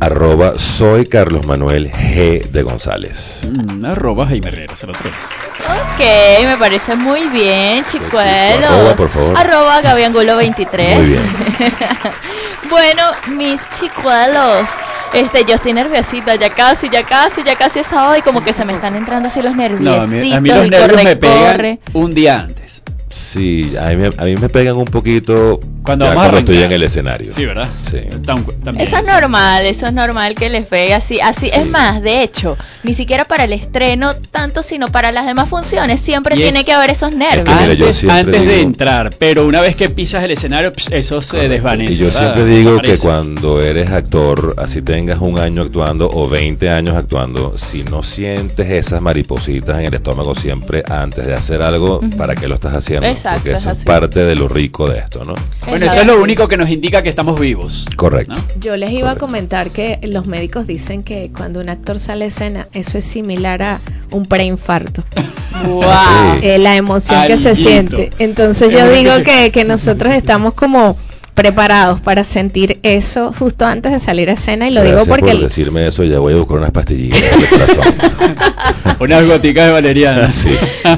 Arroba 0.00 0.58
soy 0.58 1.04
Carlos 1.06 1.44
Manuel 1.44 1.90
G 1.92 2.48
de 2.50 2.62
González. 2.62 3.40
Mm, 3.46 3.84
arroba 3.84 4.26
Jaime 4.26 4.48
Herrera 4.48 4.72
03. 4.74 5.28
Ok, 5.68 6.46
me 6.46 6.56
parece 6.56 6.96
muy 6.96 7.26
bien, 7.28 7.84
chicuelos. 7.84 8.70
Arroba, 8.70 8.96
por 8.96 9.10
favor. 9.10 9.36
Arroba 9.36 9.82
Gabiangulo 9.82 10.36
23. 10.36 10.96
Muy 10.96 11.06
bien. 11.06 11.22
bueno, 12.70 13.02
mis 13.36 13.60
chicuelos. 13.78 14.66
Este, 15.12 15.44
yo 15.44 15.56
estoy 15.56 15.74
nerviosita, 15.74 16.36
ya 16.36 16.48
casi, 16.48 16.88
ya 16.88 17.02
casi, 17.02 17.42
ya 17.44 17.56
casi 17.56 17.80
es 17.80 17.86
sábado 17.86 18.16
y 18.16 18.22
como 18.22 18.42
que 18.42 18.54
se 18.54 18.64
me 18.64 18.72
están 18.72 18.96
entrando 18.96 19.28
así 19.28 19.42
los 19.42 19.54
No, 19.54 19.62
a 19.64 19.68
nerviositos. 19.68 20.08
mí, 20.08 20.32
a 20.32 20.40
mí 20.40 20.48
los 20.48 20.66
y 20.66 20.70
nervios 20.70 20.88
corre, 20.92 21.04
me 21.04 21.16
pegan 21.16 21.52
corre. 21.56 21.78
un 21.92 22.14
día 22.14 22.40
antes. 22.40 22.82
Sí, 23.10 23.72
a 23.80 23.88
mí, 23.88 23.96
me- 23.96 24.10
a 24.16 24.24
mí 24.24 24.36
me 24.36 24.48
pegan 24.48 24.76
un 24.76 24.84
poquito 24.84 25.58
Cuando 25.82 26.04
ya 26.12 26.38
estoy 26.38 26.62
en 26.62 26.70
el 26.72 26.82
escenario. 26.84 27.32
Sí, 27.32 27.44
¿verdad? 27.44 27.68
Sí. 27.90 27.96
Tam- 28.22 28.44
también. 28.62 28.86
Eso 28.86 28.98
es 28.98 29.06
normal, 29.06 29.66
eso 29.66 29.86
es 29.88 29.92
normal 29.92 30.34
que 30.36 30.48
les 30.48 30.66
pegue 30.66 30.94
así. 30.94 31.20
Así 31.20 31.50
es 31.52 31.66
más, 31.68 32.02
de 32.02 32.22
hecho, 32.22 32.56
ni 32.84 32.94
siquiera 32.94 33.24
para 33.24 33.44
el 33.44 33.52
estreno 33.52 34.14
tanto, 34.14 34.62
sino 34.62 34.88
para 34.92 35.10
las 35.10 35.26
demás 35.26 35.48
funciones, 35.48 36.00
siempre 36.00 36.36
Y 36.36 36.42
tiene 36.42 36.60
es- 36.60 36.64
que 36.64 36.72
haber 36.72 36.90
esos 36.90 37.12
nervios. 37.12 37.48
mira, 37.48 38.14
Antes, 38.14 38.46
de 38.46 38.60
entrar, 38.60 39.10
pero 39.18 39.46
una 39.46 39.60
vez 39.60 39.74
que 39.74 39.88
pisas 39.88 40.22
el 40.22 40.30
escenario, 40.30 40.72
eso 40.90 41.20
se 41.22 41.48
desvanece. 41.48 41.94
Y 41.94 41.96
yo 41.96 42.04
¿verdad? 42.06 42.20
siempre 42.34 42.44
digo 42.44 42.78
que 42.80 42.96
cuando 42.98 43.60
eres 43.62 43.90
actor, 43.90 44.54
así 44.58 44.82
tengas 44.82 45.20
un 45.20 45.38
año 45.40 45.62
actuando 45.62 46.08
o 46.10 46.28
20 46.28 46.70
años 46.70 46.94
actuando, 46.94 47.54
si 47.58 47.82
no 47.84 48.02
sientes 48.04 48.70
esas 48.70 49.00
maripositas 49.00 49.78
en 49.80 49.86
el 49.86 49.94
estómago 49.94 50.34
siempre 50.36 50.84
antes 50.88 51.26
de 51.26 51.34
hacer 51.34 51.62
algo. 51.62 52.00
¿para 52.16 52.34
qué 52.36 52.46
lo 52.46 52.54
estás 52.54 52.74
haciendo? 52.74 52.99
Exacto, 53.08 53.40
Porque 53.40 53.50
es 53.52 53.60
eso 53.62 53.70
es 53.70 53.78
así. 53.78 53.86
parte 53.86 54.20
de 54.20 54.34
lo 54.36 54.48
rico 54.48 54.88
de 54.88 54.98
esto, 54.98 55.24
¿no? 55.24 55.34
Bueno, 55.68 55.86
eso 55.86 56.00
es 56.00 56.06
lo 56.06 56.20
único 56.20 56.48
que 56.48 56.56
nos 56.56 56.70
indica 56.70 57.02
que 57.02 57.08
estamos 57.08 57.38
vivos. 57.38 57.86
Correcto. 57.96 58.34
Yo 58.58 58.76
les 58.76 58.90
iba 58.92 59.12
a 59.12 59.16
comentar 59.16 59.70
que 59.70 59.98
los 60.02 60.26
médicos 60.26 60.66
dicen 60.66 61.02
que 61.02 61.30
cuando 61.36 61.60
un 61.60 61.68
actor 61.68 61.98
sale 61.98 62.24
a 62.26 62.28
escena, 62.28 62.68
eso 62.72 62.98
es 62.98 63.04
similar 63.04 63.62
a 63.62 63.80
un 64.10 64.26
preinfarto. 64.26 65.04
Wow. 65.62 66.38
Eh, 66.42 66.58
la 66.58 66.76
emoción 66.76 67.26
que 67.26 67.36
se 67.36 67.54
siente. 67.54 68.10
Entonces 68.18 68.72
Es 68.72 68.80
yo 68.80 68.90
digo 68.92 69.12
que, 69.24 69.50
que 69.52 69.64
nosotros 69.64 70.14
estamos 70.14 70.54
como 70.54 70.96
preparados 71.40 72.00
para 72.00 72.22
sentir 72.24 72.78
eso 72.82 73.32
justo 73.38 73.64
antes 73.64 73.92
de 73.92 73.98
salir 73.98 74.28
a 74.28 74.34
escena 74.34 74.68
y 74.68 74.70
lo 74.72 74.80
Gracias 74.82 75.04
digo 75.04 75.06
porque 75.16 75.32
por 75.32 75.40
decirme 75.42 75.86
eso, 75.86 76.04
ya 76.04 76.18
voy 76.18 76.34
a 76.34 76.36
buscar 76.36 76.58
unas 76.58 76.70
pastillitas. 76.70 77.20
Unas 79.00 79.24
goticas 79.26 79.66
de 79.66 79.72
valeriana. 79.72 80.30
Sí. 80.40 80.50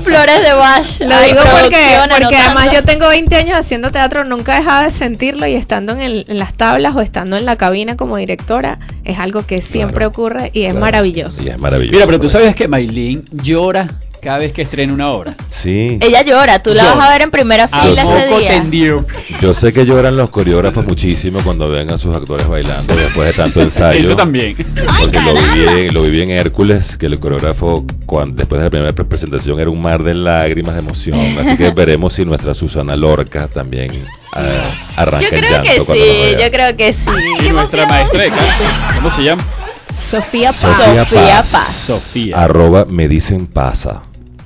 Flores 0.02 0.43
de 0.43 0.52
Bach. 0.55 1.01
Lo 1.01 1.20
digo 1.23 1.40
porque, 1.60 1.77
porque 2.20 2.36
además 2.36 2.69
yo 2.73 2.82
tengo 2.82 3.09
20 3.09 3.35
años 3.36 3.56
haciendo 3.59 3.90
teatro, 3.90 4.24
nunca 4.24 4.56
he 4.56 4.60
dejado 4.60 4.85
de 4.85 4.90
sentirlo 4.90 5.47
y 5.47 5.55
estando 5.55 5.93
en, 5.93 6.01
el- 6.01 6.24
en 6.28 6.39
las 6.39 6.55
tablas 6.55 6.94
o 6.97 7.01
estando 7.01 7.36
en 7.36 7.44
la 7.47 7.56
cabina 7.56 7.97
como 7.97 8.16
directora 8.16 8.78
es 9.05 9.19
algo 9.19 9.47
que 9.47 9.62
siempre 9.62 9.93
Claro, 9.98 10.09
ocurre 10.09 10.51
y 10.52 10.62
es 10.62 10.70
claro. 10.73 10.81
maravilloso. 10.81 11.43
Y 11.43 11.48
es 11.48 11.59
maravilloso. 11.59 11.94
Mira, 11.94 12.06
pero 12.06 12.20
tú 12.20 12.28
sabes 12.28 12.55
que 12.55 12.66
Maylin 12.69 13.24
llora 13.32 13.89
cada 14.23 14.39
vez 14.39 14.53
que 14.53 14.62
estrena 14.62 14.93
una 14.93 15.11
obra. 15.11 15.35
Sí. 15.49 15.99
Ella 16.01 16.23
llora, 16.23 16.62
tú 16.62 16.73
la 16.74 16.94
vas 16.94 17.09
a 17.09 17.11
ver 17.12 17.23
en 17.23 17.32
primera 17.32 17.66
fila 17.66 18.03
ese 18.03 18.39
día. 18.39 18.51
tendido. 18.51 19.05
Yo 19.40 19.53
sé 19.53 19.73
que 19.73 19.85
lloran 19.85 20.16
los 20.16 20.31
coreógrafos 20.31 20.86
muchísimo 20.86 21.40
cuando 21.43 21.69
ven 21.69 21.90
a 21.90 21.99
sus 21.99 22.15
actores 22.15 22.47
bailando 22.49 22.94
después 22.94 23.27
de 23.27 23.32
tanto 23.35 23.61
ensayo. 23.61 23.99
Eso 24.01 24.15
también. 24.16 24.55
Porque 25.01 25.20
lo 25.20 25.35
viví, 25.35 25.90
lo 25.90 26.03
viví 26.03 26.23
en 26.23 26.31
Hércules, 26.31 26.97
que 26.97 27.07
el 27.07 27.19
coreógrafo 27.19 27.85
cuando, 28.07 28.36
después 28.36 28.61
de 28.61 28.66
la 28.66 28.70
primera 28.70 28.93
pre- 28.94 29.05
presentación 29.07 29.59
era 29.59 29.70
un 29.70 29.82
mar 29.82 30.05
de 30.05 30.15
lágrimas, 30.15 30.74
de 30.74 30.81
emoción. 30.82 31.19
Así 31.40 31.57
que 31.57 31.70
veremos 31.70 32.15
si 32.15 32.24
nuestra 32.24 32.55
Susana 32.55 32.94
Lorca 32.94 33.49
también 33.49 34.05
ah, 34.35 34.70
arranca 34.97 35.31
Yo 35.31 35.36
en 35.36 35.40
creo 35.44 35.51
llanto 35.65 35.86
que 35.86 35.94
sí, 35.99 36.01
vea. 36.36 36.39
yo 36.47 36.51
creo 36.53 36.77
que 36.77 36.93
sí. 36.93 37.11
Y 37.44 37.49
nuestra 37.51 37.86
maestra 37.86 38.23
de 38.23 38.28
canto, 38.31 38.65
¿cómo 38.94 39.11
se 39.11 39.23
llama? 39.24 39.44
Sofía 39.93 40.53
Paz. 40.53 40.61
Sofía 40.61 41.05
Sofía 41.05 41.36
Paz. 41.39 41.51
Paz. 41.53 41.74
Sofía. 41.74 42.40
Arroba 42.40 42.86
me 42.89 43.09
dicen 43.09 43.47
pasa. 43.47 44.05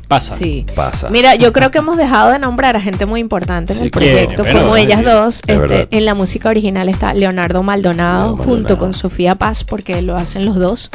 Pasa. 0.08 0.36
Sí. 0.36 0.64
Pasa. 0.74 1.08
Mira, 1.10 1.34
yo 1.34 1.52
creo 1.52 1.70
que 1.70 1.78
hemos 1.78 1.96
dejado 1.96 2.30
de 2.30 2.38
nombrar 2.38 2.76
a 2.76 2.80
gente 2.80 3.06
muy 3.06 3.20
importante 3.20 3.72
en 3.72 3.78
Sí, 3.80 3.84
el 3.86 3.90
proyecto, 3.90 4.44
Pero, 4.44 4.60
como 4.60 4.76
ellas 4.76 5.00
sí, 5.00 5.04
dos. 5.04 5.42
es 5.46 5.60
Este, 5.60 5.88
en 5.96 6.04
la 6.04 6.14
música 6.14 6.48
original 6.48 6.88
está 6.88 7.12
Leonardo 7.12 7.62
Maldonado 7.62 8.36
junto 8.36 8.46
Maldonado. 8.50 8.78
con 8.78 8.92
Sofía 8.94 9.34
Paz, 9.34 9.64
porque 9.64 10.00
lo 10.02 10.16
hacen 10.16 10.44
los 10.44 10.56
dos. 10.56 10.90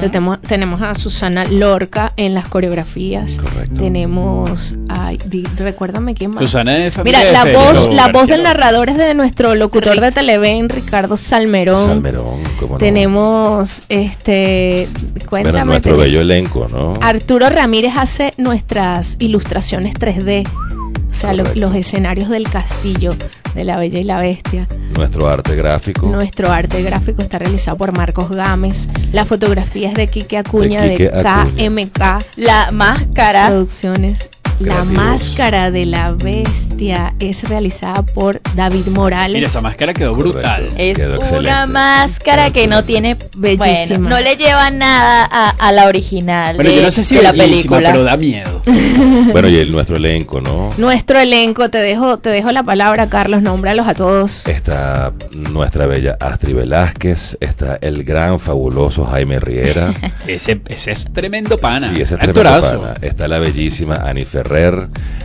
Tenemos, 0.00 0.40
tenemos 0.42 0.82
a 0.82 0.94
Susana 0.94 1.44
Lorca 1.44 2.12
en 2.16 2.34
las 2.34 2.46
coreografías. 2.46 3.38
Correcto. 3.40 3.80
Tenemos, 3.80 4.76
ay, 4.88 5.18
di- 5.24 5.44
recuérdame 5.56 6.14
quién 6.14 6.32
más. 6.32 6.40
Susana 6.44 6.90
familia 6.90 7.20
Mira, 7.20 7.32
la 7.32 7.52
voz, 7.52 7.92
la 7.94 8.08
voz 8.08 8.26
del 8.26 8.42
narrador 8.42 8.88
es 8.90 8.96
de 8.96 9.14
nuestro 9.14 9.54
locutor 9.54 10.00
de 10.00 10.12
Televen, 10.12 10.68
Ricardo 10.68 11.16
Salmerón. 11.16 11.86
Salmerón, 11.88 12.40
cómo 12.58 12.72
no. 12.74 12.78
Tenemos, 12.78 13.82
este, 13.88 14.88
cuéntame. 15.28 15.52
Bueno, 15.52 15.64
nuestro 15.66 15.96
bello 15.96 16.20
elenco, 16.20 16.68
¿no? 16.70 16.94
Arturo 17.00 17.48
Ramírez 17.48 17.92
hace 17.96 18.34
nuestras 18.48 19.16
ilustraciones 19.18 19.94
3D, 19.96 20.48
o 20.48 21.12
sea, 21.12 21.34
los 21.34 21.74
escenarios 21.74 22.30
del 22.30 22.48
castillo 22.48 23.14
de 23.54 23.62
la 23.62 23.76
Bella 23.76 23.98
y 23.98 24.04
la 24.04 24.20
Bestia. 24.20 24.66
Nuestro 24.94 25.28
arte 25.28 25.54
gráfico. 25.54 26.06
Nuestro 26.06 26.50
arte 26.50 26.82
gráfico 26.82 27.20
está 27.20 27.38
realizado 27.38 27.76
por 27.76 27.92
Marcos 27.92 28.30
Gámez. 28.30 28.88
La 29.12 29.26
fotografía 29.26 29.88
es 29.88 29.94
de 29.94 30.06
Quique 30.06 30.38
Acuña 30.38 30.80
de, 30.80 30.92
Quique 30.92 31.10
Acuña. 31.12 31.44
KMK 31.44 32.24
La 32.36 32.70
máscara. 32.70 33.48
Producciones. 33.48 34.30
La 34.60 34.82
máscara 34.84 35.70
de 35.70 35.86
la 35.86 36.12
bestia 36.12 37.14
es 37.20 37.48
realizada 37.48 38.02
por 38.02 38.40
David 38.56 38.88
Morales. 38.88 39.34
Mira, 39.36 39.46
esa 39.46 39.60
máscara 39.60 39.94
quedó 39.94 40.14
brutal. 40.16 40.70
Es 40.76 40.96
Quedó 40.96 41.20
una 41.38 41.66
máscara 41.66 42.50
que 42.50 42.66
no 42.66 42.82
tiene 42.82 43.16
Bellísima. 43.36 43.98
bueno, 44.00 44.08
no 44.10 44.20
le 44.20 44.36
lleva 44.36 44.70
nada 44.70 45.28
a, 45.30 45.50
a 45.50 45.72
la 45.72 45.86
original 45.86 46.56
Bueno, 46.56 46.70
de, 46.70 46.76
yo 46.76 46.82
no 46.82 46.90
sé 46.90 47.04
si 47.04 47.14
de 47.14 47.22
la 47.22 47.32
película. 47.32 47.90
pero 47.92 48.02
da 48.04 48.16
miedo. 48.16 48.62
Bueno, 49.32 49.48
y 49.48 49.56
el, 49.58 49.70
nuestro 49.70 49.96
elenco, 49.96 50.40
¿no? 50.40 50.70
Nuestro 50.78 51.18
elenco, 51.20 51.68
te 51.70 51.78
dejo, 51.78 52.18
te 52.18 52.30
dejo 52.30 52.50
la 52.50 52.62
palabra, 52.62 53.08
Carlos, 53.08 53.42
nómbralos 53.42 53.86
a 53.86 53.94
todos. 53.94 54.46
Está 54.46 55.12
nuestra 55.32 55.86
bella 55.86 56.16
Astrid 56.18 56.54
Velázquez, 56.56 57.36
está 57.40 57.78
el 57.80 58.02
gran, 58.04 58.40
fabuloso 58.40 59.04
Jaime 59.04 59.38
Riera. 59.38 59.92
Ese, 60.26 60.60
ese 60.66 60.92
es 60.92 61.04
tremendo 61.12 61.58
pana. 61.58 61.88
Sí, 61.88 62.00
ese 62.00 62.14
es 62.16 62.22
Actorazo. 62.22 62.68
tremendo 62.68 62.94
pana. 62.94 63.06
Está 63.06 63.28
la 63.28 63.38
bellísima 63.38 63.96
Annie 63.96 64.24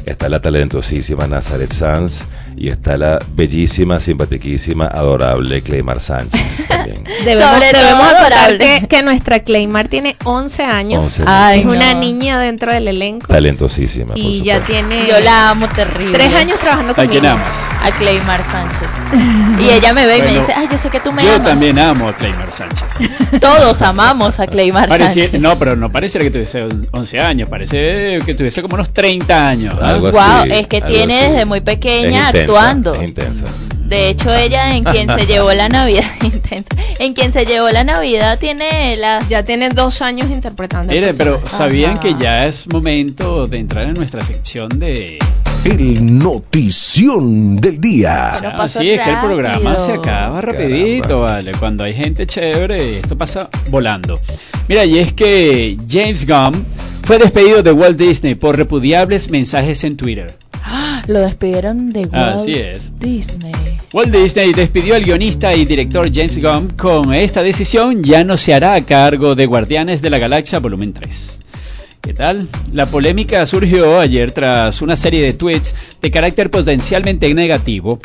Está 0.05 0.27
la 0.27 0.41
talentosísima 0.41 1.27
Nazaret 1.27 1.71
Sanz 1.71 2.25
y 2.57 2.69
está 2.69 2.97
la 2.97 3.19
bellísima, 3.35 3.99
simpatiquísima, 3.99 4.85
adorable 4.87 5.61
Cleymar 5.61 5.99
Sánchez 5.99 6.41
también. 6.67 7.03
Debemos, 7.25 7.51
Sobre 7.53 7.71
todo 7.71 7.81
debemos 7.81 8.03
adorable. 8.13 8.57
que, 8.81 8.87
que 8.87 9.03
nuestra 9.03 9.39
Claymar 9.41 9.87
tiene 9.87 10.15
11 10.23 10.63
años. 10.63 11.05
11 11.19 11.23
Ay, 11.27 11.59
es 11.61 11.65
una 11.65 11.93
no. 11.93 11.99
niña 11.99 12.39
dentro 12.39 12.71
del 12.73 12.87
elenco. 12.87 13.27
Talentosísima, 13.27 14.09
por 14.13 14.17
y 14.17 14.41
ya 14.41 14.59
tiene 14.61 15.07
Yo 15.07 15.19
la 15.19 15.49
amo 15.51 15.67
terrible. 15.69 16.13
tres 16.17 16.33
años 16.35 16.59
trabajando 16.59 16.91
¿A 16.91 16.95
conmigo. 16.95 17.11
quién 17.13 17.25
amas? 17.25 17.53
a 17.83 17.91
Claymar 17.91 18.43
Sánchez. 18.43 18.89
Y 19.59 19.69
ella 19.69 19.93
me 19.93 20.05
ve 20.05 20.17
y 20.17 20.21
me 20.23 20.33
dice, 20.33 20.51
ay, 20.55 20.67
yo 20.71 20.77
sé 20.77 20.89
que 20.89 20.99
tú 20.99 21.11
me 21.11 21.23
Yo 21.23 21.35
amas. 21.35 21.47
también 21.47 21.77
amo 21.79 22.07
a 22.09 22.13
Claymar 22.13 22.51
Sánchez. 22.51 23.09
Todos 23.39 23.81
amamos 23.81 24.39
a 24.39 24.47
Claymar 24.47 24.89
Sánchez. 24.89 25.33
no, 25.39 25.57
pero 25.57 25.75
no 25.75 25.91
pareciera 25.91 26.23
que 26.23 26.31
tuviese 26.31 26.65
11 26.91 27.19
años, 27.19 27.49
parece 27.49 28.19
que 28.25 28.33
tuviese 28.35 28.61
como 28.61 28.75
unos 28.75 28.89
30 28.91 29.47
años. 29.49 29.75
¿ah? 29.81 29.89
Algo 29.89 30.11
Wow, 30.11 30.19
así, 30.21 30.49
es 30.51 30.67
que 30.67 30.81
tiene 30.81 31.19
así. 31.21 31.31
desde 31.31 31.45
muy 31.45 31.61
pequeña 31.61 32.31
actuando. 32.43 32.93
Es 32.95 33.03
intensa. 33.03 33.45
De 33.85 34.09
hecho, 34.09 34.33
ella 34.33 34.75
en 34.75 34.83
quien 34.83 35.07
se 35.07 35.25
llevó 35.27 35.53
la 35.53 35.69
Navidad 35.69 36.05
intensa, 36.23 36.69
en 36.99 37.13
quien 37.13 37.31
se 37.31 37.45
llevó 37.45 37.69
la 37.69 37.83
Navidad 37.83 38.39
tiene 38.39 38.95
las 38.97 39.29
Ya 39.29 39.43
tiene 39.43 39.69
dos 39.69 40.01
años 40.01 40.29
interpretando. 40.31 40.91
el 40.91 40.99
Mire, 41.01 41.13
pero. 41.13 41.41
¿sabían 41.47 41.91
Ajá. 41.93 41.99
que 42.01 42.15
ya 42.15 42.47
es 42.47 42.67
momento 42.67 43.45
de 43.47 43.57
entrar 43.59 43.85
en 43.85 43.93
nuestra 43.93 44.21
sección 44.21 44.69
de... 44.79 45.19
El 45.65 46.17
notición 46.19 47.55
del 47.57 47.79
día. 47.79 48.31
Pero 48.39 48.51
Ah, 48.55 48.67
sí, 48.67 48.89
es 48.91 48.99
que 49.01 49.09
el 49.11 49.19
programa 49.19 49.79
se 49.79 49.93
acaba 49.93 50.41
rapidito, 50.41 51.03
Caramba. 51.03 51.25
vale. 51.25 51.51
Cuando 51.53 51.83
hay 51.83 51.93
gente 51.93 52.25
chévere, 52.27 52.97
esto 52.97 53.17
pasa 53.17 53.49
volando. 53.69 54.19
Mira, 54.67 54.83
y 54.85 54.97
es 54.99 55.13
que 55.13 55.77
James 55.89 56.25
Gunn 56.27 56.65
fue 57.05 57.17
despedido 57.17 57.63
de 57.63 57.71
Walt 57.71 57.97
Disney 57.97 58.35
por 58.35 58.57
repudiables 58.57 59.29
mensajes 59.29 59.83
en 59.83 59.95
Twitter. 59.97 60.35
Lo 61.07 61.19
despidieron 61.19 61.91
de 61.91 62.01
Walt 62.01 62.13
Así 62.13 62.53
es. 62.55 62.97
Disney. 62.99 63.51
Walt 63.93 64.11
Disney 64.11 64.53
despidió 64.53 64.95
al 64.95 65.03
guionista 65.03 65.53
y 65.53 65.65
director 65.65 66.09
James 66.13 66.41
Gunn. 66.41 66.69
Con 66.77 67.13
esta 67.13 67.43
decisión 67.43 68.03
ya 68.03 68.23
no 68.23 68.37
se 68.37 68.53
hará 68.53 68.73
a 68.73 68.81
cargo 68.81 69.35
de 69.35 69.45
Guardianes 69.45 70.01
de 70.01 70.09
la 70.09 70.17
Galaxia 70.17 70.59
Volumen 70.59 70.93
3. 70.93 71.41
¿Qué 72.01 72.13
tal? 72.13 72.47
La 72.73 72.85
polémica 72.85 73.45
surgió 73.45 73.99
ayer 73.99 74.31
tras 74.31 74.81
una 74.81 74.95
serie 74.95 75.21
de 75.21 75.33
tweets 75.33 75.73
de 76.01 76.11
carácter 76.11 76.51
potencialmente 76.51 77.33
negativo 77.33 77.99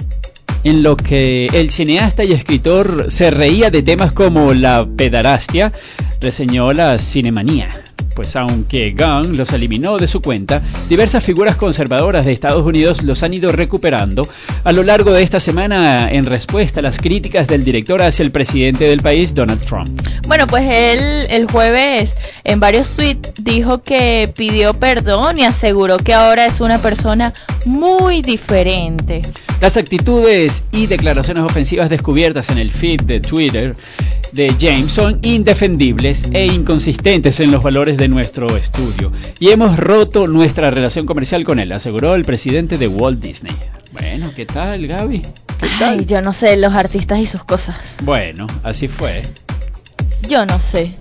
en 0.65 0.83
lo 0.83 0.97
que 0.97 1.47
el 1.47 1.71
cineasta 1.71 2.25
y 2.25 2.33
escritor 2.33 3.07
se 3.11 3.31
reía 3.31 3.71
de 3.71 3.83
temas 3.83 4.13
como 4.13 4.55
la 4.55 4.87
pedarastia, 4.97 5.73
reseñó 6.21 6.73
la 6.73 6.99
cinemanía. 6.99 7.85
Pues 8.15 8.35
aunque 8.35 8.95
Gunn 8.99 9.37
los 9.37 9.53
eliminó 9.53 9.97
de 9.99 10.09
su 10.09 10.21
cuenta, 10.21 10.61
diversas 10.89 11.23
figuras 11.23 11.57
conservadoras 11.57 12.27
de 12.27 12.33
Estados 12.33 12.67
Unidos 12.67 13.05
los 13.05 13.23
han 13.23 13.33
ido 13.33 13.53
recuperando 13.53 14.29
a 14.65 14.73
lo 14.73 14.83
largo 14.83 15.13
de 15.13 15.23
esta 15.23 15.39
semana 15.39 16.11
en 16.11 16.25
respuesta 16.25 16.81
a 16.81 16.83
las 16.83 16.99
críticas 16.99 17.47
del 17.47 17.63
director 17.63 18.03
hacia 18.03 18.25
el 18.25 18.33
presidente 18.33 18.85
del 18.85 19.03
país, 19.03 19.35
Donald 19.35 19.65
Trump. 19.65 20.01
Bueno, 20.27 20.47
pues 20.49 20.65
él 20.69 21.27
el 21.31 21.47
jueves 21.51 22.17
en 22.43 22.59
varios 22.59 22.91
tweets 22.97 23.33
dijo 23.39 23.83
que 23.83 24.33
pidió 24.37 24.75
perdón 24.75 25.39
y 25.39 25.45
aseguró 25.45 25.99
que 25.99 26.13
ahora 26.13 26.47
es 26.47 26.61
una 26.61 26.79
persona 26.79 27.35
muy 27.65 28.23
diferente. 28.23 29.23
Las 29.61 29.77
actitudes 29.77 30.63
y 30.71 30.87
declaraciones 30.87 31.43
ofensivas 31.43 31.89
descubiertas 31.89 32.51
en 32.51 32.59
el 32.59 32.71
feed 32.71 33.03
de 33.03 33.21
Twitter 33.21 33.75
de 34.33 34.55
James 34.61 34.93
son 34.93 35.19
indefendibles 35.23 36.27
e 36.33 36.47
inconsistentes 36.47 37.41
en 37.41 37.51
los 37.51 37.63
valores 37.63 37.88
de 37.97 38.09
nuestro 38.09 38.57
estudio 38.57 39.13
y 39.39 39.49
hemos 39.51 39.77
roto 39.77 40.27
nuestra 40.27 40.71
relación 40.71 41.07
comercial 41.07 41.45
con 41.45 41.59
él, 41.59 41.73
aseguró 41.73 42.15
el 42.15 42.25
presidente 42.25 42.79
de 42.79 42.89
Walt 42.89 43.21
Disney. 43.21 43.55
Bueno, 43.93 44.31
¿qué 44.35 44.47
tal, 44.47 44.87
Gaby? 44.87 45.23
¿Qué 45.23 45.69
tal? 45.79 45.99
Ay, 45.99 46.05
yo 46.05 46.21
no 46.21 46.33
sé, 46.33 46.57
los 46.57 46.75
artistas 46.75 47.19
y 47.19 47.27
sus 47.27 47.45
cosas. 47.45 47.97
Bueno, 48.03 48.47
así 48.63 48.89
fue. 48.89 49.23
Yo 50.29 50.45
no 50.45 50.59
sé. 50.61 50.93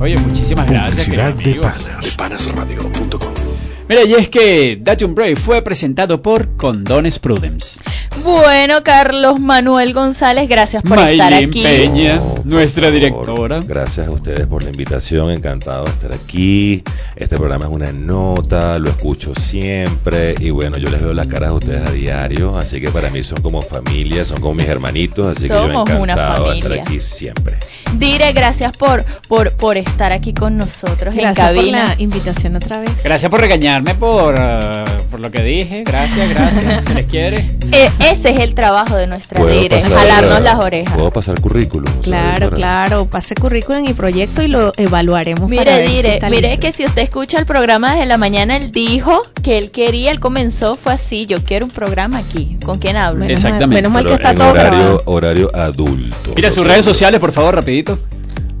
Oye, 0.00 0.18
muchísimas 0.18 0.68
gracias. 0.68 1.06
Publicidad 1.06 1.34
queridos 1.36 1.74
de 1.76 1.90
amigos. 1.90 2.16
panas, 2.16 2.46
de 2.46 2.52
panasradio.com. 2.52 3.65
Mira, 3.88 4.02
y 4.02 4.14
es 4.14 4.28
que 4.28 4.78
Date 4.80 5.04
Break 5.04 5.38
fue 5.38 5.62
presentado 5.62 6.20
por 6.20 6.56
Condones 6.56 7.20
Prudence. 7.20 7.80
Bueno, 8.24 8.82
Carlos 8.82 9.38
Manuel 9.38 9.92
González, 9.92 10.48
gracias 10.48 10.82
por 10.82 10.98
estar 10.98 11.30
Maylin 11.30 11.48
aquí. 11.48 11.62
Peña, 11.62 12.20
nuestra 12.42 12.90
directora. 12.90 13.60
Gracias 13.60 14.08
a 14.08 14.10
ustedes 14.10 14.48
por 14.48 14.64
la 14.64 14.70
invitación, 14.70 15.30
encantado 15.30 15.84
de 15.84 15.90
estar 15.90 16.12
aquí. 16.12 16.82
Este 17.14 17.36
programa 17.36 17.66
es 17.66 17.70
una 17.70 17.92
nota, 17.92 18.80
lo 18.80 18.90
escucho 18.90 19.32
siempre 19.36 20.34
y 20.40 20.50
bueno, 20.50 20.78
yo 20.78 20.90
les 20.90 21.00
veo 21.00 21.14
las 21.14 21.28
caras 21.28 21.50
a 21.50 21.54
ustedes 21.54 21.86
a 21.86 21.92
diario, 21.92 22.58
así 22.58 22.80
que 22.80 22.90
para 22.90 23.10
mí 23.10 23.22
son 23.22 23.40
como 23.40 23.62
familia, 23.62 24.24
son 24.24 24.40
como 24.40 24.54
mis 24.54 24.66
hermanitos, 24.66 25.28
así 25.28 25.42
que 25.42 25.54
yo 25.54 25.64
una 25.64 25.82
encantado 25.82 26.50
de 26.50 26.58
estar 26.58 26.72
aquí 26.72 26.98
siempre. 26.98 27.56
Dire, 27.98 28.32
gracias 28.32 28.72
por, 28.76 29.04
por, 29.28 29.52
por 29.52 29.76
estar 29.76 30.12
aquí 30.12 30.32
con 30.34 30.56
nosotros 30.56 31.14
Gracias 31.14 31.38
en 31.50 31.54
por 31.54 31.56
cabina. 31.56 31.94
la 31.96 32.02
invitación 32.02 32.56
otra 32.56 32.80
vez. 32.80 33.02
Gracias 33.04 33.30
por 33.30 33.40
regañarme 33.40 33.94
por, 33.94 34.34
ah, 34.36 34.84
por 35.10 35.20
lo 35.20 35.30
que 35.30 35.42
dije. 35.42 35.82
Gracias, 35.84 36.30
gracias. 36.30 36.84
Se 36.86 36.94
les 36.94 37.06
quiere. 37.06 37.38
Eh, 37.72 37.90
ese 38.10 38.30
es 38.30 38.38
el 38.40 38.54
trabajo 38.54 38.96
de 38.96 39.06
nuestra 39.06 39.40
¿Puedo 39.40 39.58
Dire, 39.58 39.76
pasar- 39.80 39.92
jalarnos 39.92 40.42
las 40.42 40.54
orejas. 40.56 40.94
¿Puedo 40.94 41.10
pasar 41.10 41.40
currículum? 41.40 41.92
Claro, 42.02 42.46
para- 42.50 42.56
claro. 42.56 43.06
Pase 43.06 43.34
currículum 43.34 43.84
y 43.88 43.92
proyecto 43.94 44.42
y 44.42 44.48
lo 44.48 44.72
evaluaremos. 44.76 45.50
para 45.50 45.50
Mire, 45.50 45.70
ver 45.78 45.88
si 45.88 45.94
Dire, 45.96 46.14
está 46.14 46.28
mire 46.30 46.58
que 46.58 46.72
si 46.72 46.84
usted 46.84 47.02
escucha 47.02 47.38
el 47.38 47.46
programa 47.46 47.92
desde 47.92 48.06
la 48.06 48.18
mañana, 48.18 48.56
él 48.56 48.72
dijo 48.72 49.22
que 49.42 49.58
él 49.58 49.70
quería, 49.70 50.10
él 50.10 50.20
comenzó, 50.20 50.74
fue 50.76 50.92
así, 50.92 51.26
yo 51.26 51.42
quiero 51.44 51.66
un 51.66 51.70
programa 51.70 52.18
aquí. 52.18 52.56
¿Con 52.64 52.78
quién 52.78 52.96
hablo? 52.96 53.20
Menos 53.24 53.42
mal- 53.42 53.52
Exactamente. 53.52 53.74
menos 53.82 53.92
mal 53.92 54.06
que 54.06 54.14
está 54.14 54.30
en 54.32 54.38
todo 54.38 54.50
horario, 54.50 54.70
grabado. 54.70 55.02
horario 55.06 55.50
adulto. 55.54 56.16
Mira 56.34 56.50
sus 56.50 56.66
redes 56.66 56.84
sociales, 56.84 57.20
por 57.20 57.32
favor, 57.32 57.54
rapidito. 57.54 57.85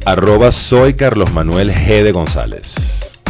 Arroba 0.04 0.52
soy 0.52 0.94
Carlos 0.94 1.32
Manuel 1.32 1.72
G 1.72 2.02
de 2.02 2.12
González. 2.12 2.74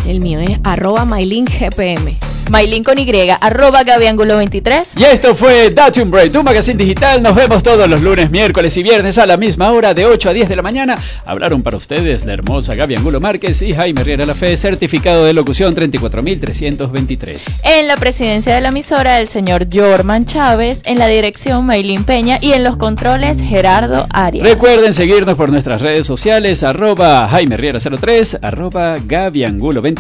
El 0.07 0.21
mío 0.21 0.41
es 0.41 0.59
arroba 0.63 1.05
mylinkgpm. 1.05 2.17
Maylin 2.49 2.85
con 2.85 2.97
Y, 2.97 3.11
arroba 3.41 3.83
Gabiangulo 3.83 4.37
23. 4.37 4.91
Y 4.97 5.05
esto 5.05 5.35
fue 5.35 5.71
Date 5.71 6.01
un 6.01 6.13
Break, 6.13 6.31
tu 6.31 6.45
magazine 6.45 6.79
digital. 6.79 7.21
Nos 7.21 7.35
vemos 7.35 7.63
todos 7.63 7.89
los 7.89 8.03
lunes, 8.03 8.31
miércoles 8.31 8.77
y 8.77 8.85
viernes 8.85 9.19
a 9.19 9.27
la 9.27 9.37
misma 9.37 9.73
hora, 9.73 9.95
de 9.95 10.07
8 10.07 10.31
a 10.31 10.33
10 10.33 10.49
de 10.49 10.55
la 10.55 10.63
mañana. 10.63 10.97
Hablaron 11.25 11.63
para 11.63 11.77
ustedes 11.77 12.25
la 12.25 12.35
hermosa 12.35 12.77
Gaby 12.77 12.95
Angulo 12.95 13.21
Márquez 13.21 13.63
y 13.63 13.73
Jaime 13.73 14.05
Riera 14.05 14.27
La 14.27 14.35
Fe, 14.35 14.57
certificado 14.57 15.25
de 15.25 15.33
locución 15.33 15.75
34323. 15.75 17.63
En 17.65 17.89
la 17.89 17.97
presidencia 17.97 18.55
de 18.55 18.61
la 18.61 18.69
emisora, 18.69 19.19
el 19.21 19.27
señor 19.27 19.67
Jorman 19.73 20.25
Chávez. 20.25 20.83
En 20.85 21.01
la 21.01 21.09
dirección, 21.09 21.67
Maylin 21.67 22.05
Peña. 22.05 22.39
Y 22.41 22.53
en 22.53 22.63
los 22.63 22.77
controles, 22.77 23.41
Gerardo 23.41 24.07
Arias. 24.11 24.47
Recuerden 24.47 24.93
seguirnos 24.93 25.37
por 25.37 25.51
nuestras 25.51 25.83
redes 25.83 26.07
sociales, 26.07 26.63
arroba 26.63 27.27
Jaime 27.27 27.57
Riera 27.57 27.81
03, 27.81 28.39
arroba 28.41 28.99
Gaby 29.05 29.43
Angulo 29.45 29.83
23. 29.83 29.96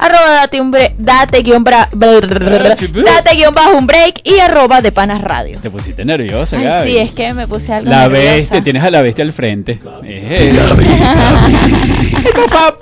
Arroba 0.00 0.30
date 0.42 0.60
un 0.60 0.70
break, 0.70 0.94
date 0.98 1.42
guion 1.42 1.64
bra- 1.64 1.88
date 1.92 3.34
guion 3.36 3.52
bajo 3.54 3.76
un 3.76 3.86
break 3.86 4.20
y 4.24 4.38
arroba 4.38 4.80
de 4.80 4.92
panas 4.92 5.20
radio. 5.20 5.58
Te 5.60 5.70
pusiste 5.70 6.04
nerviosa, 6.04 6.56
Ay, 6.56 6.64
Gaby. 6.64 6.90
sí, 6.90 6.96
es 6.98 7.10
que 7.12 7.34
me 7.34 7.48
puse 7.48 7.72
algo 7.74 7.90
La 7.90 8.08
nerviosa. 8.08 8.34
bestia, 8.34 8.62
tienes 8.64 8.82
a 8.84 8.90
la 8.90 9.02
bestia 9.02 9.24
al 9.24 9.32
frente. 9.32 9.80
Es 10.04 10.40
eso. 10.56 10.76
Por 12.34 12.50
favor. 12.50 12.78